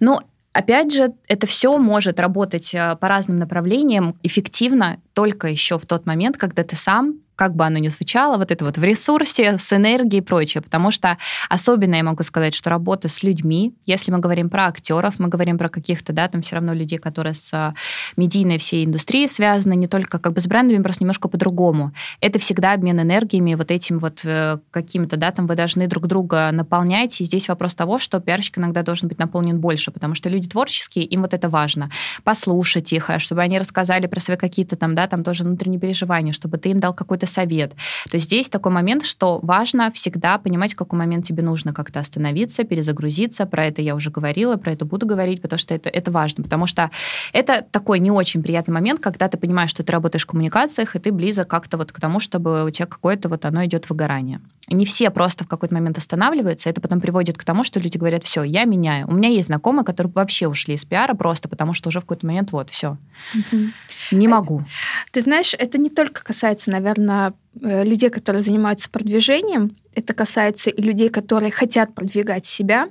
Ну, 0.00 0.20
опять 0.52 0.92
же, 0.92 1.12
это 1.28 1.46
все 1.46 1.76
может 1.78 2.20
работать 2.20 2.74
э, 2.74 2.96
по 2.96 3.08
разным 3.08 3.38
направлениям 3.38 4.16
эффективно 4.22 4.98
только 5.14 5.48
еще 5.48 5.78
в 5.78 5.86
тот 5.86 6.06
момент, 6.06 6.36
когда 6.36 6.62
ты 6.62 6.76
сам 6.76 7.22
как 7.42 7.56
бы 7.56 7.64
оно 7.64 7.78
ни 7.78 7.88
звучало, 7.88 8.36
вот 8.36 8.50
это 8.52 8.64
вот 8.64 8.78
в 8.78 8.84
ресурсе, 8.84 9.58
с 9.58 9.72
энергией 9.72 10.22
и 10.22 10.24
прочее. 10.24 10.62
Потому 10.62 10.90
что 10.90 11.16
особенно 11.48 11.96
я 11.96 12.04
могу 12.04 12.22
сказать, 12.22 12.54
что 12.54 12.70
работа 12.70 13.08
с 13.08 13.22
людьми, 13.22 13.74
если 13.86 14.12
мы 14.12 14.18
говорим 14.18 14.48
про 14.48 14.66
актеров, 14.66 15.18
мы 15.18 15.28
говорим 15.28 15.58
про 15.58 15.68
каких-то, 15.68 16.12
да, 16.12 16.28
там 16.28 16.42
все 16.42 16.56
равно 16.56 16.72
людей, 16.72 16.98
которые 16.98 17.34
с 17.34 17.48
а, 17.52 17.74
медийной 18.16 18.58
всей 18.58 18.84
индустрией 18.84 19.28
связаны, 19.28 19.74
не 19.74 19.88
только 19.88 20.18
как 20.18 20.34
бы 20.34 20.40
с 20.40 20.46
брендами, 20.46 20.82
просто 20.82 21.02
немножко 21.02 21.28
по-другому. 21.28 21.92
Это 22.20 22.38
всегда 22.38 22.74
обмен 22.74 23.00
энергиями, 23.00 23.54
вот 23.54 23.70
этим 23.70 23.98
вот 23.98 24.20
э, 24.24 24.58
каким-то, 24.70 25.16
да, 25.16 25.32
там 25.32 25.46
вы 25.46 25.56
должны 25.56 25.88
друг 25.88 26.06
друга 26.06 26.50
наполнять. 26.52 27.20
И 27.20 27.24
здесь 27.24 27.48
вопрос 27.48 27.74
того, 27.74 27.98
что 27.98 28.20
пиарщик 28.20 28.58
иногда 28.58 28.82
должен 28.82 29.08
быть 29.08 29.18
наполнен 29.18 29.58
больше, 29.58 29.90
потому 29.90 30.14
что 30.14 30.28
люди 30.28 30.48
творческие, 30.48 31.06
им 31.06 31.22
вот 31.22 31.34
это 31.34 31.48
важно. 31.48 31.90
Послушать 32.24 32.92
их, 32.92 33.10
а 33.10 33.18
чтобы 33.18 33.42
они 33.42 33.58
рассказали 33.58 34.06
про 34.06 34.20
свои 34.20 34.36
какие-то 34.36 34.76
там, 34.76 34.94
да, 35.02 35.08
там 35.08 35.24
тоже 35.24 35.44
внутренние 35.44 35.80
переживания, 35.80 36.32
чтобы 36.32 36.58
ты 36.58 36.70
им 36.70 36.80
дал 36.80 36.94
какой-то 36.94 37.26
совет. 37.26 37.72
То 38.10 38.16
есть 38.16 38.26
здесь 38.26 38.48
такой 38.48 38.70
момент, 38.72 39.04
что 39.04 39.40
важно 39.42 39.90
всегда 39.90 40.38
понимать, 40.38 40.74
в 40.74 40.76
какой 40.76 40.98
момент 40.98 41.26
тебе 41.26 41.42
нужно 41.42 41.72
как-то 41.72 42.00
остановиться, 42.00 42.64
перезагрузиться. 42.64 43.46
Про 43.46 43.66
это 43.66 43.82
я 43.82 43.94
уже 43.96 44.10
говорила, 44.10 44.56
про 44.56 44.72
это 44.72 44.84
буду 44.84 45.06
говорить, 45.06 45.42
потому 45.42 45.58
что 45.58 45.74
это, 45.74 45.88
это 45.88 46.10
важно. 46.10 46.44
Потому 46.44 46.66
что 46.66 46.90
это 47.32 47.64
такой 47.70 47.98
не 47.98 48.10
очень 48.10 48.42
приятный 48.42 48.74
момент, 48.74 49.00
когда 49.00 49.28
ты 49.28 49.36
понимаешь, 49.38 49.70
что 49.70 49.82
ты 49.82 49.92
работаешь 49.92 50.22
в 50.24 50.26
коммуникациях, 50.26 50.94
и 50.96 50.98
ты 50.98 51.10
близок 51.12 51.48
как-то 51.48 51.76
вот 51.76 51.90
к 51.92 52.00
тому, 52.00 52.20
чтобы 52.20 52.64
у 52.64 52.70
тебя 52.70 52.86
какое-то 52.86 53.28
вот 53.28 53.44
оно 53.44 53.64
идет 53.64 53.90
выгорание. 53.90 54.40
Не 54.68 54.86
все 54.86 55.10
просто 55.10 55.44
в 55.44 55.48
какой-то 55.48 55.74
момент 55.74 55.98
останавливаются, 55.98 56.70
это 56.70 56.80
потом 56.80 57.00
приводит 57.00 57.36
к 57.36 57.44
тому, 57.44 57.64
что 57.64 57.80
люди 57.80 57.98
говорят, 57.98 58.22
все, 58.24 58.42
я 58.44 58.64
меняю. 58.64 59.08
У 59.08 59.12
меня 59.12 59.28
есть 59.28 59.48
знакомые, 59.48 59.84
которые 59.84 60.12
вообще 60.12 60.46
ушли 60.46 60.74
из 60.74 60.84
пиара 60.84 61.14
просто 61.14 61.48
потому, 61.48 61.74
что 61.74 61.88
уже 61.88 61.98
в 61.98 62.02
какой-то 62.02 62.26
момент 62.26 62.52
вот, 62.52 62.70
все, 62.70 62.96
Мгм. 63.34 63.72
не 64.12 64.28
могу. 64.28 64.64
Ты 65.10 65.20
знаешь, 65.20 65.54
это 65.58 65.78
не 65.78 65.90
только 65.90 66.24
касается, 66.24 66.70
наверное, 66.70 67.34
людей, 67.60 68.10
которые 68.10 68.42
занимаются 68.42 68.90
продвижением, 68.90 69.76
это 69.94 70.14
касается 70.14 70.70
и 70.70 70.80
людей, 70.80 71.10
которые 71.10 71.50
хотят 71.50 71.94
продвигать 71.94 72.46
себя. 72.46 72.88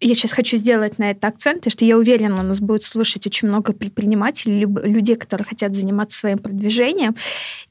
Я 0.00 0.14
сейчас 0.14 0.32
хочу 0.32 0.56
сделать 0.56 0.98
на 0.98 1.10
это 1.10 1.26
акцент, 1.26 1.58
потому 1.58 1.72
что 1.72 1.84
я 1.84 1.98
уверена, 1.98 2.42
нас 2.42 2.60
будет 2.60 2.82
слушать 2.82 3.26
очень 3.26 3.48
много 3.48 3.72
предпринимателей, 3.72 4.64
людей, 4.64 5.16
которые 5.16 5.46
хотят 5.46 5.74
заниматься 5.74 6.18
своим 6.18 6.38
продвижением. 6.38 7.16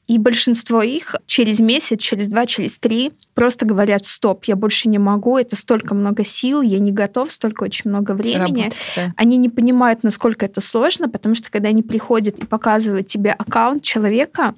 И 0.06 0.16
большинство 0.16 0.80
их 0.80 1.16
через 1.26 1.60
месяц, 1.60 2.00
через 2.00 2.28
два, 2.28 2.46
через 2.46 2.78
три 2.78 3.12
просто 3.34 3.66
говорят, 3.66 4.06
стоп, 4.06 4.44
я 4.44 4.56
больше 4.56 4.88
не 4.88 4.98
могу, 4.98 5.36
это 5.36 5.54
столько 5.54 5.94
много 5.94 6.24
сил, 6.24 6.62
я 6.62 6.78
не 6.78 6.92
готов, 6.92 7.30
столько 7.30 7.64
очень 7.64 7.90
много 7.90 8.12
времени. 8.12 8.62
Работать, 8.62 8.92
да. 8.96 9.12
Они 9.16 9.36
не 9.36 9.48
понимают, 9.50 10.04
насколько 10.04 10.46
это 10.46 10.60
сложно, 10.60 11.08
потому 11.08 11.34
что 11.34 11.50
когда 11.50 11.68
они 11.68 11.82
приходят 11.82 12.38
и 12.38 12.46
показывают 12.46 13.06
тебе 13.06 13.32
аккаунт 13.32 13.82
человека, 13.82 14.54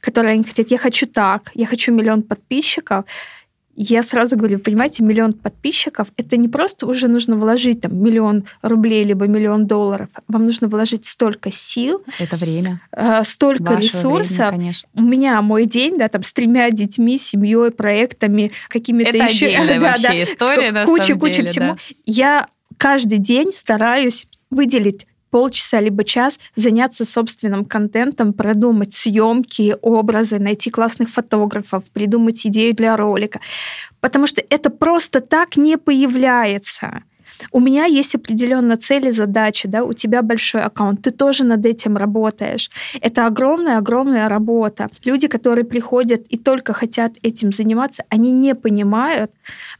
который 0.00 0.32
они 0.32 0.44
хотят, 0.44 0.70
я 0.70 0.78
хочу 0.78 1.06
так, 1.06 1.23
я 1.54 1.66
хочу 1.66 1.92
миллион 1.92 2.22
подписчиков, 2.22 3.04
я 3.76 4.02
сразу 4.02 4.36
говорю, 4.36 4.58
понимаете, 4.58 5.02
миллион 5.02 5.32
подписчиков, 5.32 6.08
это 6.16 6.36
не 6.36 6.48
просто 6.48 6.86
уже 6.86 7.08
нужно 7.08 7.36
вложить 7.36 7.80
там 7.80 7.96
миллион 8.02 8.44
рублей 8.62 9.04
либо 9.04 9.26
миллион 9.26 9.66
долларов, 9.66 10.08
вам 10.28 10.44
нужно 10.44 10.68
вложить 10.68 11.04
столько 11.06 11.50
сил. 11.50 12.04
Это 12.18 12.36
время. 12.36 12.80
Э, 12.92 13.22
столько 13.24 13.72
Вашего 13.72 13.80
ресурсов. 13.80 14.36
Времени, 14.36 14.58
конечно. 14.58 14.88
У 14.94 15.02
меня 15.02 15.42
мой 15.42 15.66
день, 15.66 15.98
да, 15.98 16.08
там 16.08 16.22
с 16.22 16.32
тремя 16.32 16.70
детьми, 16.70 17.18
семьей, 17.18 17.70
проектами, 17.70 18.52
какими-то 18.68 19.10
это 19.10 19.24
еще. 19.24 19.50
Это 19.50 19.80
да, 19.80 19.96
да, 20.00 20.22
история, 20.22 20.84
куча, 20.84 21.16
куча 21.16 21.36
деле, 21.36 21.48
всего. 21.48 21.66
Да. 21.66 21.76
Я 22.06 22.48
каждый 22.76 23.18
день 23.18 23.52
стараюсь 23.52 24.26
выделить 24.50 25.06
полчаса 25.34 25.80
либо 25.80 26.04
час 26.04 26.38
заняться 26.54 27.04
собственным 27.04 27.64
контентом, 27.64 28.32
продумать 28.32 28.94
съемки, 28.94 29.76
образы, 29.82 30.38
найти 30.38 30.70
классных 30.70 31.10
фотографов, 31.10 31.82
придумать 31.92 32.46
идею 32.46 32.72
для 32.72 32.96
ролика. 32.96 33.40
Потому 33.98 34.28
что 34.28 34.40
это 34.48 34.70
просто 34.70 35.20
так 35.20 35.56
не 35.56 35.76
появляется. 35.76 37.02
У 37.52 37.60
меня 37.60 37.84
есть 37.84 38.14
определенная 38.14 38.76
цель 38.76 39.06
и 39.06 39.10
задача, 39.10 39.68
да, 39.68 39.84
у 39.84 39.92
тебя 39.92 40.22
большой 40.22 40.62
аккаунт, 40.62 41.02
ты 41.02 41.10
тоже 41.10 41.44
над 41.44 41.64
этим 41.66 41.96
работаешь. 41.96 42.70
Это 43.00 43.26
огромная-огромная 43.26 44.28
работа. 44.28 44.88
Люди, 45.04 45.28
которые 45.28 45.64
приходят 45.64 46.22
и 46.28 46.36
только 46.36 46.72
хотят 46.72 47.12
этим 47.22 47.52
заниматься, 47.52 48.04
они 48.08 48.30
не 48.30 48.54
понимают, 48.54 49.30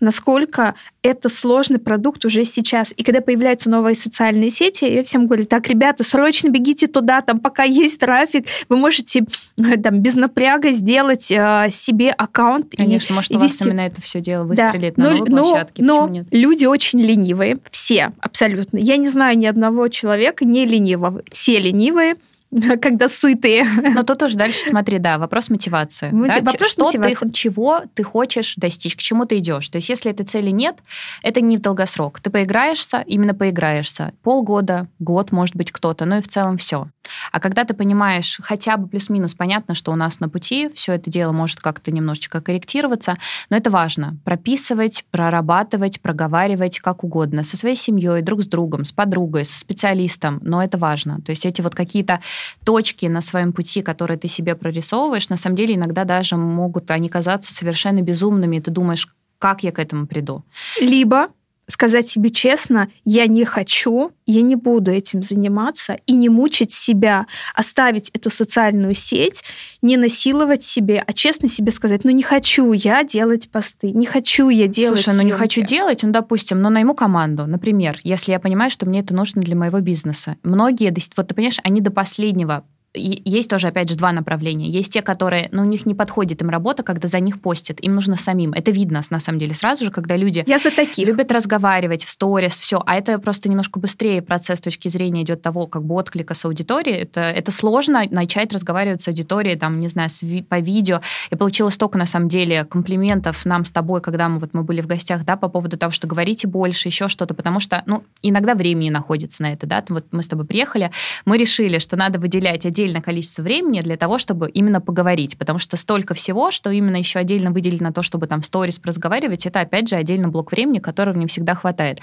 насколько 0.00 0.74
это 1.02 1.28
сложный 1.28 1.78
продукт 1.78 2.24
уже 2.24 2.44
сейчас. 2.44 2.92
И 2.96 3.02
когда 3.02 3.20
появляются 3.20 3.68
новые 3.68 3.94
социальные 3.94 4.50
сети, 4.50 4.86
я 4.86 5.02
всем 5.04 5.26
говорю, 5.26 5.44
так, 5.44 5.68
ребята, 5.68 6.02
срочно 6.02 6.48
бегите 6.48 6.86
туда, 6.86 7.20
там 7.20 7.40
пока 7.40 7.62
есть 7.64 8.00
трафик, 8.00 8.46
вы 8.68 8.76
можете 8.76 9.26
э, 9.58 9.76
там 9.76 10.00
без 10.00 10.14
напряга 10.14 10.70
сделать 10.70 11.30
э, 11.30 11.68
себе 11.70 12.10
аккаунт. 12.10 12.74
Конечно, 12.74 13.12
и, 13.12 13.16
может, 13.16 13.30
и 13.30 13.36
у 13.36 13.40
вести... 13.40 13.58
вас 13.58 13.66
именно 13.66 13.80
это 13.82 14.00
все 14.00 14.20
дело 14.20 14.44
выстрелит 14.44 14.94
да. 14.96 15.02
на 15.02 15.10
но, 15.10 15.16
новой 15.16 15.26
площадке, 15.26 15.82
но, 15.82 16.06
но 16.06 16.24
люди 16.30 16.64
очень 16.64 17.00
ленивые, 17.44 17.58
все 17.70 18.12
абсолютно. 18.20 18.78
Я 18.78 18.96
не 18.96 19.08
знаю 19.08 19.38
ни 19.38 19.46
одного 19.46 19.88
человека 19.88 20.44
не 20.44 20.64
ленивого. 20.66 21.22
Все 21.30 21.58
ленивые, 21.58 22.16
когда 22.80 23.08
сытые. 23.08 23.64
Но 23.64 24.02
тут 24.02 24.18
тоже 24.18 24.36
дальше 24.36 24.60
смотри, 24.68 24.98
да, 24.98 25.18
вопрос 25.18 25.50
мотивации. 25.50 26.10
Мотив... 26.10 26.42
Да? 26.42 26.52
Вопрос 26.52 26.70
что 26.70 26.84
мотивации. 26.84 27.26
Ты, 27.26 27.32
чего 27.32 27.82
ты 27.94 28.02
хочешь 28.02 28.54
достичь, 28.56 28.96
к 28.96 29.00
чему 29.00 29.24
ты 29.26 29.38
идешь. 29.38 29.68
То 29.68 29.76
есть 29.76 29.88
если 29.88 30.10
этой 30.10 30.24
цели 30.24 30.50
нет, 30.50 30.76
это 31.22 31.40
не 31.40 31.56
в 31.56 31.60
долгосрок. 31.60 32.20
Ты 32.20 32.30
поиграешься, 32.30 33.04
именно 33.06 33.34
поиграешься. 33.34 34.12
Полгода, 34.22 34.88
год, 34.98 35.32
может 35.32 35.56
быть, 35.56 35.72
кто-то, 35.72 36.04
ну 36.04 36.18
и 36.18 36.20
в 36.20 36.28
целом 36.28 36.56
все. 36.56 36.88
А 37.32 37.40
когда 37.40 37.64
ты 37.64 37.74
понимаешь 37.74 38.38
хотя 38.42 38.76
бы 38.76 38.88
плюс-минус, 38.88 39.34
понятно, 39.34 39.74
что 39.74 39.92
у 39.92 39.96
нас 39.96 40.20
на 40.20 40.28
пути 40.28 40.70
все 40.74 40.92
это 40.92 41.10
дело 41.10 41.32
может 41.32 41.60
как-то 41.60 41.90
немножечко 41.90 42.40
корректироваться, 42.40 43.16
но 43.50 43.56
это 43.56 43.70
важно. 43.70 44.16
Прописывать, 44.24 45.04
прорабатывать, 45.10 46.00
проговаривать 46.00 46.78
как 46.78 47.04
угодно. 47.04 47.44
Со 47.44 47.56
своей 47.56 47.76
семьей, 47.76 48.22
друг 48.22 48.42
с 48.42 48.46
другом, 48.46 48.84
с 48.84 48.92
подругой, 48.92 49.44
со 49.44 49.58
специалистом, 49.58 50.40
но 50.42 50.62
это 50.62 50.78
важно. 50.78 51.20
То 51.20 51.30
есть 51.30 51.46
эти 51.46 51.60
вот 51.60 51.74
какие-то 51.74 52.20
точки 52.64 53.06
на 53.06 53.20
своем 53.20 53.52
пути, 53.52 53.82
которые 53.82 54.18
ты 54.18 54.28
себе 54.28 54.54
прорисовываешь, 54.54 55.28
на 55.28 55.36
самом 55.36 55.56
деле 55.56 55.74
иногда 55.74 56.04
даже 56.04 56.36
могут 56.36 56.90
они 56.90 57.08
казаться 57.08 57.54
совершенно 57.54 58.02
безумными, 58.02 58.56
и 58.56 58.60
ты 58.60 58.70
думаешь, 58.70 59.08
как 59.38 59.62
я 59.62 59.72
к 59.72 59.78
этому 59.78 60.06
приду. 60.06 60.44
Либо 60.80 61.28
сказать 61.66 62.08
себе 62.08 62.30
честно, 62.30 62.88
я 63.04 63.26
не 63.26 63.44
хочу, 63.44 64.12
я 64.26 64.42
не 64.42 64.56
буду 64.56 64.90
этим 64.90 65.22
заниматься 65.22 65.98
и 66.06 66.14
не 66.14 66.28
мучить 66.28 66.72
себя, 66.72 67.26
оставить 67.54 68.10
эту 68.10 68.30
социальную 68.30 68.94
сеть, 68.94 69.42
не 69.82 69.96
насиловать 69.96 70.62
себе, 70.62 71.02
а 71.06 71.12
честно 71.12 71.48
себе 71.48 71.72
сказать, 71.72 72.04
ну 72.04 72.10
не 72.10 72.22
хочу 72.22 72.72
я 72.72 73.02
делать 73.04 73.50
посты, 73.50 73.92
не 73.92 74.06
хочу 74.06 74.48
я 74.48 74.66
делать 74.66 75.00
Слушай, 75.00 75.16
ну 75.16 75.22
не 75.22 75.32
хочу 75.32 75.62
делать, 75.62 76.02
ну 76.02 76.10
допустим, 76.10 76.60
но 76.60 76.70
найму 76.70 76.94
команду, 76.94 77.46
например, 77.46 77.98
если 78.02 78.32
я 78.32 78.40
понимаю, 78.40 78.70
что 78.70 78.86
мне 78.86 79.00
это 79.00 79.14
нужно 79.14 79.42
для 79.42 79.56
моего 79.56 79.80
бизнеса. 79.80 80.36
Многие, 80.42 80.94
вот 81.16 81.28
ты 81.28 81.34
понимаешь, 81.34 81.60
они 81.62 81.80
до 81.80 81.90
последнего 81.90 82.64
есть 82.94 83.50
тоже, 83.50 83.68
опять 83.68 83.88
же, 83.88 83.96
два 83.96 84.12
направления. 84.12 84.68
Есть 84.68 84.92
те, 84.92 85.02
которые, 85.02 85.48
ну, 85.52 85.62
у 85.62 85.64
них 85.64 85.84
не 85.84 85.94
подходит 85.94 86.42
им 86.42 86.48
работа, 86.48 86.82
когда 86.82 87.08
за 87.08 87.18
них 87.18 87.40
постят. 87.40 87.80
Им 87.80 87.94
нужно 87.94 88.16
самим. 88.16 88.52
Это 88.52 88.70
видно, 88.70 89.00
на 89.10 89.20
самом 89.20 89.38
деле, 89.38 89.54
сразу 89.54 89.84
же, 89.84 89.90
когда 89.90 90.16
люди 90.16 90.44
Я 90.46 90.58
за 90.58 90.70
таких. 90.70 91.06
любят 91.06 91.32
разговаривать 91.32 92.04
в 92.04 92.08
сторис, 92.08 92.52
все. 92.52 92.80
А 92.86 92.94
это 92.94 93.18
просто 93.18 93.48
немножко 93.48 93.80
быстрее 93.80 94.22
процесс 94.22 94.58
с 94.58 94.62
точки 94.62 94.88
зрения 94.88 95.22
идет 95.22 95.42
того, 95.42 95.66
как 95.66 95.84
бы 95.84 95.96
отклика 95.96 96.34
с 96.34 96.44
аудиторией. 96.44 96.98
Это, 96.98 97.20
это 97.20 97.50
сложно 97.50 98.04
начать 98.10 98.52
разговаривать 98.52 99.02
с 99.02 99.08
аудиторией, 99.08 99.58
там, 99.58 99.80
не 99.80 99.88
знаю, 99.88 100.08
с, 100.08 100.22
по 100.48 100.60
видео. 100.60 101.00
Я 101.30 101.36
получила 101.36 101.70
столько, 101.70 101.98
на 101.98 102.06
самом 102.06 102.28
деле, 102.28 102.64
комплиментов 102.64 103.44
нам 103.44 103.64
с 103.64 103.72
тобой, 103.72 104.00
когда 104.00 104.28
мы, 104.28 104.38
вот, 104.38 104.54
мы 104.54 104.62
были 104.62 104.80
в 104.80 104.86
гостях, 104.86 105.24
да, 105.24 105.36
по 105.36 105.48
поводу 105.48 105.76
того, 105.76 105.90
что 105.90 106.06
говорите 106.06 106.46
больше, 106.46 106.88
еще 106.88 107.08
что-то, 107.08 107.34
потому 107.34 107.58
что, 107.58 107.82
ну, 107.86 108.04
иногда 108.22 108.54
времени 108.54 108.90
находится 108.90 109.42
на 109.42 109.52
это, 109.52 109.66
да. 109.66 109.84
Вот 109.88 110.06
мы 110.12 110.22
с 110.22 110.28
тобой 110.28 110.46
приехали, 110.46 110.92
мы 111.24 111.36
решили, 111.36 111.78
что 111.78 111.96
надо 111.96 112.20
выделять 112.20 112.64
отдельно 112.64 112.83
отдельное 112.84 113.00
количество 113.00 113.42
времени 113.42 113.80
для 113.80 113.96
того, 113.96 114.18
чтобы 114.18 114.50
именно 114.50 114.80
поговорить, 114.80 115.38
потому 115.38 115.58
что 115.58 115.76
столько 115.76 116.14
всего, 116.14 116.50
что 116.50 116.70
именно 116.70 116.96
еще 116.96 117.18
отдельно 117.18 117.50
выделить 117.50 117.80
на 117.80 117.92
то, 117.92 118.02
чтобы 118.02 118.26
там 118.26 118.42
в 118.42 118.44
сторис 118.44 118.80
разговаривать, 118.84 119.46
это 119.46 119.60
опять 119.60 119.88
же 119.88 119.96
отдельно 119.96 120.28
блок 120.28 120.52
времени, 120.52 120.78
которого 120.78 121.16
не 121.16 121.26
всегда 121.26 121.54
хватает. 121.54 122.00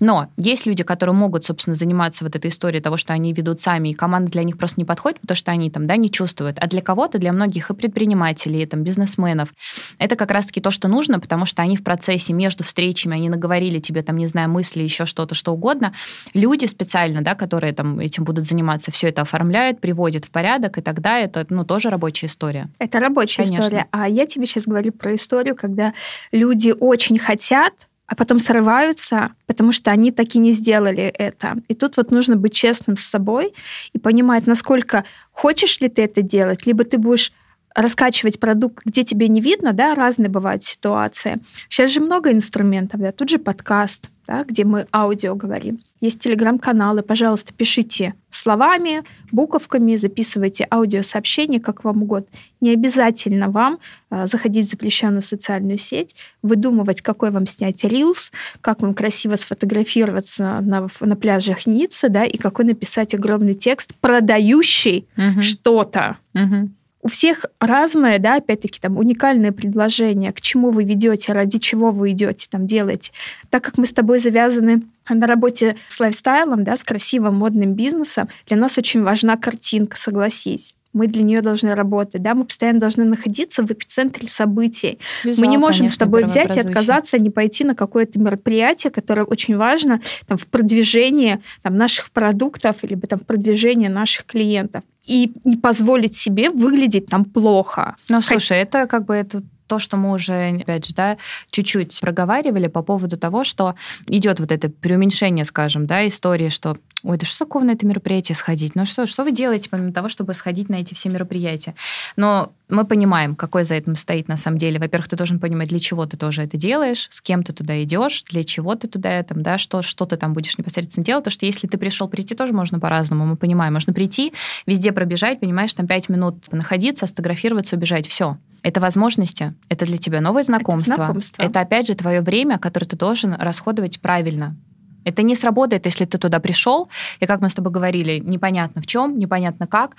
Но 0.00 0.28
есть 0.38 0.66
люди, 0.66 0.82
которые 0.82 1.14
могут, 1.14 1.44
собственно, 1.44 1.76
заниматься 1.76 2.24
вот 2.24 2.34
этой 2.34 2.50
историей 2.50 2.80
того, 2.80 2.96
что 2.96 3.12
они 3.12 3.32
ведут 3.32 3.60
сами, 3.60 3.90
и 3.90 3.94
команда 3.94 4.32
для 4.32 4.42
них 4.42 4.56
просто 4.56 4.80
не 4.80 4.84
подходит, 4.84 5.20
потому 5.20 5.36
что 5.36 5.50
они 5.50 5.70
там, 5.70 5.86
да, 5.86 5.96
не 5.96 6.10
чувствуют. 6.10 6.58
А 6.58 6.66
для 6.66 6.80
кого-то, 6.80 7.18
для 7.18 7.32
многих 7.32 7.70
и 7.70 7.74
предпринимателей, 7.74 8.62
и 8.62 8.66
там, 8.66 8.82
бизнесменов, 8.82 9.52
это 9.98 10.16
как 10.16 10.30
раз-таки 10.30 10.60
то, 10.60 10.70
что 10.70 10.88
нужно, 10.88 11.20
потому 11.20 11.44
что 11.44 11.60
они 11.62 11.76
в 11.76 11.84
процессе 11.84 12.32
между 12.32 12.64
встречами, 12.64 13.16
они 13.16 13.28
наговорили 13.28 13.78
тебе 13.80 14.02
там, 14.02 14.16
не 14.16 14.26
знаю, 14.28 14.48
мысли, 14.48 14.82
еще 14.82 15.04
что-то, 15.04 15.34
что 15.34 15.52
угодно. 15.52 15.92
Люди 16.32 16.64
специально, 16.66 17.22
да, 17.22 17.34
которые 17.34 17.74
там 17.74 17.98
этим 17.98 18.24
будут 18.24 18.46
заниматься, 18.46 18.90
все 18.90 19.08
это 19.08 19.22
оформляют, 19.22 19.80
приводят 19.80 20.21
в 20.24 20.30
порядок, 20.30 20.78
и 20.78 20.80
тогда 20.80 21.18
это 21.18 21.46
ну, 21.50 21.64
тоже 21.64 21.90
рабочая 21.90 22.26
история. 22.26 22.68
Это 22.78 23.00
рабочая 23.00 23.44
Конечно. 23.44 23.64
история. 23.64 23.86
А 23.90 24.08
я 24.08 24.26
тебе 24.26 24.46
сейчас 24.46 24.64
говорю 24.64 24.92
про 24.92 25.14
историю, 25.14 25.56
когда 25.56 25.94
люди 26.32 26.74
очень 26.78 27.18
хотят, 27.18 27.88
а 28.06 28.14
потом 28.14 28.40
срываются, 28.40 29.28
потому 29.46 29.72
что 29.72 29.90
они 29.90 30.12
так 30.12 30.34
и 30.34 30.38
не 30.38 30.52
сделали 30.52 31.04
это. 31.04 31.56
И 31.68 31.74
тут 31.74 31.96
вот 31.96 32.10
нужно 32.10 32.36
быть 32.36 32.52
честным 32.52 32.96
с 32.96 33.04
собой 33.04 33.54
и 33.94 33.98
понимать, 33.98 34.46
насколько 34.46 35.04
хочешь 35.30 35.80
ли 35.80 35.88
ты 35.88 36.02
это 36.02 36.20
делать, 36.20 36.66
либо 36.66 36.84
ты 36.84 36.98
будешь 36.98 37.32
раскачивать 37.74 38.38
продукт, 38.38 38.84
где 38.84 39.02
тебе 39.02 39.28
не 39.28 39.40
видно, 39.40 39.72
да, 39.72 39.94
разные 39.94 40.28
бывают 40.28 40.62
ситуации. 40.64 41.38
Сейчас 41.68 41.90
же 41.90 42.00
много 42.00 42.30
инструментов, 42.32 43.00
да, 43.00 43.12
тут 43.12 43.30
же 43.30 43.38
подкаст, 43.38 44.10
да, 44.26 44.42
где 44.44 44.64
мы 44.64 44.86
аудио 44.92 45.34
говорим. 45.34 45.80
Есть 46.00 46.18
телеграм-каналы, 46.18 47.02
пожалуйста, 47.02 47.52
пишите 47.54 48.14
словами, 48.30 49.02
буковками, 49.30 49.94
записывайте 49.96 50.66
аудиосообщения, 50.70 51.60
как 51.60 51.84
вам 51.84 52.02
угодно. 52.02 52.26
Не 52.60 52.70
обязательно 52.70 53.50
вам 53.50 53.78
а, 54.10 54.26
заходить 54.26 54.66
в 54.66 54.70
запрещенную 54.70 55.22
социальную 55.22 55.78
сеть, 55.78 56.16
выдумывать, 56.42 57.02
какой 57.02 57.30
вам 57.30 57.46
снять 57.46 57.84
рилс, 57.84 58.32
как 58.60 58.82
вам 58.82 58.94
красиво 58.94 59.36
сфотографироваться 59.36 60.60
на, 60.60 60.88
на 61.00 61.16
пляжах 61.16 61.66
Ниццы, 61.66 62.08
да, 62.08 62.24
и 62.24 62.36
какой 62.36 62.64
написать 62.64 63.14
огромный 63.14 63.54
текст, 63.54 63.94
продающий 64.00 65.06
угу. 65.16 65.42
что-то. 65.42 66.18
Угу 66.34 66.70
у 67.02 67.08
всех 67.08 67.46
разное, 67.60 68.18
да, 68.18 68.36
опять-таки 68.36 68.80
там 68.80 68.96
уникальное 68.96 69.52
предложение, 69.52 70.32
к 70.32 70.40
чему 70.40 70.70
вы 70.70 70.84
ведете, 70.84 71.32
ради 71.32 71.58
чего 71.58 71.90
вы 71.90 72.12
идете, 72.12 72.46
там 72.48 72.66
делаете. 72.66 73.12
Так 73.50 73.64
как 73.64 73.76
мы 73.76 73.86
с 73.86 73.92
тобой 73.92 74.20
завязаны 74.20 74.82
на 75.08 75.26
работе 75.26 75.76
с 75.88 75.98
лайфстайлом, 75.98 76.62
да, 76.62 76.76
с 76.76 76.84
красивым 76.84 77.34
модным 77.34 77.74
бизнесом, 77.74 78.28
для 78.46 78.56
нас 78.56 78.78
очень 78.78 79.02
важна 79.02 79.36
картинка, 79.36 79.96
согласись 79.96 80.74
мы 80.92 81.06
для 81.06 81.22
нее 81.22 81.40
должны 81.40 81.74
работать, 81.74 82.22
да, 82.22 82.34
мы 82.34 82.44
постоянно 82.44 82.80
должны 82.80 83.04
находиться 83.04 83.62
в 83.62 83.70
эпицентре 83.70 84.28
событий. 84.28 84.98
Визуал, 85.24 85.46
мы 85.46 85.50
не 85.50 85.58
можем 85.58 85.86
конечно, 85.86 85.94
с 85.94 85.98
тобой 85.98 86.24
взять 86.24 86.56
и 86.56 86.60
отказаться, 86.60 87.18
не 87.18 87.30
пойти 87.30 87.64
на 87.64 87.74
какое-то 87.74 88.20
мероприятие, 88.20 88.90
которое 88.90 89.24
очень 89.24 89.56
важно 89.56 90.00
там, 90.26 90.36
в 90.36 90.46
продвижении 90.46 91.40
там, 91.62 91.76
наших 91.76 92.10
продуктов, 92.10 92.76
либо 92.82 93.06
там, 93.06 93.20
в 93.20 93.26
продвижении 93.26 93.88
наших 93.88 94.26
клиентов. 94.26 94.82
И 95.06 95.32
не 95.44 95.56
позволить 95.56 96.16
себе 96.16 96.50
выглядеть 96.50 97.06
там 97.06 97.24
плохо. 97.24 97.96
Ну, 98.08 98.20
слушай, 98.20 98.58
это 98.58 98.86
как 98.86 99.04
бы 99.06 99.14
это 99.14 99.42
то, 99.66 99.78
что 99.78 99.96
мы 99.96 100.12
уже, 100.12 100.58
опять 100.60 100.86
же, 100.86 100.94
да, 100.94 101.16
чуть-чуть 101.50 101.98
проговаривали 102.00 102.66
по 102.66 102.82
поводу 102.82 103.16
того, 103.16 103.42
что 103.42 103.74
идет 104.06 104.38
вот 104.38 104.52
это 104.52 104.68
преуменьшение, 104.68 105.44
скажем, 105.44 105.86
да, 105.86 106.06
истории, 106.06 106.50
что 106.50 106.76
ой, 107.02 107.18
да 107.18 107.26
что 107.26 107.40
такого 107.40 107.64
на 107.64 107.72
это 107.72 107.86
мероприятие 107.86 108.36
сходить? 108.36 108.74
Ну 108.74 108.86
что, 108.86 109.06
что 109.06 109.24
вы 109.24 109.32
делаете 109.32 109.68
помимо 109.70 109.92
того, 109.92 110.08
чтобы 110.08 110.34
сходить 110.34 110.68
на 110.68 110.76
эти 110.76 110.94
все 110.94 111.08
мероприятия? 111.08 111.74
Но 112.16 112.52
мы 112.68 112.84
понимаем, 112.84 113.34
какой 113.34 113.64
за 113.64 113.74
этим 113.74 113.96
стоит 113.96 114.28
на 114.28 114.36
самом 114.36 114.58
деле. 114.58 114.78
Во-первых, 114.78 115.08
ты 115.08 115.16
должен 115.16 115.38
понимать, 115.38 115.68
для 115.68 115.78
чего 115.78 116.06
ты 116.06 116.16
тоже 116.16 116.42
это 116.42 116.56
делаешь, 116.56 117.08
с 117.10 117.20
кем 117.20 117.42
ты 117.42 117.52
туда 117.52 117.82
идешь, 117.82 118.22
для 118.24 118.44
чего 118.44 118.74
ты 118.74 118.88
туда, 118.88 119.22
там, 119.22 119.42
да, 119.42 119.58
что, 119.58 119.82
что 119.82 120.06
ты 120.06 120.16
там 120.16 120.32
будешь 120.32 120.56
непосредственно 120.58 121.04
делать. 121.04 121.24
Потому 121.24 121.34
что 121.34 121.46
если 121.46 121.66
ты 121.66 121.76
пришел 121.78 122.08
прийти, 122.08 122.34
тоже 122.34 122.52
можно 122.52 122.80
по-разному, 122.80 123.26
мы 123.26 123.36
понимаем. 123.36 123.74
Можно 123.74 123.92
прийти, 123.92 124.32
везде 124.66 124.92
пробежать, 124.92 125.40
понимаешь, 125.40 125.74
там 125.74 125.86
пять 125.86 126.08
минут 126.08 126.50
находиться, 126.52 127.06
сфотографироваться, 127.06 127.76
убежать, 127.76 128.06
все. 128.06 128.38
Это 128.62 128.80
возможности, 128.80 129.54
это 129.68 129.86
для 129.86 129.98
тебя 129.98 130.20
новые 130.20 130.44
знакомства. 130.44 130.92
Это, 130.92 131.04
знакомство. 131.04 131.42
это 131.42 131.60
опять 131.60 131.88
же 131.88 131.94
твое 131.94 132.20
время, 132.20 132.58
которое 132.58 132.86
ты 132.86 132.96
должен 132.96 133.34
расходовать 133.34 134.00
правильно. 134.00 134.56
Это 135.04 135.22
не 135.22 135.36
сработает, 135.36 135.86
если 135.86 136.04
ты 136.04 136.18
туда 136.18 136.40
пришел, 136.40 136.88
и 137.20 137.26
как 137.26 137.40
мы 137.40 137.48
с 137.48 137.54
тобой 137.54 137.72
говорили, 137.72 138.18
непонятно 138.18 138.82
в 138.82 138.86
чем, 138.86 139.18
непонятно 139.18 139.66
как. 139.66 139.96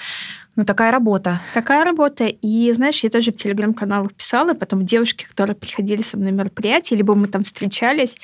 Ну, 0.56 0.66
такая 0.66 0.92
работа. 0.92 1.42
Такая 1.56 1.84
работа. 1.84 2.26
И, 2.26 2.72
знаешь, 2.74 3.04
я 3.04 3.10
тоже 3.10 3.32
в 3.32 3.36
телеграм-каналах 3.36 4.14
писала, 4.14 4.54
потом 4.54 4.86
девушки, 4.86 5.26
которые 5.26 5.56
приходили 5.56 6.04
со 6.04 6.16
мной 6.16 6.32
на 6.32 6.42
мероприятие, 6.42 6.98
либо 6.98 7.16
мы 7.16 7.28
там 7.28 7.44
встречались, 7.44 8.18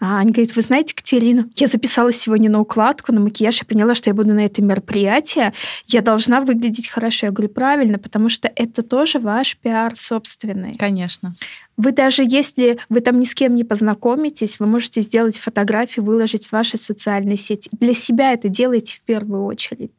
а, 0.00 0.18
они 0.18 0.32
говорят, 0.32 0.56
вы 0.56 0.62
знаете, 0.62 0.94
Катерина, 0.94 1.48
я 1.54 1.68
записалась 1.68 2.18
сегодня 2.18 2.50
на 2.50 2.60
укладку, 2.60 3.12
на 3.12 3.20
макияж, 3.20 3.58
я 3.60 3.64
поняла, 3.64 3.94
что 3.94 4.10
я 4.10 4.14
буду 4.14 4.34
на 4.34 4.44
этом 4.44 4.66
мероприятии, 4.66 5.52
я 5.86 6.02
должна 6.02 6.40
выглядеть 6.40 6.88
хорошо. 6.88 7.26
Я 7.26 7.32
говорю, 7.32 7.52
правильно, 7.52 7.98
потому 7.98 8.28
что 8.28 8.50
это 8.56 8.82
тоже 8.82 9.20
ваш 9.20 9.56
пиар 9.56 9.94
собственный. 9.94 10.74
Конечно. 10.74 11.36
Вы 11.78 11.92
даже 11.92 12.24
если 12.24 12.78
вы 12.88 13.00
там 13.00 13.20
ни 13.20 13.24
с 13.24 13.34
кем 13.34 13.54
не 13.54 13.62
познакомитесь, 13.62 14.58
вы 14.58 14.66
можете 14.66 15.00
сделать 15.00 15.38
фотографии, 15.38 16.00
выложить 16.00 16.48
в 16.48 16.52
ваши 16.52 16.76
социальные 16.76 17.36
сети. 17.36 17.70
Для 17.72 17.94
себя 17.94 18.32
это 18.32 18.48
делайте 18.48 18.96
в 18.96 19.02
первую 19.02 19.44
очередь 19.44 19.92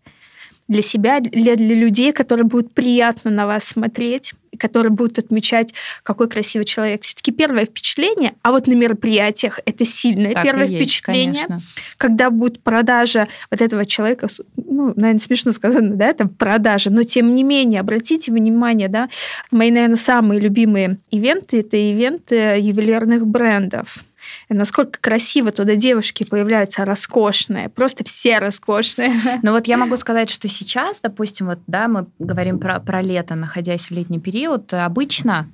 для 0.70 0.82
себя, 0.82 1.20
для, 1.20 1.56
для 1.56 1.76
людей, 1.76 2.14
которые 2.14 2.46
будут 2.46 2.74
приятно 2.74 3.32
на 3.32 3.46
вас 3.48 3.66
смотреть, 3.66 4.34
и 4.52 4.58
которые 4.58 4.92
будут 4.92 5.18
отмечать, 5.18 5.74
какой 6.04 6.30
красивый 6.30 6.66
человек. 6.66 7.02
Все-таки 7.04 7.32
первое 7.32 7.66
впечатление, 7.66 8.34
а 8.44 8.52
вот 8.52 8.68
на 8.68 8.74
мероприятиях 8.74 9.60
это 9.66 9.84
сильное 9.84 10.34
так 10.34 10.44
первое 10.44 10.68
впечатление, 10.68 11.46
есть, 11.50 11.64
когда 11.98 12.30
будет 12.30 12.62
продажа 12.62 13.28
вот 13.52 13.62
этого 13.62 13.86
человека, 13.86 14.28
ну, 14.56 14.94
наверное, 14.96 15.20
смешно 15.20 15.52
сказано, 15.52 15.96
да, 15.96 16.08
это 16.08 16.28
продажа, 16.28 16.92
но 16.92 17.04
тем 17.04 17.36
не 17.36 17.44
менее, 17.44 17.82
обратите 17.82 18.32
внимание, 18.32 18.88
да, 18.88 19.10
мои, 19.52 19.72
наверное, 19.72 19.98
самые 19.98 20.40
любимые 20.40 20.98
ивенты 21.12 21.60
это 21.60 21.78
ивенты 21.78 22.36
ювелирных 22.60 23.26
брендов 23.26 24.04
насколько 24.50 25.00
красиво 25.00 25.52
туда 25.52 25.76
девушки 25.76 26.26
появляются 26.26 26.86
роскошные, 26.86 27.70
просто 27.70 28.04
все 28.04 28.40
роскошные. 28.40 29.20
Ну 29.42 29.52
вот 29.52 29.68
я 29.68 29.78
могу 29.78 29.96
сказать, 29.96 30.30
что 30.30 30.48
сейчас, 30.48 31.00
допустим, 31.02 31.48
вот, 31.48 31.60
да, 31.68 31.88
мы 31.88 32.08
говорим 32.20 32.60
про, 32.60 32.80
про 32.80 33.02
лето, 33.02 33.36
находясь 33.36 33.90
в 33.90 33.92
летний 33.92 34.20
период, 34.20 34.74
обычно 34.74 35.48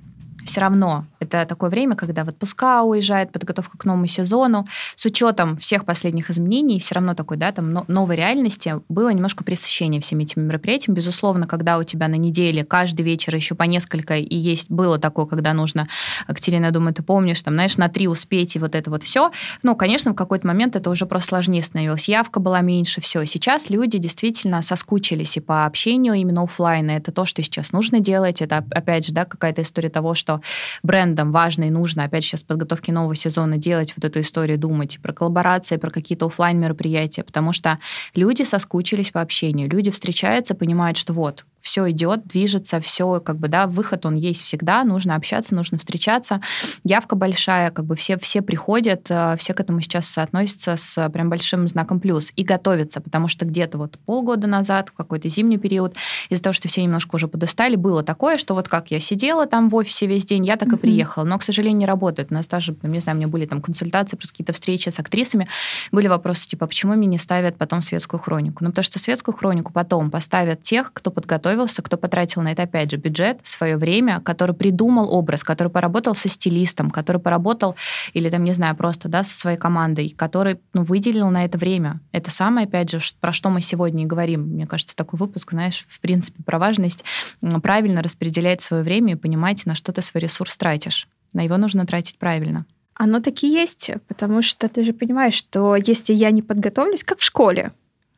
все 0.46 0.60
равно 0.60 1.04
это 1.20 1.44
такое 1.44 1.70
время, 1.70 1.96
когда 1.96 2.24
в 2.24 2.28
отпуска 2.28 2.82
уезжает, 2.82 3.32
подготовка 3.32 3.76
к 3.76 3.84
новому 3.84 4.06
сезону. 4.06 4.66
С 4.94 5.04
учетом 5.04 5.56
всех 5.56 5.84
последних 5.84 6.30
изменений, 6.30 6.80
все 6.80 6.94
равно 6.94 7.14
такой, 7.14 7.36
да, 7.36 7.52
там 7.52 7.84
новой 7.88 8.16
реальности 8.16 8.80
было 8.88 9.10
немножко 9.10 9.44
пресыщение 9.44 10.00
всеми 10.00 10.24
этими 10.24 10.44
мероприятиями. 10.44 10.96
Безусловно, 10.96 11.46
когда 11.46 11.78
у 11.78 11.82
тебя 11.82 12.08
на 12.08 12.14
неделе 12.14 12.64
каждый 12.64 13.02
вечер 13.02 13.34
еще 13.34 13.54
по 13.54 13.64
несколько, 13.64 14.16
и 14.16 14.36
есть 14.36 14.70
было 14.70 14.98
такое, 14.98 15.26
когда 15.26 15.52
нужно, 15.52 15.88
Катерина, 16.26 16.66
я 16.66 16.70
думаю, 16.70 16.94
ты 16.94 17.02
помнишь, 17.02 17.42
там, 17.42 17.54
знаешь, 17.54 17.76
на 17.76 17.88
три 17.88 18.08
успеть 18.08 18.56
и 18.56 18.58
вот 18.58 18.74
это 18.74 18.90
вот 18.90 19.02
все. 19.02 19.30
Ну, 19.62 19.74
конечно, 19.76 20.12
в 20.12 20.14
какой-то 20.14 20.46
момент 20.46 20.76
это 20.76 20.90
уже 20.90 21.06
просто 21.06 21.30
сложнее 21.30 21.62
становилось. 21.62 22.08
Явка 22.08 22.40
была 22.40 22.60
меньше, 22.60 23.00
все. 23.00 23.24
Сейчас 23.24 23.70
люди 23.70 23.98
действительно 23.98 24.62
соскучились 24.62 25.36
и 25.36 25.40
по 25.40 25.66
общению 25.66 26.14
именно 26.14 26.42
офлайна. 26.42 26.92
Это 26.92 27.12
то, 27.12 27.24
что 27.24 27.42
сейчас 27.42 27.72
нужно 27.72 28.00
делать. 28.00 28.40
Это, 28.42 28.64
опять 28.70 29.06
же, 29.06 29.12
да, 29.12 29.24
какая-то 29.24 29.62
история 29.62 29.90
того, 29.90 30.14
что 30.14 30.35
брендам 30.82 31.32
важно 31.32 31.64
и 31.64 31.70
нужно, 31.70 32.04
опять 32.04 32.24
сейчас 32.24 32.42
подготовки 32.42 32.90
нового 32.90 33.14
сезона 33.14 33.58
делать 33.58 33.94
вот 33.96 34.04
эту 34.04 34.20
историю, 34.20 34.58
думать 34.58 34.98
про 35.02 35.12
коллаборации, 35.12 35.76
про 35.76 35.90
какие-то 35.90 36.26
офлайн 36.26 36.60
мероприятия, 36.60 37.22
потому 37.22 37.52
что 37.52 37.78
люди 38.14 38.42
соскучились 38.42 39.10
по 39.10 39.20
общению, 39.20 39.68
люди 39.68 39.90
встречаются, 39.90 40.54
понимают, 40.54 40.96
что 40.96 41.12
вот, 41.12 41.44
все 41.66 41.90
идет, 41.90 42.28
движется, 42.28 42.78
все, 42.80 43.20
как 43.20 43.38
бы, 43.38 43.48
да, 43.48 43.66
выход 43.66 44.06
он 44.06 44.14
есть 44.14 44.42
всегда, 44.42 44.84
нужно 44.84 45.16
общаться, 45.16 45.52
нужно 45.52 45.78
встречаться. 45.78 46.40
Явка 46.84 47.16
большая, 47.16 47.72
как 47.72 47.86
бы 47.86 47.96
все, 47.96 48.16
все 48.18 48.40
приходят, 48.40 49.06
э, 49.10 49.36
все 49.36 49.52
к 49.52 49.58
этому 49.58 49.80
сейчас 49.80 50.16
относятся 50.16 50.76
с 50.76 51.08
прям 51.10 51.28
большим 51.28 51.68
знаком 51.68 51.98
плюс 51.98 52.32
и 52.36 52.44
готовятся, 52.44 53.00
потому 53.00 53.26
что 53.26 53.44
где-то 53.46 53.78
вот 53.78 53.98
полгода 54.06 54.46
назад, 54.46 54.90
в 54.90 54.92
какой-то 54.92 55.28
зимний 55.28 55.58
период, 55.58 55.96
из-за 56.30 56.40
того, 56.40 56.52
что 56.52 56.68
все 56.68 56.84
немножко 56.84 57.16
уже 57.16 57.26
подустали, 57.26 57.74
было 57.74 58.04
такое, 58.04 58.38
что 58.38 58.54
вот 58.54 58.68
как 58.68 58.92
я 58.92 59.00
сидела 59.00 59.46
там 59.46 59.68
в 59.68 59.74
офисе 59.74 60.06
весь 60.06 60.24
день, 60.24 60.46
я 60.46 60.56
так 60.56 60.72
и 60.72 60.76
приехала, 60.76 61.24
но, 61.24 61.36
к 61.36 61.42
сожалению, 61.42 61.78
не 61.78 61.86
работает. 61.86 62.30
У 62.30 62.34
нас 62.34 62.46
даже, 62.46 62.76
не 62.82 63.00
знаю, 63.00 63.16
у 63.16 63.18
меня 63.18 63.28
были 63.28 63.44
там 63.46 63.60
консультации, 63.60 64.16
просто 64.16 64.34
какие-то 64.34 64.52
встречи 64.52 64.88
с 64.88 65.00
актрисами, 65.00 65.48
были 65.90 66.06
вопросы 66.06 66.46
типа, 66.46 66.68
почему 66.68 66.94
мне 66.94 67.08
не 67.08 67.18
ставят 67.18 67.58
потом 67.58 67.82
светскую 67.82 68.20
хронику? 68.20 68.62
Ну, 68.62 68.70
потому 68.70 68.84
что 68.84 69.00
светскую 69.00 69.36
хронику 69.36 69.72
потом 69.72 70.12
поставят 70.12 70.62
тех, 70.62 70.92
кто 70.92 71.10
подготовил 71.10 71.55
подготовился, 71.56 71.82
кто 71.82 71.96
потратил 71.96 72.42
на 72.42 72.52
это, 72.52 72.62
опять 72.62 72.90
же, 72.90 72.96
бюджет, 72.96 73.38
свое 73.42 73.76
время, 73.76 74.20
который 74.20 74.54
придумал 74.54 75.12
образ, 75.12 75.42
который 75.42 75.68
поработал 75.68 76.14
со 76.14 76.28
стилистом, 76.28 76.90
который 76.90 77.20
поработал, 77.20 77.76
или 78.14 78.28
там, 78.30 78.44
не 78.44 78.54
знаю, 78.54 78.76
просто, 78.76 79.08
да, 79.08 79.24
со 79.24 79.34
своей 79.34 79.56
командой, 79.56 80.14
который, 80.16 80.58
ну, 80.74 80.84
выделил 80.84 81.30
на 81.30 81.44
это 81.44 81.58
время. 81.58 82.00
Это 82.12 82.30
самое, 82.30 82.66
опять 82.66 82.90
же, 82.90 82.98
про 83.20 83.32
что 83.32 83.50
мы 83.50 83.62
сегодня 83.62 84.02
и 84.02 84.06
говорим. 84.06 84.42
Мне 84.42 84.66
кажется, 84.66 84.94
такой 84.94 85.18
выпуск, 85.18 85.52
знаешь, 85.52 85.86
в 85.88 86.00
принципе, 86.00 86.42
про 86.42 86.58
важность 86.58 87.04
правильно 87.62 88.02
распределять 88.02 88.60
свое 88.60 88.82
время 88.82 89.12
и 89.12 89.16
понимать, 89.16 89.66
на 89.66 89.74
что 89.74 89.92
ты 89.92 90.02
свой 90.02 90.20
ресурс 90.20 90.56
тратишь. 90.56 91.08
На 91.32 91.42
его 91.42 91.56
нужно 91.56 91.86
тратить 91.86 92.18
правильно. 92.18 92.64
Оно 92.94 93.20
таки 93.20 93.46
есть, 93.48 93.90
потому 94.08 94.42
что 94.42 94.68
ты 94.68 94.82
же 94.84 94.92
понимаешь, 94.92 95.34
что 95.34 95.76
если 95.76 96.14
я 96.14 96.30
не 96.30 96.42
подготовлюсь, 96.42 97.04
как 97.04 97.18
в 97.18 97.24
школе, 97.24 97.72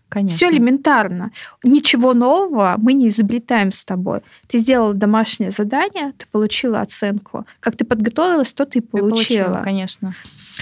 Конечно. 0.09 0.37
Все 0.37 0.51
элементарно. 0.51 1.33
Ничего 1.65 2.15
нового 2.15 2.77
мы 2.79 2.95
не 2.95 3.09
изобретаем 3.09 3.71
с 3.73 3.85
тобой. 3.85 4.21
Ты 4.47 4.59
сделала 4.59 4.95
домашнее 4.95 5.51
задание, 5.51 6.13
ты 6.17 6.27
получила 6.31 6.81
оценку. 6.81 7.47
Как 7.61 7.77
ты 7.77 7.85
подготовилась, 7.85 8.53
то 8.55 8.65
ты 8.65 8.81
получила. 8.81 9.11
Ты 9.11 9.45
получила, 9.45 9.63
конечно. 9.63 10.15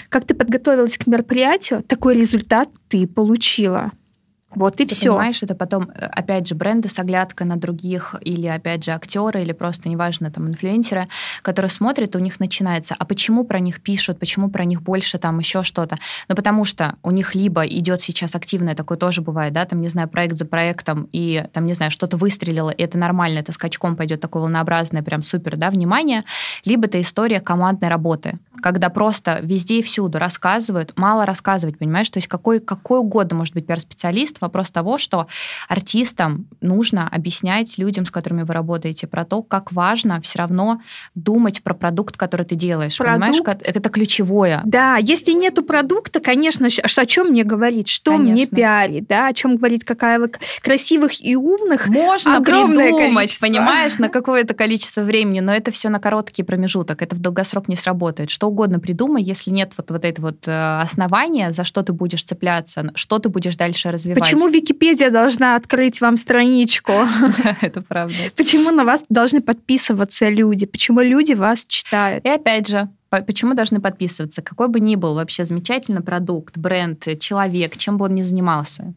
Как 0.09 0.25
ты 0.25 0.35
подготовилась 0.35 0.99
к 0.99 1.07
мероприятию, 1.07 1.83
такой 1.83 2.15
результат 2.15 2.69
ты 2.89 3.07
получила. 3.07 3.93
Вот 4.57 4.81
и 4.81 4.87
Ты 4.87 4.95
все. 4.95 5.11
Понимаешь, 5.11 5.43
это 5.43 5.55
потом, 5.55 5.91
э, 5.95 6.07
опять 6.07 6.49
же, 6.49 6.55
бренды 6.55 6.89
с 6.89 6.99
оглядкой 6.99 7.47
на 7.47 7.57
других, 7.57 8.15
или, 8.23 8.47
опять 8.47 8.85
же, 8.85 8.93
актеры, 8.93 9.43
или 9.43 9.53
просто, 9.53 9.91
неважно, 9.91 10.31
там, 10.31 10.49
инфлюенсеры, 10.49 11.09
которые 11.43 11.71
смотрят, 11.71 12.17
у 12.17 12.19
них 12.19 12.41
начинается, 12.41 12.97
а 12.99 13.05
почему 13.05 13.45
про 13.45 13.61
них 13.61 13.83
пишут, 13.83 14.19
почему 14.19 14.49
про 14.49 14.65
них 14.65 14.83
больше, 14.83 15.19
там, 15.19 15.39
еще 15.39 15.63
что-то? 15.63 15.99
Ну, 16.29 16.35
потому 16.35 16.65
что 16.65 16.97
у 17.03 17.11
них 17.11 17.35
либо 17.35 17.67
идет 17.67 18.01
сейчас 18.01 18.35
активное, 18.35 18.75
такое 18.75 18.97
тоже 18.97 19.21
бывает, 19.21 19.53
да, 19.53 19.67
там, 19.67 19.83
не 19.83 19.89
знаю, 19.89 20.09
проект 20.09 20.39
за 20.39 20.47
проектом, 20.47 21.07
и, 21.13 21.45
там, 21.53 21.67
не 21.67 21.75
знаю, 21.75 21.91
что-то 21.91 22.17
выстрелило, 22.17 22.71
и 22.71 22.83
это 22.83 22.97
нормально, 22.97 23.41
это 23.41 23.53
скачком 23.53 23.95
пойдет 23.95 24.23
такое 24.23 24.43
волнообразное, 24.45 25.03
прям 25.03 25.23
супер, 25.23 25.59
да, 25.59 25.69
внимание, 25.69 26.25
либо 26.65 26.87
это 26.87 26.99
история 26.99 27.41
командной 27.41 27.91
работы, 27.91 28.39
когда 28.63 28.89
просто 28.89 29.39
везде 29.43 29.81
и 29.81 29.83
всюду 29.83 30.19
рассказывают, 30.19 30.95
мало 30.97 31.27
рассказывать, 31.27 31.77
понимаешь, 31.77 32.09
то 32.09 32.17
есть 32.17 32.29
какой, 32.29 32.59
какой 32.61 33.01
угодно 33.01 33.37
может 33.37 33.53
быть 33.53 33.67
пиар-специалист, 33.67 34.41
вопрос 34.47 34.71
того, 34.71 34.99
что 34.99 35.27
артистам 35.69 36.47
нужно 36.61 37.09
объяснять 37.09 37.79
людям, 37.79 38.07
с 38.07 38.11
которыми 38.11 38.43
вы 38.43 38.55
работаете, 38.55 39.07
про 39.07 39.25
то, 39.25 39.43
как 39.43 39.73
важно 39.73 40.21
все 40.21 40.39
равно 40.39 40.81
думать 41.15 41.63
про 41.63 41.75
продукт, 41.75 42.17
который 42.17 42.47
ты 42.47 42.55
делаешь. 42.55 42.97
Продукт? 42.99 43.21
Понимаешь, 43.21 43.61
это 43.63 43.89
ключевое. 43.91 44.61
Да, 44.65 44.97
если 44.97 45.33
нету 45.33 45.63
продукта, 45.63 46.21
конечно, 46.21 46.69
о 46.69 47.07
чем 47.07 47.29
мне 47.29 47.45
говорить, 47.45 47.89
что 47.89 48.13
конечно. 48.13 48.33
мне 48.33 48.47
пиарить, 48.47 49.07
да, 49.07 49.29
о 49.29 49.33
чем 49.33 49.57
говорить, 49.57 49.85
какая 49.85 50.19
вы 50.19 50.31
красивых 50.63 51.25
и 51.25 51.37
умных. 51.37 51.89
Можно 51.89 52.43
придумать, 52.43 53.15
количество. 53.15 53.47
понимаешь, 53.47 53.99
на 53.99 54.09
какое-то 54.09 54.55
количество 54.55 55.03
времени, 55.03 55.41
но 55.41 55.53
это 55.53 55.71
все 55.71 55.89
на 55.89 55.99
короткий 56.01 56.43
промежуток, 56.43 57.03
это 57.03 57.17
в 57.17 57.21
долгосрок 57.21 57.69
не 57.69 57.77
сработает. 57.77 58.31
Что 58.31 58.49
угодно 58.49 58.81
придумай, 58.81 59.23
если 59.23 59.51
нет 59.51 59.73
вот, 59.77 59.91
вот 59.91 60.05
этого 60.05 60.27
вот 60.27 60.49
э, 60.49 60.81
основания, 60.81 61.53
за 61.53 61.65
что 61.65 61.83
ты 61.83 61.93
будешь 61.93 62.25
цепляться, 62.25 62.91
что 62.95 63.19
ты 63.19 63.29
будешь 63.29 63.57
дальше 63.57 63.91
развивать. 63.91 64.23
Почему 64.27 64.49
Википедия 64.49 65.11
должна 65.11 65.57
открыть 65.57 66.01
вам 66.01 66.17
страничку? 66.17 66.93
Это 67.61 67.81
правда. 67.83 68.15
Почему 68.37 68.71
на 68.71 68.85
вас 68.85 69.05
должны 69.09 69.41
подписываться 69.41 70.29
люди? 70.29 70.67
Почему 70.67 71.01
люди 71.01 71.33
вас 71.33 71.65
читают? 71.67 72.25
И 72.25 72.29
опять 72.29 72.69
же, 72.69 72.89
почему 73.09 73.55
должны 73.55 73.81
подписываться? 73.81 74.43
Какой 74.43 74.69
бы 74.69 74.81
ни 74.81 74.97
был 74.97 75.15
вообще 75.15 75.45
замечательный 75.45 76.03
продукт, 76.03 76.57
бренд, 76.59 77.07
человек, 77.21 77.77
чем 77.77 77.99
бы 77.99 78.07
он 78.07 78.15
ни 78.15 78.23
занимался. 78.23 78.95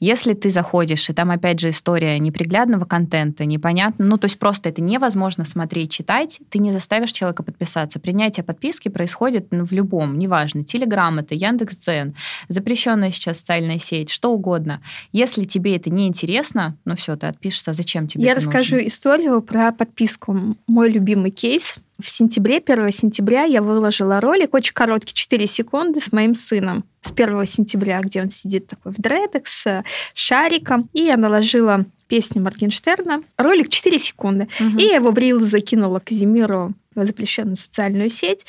Если 0.00 0.34
ты 0.34 0.50
заходишь, 0.50 1.08
и 1.08 1.12
там 1.12 1.30
опять 1.30 1.60
же 1.60 1.70
история 1.70 2.18
неприглядного 2.18 2.84
контента, 2.84 3.44
непонятно, 3.44 4.04
ну 4.04 4.18
то 4.18 4.26
есть 4.26 4.38
просто 4.38 4.68
это 4.68 4.82
невозможно 4.82 5.44
смотреть, 5.44 5.90
читать, 5.90 6.40
ты 6.50 6.58
не 6.58 6.72
заставишь 6.72 7.12
человека 7.12 7.42
подписаться. 7.42 8.00
Принятие 8.00 8.44
подписки 8.44 8.88
происходит 8.88 9.48
ну, 9.50 9.64
в 9.64 9.72
любом, 9.72 10.18
неважно, 10.18 10.64
Телеграм 10.64 11.18
это, 11.18 11.34
Яндекс.Дзен, 11.34 12.14
запрещенная 12.48 13.10
сейчас 13.10 13.38
социальная 13.38 13.78
сеть, 13.78 14.10
что 14.10 14.32
угодно. 14.32 14.80
Если 15.12 15.44
тебе 15.44 15.76
это 15.76 15.90
не 15.90 16.08
интересно, 16.08 16.76
ну 16.84 16.96
все, 16.96 17.16
ты 17.16 17.26
отпишешься, 17.26 17.72
зачем 17.72 18.08
тебе 18.08 18.24
Я 18.24 18.34
расскажу 18.34 18.76
нужно? 18.76 18.88
историю 18.88 19.42
про 19.42 19.72
подписку. 19.72 20.56
Мой 20.66 20.90
любимый 20.90 21.30
кейс. 21.30 21.78
В 22.00 22.10
сентябре, 22.10 22.56
1 22.58 22.90
сентября 22.92 23.44
я 23.44 23.62
выложила 23.62 24.20
ролик, 24.20 24.54
очень 24.54 24.74
короткий, 24.74 25.14
4 25.14 25.46
секунды, 25.46 26.00
с 26.00 26.10
моим 26.12 26.34
сыном. 26.34 26.84
С 27.02 27.12
1 27.12 27.46
сентября, 27.46 28.00
где 28.00 28.20
он 28.20 28.30
сидит 28.30 28.66
такой 28.66 28.92
в 28.92 28.96
дредах 28.96 29.46
с 29.46 29.84
шариком. 30.12 30.88
И 30.92 31.02
я 31.02 31.16
наложила 31.16 31.84
песню 32.08 32.42
Моргенштерна. 32.42 33.22
Ролик 33.36 33.68
4 33.68 33.98
секунды. 33.98 34.48
Мгм. 34.58 34.78
И 34.78 34.82
я 34.84 34.96
его 34.96 35.12
в 35.12 35.18
рил 35.18 35.40
закинула 35.40 36.00
Казимиру 36.00 36.74
в 36.94 37.06
запрещенную 37.06 37.56
социальную 37.56 38.10
сеть. 38.10 38.44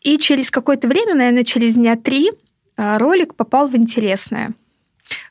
И 0.00 0.18
через 0.18 0.50
какое-то 0.50 0.88
время, 0.88 1.14
наверное, 1.14 1.44
через 1.44 1.74
дня 1.74 1.96
три, 1.96 2.30
а, 2.76 2.98
ролик 2.98 3.34
попал 3.34 3.68
в 3.68 3.76
интересное. 3.76 4.54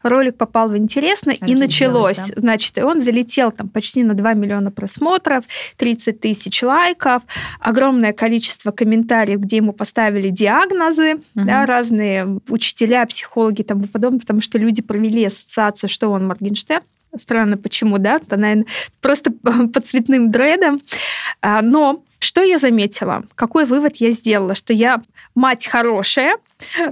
Ролик 0.03 0.38
попал 0.38 0.69
в 0.69 0.78
интересное, 0.78 1.38
А 1.39 1.45
и 1.45 1.55
началось. 1.55 2.17
делать, 2.17 2.34
да? 2.36 2.41
Значит, 2.41 2.78
он 2.80 3.01
залетел 3.01 3.51
там 3.51 3.69
почти 3.69 4.03
на 4.03 4.13
2 4.13 4.34
миллиона 4.34 4.71
просмотров, 4.71 5.45
30 5.78 6.19
тысяч 6.19 6.63
лайков, 6.63 7.23
огромное 7.59 8.13
количество 8.13 8.71
комментариев, 8.71 9.39
где 9.39 9.57
ему 9.57 9.73
поставили 9.73 10.30
диагнозы, 10.30 11.15
Мгм. 11.36 11.45
да, 11.47 11.65
разные 11.65 12.39
учителя, 12.49 13.05
психологи 13.05 13.61
и 13.61 13.63
тому 13.63 13.88
подобное, 13.88 14.19
потому 14.19 14.41
что 14.41 14.57
люди 14.57 14.82
провели 14.82 15.25
ассоциацию, 15.25 15.89
что 15.89 16.09
он 16.09 16.28
Моргенштерн. 16.28 16.84
Странно, 17.15 17.57
почему, 17.57 17.97
да? 17.97 18.17
Это, 18.17 18.38
наверное, 18.38 18.65
просто 19.01 19.32
по 19.73 19.80
цветным 19.82 20.30
дредам. 20.32 20.82
А, 21.41 21.61
Но 21.61 22.03
что 22.19 22.41
я 22.41 22.57
заметила? 22.57 23.23
Какой 23.36 23.65
вывод 23.65 23.95
я 23.97 24.11
сделала? 24.11 24.55
Что 24.55 24.73
я 24.73 25.01
мать 25.36 25.67
хорошая, 25.67 26.38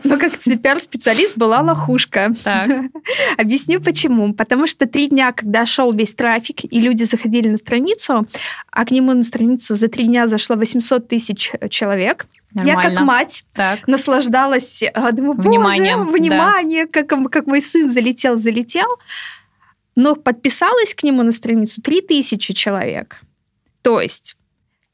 но 0.04 0.18
как 0.18 0.38
пиар-специалист 0.38 1.38
была 1.38 1.62
лохушка. 1.62 2.34
Так. 2.44 2.70
Объясню 3.38 3.82
почему. 3.82 4.34
Потому 4.34 4.68
что 4.68 4.86
три 4.86 5.08
дня, 5.08 5.32
когда 5.32 5.66
шел 5.66 5.94
весь 5.94 6.14
трафик, 6.14 6.64
и 6.64 6.80
люди 6.80 7.04
заходили 7.04 7.50
на 7.50 7.58
страницу, 7.58 8.28
а 8.72 8.86
к 8.86 8.92
нему 8.92 9.14
на 9.14 9.24
страницу 9.24 9.76
за 9.76 9.88
три 9.88 10.06
дня 10.06 10.28
зашло 10.28 10.56
800 10.56 11.08
тысяч 11.08 11.52
человек, 11.70 12.28
я 12.54 12.76
как 12.76 12.84
Нормально. 12.84 13.02
мать 13.02 13.46
Так. 13.54 13.86
наслаждалась, 13.86 14.82
а, 14.94 15.12
думаю, 15.12 15.34
боже, 15.34 15.50
Вниманием, 15.50 16.10
внимание, 16.10 16.88
как, 16.88 17.08
как 17.30 17.48
мой 17.48 17.62
сын 17.62 17.94
залетел, 17.94 18.38
залетел. 18.38 18.88
Но 19.98 20.16
подписалось 20.16 20.94
к 20.94 21.04
нему 21.04 21.24
на 21.24 21.34
страницу 21.34 21.82
3000 21.82 22.54
человек. 22.54 23.22
То 23.82 24.00
есть 24.00 24.38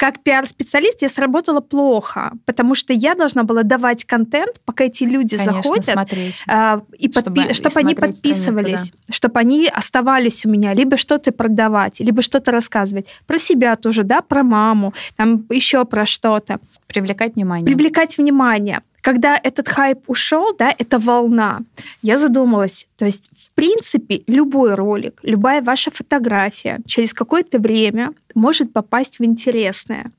как 0.02 0.24
пиар-специалист 0.24 1.04
я 1.04 1.10
сработала 1.10 1.60
плохо, 1.62 2.32
потому 2.46 2.74
что 2.74 2.92
я 2.92 3.14
должна 3.14 3.44
была 3.44 3.62
давать 3.62 4.04
контент, 4.04 4.60
пока 4.66 4.86
эти 4.86 5.04
люди 5.04 5.38
Конечно, 5.38 5.62
заходят, 5.62 5.86
смотреть. 5.86 6.44
а, 6.48 6.82
и 6.98 7.08
Чтобы 7.12 7.30
подпи- 7.30 7.54
чтобы 7.54 7.80
они 7.82 7.94
смотреть 7.94 8.16
подписывались, 8.16 8.80
страницу, 8.80 8.94
чтобы 9.12 9.40
они 9.40 9.68
оставались 9.68 10.44
у 10.44 10.50
меня, 10.50 10.74
либо 10.74 10.98
что-то 10.98 11.32
продавать, 11.32 12.00
либо 12.00 12.24
что-то 12.24 12.52
рассказывать. 12.52 13.06
Про 13.28 13.38
себя 13.38 13.76
тоже, 13.76 14.02
да, 14.02 14.22
про 14.22 14.42
маму, 14.42 14.96
там 15.18 15.46
еще 15.52 15.86
про 15.86 16.08
что-то 16.08 16.60
Привлекать 16.88 17.36
внимание. 17.36 17.68
привлекать 17.68 18.18
внимание. 18.18 18.82
Когда 19.02 19.40
этот 19.42 19.68
хайп 19.68 20.00
ушел, 20.08 20.56
да, 20.58 20.74
это 20.78 21.00
волна, 21.00 21.62
я 22.04 22.18
задумалась, 22.18 22.88
то 22.98 23.06
есть, 23.06 23.32
в 23.36 23.52
принципе, 23.52 24.24
любой 24.28 24.76
ролик, 24.76 25.20
любая 25.24 25.62
ваша 25.62 25.90
фотография 25.92 26.80
через 26.86 27.14
какое-то 27.14 27.60
время 27.60 28.14
может 28.36 28.72
попасть 28.72 29.20
в 29.20 29.24
интересное. 29.26 30.12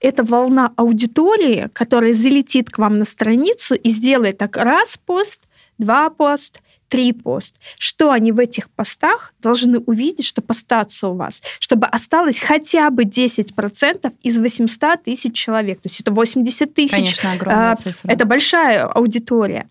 Это 0.00 0.22
волна 0.22 0.72
аудитории, 0.76 1.68
которая 1.72 2.12
залетит 2.12 2.70
к 2.70 2.78
вам 2.78 2.98
на 2.98 3.04
страницу 3.04 3.74
и 3.74 3.90
сделает 3.90 4.38
так 4.38 4.56
раз 4.56 4.98
пост, 5.04 5.42
два 5.78 6.10
пост, 6.10 6.60
три 6.90 7.12
пост. 7.12 7.56
Что 7.78 8.10
они 8.10 8.32
в 8.32 8.38
этих 8.38 8.68
постах 8.68 9.32
должны 9.40 9.78
увидеть, 9.78 10.26
чтобы 10.26 10.48
остаться 10.48 11.08
у 11.08 11.14
вас? 11.14 11.40
Чтобы 11.58 11.86
осталось 11.86 12.38
хотя 12.38 12.90
бы 12.90 13.04
10% 13.04 14.12
из 14.22 14.38
800 14.38 15.02
тысяч 15.04 15.34
человек. 15.34 15.80
То 15.80 15.88
есть 15.88 16.00
это 16.00 16.12
80 16.12 16.74
тысяч. 16.74 16.90
Конечно, 16.90 17.32
огромная 17.32 17.72
а, 17.72 17.76
цифра. 17.76 18.10
Это 18.10 18.26
большая 18.26 18.84
аудитория. 18.86 19.68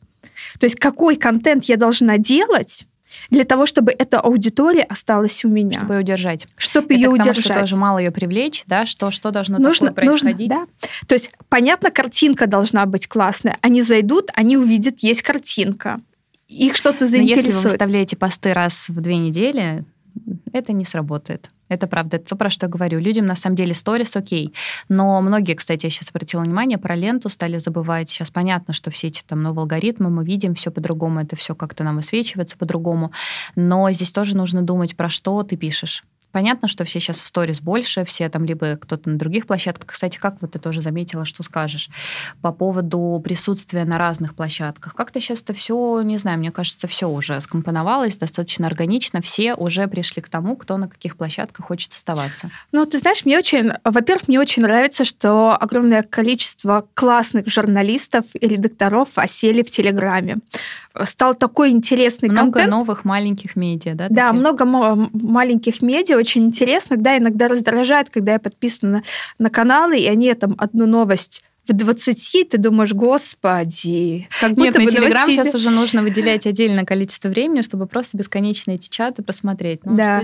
То 0.59 0.65
есть 0.65 0.77
какой 0.77 1.17
контент 1.17 1.65
я 1.65 1.77
должна 1.77 2.17
делать 2.17 2.85
для 3.29 3.43
того, 3.43 3.65
чтобы 3.65 3.91
эта 3.91 4.19
аудитория 4.19 4.83
осталась 4.83 5.43
у 5.43 5.49
меня, 5.49 5.79
чтобы 5.79 5.95
ее 5.95 5.99
удержать. 6.01 6.47
чтобы 6.57 6.87
Это 6.87 6.93
ее 6.93 7.05
тому, 7.05 7.15
удержать. 7.21 7.45
что 7.45 7.53
тоже 7.55 7.75
мало 7.75 7.97
ее 7.97 8.11
привлечь, 8.11 8.63
да, 8.67 8.85
что, 8.85 9.11
что 9.11 9.31
должно 9.31 9.57
нужно, 9.57 9.87
такое 9.87 10.05
нужно, 10.05 10.29
происходить. 10.29 10.49
да. 10.49 10.67
То 11.07 11.15
есть, 11.15 11.31
понятно, 11.49 11.91
картинка 11.91 12.47
должна 12.47 12.85
быть 12.85 13.07
классная. 13.07 13.57
Они 13.61 13.81
зайдут, 13.81 14.29
они 14.35 14.57
увидят, 14.57 14.99
есть 14.99 15.23
картинка. 15.23 16.01
Их 16.49 16.75
что-то 16.75 17.05
Но 17.05 17.15
если 17.15 17.17
вы 17.17 17.27
заинтересует. 17.27 17.63
выставляете 17.63 18.17
посты 18.17 18.53
раз 18.53 18.89
в 18.89 18.99
две 18.99 19.17
недели, 19.17 19.85
это 20.51 20.73
не 20.73 20.83
сработает. 20.83 21.51
Это 21.67 21.85
правда, 21.85 22.17
это 22.17 22.29
то, 22.29 22.35
про 22.35 22.49
что 22.49 22.65
я 22.65 22.71
говорю. 22.71 22.99
Людям 22.99 23.27
на 23.27 23.35
самом 23.35 23.55
деле 23.55 23.75
сторис 23.75 24.15
окей. 24.15 24.55
Но 24.89 25.21
многие, 25.21 25.53
кстати, 25.53 25.85
я 25.85 25.91
сейчас 25.91 26.09
обратила 26.09 26.41
внимание, 26.41 26.79
про 26.79 26.95
ленту 26.95 27.29
стали 27.29 27.59
забывать. 27.59 28.09
Сейчас 28.09 28.31
понятно, 28.31 28.73
что 28.73 28.89
все 28.89 29.07
эти 29.07 29.21
там 29.21 29.41
новые 29.43 29.61
алгоритмы, 29.61 30.09
мы 30.09 30.25
видим 30.25 30.55
все 30.55 30.71
по-другому, 30.71 31.21
это 31.21 31.35
все 31.35 31.53
как-то 31.53 31.83
нам 31.83 31.97
высвечивается 31.97 32.57
по-другому. 32.57 33.11
Но 33.55 33.89
здесь 33.91 34.11
тоже 34.11 34.35
нужно 34.35 34.63
думать, 34.63 34.97
про 34.97 35.09
что 35.09 35.43
ты 35.43 35.55
пишешь. 35.55 36.03
Понятно, 36.31 36.67
что 36.67 36.85
все 36.85 36.99
сейчас 36.99 37.17
в 37.17 37.25
сторис 37.25 37.59
больше, 37.59 38.05
все 38.05 38.29
там 38.29 38.45
либо 38.45 38.75
кто-то 38.77 39.09
на 39.09 39.17
других 39.17 39.47
площадках. 39.47 39.91
Кстати, 39.91 40.17
как 40.17 40.41
вот 40.41 40.51
ты 40.51 40.59
тоже 40.59 40.81
заметила, 40.81 41.25
что 41.25 41.41
скажешь 41.43 41.89
по 42.41 42.51
поводу 42.51 43.19
присутствия 43.23 43.83
на 43.85 43.97
разных 43.97 44.35
площадках? 44.35 44.93
Как-то 44.95 45.19
сейчас 45.19 45.41
это 45.41 45.53
все, 45.53 46.01
не 46.01 46.17
знаю, 46.17 46.37
мне 46.37 46.51
кажется, 46.51 46.87
все 46.87 47.09
уже 47.09 47.41
скомпоновалось 47.41 48.17
достаточно 48.17 48.67
органично. 48.67 49.21
Все 49.21 49.55
уже 49.55 49.87
пришли 49.87 50.21
к 50.21 50.29
тому, 50.29 50.55
кто 50.55 50.77
на 50.77 50.87
каких 50.87 51.17
площадках 51.17 51.65
хочет 51.65 51.93
оставаться. 51.93 52.51
Ну, 52.71 52.85
ты 52.85 52.99
знаешь, 52.99 53.25
мне 53.25 53.37
очень, 53.37 53.71
во-первых, 53.83 54.27
мне 54.27 54.39
очень 54.39 54.63
нравится, 54.63 55.05
что 55.05 55.55
огромное 55.55 56.03
количество 56.03 56.85
классных 56.93 57.47
журналистов 57.47 58.25
и 58.33 58.47
редакторов 58.47 59.17
осели 59.17 59.63
в 59.63 59.69
Телеграме. 59.71 60.37
Стал 61.05 61.35
такой 61.35 61.69
интересный 61.69 62.29
Много 62.29 62.51
контент. 62.51 62.71
новых 62.71 63.05
маленьких 63.05 63.55
медиа, 63.55 63.93
да? 63.95 64.07
Да, 64.09 64.29
таких? 64.29 64.39
много 64.39 64.65
маленьких 65.13 65.81
медиа, 65.81 66.17
очень 66.19 66.45
интересно, 66.45 66.97
да, 66.97 67.17
иногда 67.17 67.47
раздражает, 67.47 68.09
когда 68.09 68.33
я 68.33 68.39
подписана 68.39 68.91
на, 68.91 69.03
на 69.45 69.49
каналы, 69.49 69.97
и 69.97 70.07
они 70.07 70.33
там 70.33 70.55
одну 70.57 70.85
новость 70.85 71.43
в 71.67 71.73
20, 71.73 72.49
ты 72.49 72.57
думаешь, 72.57 72.93
господи, 72.93 74.27
как 74.39 74.57
Нет, 74.57 74.73
будто 74.73 74.79
на 74.79 74.85
бы 74.85 74.91
Телеграм 74.91 75.27
новостей- 75.27 75.35
сейчас 75.43 75.53
уже 75.55 75.69
нужно 75.69 76.01
выделять 76.01 76.47
отдельное 76.47 76.83
количество 76.83 77.29
времени, 77.29 77.61
чтобы 77.61 77.85
просто 77.85 78.17
бесконечно 78.17 78.71
эти 78.71 78.89
чаты 78.89 79.21
просмотреть. 79.21 79.81
Ну, 79.85 79.95
Да. 79.95 80.23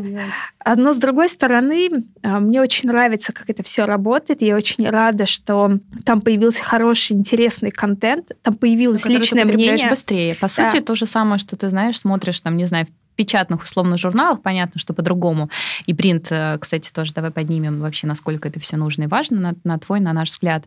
А, 0.59 0.75
Но 0.75 0.91
с 0.93 0.97
другой 0.97 1.29
стороны, 1.29 1.89
а, 2.23 2.39
мне 2.39 2.61
очень 2.61 2.89
нравится, 2.89 3.31
как 3.31 3.49
это 3.49 3.61
все 3.61 3.85
работает. 3.85 4.41
Я 4.41 4.55
очень 4.55 4.89
рада, 4.89 5.25
что 5.27 5.77
там 6.03 6.21
появился 6.21 6.63
хороший, 6.63 7.13
интересный 7.15 7.69
контент, 7.71 8.31
там 8.41 8.55
появилось 8.55 9.03
ты 9.03 9.09
личное 9.09 9.43
потребляешь 9.43 9.73
мнение. 9.81 9.89
быстрее. 9.89 10.35
По 10.35 10.47
Да. 10.47 10.71
сути, 10.71 10.81
то 10.81 10.95
же 10.95 11.05
самое, 11.05 11.37
что 11.37 11.55
ты 11.55 11.69
знаешь, 11.69 11.99
смотришь 11.99 12.41
там, 12.41 12.57
не 12.57 12.65
знаю, 12.65 12.87
печатных 13.15 13.63
условно 13.63 13.97
журналах, 13.97 14.41
понятно, 14.41 14.79
что 14.79 14.93
по-другому. 14.93 15.49
И 15.85 15.93
принт, 15.93 16.27
э, 16.31 16.57
кстати, 16.59 16.91
тоже 16.91 17.13
давай 17.13 17.31
поднимем 17.31 17.79
вообще, 17.79 18.07
насколько 18.07 18.47
это 18.47 18.59
все 18.59 18.77
нужно 18.77 19.03
и 19.03 19.07
важно 19.07 19.39
на, 19.39 19.55
на 19.63 19.79
твой, 19.79 19.99
на 19.99 20.13
наш 20.13 20.29
взгляд. 20.29 20.65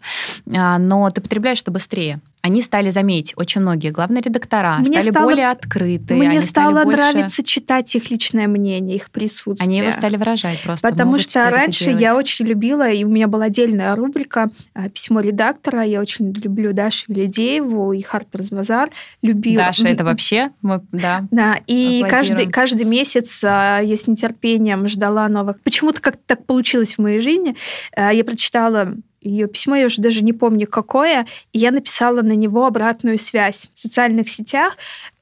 А, 0.55 0.79
Но 0.79 1.09
ты 1.11 1.21
потребляешь 1.21 1.63
это 1.63 1.71
быстрее. 1.71 2.21
Они 2.41 2.63
стали, 2.63 2.91
заметь, 2.91 3.33
очень 3.37 3.61
многие 3.61 3.91
главные 3.91 4.23
редактора 4.23 4.77
Мне 4.79 5.01
стали 5.01 5.11
стало- 5.11 5.25
более 5.25 5.51
открыты. 5.51 6.15
Мне 6.15 6.29
они 6.31 6.41
стало 6.41 6.85
больше- 6.85 6.97
нравиться 6.97 7.43
читать 7.43 7.95
их 7.97 8.11
личное 8.11 8.47
мнение, 8.47 8.97
их 8.97 9.11
присутствие. 9.11 9.69
Они 9.69 9.79
его 9.79 9.91
стали 9.93 10.17
выражать 10.17 10.61
просто. 10.63 10.89
Потому 10.89 11.19
что 11.19 11.51
раньше 11.51 11.91
я 11.91 12.17
очень 12.17 12.47
любила, 12.47 12.89
и 12.89 13.05
у 13.05 13.09
меня 13.09 13.27
была 13.27 13.47
отдельная 13.47 13.95
рубрика 13.97 14.51
а, 14.75 14.89
«Письмо 14.89 15.21
редактора». 15.21 15.83
Я 15.83 16.01
очень 16.01 16.33
люблю 16.33 16.73
Дашу 16.73 17.05
Велидееву 17.09 17.93
и 17.93 18.03
Харперс 18.03 18.51
Базар. 18.51 18.91
Любила. 19.23 19.65
Даша, 19.65 19.89
это 19.89 20.05
вообще, 20.05 20.51
мы, 20.63 20.81
да, 20.93 21.27
Да, 21.31 21.59
и 21.67 22.05
каждый, 22.09 22.47
каждый 22.47 22.85
месяц 22.85 23.43
а, 23.45 23.81
я 23.81 23.97
с 23.97 24.07
нетерпением 24.07 24.87
ждала 24.89 25.29
новых. 25.29 25.61
Почему-то 25.63 26.01
как-то 26.01 26.23
так 26.27 26.47
получилось 26.47 26.95
в 26.95 26.99
моей 26.99 27.21
жизни. 27.21 27.57
А, 27.97 28.13
Я 28.13 28.25
прочитала 28.25 28.95
ее 29.21 29.49
письмо, 29.49 29.77
я 29.77 29.87
уже 29.87 30.01
даже 30.01 30.23
не 30.23 30.33
помню 30.33 30.67
какое, 30.67 31.27
и 31.53 31.59
я 31.59 31.71
написала 31.71 32.23
на 32.23 32.33
него 32.33 32.67
обратную 32.67 33.19
связь 33.19 33.69
в 33.75 33.81
социальных 33.81 34.29
сетях. 34.29 34.77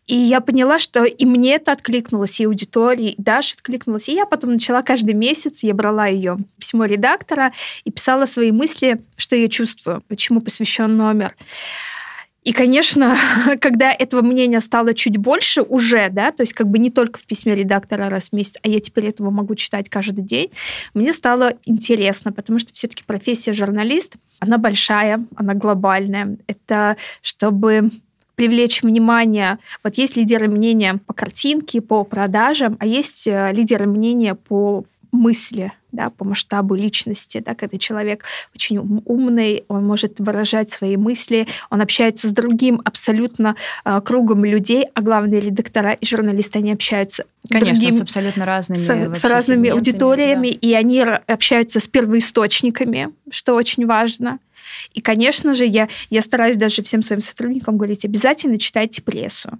И 0.06 0.16
я 0.16 0.40
поняла, 0.40 0.78
что 0.78 1.04
и 1.04 1.26
мне 1.26 1.54
это 1.54 1.72
откликнулось, 1.72 2.38
и 2.38 2.44
аудитории, 2.44 3.10
и 3.10 3.20
Даша 3.20 3.54
откликнулась. 3.56 4.08
И 4.08 4.14
я 4.14 4.24
потом 4.24 4.52
начала 4.52 4.82
каждый 4.82 5.14
месяц, 5.14 5.64
я 5.64 5.74
брала 5.74 6.06
ее 6.06 6.38
письмо 6.58 6.84
редактора 6.84 7.52
и 7.84 7.90
писала 7.90 8.24
свои 8.26 8.52
мысли, 8.52 9.02
что 9.16 9.34
я 9.34 9.48
чувствую, 9.48 10.02
почему 10.06 10.40
посвящен 10.40 10.96
номер. 10.96 11.34
И, 12.46 12.52
конечно, 12.52 13.18
когда 13.60 13.92
этого 13.92 14.22
мнения 14.22 14.60
стало 14.60 14.94
чуть 14.94 15.18
больше 15.18 15.62
уже, 15.62 16.08
да, 16.10 16.30
то 16.30 16.42
есть 16.44 16.52
как 16.52 16.68
бы 16.68 16.78
не 16.78 16.90
только 16.90 17.18
в 17.18 17.26
письме 17.26 17.56
редактора 17.56 18.08
раз 18.08 18.28
в 18.28 18.34
месяц, 18.34 18.54
а 18.62 18.68
я 18.68 18.78
теперь 18.78 19.06
этого 19.06 19.30
могу 19.30 19.56
читать 19.56 19.88
каждый 19.90 20.22
день, 20.22 20.50
мне 20.94 21.12
стало 21.12 21.54
интересно, 21.64 22.32
потому 22.32 22.60
что 22.60 22.72
все-таки 22.72 23.02
профессия 23.04 23.52
журналист, 23.52 24.14
она 24.38 24.58
большая, 24.58 25.26
она 25.34 25.54
глобальная. 25.54 26.36
Это 26.46 26.96
чтобы 27.20 27.90
привлечь 28.36 28.82
внимание. 28.82 29.58
Вот 29.82 29.96
есть 29.96 30.14
лидеры 30.14 30.46
мнения 30.46 31.00
по 31.04 31.14
картинке, 31.14 31.80
по 31.80 32.04
продажам, 32.04 32.76
а 32.78 32.86
есть 32.86 33.26
э, 33.26 33.50
лидеры 33.52 33.86
мнения 33.86 34.36
по 34.36 34.84
мысли, 35.10 35.72
да, 35.96 36.10
по 36.10 36.24
масштабу 36.24 36.74
личности, 36.74 37.42
да, 37.44 37.54
когда 37.54 37.78
человек 37.78 38.24
очень 38.54 38.78
умный, 38.78 39.64
он 39.68 39.84
может 39.84 40.20
выражать 40.20 40.70
свои 40.70 40.96
мысли, 40.96 41.48
он 41.70 41.80
общается 41.80 42.28
с 42.28 42.32
другим 42.32 42.80
абсолютно 42.84 43.56
э, 43.84 44.00
кругом 44.04 44.44
людей, 44.44 44.84
а 44.94 45.00
главные 45.00 45.40
редактора 45.40 45.92
и 45.92 46.06
журналисты, 46.06 46.58
они 46.58 46.72
общаются 46.72 47.24
Конечно, 47.48 47.74
с, 47.74 47.78
другим, 47.78 47.98
с 47.98 48.02
абсолютно 48.02 48.44
разными, 48.44 48.78
с, 48.78 49.20
с 49.20 49.24
разными 49.24 49.70
аудиториями, 49.70 50.48
да. 50.48 50.58
и 50.60 50.72
они 50.74 51.00
общаются 51.00 51.80
с 51.80 51.88
первоисточниками, 51.88 53.08
что 53.30 53.54
очень 53.54 53.86
важно. 53.86 54.38
И, 54.92 55.00
конечно 55.00 55.54
же, 55.54 55.64
я, 55.64 55.88
я 56.10 56.20
стараюсь 56.20 56.56
даже 56.56 56.82
всем 56.82 57.02
своим 57.02 57.22
сотрудникам 57.22 57.78
говорить, 57.78 58.04
обязательно 58.04 58.58
читайте 58.58 59.02
прессу. 59.02 59.58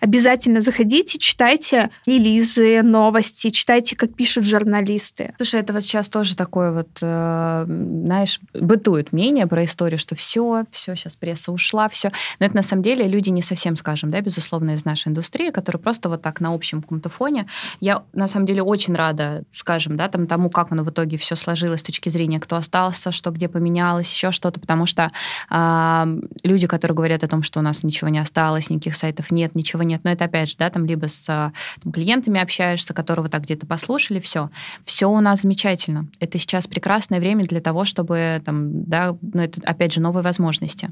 Обязательно 0.00 0.60
заходите, 0.60 1.18
читайте 1.18 1.90
релизы, 2.06 2.82
новости, 2.82 3.50
читайте, 3.50 3.96
как 3.96 4.14
пишут 4.14 4.44
журналисты. 4.44 5.34
Слушай, 5.36 5.60
это 5.60 5.72
вот 5.72 5.82
сейчас 5.82 6.08
тоже 6.08 6.36
такое 6.36 6.72
вот, 6.72 6.88
э, 7.02 7.64
знаешь, 7.66 8.40
бытует 8.54 9.12
мнение 9.12 9.46
про 9.46 9.64
историю, 9.64 9.98
что 9.98 10.14
все, 10.14 10.64
все, 10.70 10.94
сейчас 10.94 11.16
пресса 11.16 11.52
ушла, 11.52 11.88
все. 11.88 12.10
Но 12.38 12.46
это 12.46 12.56
на 12.56 12.62
самом 12.62 12.82
деле 12.82 13.06
люди 13.06 13.30
не 13.30 13.42
совсем, 13.42 13.76
скажем, 13.76 14.10
да, 14.10 14.20
безусловно, 14.20 14.72
из 14.72 14.84
нашей 14.84 15.08
индустрии, 15.08 15.50
которые 15.50 15.80
просто 15.80 16.08
вот 16.08 16.22
так 16.22 16.40
на 16.40 16.54
общем 16.54 16.82
каком-то 16.82 17.08
фоне. 17.08 17.46
Я 17.80 18.04
на 18.12 18.28
самом 18.28 18.46
деле 18.46 18.62
очень 18.62 18.94
рада, 18.94 19.44
скажем, 19.52 19.96
да, 19.96 20.08
там, 20.08 20.26
тому, 20.26 20.50
как 20.50 20.72
оно 20.72 20.84
в 20.84 20.90
итоге 20.90 21.18
все 21.18 21.36
сложилось 21.36 21.80
с 21.80 21.84
точки 21.84 22.08
зрения, 22.08 22.40
кто 22.40 22.56
остался, 22.56 23.12
что 23.12 23.30
где 23.30 23.48
поменялось, 23.48 24.12
еще 24.12 24.30
что-то, 24.30 24.60
потому 24.60 24.86
что 24.86 25.12
э, 25.50 26.20
люди, 26.42 26.66
которые 26.66 26.94
говорят 26.96 27.24
о 27.24 27.28
том, 27.28 27.42
что 27.42 27.60
у 27.60 27.62
нас 27.62 27.82
ничего 27.82 28.08
не 28.08 28.18
осталось, 28.18 28.70
никаких 28.70 28.96
сайтов 28.96 29.30
нет, 29.30 29.54
ничего 29.54 29.65
ничего 29.66 29.82
нет. 29.82 30.02
Но 30.04 30.10
это 30.10 30.24
опять 30.24 30.48
же, 30.48 30.56
да, 30.58 30.70
там 30.70 30.86
либо 30.86 31.08
с 31.08 31.24
там, 31.24 31.92
клиентами 31.92 32.40
общаешься, 32.40 32.94
которого 32.94 33.28
так 33.28 33.42
где-то 33.42 33.66
послушали, 33.66 34.20
все. 34.20 34.50
Все 34.84 35.06
у 35.10 35.20
нас 35.20 35.42
замечательно. 35.42 36.06
Это 36.20 36.38
сейчас 36.38 36.66
прекрасное 36.66 37.18
время 37.18 37.44
для 37.44 37.60
того, 37.60 37.84
чтобы 37.84 38.40
там, 38.44 38.84
да, 38.84 39.16
ну 39.20 39.42
это 39.42 39.60
опять 39.64 39.92
же 39.92 40.00
новые 40.00 40.22
возможности. 40.22 40.90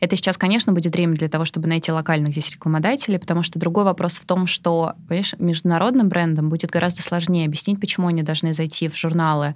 Это 0.00 0.16
сейчас, 0.16 0.36
конечно, 0.36 0.72
будет 0.72 0.94
время 0.94 1.14
для 1.14 1.28
того, 1.28 1.44
чтобы 1.44 1.68
найти 1.68 1.92
локальных 1.92 2.32
здесь 2.32 2.50
рекламодателей, 2.50 3.18
потому 3.18 3.42
что 3.42 3.58
другой 3.58 3.84
вопрос 3.84 4.14
в 4.14 4.24
том, 4.24 4.46
что, 4.46 4.94
понимаешь, 5.08 5.34
международным 5.38 6.08
брендам 6.08 6.48
будет 6.48 6.70
гораздо 6.70 7.02
сложнее 7.02 7.46
объяснить, 7.46 7.80
почему 7.80 8.08
они 8.08 8.22
должны 8.22 8.54
зайти 8.54 8.88
в 8.88 8.96
журналы 8.96 9.54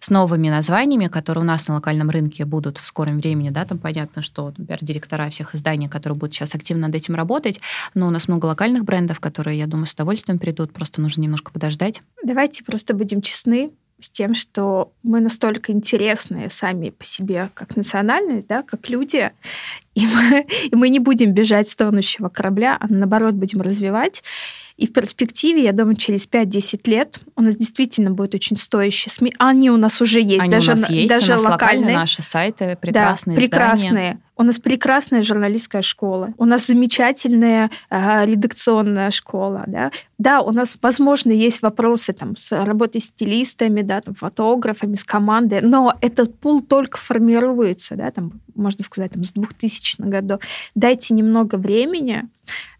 с 0.00 0.10
новыми 0.10 0.48
названиями, 0.48 1.06
которые 1.06 1.42
у 1.42 1.46
нас 1.46 1.68
на 1.68 1.74
локальном 1.74 2.10
рынке 2.10 2.44
будут 2.44 2.78
в 2.78 2.86
скором 2.86 3.18
времени, 3.18 3.50
да, 3.50 3.64
там 3.64 3.78
понятно, 3.78 4.22
что, 4.22 4.52
например, 4.56 4.78
директора 4.80 5.28
всех 5.30 5.54
изданий, 5.54 5.88
которые 5.88 6.18
будут 6.18 6.34
сейчас 6.34 6.54
активно 6.54 6.86
над 6.86 6.94
этим 6.94 7.14
работать, 7.14 7.60
но 7.94 8.05
у 8.06 8.10
нас 8.10 8.28
много 8.28 8.46
локальных 8.46 8.84
брендов, 8.84 9.20
которые, 9.20 9.58
я 9.58 9.66
думаю, 9.66 9.86
с 9.86 9.94
удовольствием 9.94 10.38
придут, 10.38 10.72
просто 10.72 11.00
нужно 11.00 11.22
немножко 11.22 11.52
подождать. 11.52 12.02
Давайте 12.22 12.64
просто 12.64 12.94
будем 12.94 13.20
честны 13.20 13.72
с 13.98 14.10
тем, 14.10 14.34
что 14.34 14.92
мы 15.02 15.20
настолько 15.20 15.72
интересные 15.72 16.50
сами 16.50 16.90
по 16.90 17.04
себе, 17.04 17.50
как 17.54 17.76
национальность, 17.76 18.46
да, 18.46 18.62
как 18.62 18.88
люди, 18.90 19.32
и 19.94 20.06
мы, 20.06 20.46
и 20.70 20.74
мы 20.74 20.88
не 20.88 21.00
будем 21.00 21.32
бежать 21.32 21.68
с 21.68 21.76
тонущего 21.76 22.28
корабля, 22.28 22.76
а 22.78 22.86
наоборот 22.88 23.34
будем 23.34 23.62
развивать. 23.62 24.22
И 24.76 24.86
в 24.86 24.92
перспективе, 24.92 25.64
я 25.64 25.72
думаю, 25.72 25.96
через 25.96 26.28
5-10 26.28 26.80
лет 26.90 27.18
у 27.34 27.40
нас 27.40 27.56
действительно 27.56 28.10
будет 28.10 28.34
очень 28.34 28.58
стоящие 28.58 29.10
СМИ. 29.10 29.34
Они 29.38 29.70
у 29.70 29.78
нас 29.78 30.02
уже 30.02 30.20
есть. 30.20 30.42
Они 30.42 30.50
даже, 30.50 30.72
у 30.72 30.76
нас 30.76 30.90
есть, 30.90 31.08
даже 31.08 31.32
у 31.32 31.36
нас 31.36 31.44
локальные. 31.44 31.96
наши 31.96 32.22
сайты, 32.22 32.76
прекрасные 32.78 33.36
да, 33.36 33.40
прекрасные. 33.40 34.20
У 34.36 34.42
нас 34.42 34.58
прекрасная 34.58 35.22
журналистская 35.22 35.82
школа. 35.82 36.34
У 36.36 36.44
нас 36.44 36.66
замечательная 36.66 37.70
э, 37.90 38.26
редакционная 38.26 39.10
школа. 39.10 39.64
Да? 39.66 39.90
да, 40.18 40.40
у 40.40 40.50
нас, 40.50 40.76
возможно, 40.80 41.30
есть 41.30 41.62
вопросы 41.62 42.12
там, 42.12 42.36
с 42.36 42.64
работой 42.64 43.00
с 43.00 43.06
стилистами, 43.06 43.82
да, 43.82 44.00
там, 44.00 44.14
фотографами, 44.14 44.96
с 44.96 45.04
командой, 45.04 45.60
но 45.62 45.94
этот 46.00 46.38
пул 46.38 46.62
только 46.62 46.98
формируется, 46.98 47.96
да, 47.96 48.10
там, 48.10 48.40
можно 48.54 48.82
сказать, 48.82 49.12
там, 49.12 49.24
с 49.24 49.32
2000 49.32 50.02
годов. 50.02 50.40
Дайте 50.74 51.12
немного 51.14 51.56
времени, 51.56 52.24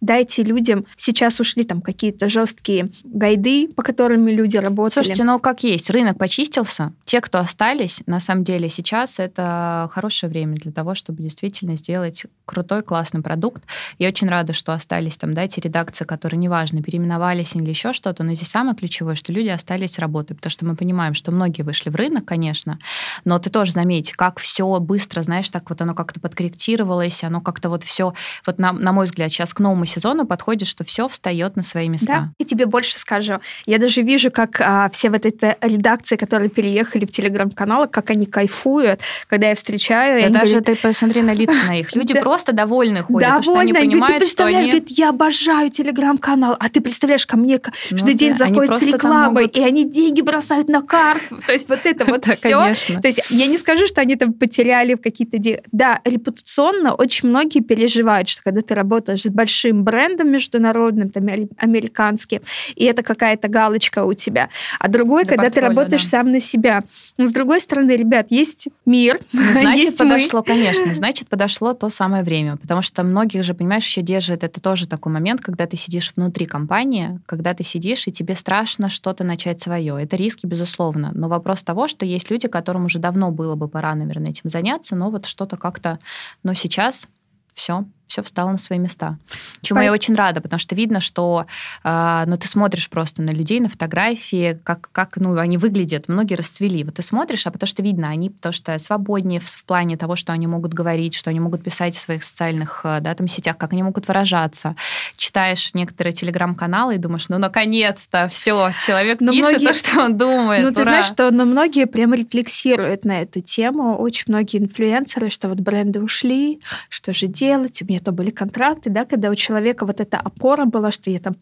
дайте 0.01 0.43
людям... 0.43 0.87
Сейчас 0.97 1.41
ушли 1.41 1.65
там 1.65 1.83
какие-то 1.83 2.29
жесткие 2.31 2.91
гайды, 3.05 3.69
по 3.69 3.83
которым 3.83 4.27
люди 4.29 4.57
работали. 4.57 5.05
Слушайте, 5.05 5.25
ну 5.25 5.39
как 5.39 5.63
есть, 5.63 5.91
рынок 5.91 6.19
почистился. 6.19 6.93
Те, 7.05 7.21
кто 7.21 7.39
остались, 7.39 8.01
на 8.07 8.21
самом 8.21 8.45
деле 8.45 8.71
сейчас 8.71 9.19
это 9.19 9.91
хорошее 9.93 10.31
время 10.31 10.55
для 10.55 10.73
того, 10.73 10.95
чтобы 10.95 11.23
действительно 11.23 11.46
сделать 11.55 12.25
крутой, 12.47 12.83
классный 12.83 13.23
продукт. 13.23 13.65
Я 13.99 14.09
очень 14.09 14.29
рада, 14.29 14.53
что 14.53 14.73
остались 14.73 15.17
там, 15.17 15.35
да, 15.35 15.43
эти 15.43 15.61
редакции, 15.61 16.05
которые, 16.05 16.39
неважно, 16.39 16.83
переименовались 16.83 17.55
или 17.55 17.69
еще 17.69 17.93
что-то, 17.93 18.23
но 18.23 18.33
здесь 18.33 18.49
самое 18.49 18.77
ключевое, 18.77 19.17
что 19.17 19.33
люди 19.33 19.49
остались 19.49 19.99
работать, 19.99 20.37
потому 20.37 20.51
что 20.51 20.65
мы 20.65 20.77
понимаем, 20.77 21.15
что 21.15 21.33
многие 21.33 21.63
вышли 21.63 21.91
в 21.91 21.97
рынок, 21.97 22.25
конечно, 22.25 22.79
но 23.25 23.39
ты 23.39 23.51
тоже 23.51 23.73
заметь, 23.73 24.13
как 24.13 24.39
все 24.39 24.79
быстро, 24.79 25.23
знаешь, 25.23 25.51
так 25.51 25.69
вот 25.69 25.81
оно 25.83 25.95
как-то 25.95 26.21
подкорректировалось, 26.21 27.25
оно 27.25 27.41
как-то 27.41 27.69
вот 27.69 27.85
все, 27.85 28.15
вот 28.47 28.59
на, 28.59 28.73
на 28.73 28.93
мой 28.93 29.07
взгляд, 29.07 29.31
сейчас 29.31 29.53
к 29.53 29.61
новому 29.61 29.85
сезону 29.85 30.25
подходит, 30.27 30.69
что 30.69 30.85
все 30.85 31.09
встает 31.09 31.57
на 31.57 31.63
свои 31.63 31.89
места. 31.89 32.07
Да, 32.07 32.33
и 32.39 32.45
тебе 32.45 32.67
больше 32.67 32.99
скажу. 32.99 33.41
Я 33.67 33.79
даже 33.79 34.03
вижу, 34.03 34.31
как 34.31 34.61
а, 34.61 34.89
все 34.91 35.11
вот 35.11 35.27
эти 35.27 35.57
редакции, 35.61 36.17
которые 36.17 36.49
переехали 36.49 37.07
в 37.07 37.11
телеграм-каналы, 37.11 37.89
как 37.89 38.11
они 38.11 38.27
кайфуют, 38.27 39.01
когда 39.27 39.49
я 39.49 39.55
встречаю. 39.55 40.23
Да 40.23 40.41
даже 40.41 40.61
говорят, 40.61 40.67
ты 40.67 40.77
посмотри 40.77 41.23
на 41.23 41.35
лица 41.37 41.67
на 41.67 41.79
их. 41.79 41.95
Люди 41.95 42.15
просто 42.15 42.53
довольны 42.53 43.03
ходят, 43.03 43.29
довольны. 43.29 43.43
что 43.43 43.59
они 43.59 43.73
понимают, 43.73 44.15
ты 44.15 44.21
представляешь, 44.21 44.31
что 44.31 44.45
они... 44.47 44.81
говорит, 44.81 44.99
я 44.99 45.09
обожаю 45.11 45.71
телеграм-канал, 45.71 46.57
а 46.59 46.69
ты 46.69 46.81
представляешь, 46.81 47.27
ко 47.27 47.37
мне 47.37 47.59
каждый 47.59 48.13
ну, 48.13 48.19
день 48.19 48.33
да, 48.33 48.47
заходит 48.47 48.75
с 48.75 48.83
рекламой, 48.83 49.43
могут... 49.45 49.57
и 49.57 49.63
они 49.63 49.85
деньги 49.85 50.21
бросают 50.21 50.69
на 50.69 50.83
карту. 50.83 51.39
То 51.47 51.53
есть 51.53 51.69
вот 51.69 51.81
это 51.85 52.05
вот 52.07 52.27
все. 52.27 52.75
То 53.01 53.09
есть 53.09 53.23
я 53.31 53.47
не 53.47 53.59
скажу, 53.59 53.87
что 53.87 54.01
они 54.01 54.17
там 54.17 54.33
потеряли 54.33 54.95
какие-то... 54.95 55.37
Да, 55.73 56.01
репутационно 56.05 56.95
очень 56.95 57.29
многие 57.29 57.61
переживают, 57.61 58.29
что 58.29 58.43
когда 58.43 58.63
ты 58.63 58.75
работаешь 58.75 59.23
с 59.23 59.29
большим 59.29 59.85
брендом 59.85 60.31
международным, 60.31 61.11
там, 61.11 61.27
американским, 61.59 62.41
и 62.75 62.85
это 62.85 63.03
какая-то 63.03 63.49
галочка 63.49 64.05
у 64.05 64.15
тебя. 64.15 64.49
А 64.79 64.89
другой, 64.89 65.25
на 65.25 65.29
когда 65.29 65.51
ты 65.51 65.61
работаешь 65.61 66.03
да. 66.03 66.09
сам 66.09 66.33
на 66.33 66.41
себя. 66.41 66.85
Но 67.17 67.27
с 67.27 67.33
другой 67.33 67.61
стороны, 67.61 67.93
ребят, 67.93 68.27
есть 68.31 68.69
мир, 68.85 69.19
ну, 69.33 69.43
значит, 69.53 69.83
есть 69.83 69.99
подошло, 69.99 70.41
мы. 70.41 70.55
конечно, 70.55 70.95
значит, 70.95 71.26
подошло 71.29 71.75
то 71.75 71.89
самое 71.91 72.23
время, 72.23 72.57
потому 72.57 72.83
что 72.83 73.03
многих 73.03 73.45
же, 73.45 73.55
понимаешь, 73.55 73.85
еще 73.85 74.03
держит, 74.03 74.45
это 74.45 74.61
тоже 74.61 74.87
такой 74.87 75.13
момент, 75.13 75.41
когда 75.41 75.67
ты 75.67 75.77
сидишь 75.77 76.13
внутри 76.17 76.47
компании, 76.47 77.21
когда 77.27 77.55
ты 77.55 77.65
сидишь, 77.65 78.07
и 78.07 78.13
тебе 78.13 78.35
страшно 78.35 78.89
что-то 78.89 79.25
начать 79.25 79.61
свое. 79.61 80.03
Это 80.03 80.17
риски, 80.17 80.47
безусловно. 80.47 81.11
Но 81.15 81.29
вопрос 81.29 81.63
того, 81.63 81.89
что 81.89 82.05
есть 82.07 82.31
люди, 82.31 82.49
которым 82.49 82.87
уже 82.87 82.99
давно 82.99 83.31
было 83.31 83.55
бы 83.55 83.69
пора, 83.69 83.95
наверное, 83.95 84.31
этим 84.31 84.51
заняться, 84.51 84.97
но 84.97 85.11
вот 85.11 85.27
что-то 85.27 85.57
как-то, 85.57 85.99
но 86.43 86.55
сейчас 86.55 87.09
все, 87.55 87.85
все 88.07 88.23
встало 88.23 88.51
на 88.51 88.59
свои 88.59 88.79
места. 88.79 89.19
Чему 89.63 89.81
По... 89.81 89.85
я 89.85 89.93
очень 89.93 90.15
рада, 90.15 90.41
потому 90.41 90.59
что 90.59 90.75
видно, 90.75 91.01
что 91.01 91.47
э, 91.85 92.25
ну, 92.27 92.37
ты 92.37 92.49
смотришь 92.49 92.89
просто 92.89 93.23
на 93.23 93.31
людей, 93.31 93.61
на 93.61 93.69
фотографии, 93.69 94.59
как, 94.65 94.89
как 94.93 95.17
ну, 95.17 95.37
они 95.39 95.59
выглядят, 95.59 96.09
многие 96.09 96.35
расцвели. 96.35 96.85
Вот 96.85 96.95
ты 96.95 97.03
смотришь, 97.03 97.47
а 97.47 97.51
потому 97.51 97.69
что 97.69 97.83
видно, 97.83 98.09
они 98.09 98.31
потому 98.31 98.53
что 98.53 98.79
свободнее 98.79 99.41
в, 99.41 99.49
в 99.49 99.65
плане 99.65 99.97
того, 99.97 100.17
что 100.17 100.33
они 100.33 100.47
могут 100.47 100.75
говорить, 100.75 101.15
что 101.15 101.31
они 101.31 101.41
могут 101.41 101.63
писать 101.63 101.97
в 101.97 102.01
своих 102.01 102.25
социальных 102.25 102.81
э, 102.85 103.01
да, 103.01 103.15
там, 103.15 103.29
сетях, 103.29 103.57
как 103.57 103.73
они 103.73 103.83
могут 103.83 104.09
выражаться. 104.09 104.77
Читаешь 105.17 105.75
некоторые 105.75 106.13
телеграм-каналы 106.13 106.97
и 106.97 106.99
думаешь, 106.99 107.29
ну, 107.29 107.39
наконец-то, 107.39 108.29
все, 108.29 108.71
человек 108.85 109.21
но 109.21 109.33
пишет 109.33 109.51
многие... 109.51 109.67
то, 109.67 109.75
что 109.75 110.01
он 110.01 110.17
думает. 110.17 110.63
Ну, 110.63 110.71
ты 110.73 110.83
ура. 110.83 110.91
знаешь, 110.91 111.07
что 111.07 111.31
но 111.31 111.45
многие 111.45 111.87
прям 111.87 112.15
рефлексируют 112.15 113.05
на 113.05 113.21
эту 113.21 113.41
тему. 113.41 113.97
Очень 113.97 114.25
многие 114.29 114.59
инфлюенсеры, 114.59 115.31
что 115.31 115.49
вот 115.49 115.59
бренды 115.59 116.03
ушли, 116.03 116.61
что 116.89 117.13
же 117.13 117.27
делать? 117.27 117.83
У 117.83 117.85
меня 117.85 117.96
то 118.01 118.13
были 118.13 118.31
контракты, 118.31 118.91
да, 118.91 119.05
когда 119.05 119.31
у 119.31 119.35
человека 119.35 119.87
вот 119.87 120.01
эта 120.01 120.19
опора 120.19 120.65
была, 120.65 120.91
что 120.91 121.11
я 121.11 121.19
там 121.19 121.37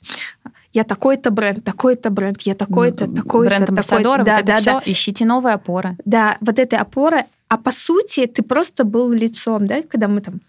я 0.73 0.83
такой-то 0.83 1.31
бренд, 1.31 1.65
такой-то 1.65 2.11
бренд, 2.11 2.43
я 2.43 2.55
такой-то, 2.55 3.07
такой-то, 3.07 3.55
бренд-амбассадор, 3.55 4.25
да, 4.25 4.37
вот 4.39 4.47
да, 4.47 4.61
да. 4.61 4.83
ищите 4.85 5.25
новые 5.25 5.55
опоры. 5.55 5.97
Да, 6.05 6.37
вот 6.41 6.59
этой 6.59 6.79
опоры, 6.79 7.27
а 7.49 7.57
по 7.59 7.71
сути 7.71 8.27
ты 8.27 8.43
просто 8.43 8.85
был 8.85 9.13
лицом, 9.13 9.67
да, 9.69 9.83
когда 9.83 10.09
мы 10.09 10.21
там 10.21 10.41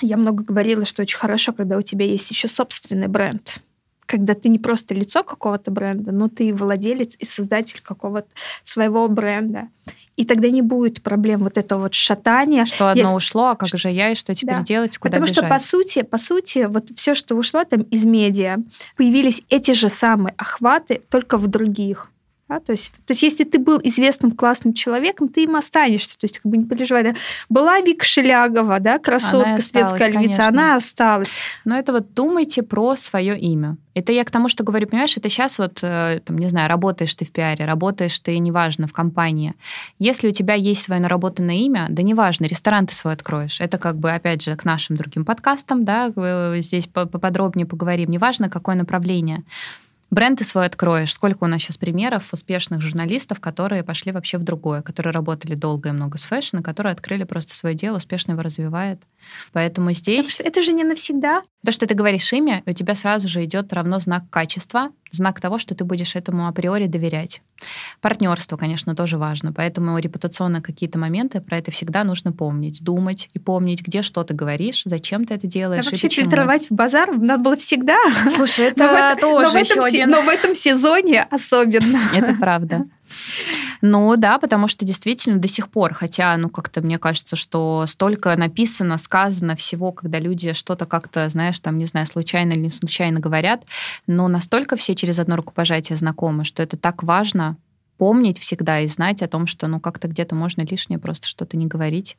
я 0.00 0.16
много 0.16 0.42
говорила, 0.42 0.84
что 0.84 1.02
очень 1.02 1.18
хорошо, 1.18 1.52
когда 1.52 1.76
у 1.76 1.82
тебя 1.82 2.06
есть 2.06 2.30
еще 2.30 2.48
собственный 2.48 3.08
бренд 3.08 3.60
когда 4.06 4.34
ты 4.34 4.48
не 4.48 4.58
просто 4.58 4.94
лицо 4.94 5.22
какого-то 5.22 5.70
бренда, 5.70 6.12
но 6.12 6.28
ты 6.28 6.54
владелец 6.54 7.16
и 7.18 7.24
создатель 7.24 7.80
какого-то 7.82 8.28
своего 8.64 9.08
бренда. 9.08 9.68
И 10.16 10.24
тогда 10.24 10.50
не 10.50 10.60
будет 10.60 11.02
проблем 11.02 11.40
вот 11.44 11.56
этого 11.56 11.82
вот 11.82 11.94
шатания. 11.94 12.66
Что 12.66 12.90
одно 12.90 13.10
я... 13.10 13.14
ушло, 13.14 13.48
а 13.48 13.56
как 13.56 13.68
же 13.68 13.88
я, 13.88 14.10
и 14.10 14.14
что 14.14 14.34
теперь 14.34 14.56
да. 14.56 14.62
делать, 14.62 14.98
куда 14.98 15.12
Потому 15.12 15.26
бежать? 15.26 15.38
что, 15.38 15.48
по 15.48 15.58
сути, 15.58 16.02
по 16.02 16.18
сути, 16.18 16.66
вот 16.68 16.90
все, 16.94 17.14
что 17.14 17.34
ушло 17.34 17.64
там 17.64 17.82
из 17.82 18.04
медиа, 18.04 18.58
появились 18.96 19.42
эти 19.48 19.72
же 19.72 19.88
самые 19.88 20.34
охваты, 20.36 21.00
только 21.08 21.38
в 21.38 21.46
других. 21.46 22.11
Да? 22.52 22.60
То, 22.60 22.72
есть, 22.72 22.92
то 23.06 23.12
есть, 23.12 23.22
если 23.22 23.44
ты 23.44 23.58
был 23.58 23.80
известным 23.82 24.32
классным 24.32 24.74
человеком, 24.74 25.28
ты 25.28 25.44
им 25.44 25.56
останешься. 25.56 26.18
То 26.18 26.24
есть, 26.24 26.38
как 26.38 26.50
бы 26.50 26.58
не 26.58 26.64
переживай. 26.64 27.02
Да? 27.02 27.14
Была 27.48 27.80
Вика 27.80 28.04
Шелягова, 28.04 28.78
да, 28.80 28.98
красотка, 28.98 29.54
осталась, 29.54 29.66
светская 29.66 30.08
львица, 30.08 30.36
конечно. 30.36 30.48
она 30.48 30.76
осталась. 30.76 31.28
Но 31.64 31.78
это 31.78 31.92
вот 31.92 32.12
думайте 32.14 32.62
про 32.62 32.96
свое 32.96 33.38
имя. 33.38 33.76
Это 33.94 34.12
я 34.12 34.24
к 34.24 34.30
тому, 34.30 34.48
что 34.48 34.64
говорю, 34.64 34.86
понимаешь, 34.86 35.16
это 35.16 35.28
сейчас 35.28 35.58
вот, 35.58 35.80
э, 35.82 36.20
там, 36.24 36.38
не 36.38 36.48
знаю, 36.48 36.68
работаешь 36.68 37.14
ты 37.14 37.24
в 37.24 37.30
пиаре, 37.30 37.64
работаешь 37.64 38.18
ты, 38.20 38.38
неважно, 38.38 38.86
в 38.86 38.92
компании. 38.92 39.54
Если 39.98 40.28
у 40.28 40.32
тебя 40.32 40.54
есть 40.54 40.82
свое 40.82 41.00
наработанное 41.00 41.56
имя, 41.56 41.86
да 41.90 42.02
неважно, 42.02 42.46
ресторан 42.46 42.86
ты 42.86 42.94
свой 42.94 43.14
откроешь. 43.14 43.60
Это 43.60 43.78
как 43.78 43.96
бы, 43.96 44.10
опять 44.10 44.42
же, 44.42 44.56
к 44.56 44.64
нашим 44.64 44.96
другим 44.96 45.24
подкастам, 45.24 45.84
да, 45.84 46.12
э, 46.14 46.60
здесь 46.60 46.86
поподробнее 46.86 47.66
поговорим. 47.66 48.10
Неважно, 48.10 48.48
какое 48.48 48.76
направление 48.76 49.42
бренд 50.12 50.38
ты 50.38 50.44
свой 50.44 50.66
откроешь. 50.66 51.12
Сколько 51.12 51.44
у 51.44 51.46
нас 51.48 51.62
сейчас 51.62 51.78
примеров 51.78 52.32
успешных 52.32 52.80
журналистов, 52.80 53.40
которые 53.40 53.82
пошли 53.82 54.12
вообще 54.12 54.38
в 54.38 54.44
другое, 54.44 54.82
которые 54.82 55.12
работали 55.12 55.54
долго 55.54 55.88
и 55.88 55.92
много 55.92 56.18
с 56.18 56.24
фэшн, 56.24 56.58
которые 56.58 56.92
открыли 56.92 57.24
просто 57.24 57.54
свое 57.54 57.74
дело, 57.74 57.96
успешно 57.96 58.32
его 58.32 58.42
развивает. 58.42 59.02
Поэтому 59.52 59.92
здесь... 59.92 60.38
Это 60.40 60.62
же 60.62 60.72
не 60.72 60.84
навсегда. 60.84 61.42
То, 61.64 61.72
что 61.72 61.86
ты 61.86 61.94
говоришь 61.94 62.32
имя, 62.32 62.62
у 62.66 62.72
тебя 62.72 62.94
сразу 62.94 63.28
же 63.28 63.44
идет 63.44 63.72
равно 63.72 63.98
знак 64.00 64.24
качества, 64.30 64.90
знак 65.12 65.40
того, 65.40 65.58
что 65.58 65.74
ты 65.74 65.84
будешь 65.84 66.16
этому 66.16 66.48
априори 66.48 66.86
доверять. 66.86 67.42
Партнерство, 68.00 68.56
конечно, 68.56 68.96
тоже 68.96 69.18
важно, 69.18 69.52
поэтому 69.52 69.96
репутационные 69.98 70.62
какие-то 70.62 70.98
моменты 70.98 71.40
про 71.40 71.58
это 71.58 71.70
всегда 71.70 72.02
нужно 72.02 72.32
помнить, 72.32 72.82
думать 72.82 73.30
и 73.32 73.38
помнить, 73.38 73.82
где 73.82 74.02
что 74.02 74.24
ты 74.24 74.34
говоришь, 74.34 74.82
зачем 74.84 75.24
ты 75.24 75.34
это 75.34 75.46
делаешь. 75.46 75.86
А 75.86 75.90
вообще 75.90 76.08
фильтровать 76.08 76.70
в 76.70 76.74
базар 76.74 77.16
надо 77.16 77.42
было 77.42 77.56
всегда. 77.56 77.98
Слушай, 78.30 78.66
это 78.66 78.84
но 78.84 79.20
тоже 79.20 79.46
но 79.46 79.52
в 79.52 79.54
этом, 79.54 79.86
еще 79.86 80.01
один... 80.02 80.14
Но 80.14 80.22
в 80.22 80.28
этом 80.28 80.54
сезоне 80.54 81.26
особенно. 81.30 81.98
Это 82.14 82.34
правда. 82.34 82.84
Ну 83.82 84.16
да, 84.16 84.38
потому 84.38 84.68
что 84.68 84.84
действительно 84.84 85.38
до 85.38 85.48
сих 85.48 85.68
пор, 85.68 85.92
хотя, 85.92 86.36
ну 86.36 86.48
как-то 86.48 86.80
мне 86.80 86.98
кажется, 86.98 87.34
что 87.34 87.84
столько 87.88 88.34
написано, 88.36 88.96
сказано 88.96 89.56
всего, 89.56 89.92
когда 89.92 90.20
люди 90.20 90.52
что-то 90.52 90.86
как-то, 90.86 91.28
знаешь, 91.28 91.58
там, 91.60 91.78
не 91.78 91.86
знаю, 91.86 92.06
случайно 92.06 92.52
или 92.52 92.60
не 92.60 92.70
случайно 92.70 93.18
говорят, 93.18 93.64
но 94.06 94.28
настолько 94.28 94.76
все 94.76 94.94
через 94.94 95.18
одно 95.18 95.36
рукопожатие 95.36 95.96
знакомы, 95.96 96.44
что 96.44 96.62
это 96.62 96.76
так 96.76 97.02
важно 97.02 97.56
помнить 97.98 98.38
всегда 98.38 98.80
и 98.80 98.88
знать 98.88 99.22
о 99.22 99.28
том, 99.28 99.46
что 99.46 99.68
ну 99.68 99.78
как-то 99.78 100.08
где-то 100.08 100.34
можно 100.34 100.62
лишнее 100.62 100.98
просто 100.98 101.28
что-то 101.28 101.56
не 101.56 101.66
говорить. 101.66 102.16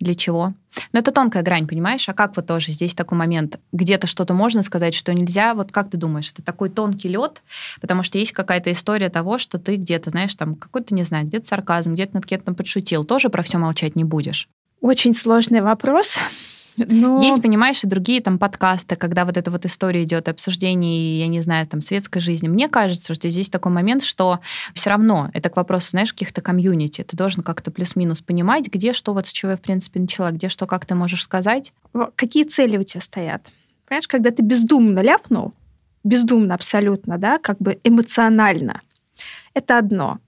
Для 0.00 0.14
чего? 0.14 0.54
Но 0.92 1.00
это 1.00 1.10
тонкая 1.10 1.42
грань, 1.42 1.66
понимаешь? 1.66 2.08
А 2.08 2.14
как 2.14 2.36
вот 2.36 2.46
тоже 2.46 2.70
здесь 2.70 2.94
такой 2.94 3.18
момент? 3.18 3.58
Где-то 3.72 4.06
что-то 4.06 4.32
можно 4.32 4.62
сказать, 4.62 4.94
что 4.94 5.12
нельзя. 5.12 5.54
Вот 5.54 5.72
как 5.72 5.90
ты 5.90 5.96
думаешь, 5.96 6.30
это 6.32 6.42
такой 6.42 6.68
тонкий 6.68 7.08
лед, 7.08 7.42
потому 7.80 8.02
что 8.04 8.18
есть 8.18 8.32
какая-то 8.32 8.70
история 8.70 9.08
того, 9.08 9.38
что 9.38 9.58
ты 9.58 9.76
где-то, 9.76 10.10
знаешь, 10.10 10.34
там 10.36 10.54
какой-то, 10.54 10.94
не 10.94 11.02
знаю, 11.02 11.26
где-то 11.26 11.46
сарказм, 11.46 11.94
где-то 11.94 12.14
над 12.14 12.26
кем-то 12.26 12.54
подшутил. 12.54 13.04
Тоже 13.04 13.28
про 13.28 13.42
все 13.42 13.58
молчать 13.58 13.96
не 13.96 14.04
будешь. 14.04 14.48
Очень 14.80 15.14
сложный 15.14 15.60
вопрос. 15.60 16.16
Но... 16.86 17.22
Есть, 17.22 17.42
понимаешь, 17.42 17.82
и 17.84 17.86
другие 17.86 18.20
там 18.20 18.38
подкасты, 18.38 18.96
когда 18.96 19.24
вот 19.24 19.36
эта 19.36 19.50
вот 19.50 19.66
история 19.66 20.04
идет 20.04 20.28
обсуждение, 20.28 21.18
я 21.18 21.26
не 21.26 21.40
знаю, 21.40 21.66
там 21.66 21.80
светской 21.80 22.20
жизни. 22.20 22.48
Мне 22.48 22.68
кажется, 22.68 23.14
что 23.14 23.28
здесь 23.28 23.48
такой 23.50 23.72
момент, 23.72 24.04
что 24.04 24.40
все 24.74 24.90
равно 24.90 25.30
это 25.34 25.50
к 25.50 25.56
вопросу, 25.56 25.90
знаешь, 25.90 26.12
каких-то 26.12 26.40
комьюнити. 26.40 27.02
Ты 27.02 27.16
должен 27.16 27.42
как-то 27.42 27.70
плюс-минус 27.70 28.20
понимать, 28.20 28.68
где 28.68 28.92
что, 28.92 29.14
вот 29.14 29.26
с 29.26 29.32
чего 29.32 29.52
я, 29.52 29.56
в 29.56 29.60
принципе, 29.60 30.00
начала, 30.00 30.30
где 30.30 30.48
что, 30.48 30.66
как 30.66 30.86
ты 30.86 30.94
можешь 30.94 31.22
сказать. 31.22 31.72
Какие 32.14 32.44
цели 32.44 32.76
у 32.76 32.84
тебя 32.84 33.00
стоят? 33.00 33.50
Понимаешь, 33.86 34.08
когда 34.08 34.30
ты 34.30 34.42
бездумно 34.42 35.00
ляпнул, 35.00 35.54
бездумно 36.04 36.54
абсолютно, 36.54 37.18
да, 37.18 37.38
как 37.38 37.58
бы 37.58 37.78
эмоционально, 37.84 38.82
это 39.54 39.78
одно. 39.78 40.18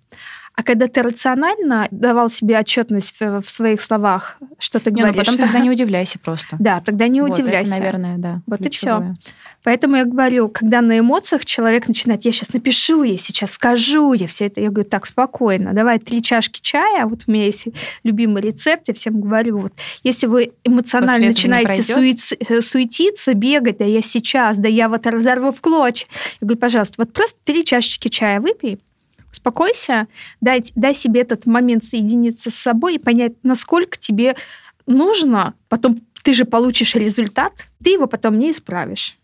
А 0.60 0.62
когда 0.62 0.88
ты 0.88 1.00
рационально 1.00 1.88
давал 1.90 2.28
себе 2.28 2.58
отчетность 2.58 3.18
в, 3.18 3.40
в 3.40 3.48
своих 3.48 3.80
словах, 3.80 4.36
что 4.58 4.78
ты 4.78 4.90
не, 4.90 5.00
говоришь. 5.00 5.16
Ну 5.16 5.32
потом 5.32 5.38
тогда 5.38 5.58
не 5.58 5.70
удивляйся 5.74 6.18
просто. 6.18 6.56
Да, 6.58 6.82
тогда 6.82 7.08
не 7.08 7.22
вот, 7.22 7.30
удивляйся. 7.30 7.72
Это, 7.72 7.80
наверное, 7.80 8.18
да. 8.18 8.42
Вот 8.46 8.58
ключевое. 8.58 9.12
и 9.12 9.14
все. 9.14 9.32
Поэтому 9.62 9.96
я 9.96 10.04
говорю, 10.04 10.50
когда 10.50 10.82
на 10.82 10.98
эмоциях 10.98 11.46
человек 11.46 11.88
начинает, 11.88 12.26
я 12.26 12.32
сейчас 12.32 12.52
напишу, 12.52 13.04
я 13.04 13.16
сейчас 13.16 13.52
скажу, 13.52 14.12
я 14.12 14.26
все 14.26 14.48
это, 14.48 14.60
я 14.60 14.68
говорю, 14.68 14.86
так, 14.86 15.06
спокойно, 15.06 15.72
давай 15.72 15.98
три 15.98 16.22
чашки 16.22 16.60
чая, 16.60 17.06
вот 17.06 17.22
у 17.26 17.30
меня 17.30 17.46
есть 17.46 17.68
любимый 18.02 18.42
рецепт, 18.42 18.88
я 18.88 18.94
всем 18.94 19.18
говорю, 19.18 19.60
вот, 19.60 19.72
если 20.02 20.26
вы 20.26 20.52
эмоционально 20.64 21.28
начинаете 21.28 21.82
сует, 21.82 22.18
э, 22.38 22.60
суетиться, 22.60 23.32
бегать, 23.32 23.78
да 23.78 23.86
я 23.86 24.02
сейчас, 24.02 24.58
да 24.58 24.68
я 24.68 24.90
вот 24.90 25.06
разорву 25.06 25.52
в 25.52 25.60
клочья, 25.62 26.06
я 26.40 26.46
говорю, 26.46 26.58
пожалуйста, 26.58 26.96
вот 26.98 27.14
просто 27.14 27.36
три 27.44 27.64
чашечки 27.64 28.08
чая 28.08 28.40
выпей, 28.40 28.78
успокойся, 29.30 30.08
дай, 30.40 30.62
дай 30.74 30.94
себе 30.94 31.20
этот 31.20 31.46
момент 31.46 31.84
соединиться 31.84 32.50
с 32.50 32.54
собой 32.54 32.96
и 32.96 32.98
понять, 32.98 33.32
насколько 33.42 33.98
тебе 33.98 34.36
нужно, 34.86 35.54
потом 35.68 36.02
ты 36.22 36.34
же 36.34 36.44
получишь 36.44 36.94
результат, 36.94 37.66
ты 37.82 37.90
его 37.90 38.06
потом 38.06 38.38
не 38.38 38.50
исправишь. 38.50 39.16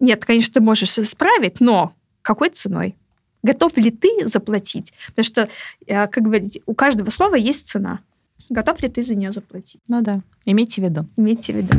Нет, 0.00 0.24
конечно, 0.24 0.54
ты 0.54 0.60
можешь 0.60 0.98
исправить, 0.98 1.60
но 1.60 1.92
какой 2.22 2.50
ценой? 2.50 2.96
Готов 3.42 3.76
ли 3.76 3.90
ты 3.90 4.26
заплатить? 4.26 4.92
Потому 5.08 5.24
что, 5.24 5.48
э, 5.86 6.06
как 6.08 6.22
говорить, 6.22 6.60
у 6.66 6.74
каждого 6.74 7.10
слова 7.10 7.34
есть 7.34 7.68
цена. 7.68 8.00
Готов 8.48 8.80
ли 8.82 8.88
ты 8.88 9.02
за 9.02 9.14
нее 9.14 9.32
заплатить? 9.32 9.80
Ну 9.88 10.02
да, 10.02 10.22
имейте 10.44 10.80
в 10.80 10.84
виду. 10.84 11.06
Имейте 11.16 11.52
в 11.52 11.56
виду. 11.56 11.78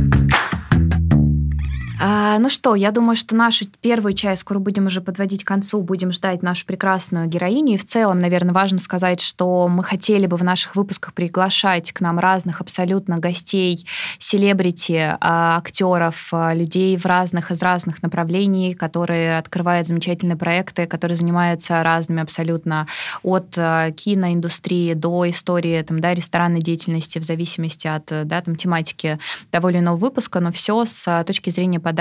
А, 1.99 2.39
ну 2.39 2.49
что, 2.49 2.75
я 2.75 2.91
думаю, 2.91 3.15
что 3.15 3.35
нашу 3.35 3.65
первую 3.81 4.13
часть 4.13 4.41
скоро 4.41 4.59
будем 4.59 4.87
уже 4.87 5.01
подводить 5.01 5.43
к 5.43 5.47
концу, 5.47 5.81
будем 5.81 6.11
ждать 6.11 6.41
нашу 6.41 6.65
прекрасную 6.65 7.27
героиню. 7.27 7.75
И 7.75 7.77
в 7.77 7.85
целом, 7.85 8.19
наверное, 8.19 8.53
важно 8.53 8.79
сказать, 8.79 9.21
что 9.21 9.67
мы 9.67 9.83
хотели 9.83 10.25
бы 10.25 10.37
в 10.37 10.43
наших 10.43 10.75
выпусках 10.75 11.13
приглашать 11.13 11.91
к 11.91 12.01
нам 12.01 12.19
разных 12.19 12.61
абсолютно 12.61 13.19
гостей, 13.19 13.85
селебрити, 14.19 15.17
а, 15.19 15.57
актеров, 15.57 16.29
а, 16.31 16.53
людей 16.53 16.97
в 16.97 17.05
разных, 17.05 17.51
из 17.51 17.61
разных 17.61 18.01
направлений, 18.01 18.73
которые 18.73 19.37
открывают 19.37 19.87
замечательные 19.87 20.37
проекты, 20.37 20.85
которые 20.87 21.15
занимаются 21.15 21.83
разными 21.83 22.21
абсолютно 22.21 22.87
от 23.21 23.51
киноиндустрии 23.53 24.93
до 24.93 25.29
истории 25.29 25.81
там, 25.83 25.99
да, 25.99 26.13
ресторанной 26.13 26.61
деятельности 26.61 27.19
в 27.19 27.23
зависимости 27.23 27.87
от 27.87 28.05
да, 28.05 28.41
там, 28.41 28.55
тематики 28.55 29.19
того 29.51 29.69
или 29.69 29.79
иного 29.79 29.97
выпуска, 29.97 30.39
но 30.39 30.51
все 30.51 30.85
с 30.85 31.23
точки 31.25 31.49
зрения 31.49 31.79
подачи 31.79 31.92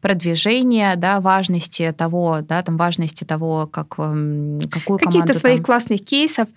продвижения, 0.00 0.96
да, 0.96 1.20
важности 1.20 1.94
того, 1.96 2.40
да, 2.42 2.62
там 2.62 2.76
важности 2.76 3.24
того, 3.24 3.66
как, 3.66 3.98
эм, 3.98 4.60
какую 4.70 4.98
Какие-то 4.98 5.34
своих 5.34 5.58
там... 5.58 5.64
классных 5.64 6.04
кейсов. 6.04 6.48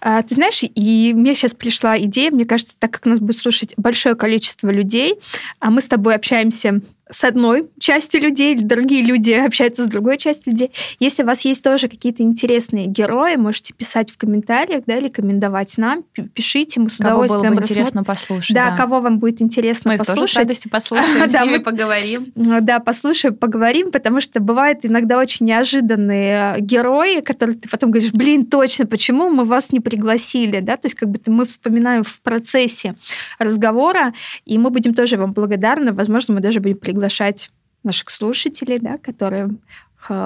А, 0.00 0.22
ты 0.22 0.34
знаешь, 0.34 0.60
и 0.62 1.12
мне 1.14 1.34
сейчас 1.34 1.54
пришла 1.54 1.98
идея, 1.98 2.30
мне 2.30 2.44
кажется, 2.44 2.76
так 2.78 2.90
как 2.92 3.06
нас 3.06 3.20
будет 3.20 3.38
слушать 3.38 3.74
большое 3.76 4.14
количество 4.14 4.70
людей, 4.70 5.16
а 5.60 5.70
мы 5.70 5.80
с 5.80 5.86
тобой 5.86 6.14
общаемся 6.14 6.80
с 7.08 7.22
одной 7.22 7.68
частью 7.78 8.20
людей, 8.20 8.56
другие 8.56 9.04
люди 9.04 9.30
общаются 9.30 9.84
с 9.84 9.88
другой 9.88 10.18
частью 10.18 10.52
людей. 10.52 10.72
Если 10.98 11.22
у 11.22 11.26
вас 11.26 11.44
есть 11.44 11.62
тоже 11.62 11.88
какие-то 11.88 12.24
интересные 12.24 12.86
герои, 12.86 13.36
можете 13.36 13.74
писать 13.74 14.10
в 14.10 14.16
комментариях, 14.18 14.84
да, 14.86 14.98
рекомендовать 14.98 15.78
нам, 15.78 16.02
пишите, 16.34 16.80
мы 16.80 16.88
с 16.88 16.96
кого 16.96 17.20
удовольствием 17.20 17.54
было 17.54 17.60
бы 17.60 17.66
интересно 17.66 18.02
послушать. 18.02 18.54
Да, 18.54 18.70
да, 18.70 18.76
кого 18.76 19.00
вам 19.00 19.20
будет 19.20 19.40
интересно 19.40 19.92
мы 19.92 19.98
послушать. 19.98 20.16
Мы 20.16 20.22
тоже 20.22 20.32
с 20.32 20.36
радостью 20.36 20.70
послушаем, 20.70 21.30
с 21.30 21.32
ними 21.32 21.58
поговорим. 21.58 22.32
Да, 22.66 22.80
послушаем, 22.80 23.36
поговорим, 23.36 23.92
потому 23.92 24.20
что 24.20 24.40
бывают 24.40 24.84
иногда 24.84 25.18
очень 25.18 25.46
неожиданные 25.46 26.56
герои, 26.58 27.20
которые 27.20 27.56
ты 27.56 27.68
потом 27.68 27.90
говоришь, 27.90 28.12
блин, 28.12 28.46
точно, 28.46 28.86
почему 28.86 29.28
мы 29.28 29.44
вас 29.44 29.70
не 29.72 29.80
пригласили, 29.80 30.60
да, 30.60 30.76
то 30.76 30.86
есть 30.86 30.96
как 30.96 31.10
бы 31.10 31.20
мы 31.26 31.44
вспоминаем 31.44 32.02
в 32.02 32.20
процессе 32.20 32.96
разговора, 33.38 34.14
и 34.44 34.58
мы 34.58 34.70
будем 34.70 34.94
тоже 34.94 35.16
вам 35.16 35.32
благодарны, 35.32 35.92
возможно, 35.92 36.34
мы 36.34 36.40
даже 36.40 36.60
будем 36.60 36.78
приглашать 36.78 36.95
приглашать 36.96 37.50
наших 37.84 38.10
слушателей, 38.10 38.78
да, 38.78 38.96
которые 38.98 39.50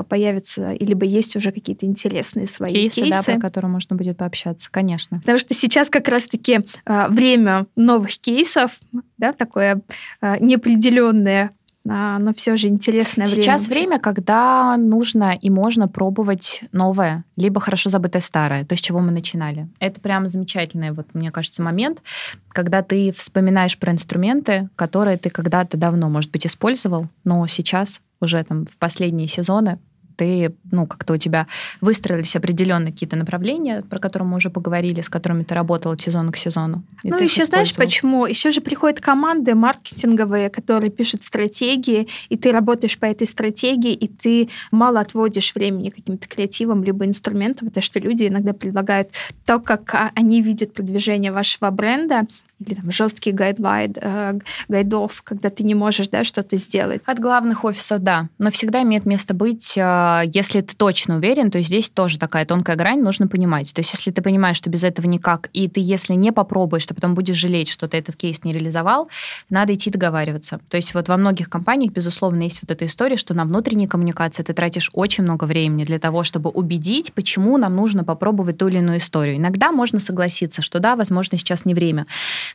появятся, 0.08 0.72
либо 0.78 1.06
есть 1.06 1.36
уже 1.36 1.52
какие-то 1.52 1.86
интересные 1.86 2.46
свои 2.46 2.70
кейсы, 2.70 2.96
кейсы. 2.96 3.10
Да, 3.10 3.22
про 3.22 3.40
которые 3.40 3.70
можно 3.70 3.96
будет 3.96 4.18
пообщаться, 4.18 4.70
конечно. 4.70 5.20
Потому 5.20 5.38
что 5.38 5.54
сейчас 5.54 5.88
как 5.88 6.06
раз-таки 6.08 6.60
а, 6.84 7.08
время 7.08 7.66
новых 7.76 8.18
кейсов, 8.18 8.78
да, 9.16 9.32
такое 9.32 9.80
а, 10.20 10.38
неопределенное 10.38 11.52
но 11.84 12.32
все 12.34 12.56
же 12.56 12.68
интересное 12.68 13.26
время. 13.26 13.42
Сейчас 13.42 13.68
время, 13.68 13.98
когда 13.98 14.76
нужно 14.76 15.32
и 15.40 15.50
можно 15.50 15.88
пробовать 15.88 16.62
новое, 16.72 17.24
либо 17.36 17.60
хорошо 17.60 17.90
забытое 17.90 18.22
старое, 18.22 18.64
то, 18.64 18.76
с 18.76 18.80
чего 18.80 19.00
мы 19.00 19.12
начинали. 19.12 19.68
Это 19.78 20.00
прям 20.00 20.28
замечательный, 20.28 20.92
вот, 20.92 21.14
мне 21.14 21.30
кажется, 21.30 21.62
момент, 21.62 22.02
когда 22.48 22.82
ты 22.82 23.12
вспоминаешь 23.12 23.78
про 23.78 23.92
инструменты, 23.92 24.68
которые 24.76 25.16
ты 25.16 25.30
когда-то 25.30 25.76
давно, 25.76 26.10
может 26.10 26.30
быть, 26.30 26.46
использовал, 26.46 27.06
но 27.24 27.46
сейчас 27.46 28.00
уже 28.20 28.42
там 28.44 28.66
в 28.66 28.76
последние 28.76 29.28
сезоны 29.28 29.78
ты, 30.20 30.54
ну, 30.70 30.86
как-то 30.86 31.14
у 31.14 31.16
тебя 31.16 31.46
выстроились 31.80 32.36
определенные 32.36 32.92
какие-то 32.92 33.16
направления, 33.16 33.82
про 33.88 33.98
которые 33.98 34.28
мы 34.28 34.36
уже 34.36 34.50
поговорили, 34.50 35.00
с 35.00 35.08
которыми 35.08 35.44
ты 35.44 35.54
работала 35.54 35.94
от 35.94 36.02
сезона 36.02 36.30
к 36.30 36.36
сезону. 36.36 36.82
Ну, 37.04 37.18
еще 37.18 37.46
знаешь 37.46 37.74
почему? 37.74 38.26
Еще 38.26 38.50
же 38.50 38.60
приходят 38.60 39.00
команды 39.00 39.54
маркетинговые, 39.54 40.50
которые 40.50 40.90
пишут 40.90 41.22
стратегии, 41.22 42.06
и 42.28 42.36
ты 42.36 42.52
работаешь 42.52 42.98
по 42.98 43.06
этой 43.06 43.26
стратегии, 43.26 43.94
и 43.94 44.08
ты 44.08 44.50
мало 44.70 45.00
отводишь 45.00 45.54
времени 45.54 45.88
каким-то 45.88 46.28
креативам 46.28 46.84
либо 46.84 47.06
инструментам, 47.06 47.68
потому 47.68 47.82
что 47.82 47.98
люди 47.98 48.28
иногда 48.28 48.52
предлагают 48.52 49.08
то, 49.46 49.58
как 49.58 49.94
а, 49.94 50.10
они 50.14 50.42
видят 50.42 50.74
продвижение 50.74 51.32
вашего 51.32 51.70
бренда, 51.70 52.26
или 52.64 52.74
там 52.74 52.90
жесткий 52.90 53.32
гайдлайн, 53.32 53.94
э, 53.96 54.38
гайдов, 54.68 55.22
когда 55.22 55.50
ты 55.50 55.64
не 55.64 55.74
можешь 55.74 56.08
да, 56.08 56.24
что-то 56.24 56.56
сделать. 56.56 57.02
От 57.06 57.18
главных 57.18 57.64
офисов, 57.64 58.00
да. 58.00 58.28
Но 58.38 58.50
всегда 58.50 58.82
имеет 58.82 59.06
место 59.06 59.34
быть, 59.34 59.76
э, 59.76 60.22
если 60.32 60.60
ты 60.60 60.76
точно 60.76 61.16
уверен, 61.16 61.50
то 61.50 61.60
здесь 61.62 61.88
тоже 61.90 62.18
такая 62.18 62.44
тонкая 62.44 62.76
грань, 62.76 63.00
нужно 63.02 63.28
понимать. 63.28 63.72
То 63.72 63.80
есть 63.80 63.92
если 63.92 64.10
ты 64.10 64.22
понимаешь, 64.22 64.56
что 64.56 64.70
без 64.70 64.84
этого 64.84 65.06
никак, 65.06 65.48
и 65.52 65.68
ты, 65.68 65.80
если 65.80 66.14
не 66.14 66.32
попробуешь, 66.32 66.86
то 66.86 66.94
потом 66.94 67.14
будешь 67.14 67.36
жалеть, 67.36 67.68
что 67.68 67.88
ты 67.88 67.96
этот 67.96 68.16
кейс 68.16 68.44
не 68.44 68.52
реализовал, 68.52 69.08
надо 69.48 69.74
идти 69.74 69.90
договариваться. 69.90 70.60
То 70.68 70.76
есть 70.76 70.94
вот 70.94 71.08
во 71.08 71.16
многих 71.16 71.48
компаниях, 71.48 71.92
безусловно, 71.92 72.42
есть 72.42 72.60
вот 72.62 72.70
эта 72.70 72.86
история, 72.86 73.16
что 73.16 73.34
на 73.34 73.44
внутренней 73.44 73.86
коммуникации 73.86 74.42
ты 74.42 74.52
тратишь 74.52 74.90
очень 74.92 75.24
много 75.24 75.44
времени 75.44 75.84
для 75.84 75.98
того, 75.98 76.22
чтобы 76.22 76.50
убедить, 76.50 77.12
почему 77.14 77.56
нам 77.56 77.74
нужно 77.76 78.04
попробовать 78.04 78.58
ту 78.58 78.68
или 78.68 78.78
иную 78.78 78.98
историю. 78.98 79.36
Иногда 79.36 79.72
можно 79.72 80.00
согласиться, 80.00 80.62
что 80.62 80.80
да, 80.80 80.96
возможно, 80.96 81.38
сейчас 81.38 81.64
не 81.64 81.74
время. 81.74 82.06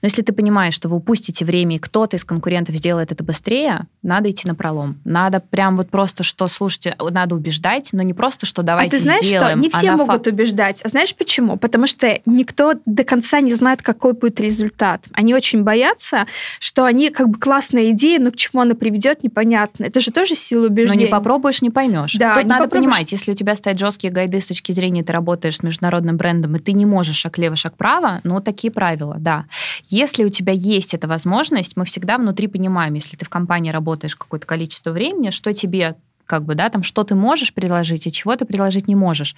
Но 0.01 0.07
если 0.07 0.21
ты 0.21 0.33
понимаешь, 0.33 0.73
что 0.73 0.89
вы 0.89 0.97
упустите 0.97 1.45
время, 1.45 1.75
и 1.77 1.79
кто-то 1.79 2.17
из 2.17 2.23
конкурентов 2.23 2.75
сделает 2.75 3.11
это 3.11 3.23
быстрее, 3.23 3.87
надо 4.03 4.29
идти 4.29 4.47
на 4.47 4.55
пролом. 4.55 4.99
Надо 5.05 5.39
прям 5.39 5.77
вот 5.77 5.89
просто, 5.89 6.23
что, 6.23 6.47
слушайте, 6.47 6.95
надо 6.99 7.35
убеждать, 7.35 7.89
но 7.91 8.01
не 8.01 8.13
просто, 8.13 8.45
что 8.45 8.63
давайте 8.63 8.95
А 8.95 8.99
ты 8.99 9.03
знаешь, 9.03 9.25
сделаем, 9.25 9.59
что 9.59 9.59
не 9.59 9.69
все 9.69 9.89
а 9.89 9.97
могут 9.97 10.07
факт... 10.07 10.27
убеждать. 10.27 10.81
А 10.83 10.89
знаешь 10.89 11.15
почему? 11.15 11.57
Потому 11.57 11.87
что 11.87 12.19
никто 12.25 12.73
до 12.85 13.03
конца 13.03 13.39
не 13.41 13.53
знает, 13.55 13.81
какой 13.81 14.13
будет 14.13 14.39
результат. 14.39 15.05
Они 15.13 15.33
очень 15.33 15.63
боятся, 15.63 16.25
что 16.59 16.85
они 16.85 17.09
как 17.09 17.29
бы 17.29 17.39
классная 17.39 17.91
идея, 17.91 18.19
но 18.19 18.31
к 18.31 18.35
чему 18.35 18.61
она 18.61 18.75
приведет, 18.75 19.23
непонятно. 19.23 19.85
Это 19.85 19.99
же 19.99 20.11
тоже 20.11 20.35
сила 20.35 20.67
убеждения. 20.67 21.01
Но 21.01 21.05
не 21.05 21.11
попробуешь, 21.11 21.61
не 21.61 21.69
поймешь. 21.69 22.15
Да, 22.15 22.35
Тут 22.35 22.45
надо 22.45 22.63
попробуешь... 22.63 22.91
понимать, 22.91 23.11
если 23.11 23.31
у 23.31 23.35
тебя 23.35 23.55
стоят 23.55 23.79
жесткие 23.79 24.11
гайды 24.11 24.41
с 24.41 24.47
точки 24.47 24.71
зрения, 24.71 25.03
ты 25.03 25.13
работаешь 25.13 25.57
с 25.57 25.63
международным 25.63 26.17
брендом, 26.17 26.55
и 26.55 26.59
ты 26.59 26.73
не 26.73 26.85
можешь 26.85 27.15
шаг 27.15 27.37
лево, 27.37 27.55
шаг 27.55 27.75
право, 27.77 28.21
ну, 28.23 28.39
такие 28.41 28.71
правила, 28.71 29.15
да. 29.17 29.45
Если 29.89 30.23
у 30.23 30.29
тебя 30.29 30.53
есть 30.53 30.93
эта 30.93 31.07
возможность, 31.07 31.77
мы 31.77 31.85
всегда 31.85 32.17
внутри 32.17 32.47
понимаем, 32.47 32.93
если 32.93 33.15
ты 33.15 33.25
в 33.25 33.29
компании 33.29 33.71
работаешь 33.71 34.15
какое-то 34.15 34.47
количество 34.47 34.91
времени, 34.91 35.29
что 35.29 35.53
тебе 35.53 35.95
как 36.25 36.43
бы, 36.43 36.55
да, 36.55 36.69
там, 36.69 36.83
что 36.83 37.03
ты 37.03 37.15
можешь 37.15 37.53
предложить, 37.53 38.07
и 38.07 38.11
чего 38.11 38.35
ты 38.35 38.45
предложить 38.45 38.87
не 38.87 38.95
можешь. 38.95 39.35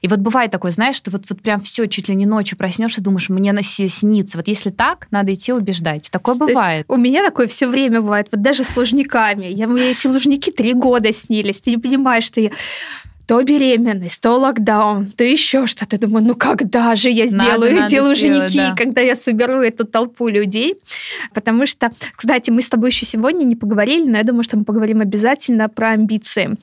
И 0.00 0.08
вот 0.08 0.20
бывает 0.20 0.50
такое, 0.50 0.72
знаешь, 0.72 0.96
что 0.96 1.10
вот, 1.10 1.24
вот 1.28 1.42
прям 1.42 1.60
все 1.60 1.86
чуть 1.86 2.08
ли 2.08 2.14
не 2.14 2.26
ночью 2.26 2.56
проснешься, 2.56 3.02
думаешь, 3.02 3.28
мне 3.28 3.52
на 3.52 3.62
снится. 3.62 4.38
Вот 4.38 4.48
если 4.48 4.70
так, 4.70 5.06
надо 5.10 5.34
идти 5.34 5.52
убеждать. 5.52 6.10
Такое 6.10 6.34
Кстати, 6.34 6.48
бывает. 6.50 6.86
У 6.88 6.96
меня 6.96 7.24
такое 7.24 7.46
все 7.46 7.68
время 7.68 8.00
бывает, 8.00 8.28
вот 8.32 8.40
даже 8.42 8.64
с 8.64 8.76
лужниками. 8.76 9.46
Я, 9.46 9.66
мне 9.66 9.90
эти 9.90 10.06
лужники 10.06 10.50
три 10.50 10.72
года 10.72 11.12
снились. 11.12 11.60
Ты 11.60 11.72
не 11.72 11.78
понимаешь, 11.78 12.24
что 12.24 12.40
я 12.40 12.50
то 13.30 13.40
беременность, 13.44 14.20
то 14.20 14.36
локдаун, 14.38 15.12
то 15.12 15.22
еще 15.22 15.68
что-то. 15.68 16.00
Думаю, 16.00 16.24
ну 16.24 16.34
когда 16.34 16.96
же 16.96 17.10
я 17.10 17.26
сделаю 17.26 17.76
надо, 17.76 17.86
эти 17.86 17.94
надо 17.94 18.08
лужники, 18.08 18.48
сделать, 18.48 18.70
да. 18.70 18.74
когда 18.74 19.02
я 19.02 19.14
соберу 19.14 19.60
эту 19.60 19.84
толпу 19.84 20.26
людей? 20.26 20.74
Потому 21.32 21.64
что, 21.66 21.92
кстати, 22.16 22.50
мы 22.50 22.60
с 22.60 22.68
тобой 22.68 22.90
еще 22.90 23.06
сегодня 23.06 23.44
не 23.44 23.54
поговорили, 23.54 24.10
но 24.10 24.16
я 24.16 24.24
думаю, 24.24 24.42
что 24.42 24.56
мы 24.58 24.64
поговорим 24.64 25.00
обязательно 25.00 25.68
про 25.68 25.90
амбиции. 25.90 26.56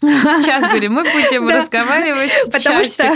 Сейчас 0.00 0.62
говорим, 0.62 0.92
мы 0.92 1.02
будем 1.02 1.48
разговаривать. 1.52 2.30
Потому 2.52 2.84
что 2.84 3.12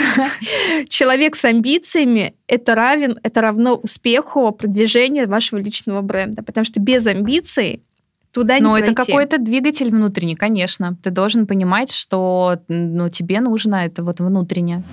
человек 0.88 1.36
с 1.36 1.44
амбициями 1.44 2.34
это 2.48 2.74
равен, 2.74 3.20
это 3.22 3.40
равно 3.40 3.76
успеху 3.76 4.50
продвижения 4.50 5.28
вашего 5.28 5.60
личного 5.60 6.00
бренда. 6.00 6.42
Потому 6.42 6.64
что 6.64 6.80
без 6.80 7.06
амбиций 7.06 7.84
туда 8.32 8.58
не 8.58 8.64
Но 8.64 8.72
пройти. 8.72 8.92
это 8.92 8.94
какой-то 8.94 9.38
двигатель 9.38 9.90
внутренний, 9.90 10.36
конечно. 10.36 10.96
Ты 11.02 11.10
должен 11.10 11.46
понимать, 11.46 11.92
что 11.92 12.58
ну, 12.68 13.08
тебе 13.08 13.40
нужно 13.40 13.86
это 13.86 14.02
вот 14.02 14.20
внутреннее. 14.20 14.84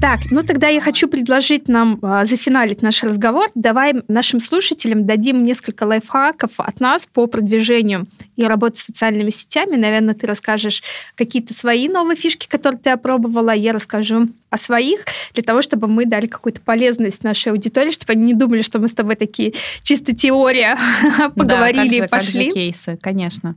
Так, 0.00 0.30
ну 0.30 0.42
тогда 0.42 0.68
я 0.68 0.80
хочу 0.80 1.08
предложить 1.08 1.68
нам 1.68 1.98
а, 2.02 2.24
зафиналить 2.26 2.82
наш 2.82 3.02
разговор. 3.02 3.48
Давай 3.54 3.94
нашим 4.08 4.40
слушателям 4.40 5.06
дадим 5.06 5.44
несколько 5.44 5.84
лайфхаков 5.84 6.60
от 6.60 6.80
нас 6.80 7.08
по 7.12 7.26
продвижению 7.26 8.06
и 8.36 8.44
работе 8.44 8.80
с 8.80 8.84
социальными 8.84 9.30
сетями. 9.30 9.76
Наверное, 9.76 10.14
ты 10.14 10.26
расскажешь 10.26 10.82
какие-то 11.14 11.54
свои 11.54 11.88
новые 11.88 12.16
фишки, 12.16 12.46
которые 12.46 12.78
ты 12.78 12.90
опробовала. 12.90 13.50
Я 13.54 13.72
расскажу 13.72 14.28
о 14.56 14.58
своих, 14.58 15.04
для 15.34 15.42
того, 15.42 15.62
чтобы 15.62 15.86
мы 15.86 16.06
дали 16.06 16.26
какую-то 16.26 16.60
полезность 16.60 17.22
нашей 17.22 17.52
аудитории, 17.52 17.90
чтобы 17.90 18.12
они 18.12 18.24
не 18.24 18.34
думали, 18.34 18.62
что 18.62 18.78
мы 18.78 18.88
с 18.88 18.94
тобой 18.94 19.14
такие 19.14 19.52
чисто 19.82 20.14
теория 20.14 20.78
поговорили 21.36 22.04
и 22.04 22.08
пошли. 22.08 22.50
кейсы, 22.50 22.98
конечно. 23.00 23.54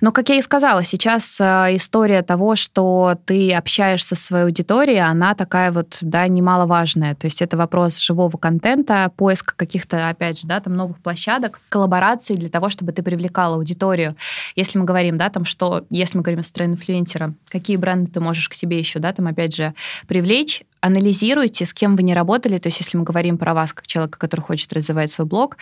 Но, 0.00 0.12
как 0.12 0.28
я 0.28 0.36
и 0.36 0.42
сказала, 0.42 0.84
сейчас 0.84 1.40
э, 1.40 1.76
история 1.76 2.22
того, 2.22 2.56
что 2.56 3.18
ты 3.26 3.52
общаешься 3.52 4.14
со 4.14 4.22
своей 4.22 4.44
аудиторией, 4.44 5.00
она 5.00 5.34
такая 5.34 5.72
вот, 5.72 5.98
да, 6.00 6.26
немаловажная. 6.28 7.14
То 7.14 7.26
есть 7.26 7.42
это 7.42 7.56
вопрос 7.56 7.98
живого 7.98 8.36
контента, 8.36 9.10
поиска 9.16 9.54
каких-то, 9.56 10.08
опять 10.08 10.40
же, 10.40 10.46
да, 10.46 10.60
там 10.60 10.74
новых 10.74 10.98
площадок, 11.00 11.60
коллабораций 11.68 12.36
для 12.36 12.48
того, 12.48 12.68
чтобы 12.68 12.92
ты 12.92 13.02
привлекал 13.02 13.54
аудиторию. 13.54 14.16
Если 14.54 14.78
мы 14.78 14.84
говорим, 14.84 15.18
да, 15.18 15.28
там, 15.28 15.44
что, 15.44 15.84
если 15.90 16.18
мы 16.18 16.22
говорим 16.22 16.44
с 16.44 16.52
инфлюенсера, 16.56 17.34
какие 17.48 17.76
бренды 17.76 18.10
ты 18.10 18.20
можешь 18.20 18.48
к 18.48 18.54
себе 18.54 18.78
еще, 18.78 18.98
да, 18.98 19.12
там, 19.12 19.26
опять 19.26 19.54
же, 19.54 19.74
привлечь, 20.06 20.35
анализируйте, 20.80 21.66
с 21.66 21.74
кем 21.74 21.96
вы 21.96 22.02
не 22.02 22.14
работали, 22.14 22.58
то 22.58 22.68
есть 22.68 22.80
если 22.80 22.96
мы 22.96 23.04
говорим 23.04 23.38
про 23.38 23.54
вас 23.54 23.72
как 23.72 23.86
человека, 23.86 24.18
который 24.18 24.40
хочет 24.40 24.72
развивать 24.72 25.10
свой 25.10 25.26
блог, 25.26 25.56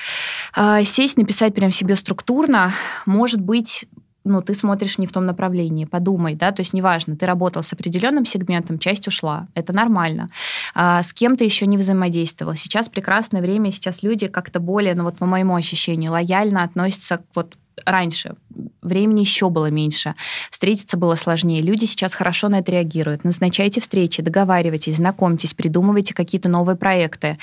а, 0.54 0.84
сесть, 0.84 1.16
написать 1.16 1.54
прям 1.54 1.72
себе 1.72 1.96
структурно, 1.96 2.74
может 3.06 3.40
быть, 3.40 3.86
ну, 4.24 4.40
ты 4.40 4.54
смотришь 4.54 4.98
не 4.98 5.06
в 5.06 5.12
том 5.12 5.26
направлении, 5.26 5.84
подумай, 5.84 6.34
да, 6.34 6.50
то 6.50 6.60
есть 6.60 6.72
неважно, 6.72 7.16
ты 7.16 7.26
работал 7.26 7.62
с 7.62 7.72
определенным 7.72 8.24
сегментом, 8.24 8.78
часть 8.78 9.06
ушла, 9.06 9.48
это 9.54 9.72
нормально. 9.72 10.28
А, 10.74 11.02
с 11.02 11.12
кем 11.12 11.36
то 11.36 11.44
еще 11.44 11.66
не 11.66 11.76
взаимодействовал. 11.76 12.54
Сейчас 12.56 12.88
прекрасное 12.88 13.42
время, 13.42 13.70
сейчас 13.70 14.02
люди 14.02 14.26
как-то 14.26 14.60
более, 14.60 14.94
ну 14.94 15.04
вот 15.04 15.18
по 15.18 15.26
моему 15.26 15.54
ощущению, 15.54 16.12
лояльно 16.12 16.62
относятся 16.62 17.18
к 17.18 17.24
вот 17.34 17.56
раньше. 17.84 18.34
Времени 18.82 19.20
еще 19.20 19.50
было 19.50 19.70
меньше. 19.70 20.14
Встретиться 20.50 20.96
было 20.96 21.14
сложнее. 21.14 21.62
Люди 21.62 21.86
сейчас 21.86 22.14
хорошо 22.14 22.48
на 22.48 22.60
это 22.60 22.72
реагируют. 22.72 23.24
Назначайте 23.24 23.80
встречи, 23.80 24.22
договаривайтесь, 24.22 24.96
знакомьтесь, 24.96 25.54
придумывайте 25.54 26.14
какие-то 26.14 26.48
новые 26.48 26.76
проекты 26.76 27.38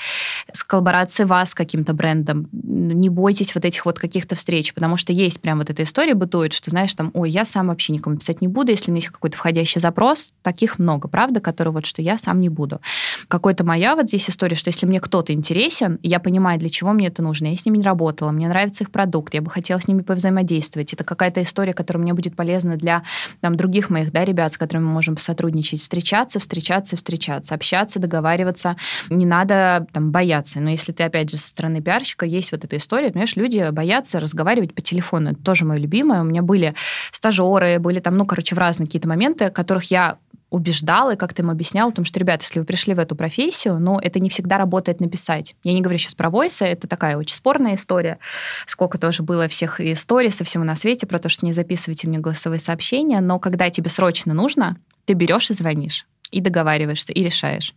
с 0.52 0.62
коллаборацией 0.62 1.26
вас 1.26 1.50
с 1.50 1.54
каким-то 1.54 1.92
брендом. 1.92 2.48
Не 2.52 3.08
бойтесь 3.08 3.54
вот 3.54 3.64
этих 3.64 3.84
вот 3.84 3.98
каких-то 3.98 4.34
встреч, 4.34 4.72
потому 4.72 4.96
что 4.96 5.12
есть 5.12 5.40
прям 5.40 5.58
вот 5.58 5.70
эта 5.70 5.82
история 5.82 6.14
бытует, 6.14 6.52
что, 6.52 6.70
знаешь, 6.70 6.94
там, 6.94 7.10
ой, 7.14 7.30
я 7.30 7.44
сам 7.44 7.68
вообще 7.68 7.92
никому 7.92 8.16
писать 8.16 8.40
не 8.40 8.48
буду, 8.48 8.70
если 8.70 8.90
у 8.90 8.94
меня 8.94 9.02
есть 9.02 9.12
какой-то 9.12 9.36
входящий 9.36 9.80
запрос, 9.80 10.32
таких 10.42 10.78
много, 10.78 11.08
правда, 11.08 11.40
которые 11.40 11.72
вот, 11.72 11.86
что 11.86 12.02
я 12.02 12.18
сам 12.18 12.40
не 12.40 12.48
буду. 12.48 12.80
Какой-то 13.28 13.64
моя 13.64 13.96
вот 13.96 14.08
здесь 14.08 14.30
история, 14.30 14.56
что 14.56 14.68
если 14.68 14.86
мне 14.86 15.00
кто-то 15.00 15.32
интересен, 15.32 15.98
я 16.02 16.20
понимаю, 16.20 16.58
для 16.58 16.68
чего 16.68 16.92
мне 16.92 17.08
это 17.08 17.22
нужно, 17.22 17.46
я 17.46 17.56
с 17.56 17.66
ними 17.66 17.78
не 17.78 17.84
работала, 17.84 18.30
мне 18.30 18.48
нравится 18.48 18.84
их 18.84 18.90
продукт, 18.90 19.34
я 19.34 19.42
бы 19.42 19.50
хотела 19.50 19.80
с 19.80 19.88
ними 19.88 20.02
повзаимодействовать, 20.02 20.21
взаимодействовать. 20.22 20.92
Это 20.92 21.04
какая-то 21.04 21.42
история, 21.42 21.72
которая 21.72 22.02
мне 22.02 22.14
будет 22.14 22.36
полезна 22.36 22.76
для 22.76 23.02
там, 23.40 23.56
других 23.56 23.90
моих 23.90 24.12
да, 24.12 24.24
ребят, 24.24 24.54
с 24.54 24.58
которыми 24.58 24.86
мы 24.86 24.92
можем 24.92 25.18
сотрудничать. 25.18 25.82
Встречаться, 25.82 26.38
встречаться, 26.38 26.96
встречаться, 26.96 27.54
общаться, 27.54 27.98
договариваться. 27.98 28.76
Не 29.10 29.26
надо 29.26 29.86
там, 29.92 30.10
бояться. 30.10 30.60
Но 30.60 30.70
если 30.70 30.92
ты, 30.92 31.02
опять 31.02 31.30
же, 31.30 31.38
со 31.38 31.48
стороны 31.48 31.82
пиарщика, 31.82 32.24
есть 32.24 32.52
вот 32.52 32.64
эта 32.64 32.76
история, 32.76 33.10
понимаешь, 33.10 33.36
люди 33.36 33.68
боятся 33.70 34.20
разговаривать 34.20 34.74
по 34.74 34.82
телефону. 34.82 35.32
Это 35.32 35.42
тоже 35.42 35.64
мое 35.64 35.78
любимое. 35.78 36.20
У 36.20 36.24
меня 36.24 36.42
были 36.42 36.74
стажеры, 37.10 37.78
были 37.78 38.00
там, 38.00 38.16
ну, 38.16 38.26
короче, 38.26 38.54
в 38.54 38.58
разные 38.58 38.86
какие-то 38.86 39.08
моменты, 39.08 39.50
которых 39.50 39.84
я 39.90 40.18
убеждал 40.52 41.10
и 41.10 41.16
как-то 41.16 41.42
им 41.42 41.50
объяснял 41.50 41.88
о 41.88 41.92
том, 41.92 42.04
что, 42.04 42.20
ребята, 42.20 42.44
если 42.44 42.60
вы 42.60 42.64
пришли 42.64 42.94
в 42.94 42.98
эту 42.98 43.16
профессию, 43.16 43.78
но 43.80 43.98
это 44.00 44.20
не 44.20 44.28
всегда 44.28 44.58
работает 44.58 45.00
написать. 45.00 45.56
Я 45.64 45.72
не 45.72 45.80
говорю 45.80 45.98
сейчас 45.98 46.14
про 46.14 46.30
войсы, 46.30 46.64
это 46.64 46.86
такая 46.86 47.16
очень 47.16 47.34
спорная 47.34 47.74
история. 47.74 48.18
Сколько 48.66 48.98
тоже 48.98 49.22
было 49.22 49.48
всех 49.48 49.80
историй 49.80 50.30
со 50.30 50.44
всего 50.44 50.62
на 50.62 50.76
свете 50.76 51.06
про 51.06 51.18
то, 51.18 51.28
что 51.28 51.46
не 51.46 51.52
записывайте 51.52 52.06
мне 52.06 52.18
голосовые 52.18 52.60
сообщения, 52.60 53.20
но 53.20 53.38
когда 53.38 53.70
тебе 53.70 53.90
срочно 53.90 54.34
нужно, 54.34 54.76
ты 55.06 55.14
берешь 55.14 55.50
и 55.50 55.54
звонишь. 55.54 56.06
И 56.32 56.40
договариваешься, 56.40 57.12
и 57.12 57.22
решаешь. 57.22 57.74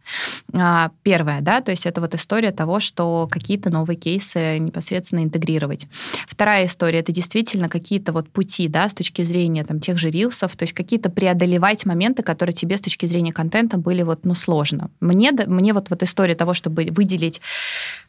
А, 0.54 0.92
первое, 1.04 1.42
да, 1.42 1.62
то 1.62 1.72
есть 1.72 1.86
это 1.86 2.02
вот 2.02 2.16
история 2.16 2.52
того, 2.52 2.80
что 2.80 3.28
какие-то 3.30 3.70
новые 3.70 3.98
кейсы 3.98 4.58
непосредственно 4.58 5.24
интегрировать. 5.24 5.88
Вторая 6.28 6.66
история, 6.66 7.00
это 7.00 7.12
действительно 7.12 7.70
какие-то 7.70 8.14
вот 8.14 8.30
пути, 8.30 8.68
да, 8.68 8.90
с 8.90 8.94
точки 8.94 9.22
зрения 9.24 9.64
там 9.64 9.80
тех 9.80 9.98
же 9.98 10.10
рилсов, 10.10 10.56
то 10.56 10.64
есть 10.64 10.74
какие-то 10.74 11.10
преодолевать 11.10 11.86
моменты, 11.86 12.24
которые 12.24 12.54
тебе 12.54 12.78
с 12.78 12.82
точки 12.82 13.06
зрения 13.06 13.34
контента 13.34 13.78
были 13.78 14.02
вот, 14.02 14.26
ну, 14.26 14.34
сложно. 14.34 14.90
Мне, 15.00 15.32
мне 15.32 15.74
вот, 15.74 15.90
вот 15.90 16.04
история 16.04 16.36
того, 16.36 16.54
чтобы 16.54 16.88
выделить 16.92 17.42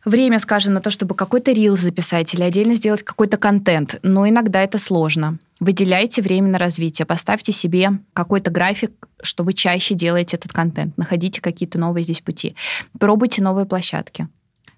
время, 0.07 0.39
скажем, 0.39 0.73
на 0.73 0.81
то, 0.81 0.91
чтобы 0.91 1.15
какой-то 1.15 1.53
рил 1.53 1.77
записать 1.77 2.33
или 2.33 2.43
отдельно 2.43 2.75
сделать 2.77 3.03
какой-то 3.03 3.37
контент, 3.37 3.99
но 4.03 4.27
иногда 4.27 4.63
это 4.63 4.79
сложно. 4.79 5.39
Выделяйте 5.61 6.23
время 6.23 6.49
на 6.49 6.59
развитие, 6.59 7.05
поставьте 7.05 7.53
себе 7.53 7.99
какой-то 8.13 8.51
график, 8.51 8.93
что 9.23 9.43
вы 9.43 9.53
чаще 9.53 9.95
делаете 9.95 10.37
этот 10.37 10.53
контент, 10.53 10.97
находите 10.97 11.41
какие-то 11.41 11.79
новые 11.79 12.05
здесь 12.05 12.21
пути, 12.21 12.55
пробуйте 12.99 13.43
новые 13.43 13.67
площадки 13.67 14.29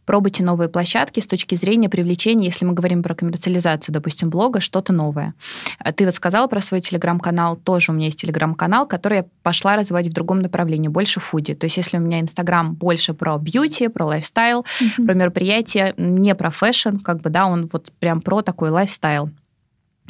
пробуйте 0.08 0.42
новые 0.42 0.70
площадки 0.70 1.20
с 1.20 1.26
точки 1.26 1.54
зрения 1.54 1.90
привлечения, 1.90 2.46
если 2.46 2.64
мы 2.64 2.72
говорим 2.72 3.02
про 3.02 3.14
коммерциализацию, 3.14 3.92
допустим, 3.92 4.30
блога, 4.30 4.58
что-то 4.58 4.94
новое. 4.94 5.34
А 5.78 5.92
ты 5.92 6.06
вот 6.06 6.14
сказала 6.14 6.46
про 6.46 6.62
свой 6.62 6.80
телеграм-канал, 6.80 7.56
тоже 7.56 7.92
у 7.92 7.94
меня 7.94 8.06
есть 8.06 8.18
телеграм-канал, 8.18 8.86
который 8.86 9.18
я 9.18 9.24
пошла 9.42 9.76
развивать 9.76 10.06
в 10.06 10.12
другом 10.14 10.38
направлении, 10.38 10.88
больше 10.88 11.20
foodie. 11.20 11.54
То 11.54 11.66
есть 11.66 11.76
если 11.76 11.98
у 11.98 12.00
меня 12.00 12.20
инстаграм 12.20 12.72
больше 12.72 13.12
про 13.12 13.36
бьюти, 13.36 13.88
про 13.88 14.06
лайфстайл, 14.06 14.64
mm-hmm. 14.80 15.04
про 15.04 15.12
мероприятия, 15.12 15.92
не 15.98 16.34
про 16.34 16.50
фэшн, 16.50 16.96
как 17.04 17.20
бы, 17.20 17.28
да, 17.28 17.44
он 17.44 17.68
вот 17.70 17.92
прям 17.98 18.22
про 18.22 18.40
такой 18.40 18.70
лайфстайл 18.70 19.28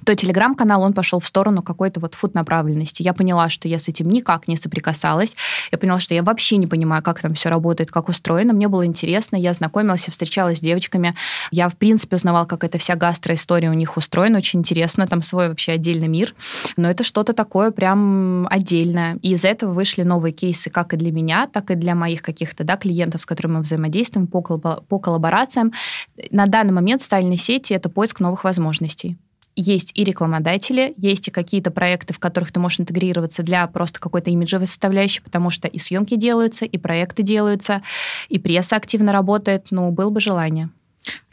то 0.04 0.14
телеграм-канал, 0.14 0.82
он 0.82 0.92
пошел 0.92 1.20
в 1.20 1.26
сторону 1.26 1.62
какой-то 1.62 2.00
вот 2.00 2.14
фуд-направленности. 2.14 3.02
Я 3.02 3.12
поняла, 3.12 3.48
что 3.48 3.68
я 3.68 3.78
с 3.78 3.88
этим 3.88 4.08
никак 4.08 4.48
не 4.48 4.56
соприкасалась. 4.56 5.36
Я 5.70 5.78
поняла, 5.78 6.00
что 6.00 6.14
я 6.14 6.22
вообще 6.22 6.56
не 6.56 6.66
понимаю, 6.66 7.02
как 7.02 7.20
там 7.20 7.34
все 7.34 7.48
работает, 7.48 7.90
как 7.90 8.08
устроено. 8.08 8.52
Мне 8.52 8.68
было 8.68 8.86
интересно, 8.86 9.36
я 9.36 9.52
знакомилась, 9.52 10.06
я 10.06 10.12
встречалась 10.12 10.58
с 10.58 10.60
девочками. 10.60 11.14
Я, 11.50 11.68
в 11.68 11.76
принципе, 11.76 12.16
узнавала, 12.16 12.44
как 12.44 12.64
эта 12.64 12.78
вся 12.78 12.94
гастроистория 12.94 13.70
у 13.70 13.74
них 13.74 13.96
устроена. 13.96 14.38
Очень 14.38 14.60
интересно, 14.60 15.06
там 15.06 15.22
свой 15.22 15.48
вообще 15.48 15.72
отдельный 15.72 16.08
мир. 16.08 16.34
Но 16.76 16.88
это 16.88 17.04
что-то 17.04 17.32
такое 17.32 17.70
прям 17.70 18.46
отдельное. 18.48 19.18
И 19.22 19.32
из 19.32 19.44
этого 19.44 19.72
вышли 19.72 20.02
новые 20.02 20.32
кейсы 20.32 20.70
как 20.70 20.94
и 20.94 20.96
для 20.96 21.12
меня, 21.12 21.48
так 21.52 21.70
и 21.70 21.74
для 21.74 21.94
моих 21.94 22.22
каких-то 22.22 22.64
да, 22.64 22.76
клиентов, 22.76 23.22
с 23.22 23.26
которыми 23.26 23.56
мы 23.56 23.60
взаимодействуем 23.60 24.26
по, 24.26 24.40
по 24.42 24.98
коллаборациям. 24.98 25.72
На 26.30 26.46
данный 26.46 26.72
момент 26.72 27.02
стальной 27.02 27.38
сети— 27.38 27.72
это 27.74 27.88
поиск 27.88 28.20
новых 28.20 28.44
возможностей 28.44 29.16
есть 29.60 29.92
и 29.94 30.04
рекламодатели, 30.04 30.94
есть 30.96 31.28
и 31.28 31.30
какие-то 31.30 31.70
проекты, 31.70 32.14
в 32.14 32.18
которых 32.18 32.52
ты 32.52 32.60
можешь 32.60 32.80
интегрироваться 32.80 33.42
для 33.42 33.66
просто 33.66 34.00
какой-то 34.00 34.30
имиджевой 34.30 34.66
составляющей, 34.66 35.20
потому 35.20 35.50
что 35.50 35.68
и 35.68 35.78
съемки 35.78 36.16
делаются, 36.16 36.64
и 36.64 36.78
проекты 36.78 37.22
делаются, 37.22 37.82
и 38.28 38.38
пресса 38.38 38.76
активно 38.76 39.12
работает. 39.12 39.66
Ну, 39.70 39.90
было 39.90 40.10
бы 40.10 40.20
желание. 40.20 40.70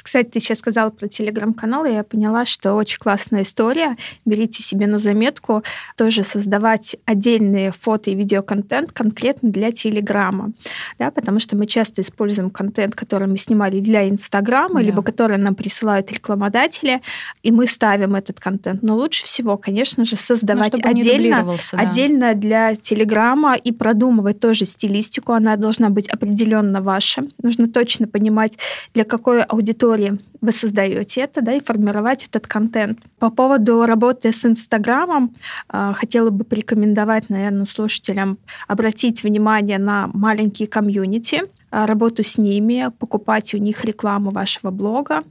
Кстати, 0.06 0.28
ты 0.28 0.40
сейчас 0.40 0.60
сказала 0.60 0.92
про 0.92 1.08
телеграм-канал, 1.08 1.84
и 1.86 1.92
я 1.92 2.04
поняла, 2.04 2.46
что 2.46 2.76
очень 2.76 3.00
классная 3.00 3.42
история. 3.42 3.98
Берите 4.24 4.62
себе 4.62 4.86
на 4.86 5.00
заметку 5.00 5.64
тоже 5.98 6.22
создавать 6.22 6.96
отдельные 7.06 7.72
фото 7.72 8.12
и 8.12 8.16
видеоконтент 8.16 8.92
конкретно 8.92 9.50
для 9.50 9.72
телеграма, 9.72 10.52
да, 11.00 11.10
потому 11.10 11.40
что 11.40 11.58
мы 11.58 11.66
часто 11.66 12.04
используем 12.04 12.52
контент, 12.52 12.94
который 12.94 13.28
мы 13.28 13.38
снимали 13.38 13.80
для 13.80 14.08
Инстаграма, 14.08 14.76
да. 14.76 14.82
либо 14.82 15.02
который 15.02 15.40
нам 15.40 15.56
присылают 15.56 16.12
рекламодатели, 16.12 17.02
и 17.42 17.52
мы 17.52 17.66
ставим 17.66 18.14
этот 18.14 18.40
контент. 18.40 18.84
Но 18.84 18.96
лучше 18.96 19.26
всего, 19.26 19.58
конечно 19.58 20.06
же, 20.06 20.18
создавать 20.18 20.74
ну, 20.74 20.88
отдельно, 20.88 21.58
да. 21.72 21.80
отдельно 21.80 22.36
для 22.36 22.76
Телеграма 22.76 23.56
и 23.56 23.72
продумывать 23.72 24.40
тоже 24.40 24.68
стилистику. 24.68 25.34
Она 25.34 25.56
должна 25.56 25.90
быть 25.90 26.08
определенно 26.10 26.84
ваша. 26.84 27.24
Нужно 27.42 27.68
точно 27.68 28.08
понимать, 28.08 28.54
для 28.94 29.04
какой 29.04 29.42
аудитории 29.42 29.95
аудитории 29.96 30.20
вы 30.42 30.52
создаете 30.52 31.22
это, 31.22 31.42
да, 31.42 31.54
и 31.54 31.60
формировать 31.60 32.26
этот 32.26 32.48
контент. 32.48 33.00
По 33.20 33.32
поводу 33.32 33.86
работы 33.86 34.32
с 34.32 34.46
Инстаграмом 34.46 35.34
а, 35.68 35.94
хотела 35.94 36.30
бы 36.30 36.44
порекомендовать, 36.44 37.30
наверное, 37.30 37.66
слушателям 37.66 38.38
обратить 38.68 39.24
внимание 39.24 39.80
на 39.80 40.08
маленькие 40.14 40.68
комьюнити, 40.68 41.44
а, 41.72 41.88
работу 41.88 42.24
с 42.24 42.38
ними, 42.38 42.92
покупать 43.00 43.54
у 43.56 43.58
них 43.58 43.84
рекламу 43.86 44.30
вашего 44.32 44.70
блога, 44.70 45.24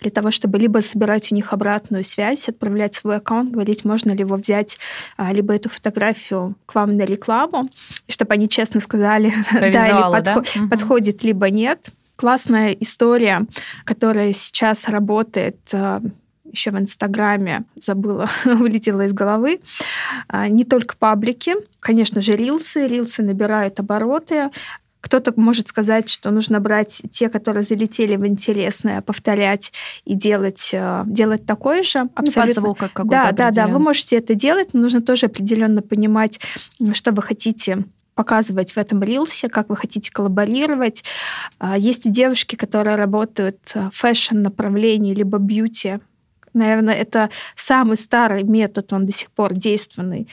для 0.00 0.10
того, 0.10 0.32
чтобы 0.32 0.58
либо 0.58 0.78
собирать 0.78 1.30
у 1.30 1.34
них 1.34 1.52
обратную 1.52 2.02
связь, 2.02 2.48
отправлять 2.48 2.94
свой 2.94 3.18
аккаунт, 3.18 3.52
говорить, 3.52 3.84
можно 3.84 4.10
ли 4.10 4.20
его 4.20 4.34
взять, 4.34 4.78
а, 5.16 5.32
либо 5.32 5.54
эту 5.54 5.68
фотографию 5.68 6.56
к 6.66 6.74
вам 6.74 6.96
на 6.96 7.02
рекламу, 7.02 7.68
и 8.08 8.12
чтобы 8.12 8.34
они 8.34 8.48
честно 8.48 8.80
сказали, 8.80 9.32
да, 9.52 9.68
или 9.68 10.12
подход, 10.12 10.48
да? 10.56 10.66
подходит, 10.68 11.22
либо 11.22 11.50
нет 11.50 11.90
классная 12.20 12.72
история, 12.72 13.46
которая 13.84 14.34
сейчас 14.34 14.88
работает 14.88 15.56
э, 15.72 16.00
еще 16.52 16.70
в 16.70 16.78
Инстаграме, 16.78 17.64
забыла, 17.80 18.28
вылетела 18.44 19.06
из 19.06 19.14
головы. 19.14 19.60
А, 20.28 20.46
не 20.48 20.64
только 20.64 20.96
паблики, 20.98 21.54
конечно 21.80 22.20
же, 22.20 22.36
рилсы. 22.36 22.86
Рилсы 22.86 23.22
набирают 23.22 23.80
обороты. 23.80 24.50
Кто-то 25.00 25.32
может 25.36 25.68
сказать, 25.68 26.10
что 26.10 26.30
нужно 26.30 26.60
брать 26.60 27.00
те, 27.10 27.30
которые 27.30 27.62
залетели 27.62 28.16
в 28.16 28.26
интересное, 28.26 29.00
повторять 29.00 29.72
и 30.04 30.12
делать, 30.12 30.72
э, 30.74 31.04
делать 31.06 31.46
такое 31.46 31.82
же. 31.82 32.00
Ну, 32.02 32.10
Абсолютно. 32.16 32.60
Ну, 32.60 32.74
как 32.74 33.06
да, 33.06 33.32
да, 33.32 33.50
да. 33.50 33.66
Вы 33.66 33.78
можете 33.78 34.16
это 34.16 34.34
делать, 34.34 34.74
но 34.74 34.80
нужно 34.80 35.00
тоже 35.00 35.24
определенно 35.24 35.80
понимать, 35.80 36.38
что 36.92 37.12
вы 37.12 37.22
хотите 37.22 37.84
показывать 38.14 38.72
в 38.72 38.78
этом 38.78 39.02
рилсе, 39.02 39.48
как 39.48 39.68
вы 39.68 39.76
хотите 39.76 40.10
коллаборировать. 40.12 41.04
А, 41.58 41.76
есть 41.76 42.06
и 42.06 42.10
девушки, 42.10 42.56
которые 42.56 42.96
работают 42.96 43.58
в 43.74 43.90
фэшн-направлении, 43.92 45.14
либо 45.14 45.38
бьюти. 45.38 46.00
Наверное, 46.52 46.94
это 46.94 47.30
самый 47.54 47.96
старый 47.96 48.42
метод, 48.42 48.92
он 48.92 49.06
до 49.06 49.12
сих 49.12 49.30
пор 49.30 49.54
действенный 49.54 50.28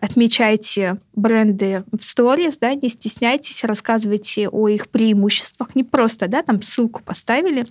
отмечайте 0.00 0.96
бренды 1.14 1.84
в 1.92 2.02
сторис, 2.02 2.58
да, 2.58 2.74
не 2.74 2.88
стесняйтесь, 2.88 3.64
рассказывайте 3.64 4.48
о 4.48 4.68
их 4.68 4.88
преимуществах. 4.88 5.74
Не 5.74 5.84
просто, 5.84 6.26
да, 6.26 6.42
там 6.42 6.62
ссылку 6.62 7.02
поставили, 7.02 7.66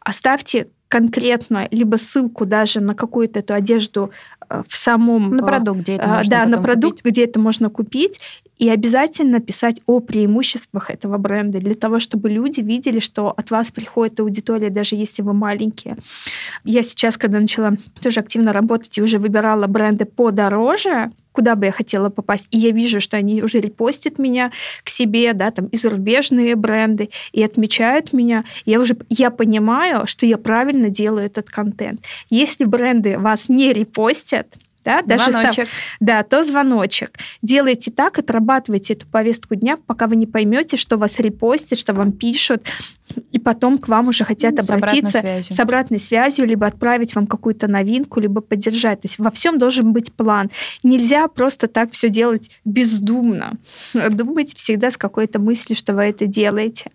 оставьте 0.00 0.68
конкретно 0.88 1.66
либо 1.72 1.96
ссылку 1.96 2.46
даже 2.46 2.80
на 2.80 2.94
какую-то 2.94 3.40
эту 3.40 3.54
одежду 3.54 4.12
в 4.48 4.74
самом... 4.74 5.36
На 5.36 5.42
продукт, 5.42 5.80
где 5.80 5.94
это 5.94 6.04
э, 6.04 6.08
можно 6.08 6.30
Да, 6.30 6.46
на 6.46 6.62
продукт, 6.62 6.98
купить. 6.98 7.12
где 7.12 7.24
это 7.24 7.38
можно 7.38 7.70
купить, 7.70 8.20
и 8.58 8.68
обязательно 8.70 9.40
писать 9.40 9.80
о 9.86 10.00
преимуществах 10.00 10.90
этого 10.90 11.18
бренда 11.18 11.58
для 11.58 11.74
того, 11.74 12.00
чтобы 12.00 12.30
люди 12.30 12.60
видели, 12.60 13.00
что 13.00 13.32
от 13.36 13.50
вас 13.50 13.70
приходит 13.70 14.18
аудитория, 14.20 14.70
даже 14.70 14.96
если 14.96 15.22
вы 15.22 15.34
маленькие. 15.34 15.96
Я 16.64 16.82
сейчас, 16.82 17.18
когда 17.18 17.38
начала 17.38 17.72
тоже 18.00 18.20
активно 18.20 18.52
работать 18.52 18.96
и 18.96 19.02
уже 19.02 19.18
выбирала 19.18 19.66
бренды 19.66 20.06
подороже, 20.06 21.10
куда 21.36 21.54
бы 21.54 21.66
я 21.66 21.72
хотела 21.72 22.08
попасть, 22.08 22.48
и 22.50 22.58
я 22.58 22.70
вижу, 22.70 22.98
что 22.98 23.18
они 23.18 23.42
уже 23.42 23.60
репостят 23.60 24.18
меня 24.18 24.50
к 24.82 24.88
себе, 24.88 25.34
да, 25.34 25.50
там 25.50 25.66
и 25.66 25.76
зарубежные 25.76 26.56
бренды, 26.56 27.10
и 27.32 27.42
отмечают 27.42 28.14
меня, 28.14 28.42
я 28.64 28.80
уже 28.80 28.96
я 29.10 29.30
понимаю, 29.30 30.06
что 30.06 30.24
я 30.24 30.38
правильно 30.38 30.88
делаю 30.88 31.26
этот 31.26 31.50
контент. 31.50 32.00
Если 32.30 32.64
бренды 32.64 33.18
вас 33.18 33.50
не 33.50 33.74
репостят, 33.74 34.45
да, 34.86 35.02
даже 35.02 35.32
звоночек. 35.32 35.66
Сам, 35.66 35.74
да, 36.00 36.22
то 36.22 36.42
звоночек. 36.42 37.10
Делайте 37.42 37.90
так, 37.90 38.18
отрабатывайте 38.18 38.94
эту 38.94 39.06
повестку 39.06 39.56
дня, 39.56 39.76
пока 39.86 40.06
вы 40.06 40.16
не 40.16 40.26
поймете, 40.26 40.76
что 40.76 40.96
вас 40.96 41.18
репостят, 41.18 41.78
что 41.78 41.92
вам 41.92 42.12
пишут, 42.12 42.64
и 43.32 43.38
потом 43.38 43.78
к 43.78 43.88
вам 43.88 44.08
уже 44.08 44.24
хотят 44.24 44.54
ну, 44.56 44.74
обратиться 44.74 45.22
с, 45.42 45.54
с 45.54 45.60
обратной 45.60 46.00
связью, 46.00 46.46
либо 46.46 46.66
отправить 46.66 47.14
вам 47.14 47.26
какую-то 47.26 47.68
новинку, 47.68 48.20
либо 48.20 48.40
поддержать. 48.40 49.02
То 49.02 49.06
есть 49.06 49.18
во 49.18 49.30
всем 49.30 49.58
должен 49.58 49.92
быть 49.92 50.12
план. 50.12 50.50
Нельзя 50.82 51.28
просто 51.28 51.68
так 51.68 51.92
все 51.92 52.08
делать 52.08 52.50
бездумно. 52.64 53.54
Думайте 54.10 54.56
всегда 54.56 54.90
с 54.90 54.96
какой-то 54.96 55.38
мыслью, 55.38 55.76
что 55.76 55.94
вы 55.94 56.02
это 56.02 56.26
делаете. 56.26 56.90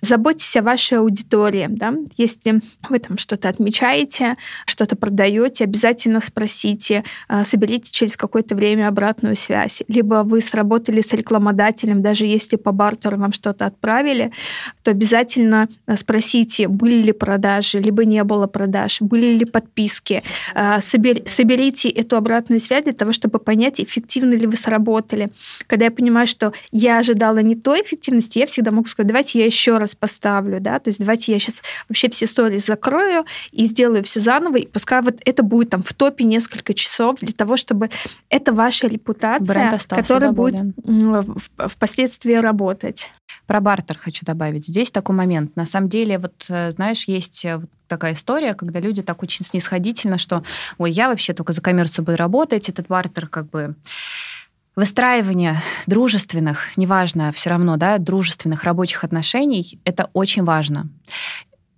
Заботьтесь 0.00 0.56
о 0.56 0.62
вашей 0.62 0.98
аудитории. 0.98 1.66
Да? 1.68 1.94
Если 2.16 2.60
вы 2.88 2.98
там 2.98 3.18
что-то 3.18 3.48
отмечаете, 3.48 4.36
что-то 4.66 4.96
продаете, 4.96 5.64
обязательно 5.64 6.20
спросите, 6.20 7.04
а, 7.28 7.44
соберите 7.44 7.90
через 7.92 8.16
какое-то 8.16 8.54
время 8.54 8.88
обратную 8.88 9.36
связь. 9.36 9.82
Либо 9.88 10.22
вы 10.24 10.40
сработали 10.40 11.00
с 11.00 11.12
рекламодателем, 11.12 12.02
даже 12.02 12.26
если 12.26 12.56
по 12.56 12.72
бартеру 12.72 13.18
вам 13.18 13.32
что-то 13.32 13.66
отправили, 13.66 14.32
то 14.82 14.90
обязательно 14.90 15.55
нужно 15.56 15.68
э, 15.86 15.96
спросить, 15.96 16.66
были 16.68 17.02
ли 17.02 17.12
продажи, 17.12 17.78
либо 17.78 18.04
не 18.04 18.22
было 18.24 18.46
продаж, 18.46 19.00
были 19.00 19.38
ли 19.38 19.44
подписки. 19.44 20.22
Э, 20.54 20.80
соберите 20.80 21.88
эту 21.88 22.16
обратную 22.16 22.60
связь 22.60 22.84
для 22.84 22.92
того, 22.92 23.12
чтобы 23.12 23.38
понять, 23.38 23.80
эффективно 23.80 24.34
ли 24.34 24.46
вы 24.46 24.56
сработали. 24.56 25.30
Когда 25.66 25.86
я 25.86 25.90
понимаю, 25.90 26.26
что 26.26 26.52
я 26.72 26.98
ожидала 26.98 27.38
не 27.38 27.56
той 27.56 27.82
эффективности, 27.82 28.38
я 28.38 28.46
всегда 28.46 28.70
могу 28.70 28.88
сказать, 28.88 29.08
давайте 29.08 29.38
я 29.38 29.46
еще 29.46 29.78
раз 29.78 29.94
поставлю, 29.94 30.60
да, 30.60 30.78
то 30.78 30.88
есть 30.88 31.00
давайте 31.00 31.32
я 31.32 31.38
сейчас 31.38 31.62
вообще 31.88 32.08
все 32.08 32.26
сторис 32.26 32.66
закрою 32.66 33.24
и 33.52 33.64
сделаю 33.66 34.02
все 34.02 34.20
заново, 34.20 34.56
и 34.56 34.66
пускай 34.66 35.02
вот 35.02 35.20
это 35.24 35.42
будет 35.42 35.70
там 35.70 35.82
в 35.82 35.92
топе 35.92 36.24
несколько 36.24 36.74
часов 36.74 37.18
для 37.20 37.32
того, 37.32 37.56
чтобы 37.56 37.90
это 38.28 38.52
ваша 38.52 38.86
репутация, 38.88 39.78
которая 39.88 40.30
доволен. 40.30 40.74
будет 40.76 41.26
впоследствии 41.70 42.34
работать. 42.34 43.10
Про 43.46 43.60
бартер 43.60 43.98
хочу 43.98 44.24
добавить. 44.24 44.66
Здесь 44.66 44.90
такой 44.90 45.14
момент. 45.14 45.45
На 45.54 45.66
самом 45.66 45.88
деле, 45.88 46.18
вот 46.18 46.46
э, 46.48 46.70
знаешь, 46.72 47.04
есть 47.04 47.44
э, 47.44 47.60
такая 47.88 48.14
история, 48.14 48.54
когда 48.54 48.80
люди 48.80 49.02
так 49.02 49.22
очень 49.22 49.44
снисходительно, 49.44 50.18
что, 50.18 50.42
ой, 50.78 50.90
я 50.90 51.08
вообще 51.08 51.34
только 51.34 51.52
за 51.52 51.60
коммерцию 51.60 52.04
буду 52.04 52.16
работать, 52.16 52.68
этот 52.68 52.88
бартер 52.88 53.28
как 53.28 53.50
бы 53.50 53.74
выстраивание 54.74 55.62
дружественных, 55.86 56.76
неважно, 56.76 57.32
все 57.32 57.50
равно, 57.50 57.76
да, 57.76 57.96
дружественных 57.96 58.64
рабочих 58.64 59.04
отношений, 59.04 59.80
это 59.84 60.10
очень 60.12 60.44
важно 60.44 60.88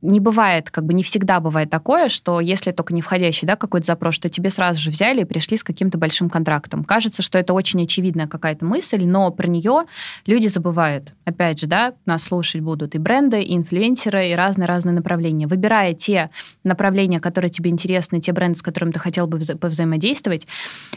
не 0.00 0.20
бывает, 0.20 0.70
как 0.70 0.84
бы 0.84 0.94
не 0.94 1.02
всегда 1.02 1.40
бывает 1.40 1.70
такое, 1.70 2.08
что 2.08 2.40
если 2.40 2.70
только 2.70 2.94
не 2.94 3.02
входящий, 3.02 3.46
да, 3.46 3.56
какой-то 3.56 3.86
запрос, 3.86 4.14
что 4.14 4.28
тебе 4.28 4.50
сразу 4.50 4.80
же 4.80 4.90
взяли 4.90 5.22
и 5.22 5.24
пришли 5.24 5.56
с 5.56 5.64
каким-то 5.64 5.98
большим 5.98 6.30
контрактом. 6.30 6.84
Кажется, 6.84 7.20
что 7.20 7.36
это 7.38 7.52
очень 7.52 7.82
очевидная 7.82 8.28
какая-то 8.28 8.64
мысль, 8.64 9.04
но 9.04 9.30
про 9.32 9.48
нее 9.48 9.84
люди 10.26 10.46
забывают. 10.46 11.14
Опять 11.24 11.60
же, 11.60 11.66
да, 11.66 11.94
нас 12.06 12.22
слушать 12.22 12.60
будут 12.60 12.94
и 12.94 12.98
бренды, 12.98 13.42
и 13.42 13.56
инфлюенсеры, 13.56 14.28
и 14.28 14.34
разные-разные 14.34 14.94
направления. 14.94 15.48
Выбирая 15.48 15.94
те 15.94 16.30
направления, 16.62 17.18
которые 17.18 17.50
тебе 17.50 17.70
интересны, 17.70 18.20
те 18.20 18.32
бренды, 18.32 18.58
с 18.58 18.62
которыми 18.62 18.92
ты 18.92 19.00
хотел 19.00 19.26
бы 19.26 19.38
вза- 19.38 19.56
повзаимодействовать, 19.56 20.46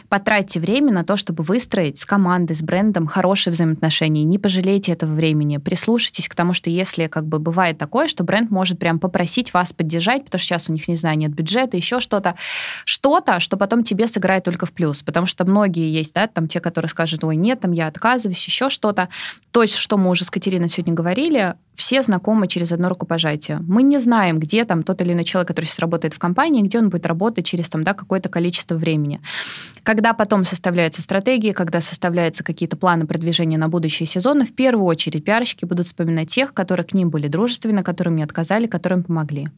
потратьте 0.08 0.60
время 0.60 0.92
на 0.92 1.04
то, 1.04 1.16
чтобы 1.16 1.42
выстроить 1.42 1.98
с 1.98 2.04
командой, 2.04 2.54
с 2.54 2.62
брендом 2.62 3.08
хорошие 3.08 3.52
взаимоотношения. 3.52 4.22
Не 4.22 4.38
пожалейте 4.38 4.92
этого 4.92 5.12
времени. 5.12 5.56
Прислушайтесь 5.56 6.28
к 6.28 6.34
тому, 6.36 6.52
что 6.52 6.70
если 6.70 7.08
как 7.08 7.26
бы 7.26 7.40
бывает 7.40 7.78
такое, 7.78 8.06
что 8.06 8.22
бренд 8.22 8.50
может 8.50 8.78
прям 8.78 8.91
прям 8.92 8.98
попросить 8.98 9.54
вас 9.54 9.72
поддержать, 9.72 10.24
потому 10.24 10.38
что 10.38 10.48
сейчас 10.48 10.68
у 10.68 10.72
них, 10.72 10.86
не 10.88 10.96
знаю, 10.96 11.16
нет 11.16 11.32
бюджета, 11.32 11.76
еще 11.76 12.00
что-то. 12.00 12.34
Что-то, 12.84 13.40
что 13.40 13.56
потом 13.56 13.84
тебе 13.84 14.06
сыграет 14.06 14.44
только 14.44 14.66
в 14.66 14.72
плюс, 14.72 15.02
потому 15.02 15.26
что 15.26 15.44
многие 15.44 15.90
есть, 15.90 16.14
да, 16.14 16.26
там 16.26 16.46
те, 16.46 16.60
которые 16.60 16.88
скажут, 16.88 17.24
ой, 17.24 17.36
нет, 17.36 17.60
там 17.60 17.72
я 17.72 17.86
отказываюсь, 17.86 18.46
еще 18.46 18.68
что-то. 18.68 19.08
То 19.50 19.62
есть, 19.62 19.76
что 19.76 19.96
мы 19.96 20.10
уже 20.10 20.24
с 20.24 20.30
Катериной 20.30 20.68
сегодня 20.68 20.94
говорили, 20.94 21.54
все 21.74 22.02
знакомы 22.02 22.48
через 22.48 22.72
одно 22.72 22.88
рукопожатие. 22.88 23.58
Мы 23.66 23.82
не 23.82 23.98
знаем, 23.98 24.38
где 24.38 24.64
там 24.64 24.82
тот 24.82 25.00
или 25.02 25.12
иной 25.12 25.24
человек, 25.24 25.48
который 25.48 25.66
сейчас 25.66 25.78
работает 25.78 26.14
в 26.14 26.18
компании, 26.18 26.62
где 26.62 26.78
он 26.78 26.90
будет 26.90 27.06
работать 27.06 27.46
через 27.46 27.68
там, 27.68 27.82
да, 27.82 27.94
какое-то 27.94 28.28
количество 28.28 28.74
времени. 28.74 29.20
Когда 29.82 30.12
потом 30.12 30.44
составляются 30.44 31.02
стратегии, 31.02 31.50
когда 31.50 31.80
составляются 31.80 32.44
какие-то 32.44 32.76
планы 32.76 33.06
продвижения 33.06 33.58
на 33.58 33.68
будущие 33.68 34.06
сезоны, 34.06 34.44
в 34.44 34.54
первую 34.54 34.86
очередь 34.86 35.24
пиарщики 35.24 35.64
будут 35.64 35.86
вспоминать 35.86 36.28
тех, 36.28 36.54
которые 36.54 36.86
к 36.86 36.94
ним 36.94 37.10
были 37.10 37.26
дружественны, 37.26 37.82
которым 37.82 38.14
не 38.14 38.22
отказали, 38.22 38.66
которым 38.66 39.02
помогли. 39.02 39.48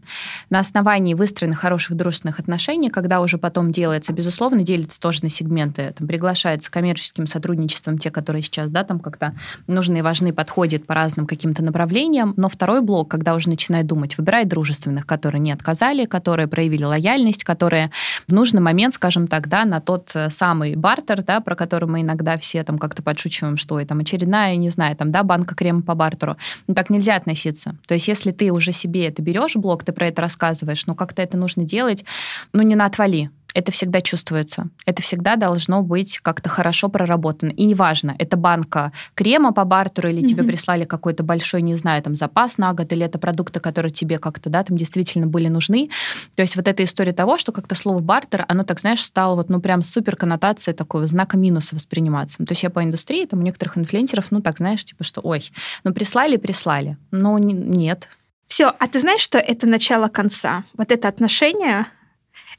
На 0.48 0.60
основании 0.60 1.12
выстроенных 1.12 1.58
хороших 1.58 1.96
дружественных 1.96 2.38
отношений, 2.38 2.88
когда 2.88 3.20
уже 3.20 3.36
потом 3.36 3.70
делается, 3.70 4.14
безусловно, 4.14 4.62
делится 4.62 4.98
тоже 4.98 5.20
на 5.22 5.30
сегменты, 5.30 5.94
там, 5.98 6.08
приглашается 6.08 6.70
коммерческим 6.70 7.26
сотрудничеством 7.26 7.98
те, 7.98 8.10
которые 8.10 8.42
сейчас 8.42 8.70
да, 8.70 8.84
там 8.84 9.00
как-то 9.00 9.34
нужны 9.66 9.98
и 9.98 10.02
важны, 10.02 10.32
подходят 10.32 10.86
по 10.86 10.94
разным 10.94 11.26
каким-то 11.26 11.62
направлениям, 11.62 12.03
но 12.36 12.48
второй 12.48 12.80
блок, 12.80 13.10
когда 13.10 13.34
уже 13.34 13.48
начинает 13.48 13.86
думать, 13.86 14.16
выбирает 14.16 14.48
дружественных, 14.48 15.06
которые 15.06 15.40
не 15.40 15.52
отказали, 15.52 16.06
которые 16.06 16.48
проявили 16.48 16.84
лояльность, 16.84 17.44
которые 17.44 17.90
в 18.26 18.32
нужный 18.32 18.60
момент, 18.60 18.94
скажем 18.94 19.26
так, 19.26 19.48
да, 19.48 19.64
на 19.64 19.80
тот 19.80 20.14
Э, 20.14 20.30
самый 20.30 20.74
бартер, 20.76 21.22
да, 21.22 21.40
про 21.40 21.54
который 21.54 21.88
мы 21.88 22.02
иногда 22.02 22.38
все 22.38 22.62
там 22.64 22.78
как-то 22.78 23.02
подшучиваем, 23.02 23.56
что 23.56 23.78
это 23.78 23.88
там 23.90 24.00
очередная, 24.00 24.56
не 24.56 24.70
знаю, 24.70 24.96
там, 24.96 25.12
да, 25.12 25.22
банка 25.22 25.54
крема 25.54 25.82
по 25.82 25.94
бартеру. 25.94 26.36
Ну, 26.66 26.74
так 26.74 26.90
нельзя 26.90 27.16
относиться. 27.16 27.76
То 27.86 27.94
есть 27.94 28.08
если 28.08 28.30
ты 28.30 28.50
уже 28.50 28.72
себе 28.72 29.06
это 29.06 29.22
берешь, 29.22 29.56
блок, 29.56 29.84
ты 29.84 29.92
про 29.92 30.06
это 30.06 30.22
рассказываешь, 30.22 30.86
но 30.86 30.94
как-то 30.94 31.22
это 31.22 31.36
нужно 31.36 31.64
делать, 31.64 32.04
ну, 32.52 32.62
не 32.62 32.74
на 32.74 32.86
отвали 32.86 33.30
это 33.54 33.72
всегда 33.72 34.00
чувствуется. 34.00 34.68
Это 34.84 35.00
всегда 35.00 35.36
должно 35.36 35.82
быть 35.82 36.18
как-то 36.18 36.48
хорошо 36.48 36.88
проработано. 36.88 37.50
И 37.50 37.64
неважно, 37.64 38.14
это 38.18 38.36
банка 38.36 38.92
крема 39.14 39.52
по 39.52 39.64
бартеру, 39.64 40.08
или 40.08 40.22
mm-hmm. 40.22 40.26
тебе 40.26 40.42
прислали 40.44 40.84
какой-то 40.84 41.22
большой, 41.22 41.62
не 41.62 41.76
знаю, 41.76 42.02
там, 42.02 42.16
запас 42.16 42.58
на 42.58 42.72
год, 42.74 42.92
или 42.92 43.06
это 43.06 43.18
продукты, 43.18 43.60
которые 43.60 43.92
тебе 43.92 44.18
как-то, 44.18 44.50
да, 44.50 44.62
там 44.64 44.76
действительно 44.76 45.26
были 45.26 45.48
нужны. 45.48 45.88
То 46.34 46.42
есть 46.42 46.56
вот 46.56 46.68
эта 46.68 46.84
история 46.84 47.12
того, 47.12 47.38
что 47.38 47.52
как-то 47.52 47.74
слово 47.74 48.00
бартер, 48.00 48.44
оно 48.48 48.64
так, 48.64 48.80
знаешь, 48.80 49.02
стало 49.02 49.36
вот, 49.36 49.48
ну, 49.48 49.60
прям 49.60 49.82
супер 49.82 50.16
коннотацией 50.16 50.74
такого 50.74 51.06
знака 51.06 51.36
минуса 51.36 51.74
восприниматься. 51.74 52.38
То 52.38 52.52
есть 52.52 52.62
я 52.62 52.70
по 52.70 52.82
индустрии, 52.82 53.24
там, 53.24 53.40
у 53.40 53.42
некоторых 53.42 53.78
инфлюенсеров, 53.78 54.30
ну, 54.30 54.40
так, 54.42 54.58
знаешь, 54.58 54.84
типа, 54.84 55.04
что, 55.04 55.20
ой, 55.22 55.50
ну, 55.84 55.94
прислали, 55.94 56.36
прислали. 56.36 56.96
Но 57.10 57.38
нет, 57.38 58.08
все, 58.46 58.72
а 58.78 58.86
ты 58.88 59.00
знаешь, 59.00 59.20
что 59.20 59.38
это 59.38 59.66
начало 59.66 60.08
конца? 60.08 60.64
Вот 60.74 60.92
это 60.92 61.08
отношение 61.08 61.86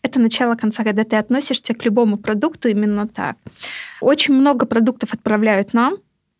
это 0.05 0.19
начало 0.19 0.55
конца, 0.55 0.83
когда 0.83 1.03
ты 1.03 1.15
относишься 1.15 1.73
к 1.73 1.83
любому 1.85 2.17
продукту 2.17 2.69
именно 2.69 3.07
так. 3.07 3.37
Очень 4.01 4.35
много 4.35 4.65
продуктов 4.65 5.13
отправляют 5.13 5.73
нам, 5.73 5.95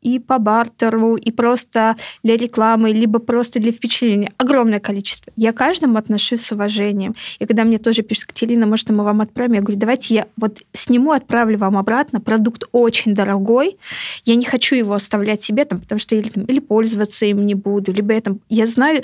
и 0.06 0.20
по 0.20 0.38
бартеру, 0.38 1.16
и 1.16 1.32
просто 1.32 1.96
для 2.24 2.38
рекламы, 2.38 2.92
либо 2.92 3.18
просто 3.20 3.60
для 3.60 3.72
впечатления. 3.72 4.32
Огромное 4.38 4.80
количество. 4.80 5.34
Я 5.36 5.52
каждому 5.52 5.98
отношусь 5.98 6.42
с 6.42 6.52
уважением. 6.52 7.16
И 7.40 7.46
когда 7.48 7.64
мне 7.64 7.80
тоже 7.80 8.04
пишут, 8.04 8.26
Катерина, 8.26 8.68
может, 8.68 8.90
мы 8.90 9.04
вам 9.04 9.22
отправим? 9.22 9.54
Я 9.54 9.62
говорю, 9.62 9.80
давайте 9.80 10.14
я 10.14 10.28
вот 10.38 10.62
сниму, 10.74 11.12
отправлю 11.12 11.58
вам 11.58 11.76
обратно. 11.76 12.22
Продукт 12.22 12.66
очень 12.72 13.16
дорогой. 13.16 13.78
Я 14.26 14.36
не 14.36 14.46
хочу 14.46 14.76
его 14.76 14.94
оставлять 14.94 15.44
себе, 15.44 15.66
там, 15.66 15.82
потому 15.82 15.98
что 15.98 16.16
или, 16.16 16.30
там, 16.30 16.44
или 16.44 16.60
пользоваться 16.60 17.26
им 17.26 17.44
не 17.44 17.56
буду, 17.56 17.92
либо 17.92 18.14
я, 18.14 18.22
там, 18.22 18.40
я 18.48 18.68
знаю, 18.68 19.02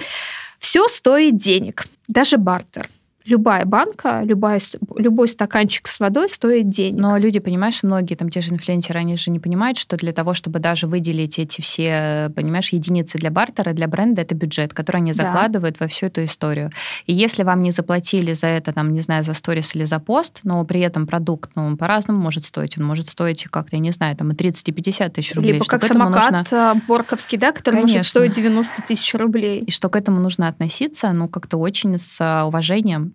все 0.59 0.87
стоит 0.87 1.37
денег, 1.37 1.87
даже 2.07 2.37
бартер 2.37 2.87
любая 3.25 3.65
банка, 3.65 4.21
любая, 4.23 4.59
любой 4.95 5.27
стаканчик 5.27 5.87
с 5.87 5.99
водой 5.99 6.29
стоит 6.29 6.69
денег. 6.69 6.99
Но 6.99 7.17
люди, 7.17 7.39
понимаешь, 7.39 7.83
многие 7.83 8.15
там 8.15 8.29
те 8.29 8.41
же 8.41 8.51
инфлюенсеры, 8.51 8.99
они 8.99 9.17
же 9.17 9.31
не 9.31 9.39
понимают, 9.39 9.77
что 9.77 9.97
для 9.97 10.11
того, 10.11 10.33
чтобы 10.33 10.59
даже 10.59 10.87
выделить 10.87 11.39
эти 11.39 11.61
все, 11.61 12.31
понимаешь, 12.35 12.69
единицы 12.69 13.17
для 13.17 13.31
бартера, 13.31 13.73
для 13.73 13.87
бренда, 13.87 14.21
это 14.21 14.35
бюджет, 14.35 14.73
который 14.73 14.97
они 14.97 15.13
закладывают 15.13 15.75
да. 15.77 15.85
во 15.85 15.87
всю 15.87 16.07
эту 16.07 16.23
историю. 16.23 16.71
И 17.05 17.13
если 17.13 17.43
вам 17.43 17.61
не 17.61 17.71
заплатили 17.71 18.33
за 18.33 18.47
это, 18.47 18.73
там, 18.73 18.93
не 18.93 19.01
знаю, 19.01 19.23
за 19.23 19.33
сторис 19.33 19.75
или 19.75 19.85
за 19.85 19.99
пост, 19.99 20.41
но 20.43 20.63
при 20.65 20.81
этом 20.81 21.07
продукт, 21.07 21.51
ну, 21.55 21.65
он 21.65 21.77
по-разному 21.77 22.19
может 22.19 22.45
стоить. 22.45 22.77
Он 22.77 22.85
может 22.85 23.07
стоить 23.07 23.45
как-то, 23.45 23.75
я 23.75 23.81
не 23.81 23.91
знаю, 23.91 24.15
там, 24.15 24.31
и 24.31 24.35
30, 24.35 24.69
и 24.69 24.71
50 24.71 25.13
тысяч 25.13 25.35
рублей. 25.35 25.53
Либо 25.53 25.65
как 25.65 25.83
самокат 25.83 26.31
нужно... 26.31 26.71
А, 26.71 26.75
Борковский, 26.87 27.37
да, 27.37 27.51
который 27.51 27.75
Конечно. 27.75 27.97
может 27.97 28.09
стоить 28.09 28.31
90 28.33 28.81
тысяч 28.87 29.13
рублей. 29.13 29.59
И 29.61 29.71
что 29.71 29.89
к 29.89 29.95
этому 29.95 30.19
нужно 30.19 30.47
относиться, 30.47 31.11
ну, 31.11 31.27
как-то 31.27 31.57
очень 31.57 31.97
с 31.99 32.17
а, 32.19 32.45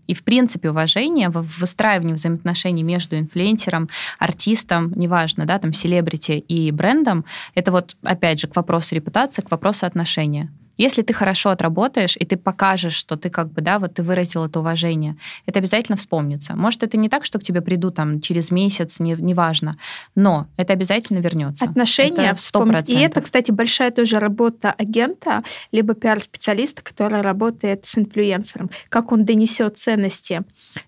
и, 0.07 0.15
в 0.15 0.23
принципе, 0.25 0.71
уважение 0.71 1.29
в 1.29 1.43
выстраивании 1.61 2.15
взаимоотношений 2.15 2.83
между 2.83 3.17
инфлюенсером, 3.19 3.89
артистом, 4.19 4.93
неважно, 4.97 5.47
да, 5.47 5.59
там, 5.59 5.73
селебрити 5.73 6.33
и 6.33 6.71
брендом, 6.71 7.25
это 7.55 7.73
вот, 7.73 7.97
опять 8.03 8.41
же, 8.41 8.47
к 8.47 8.57
вопросу 8.57 8.95
репутации, 8.95 9.43
к 9.43 9.51
вопросу 9.51 9.87
отношения. 9.87 10.51
Если 10.77 11.03
ты 11.03 11.13
хорошо 11.15 11.51
отработаешь, 11.51 12.17
и 12.17 12.25
ты 12.25 12.37
покажешь, 12.37 12.95
что 12.95 13.17
ты 13.17 13.31
как 13.31 13.51
бы, 13.53 13.63
да, 13.63 13.79
вот 13.79 13.95
ты 13.95 14.03
выразил 14.03 14.45
это 14.45 14.61
уважение, 14.61 15.17
это 15.47 15.59
обязательно 15.59 15.97
вспомнится. 15.97 16.55
Может, 16.55 16.83
это 16.83 16.97
не 16.97 17.09
так, 17.09 17.25
что 17.25 17.39
к 17.39 17.43
тебе 17.43 17.61
придут 17.61 17.97
там 17.97 18.21
через 18.21 18.51
месяц, 18.51 19.01
не, 19.01 19.15
неважно, 19.15 19.79
но 20.15 20.47
это 20.57 20.73
обязательно 20.73 21.19
вернется. 21.19 21.65
Отношения 21.65 22.31
это 22.31 22.41
100%. 22.41 22.85
И 22.89 22.99
это, 22.99 23.21
кстати, 23.21 23.51
большая 23.51 23.91
тоже 23.91 24.19
работа 24.19 24.73
агента, 24.73 25.41
либо 25.73 25.95
пиар-специалиста, 25.95 26.83
который 26.83 27.21
работает 27.21 27.87
с 27.87 27.97
инфлюенсером. 27.99 28.71
Как 28.89 29.13
он 29.13 29.25
донесет 29.25 29.79
ценности 29.79 30.43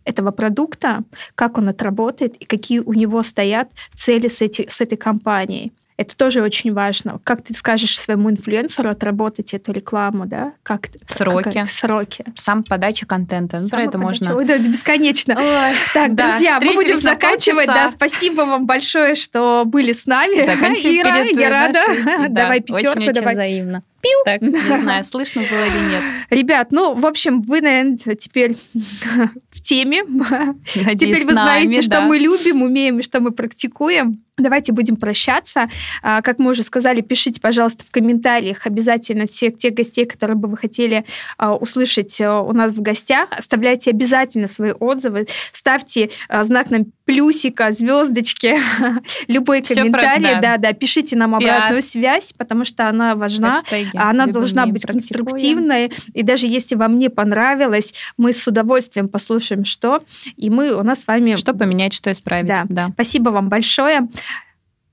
этого 0.05 0.31
продукта, 0.31 1.02
как 1.35 1.59
он 1.59 1.69
отработает 1.69 2.36
и 2.36 2.44
какие 2.44 2.81
у 2.81 2.93
него 2.93 3.23
стоят 3.23 3.70
цели 3.94 4.28
с, 4.28 4.40
эти, 4.43 4.66
с 4.69 4.81
этой 4.81 4.97
компанией. 4.97 5.73
Это 5.98 6.16
тоже 6.16 6.42
очень 6.42 6.72
важно. 6.72 7.18
Как 7.24 7.42
ты 7.42 7.52
скажешь 7.54 7.98
своему 7.98 8.30
инфлюенсеру 8.30 8.88
отработать 8.88 9.52
эту 9.52 9.72
рекламу, 9.72 10.26
да? 10.26 10.52
Как 10.62 10.90
сроки. 11.08 11.50
Как, 11.50 11.68
сроки. 11.68 12.24
Сам 12.36 12.62
подача 12.62 13.04
контента. 13.04 13.58
Ну, 13.60 13.68
про 13.68 13.82
это 13.82 13.98
можно. 13.98 14.36
Ой, 14.36 14.44
да, 14.44 14.58
бесконечно. 14.58 15.34
Ой, 15.36 15.74
так, 15.92 16.14
да, 16.14 16.30
друзья, 16.30 16.60
мы 16.60 16.74
будем 16.74 16.98
заканчивать. 16.98 17.66
Да, 17.66 17.90
спасибо 17.90 18.42
вам 18.42 18.64
большое, 18.64 19.16
что 19.16 19.64
были 19.66 19.92
с 19.92 20.06
нами. 20.06 20.36
Ира, 20.38 21.24
я 21.24 21.50
рада. 21.50 21.80
Давай 22.28 22.60
пятерку, 22.60 23.12
давай. 23.12 23.34
взаимно. 23.34 23.82
Пиу. 24.00 24.22
Так, 24.24 24.42
не 24.42 24.78
знаю, 24.78 25.04
слышно 25.04 25.42
было 25.42 25.66
или 25.66 25.90
нет. 25.90 26.02
Ребят, 26.30 26.68
ну, 26.70 26.94
в 26.94 27.06
общем, 27.06 27.40
вы, 27.40 27.60
наверное, 27.60 27.96
теперь 28.14 28.56
в 29.50 29.60
теме. 29.60 30.02
Надеюсь, 30.04 30.98
Теперь 30.98 31.24
вы 31.24 31.32
с 31.32 31.34
нами, 31.34 31.64
знаете, 31.64 31.82
что 31.82 31.90
да. 31.90 32.02
мы 32.02 32.18
любим, 32.18 32.62
умеем 32.62 33.00
и 33.00 33.02
что 33.02 33.20
мы 33.20 33.32
практикуем. 33.32 34.22
Давайте 34.38 34.72
будем 34.72 34.96
прощаться. 34.96 35.68
А, 36.02 36.22
Как 36.22 36.38
мы 36.38 36.52
уже 36.52 36.62
сказали, 36.62 37.00
пишите, 37.00 37.40
пожалуйста, 37.40 37.84
в 37.84 37.90
комментариях 37.90 38.66
обязательно 38.66 39.26
всех 39.26 39.58
тех 39.58 39.74
гостей, 39.74 40.06
которые 40.06 40.36
бы 40.36 40.48
вы 40.48 40.56
хотели 40.56 41.04
а, 41.36 41.54
услышать 41.54 42.20
а, 42.20 42.40
у 42.40 42.52
нас 42.52 42.72
в 42.72 42.80
гостях. 42.80 43.28
Оставляйте 43.30 43.90
обязательно 43.90 44.46
свои 44.46 44.72
отзывы, 44.72 45.26
ставьте 45.52 46.10
знак 46.42 46.70
нам 46.70 46.86
плюсика, 47.04 47.72
звездочки, 47.72 48.58
любой 49.28 49.62
комментарий, 49.62 50.22
да. 50.22 50.40
да, 50.40 50.56
да, 50.58 50.72
пишите 50.72 51.16
нам 51.16 51.38
Пиар. 51.38 51.56
обратную 51.56 51.82
связь, 51.82 52.32
потому 52.32 52.64
что 52.64 52.88
она 52.88 53.14
важна. 53.16 53.60
Хэштеги. 53.62 53.88
Она 53.94 54.24
Любим, 54.27 54.35
должна 54.35 54.66
быть 54.66 54.82
практикуем. 54.82 55.24
конструктивной. 55.24 55.93
И 56.15 56.23
даже 56.23 56.47
если 56.47 56.74
вам 56.74 56.98
не 56.98 57.09
понравилось, 57.10 57.94
мы 58.16 58.32
с 58.32 58.47
удовольствием 58.47 59.09
послушаем, 59.09 59.65
что. 59.65 60.02
И 60.36 60.51
мы 60.51 60.74
у 60.74 60.82
нас 60.82 61.01
с 61.01 61.06
вами... 61.06 61.36
Что 61.36 61.55
поменять, 61.55 61.93
что 61.93 62.10
исправить. 62.12 62.48
Да. 62.48 62.65
да. 62.69 62.89
Спасибо 62.93 63.31
вам 63.31 63.48
большое. 63.48 64.09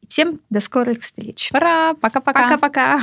Всем 0.08 0.40
до 0.50 0.60
скорых 0.60 1.02
встреч. 1.02 1.50
Пора, 1.52 1.94
пока-пока. 1.96 2.44
Пока-пока. 2.44 3.02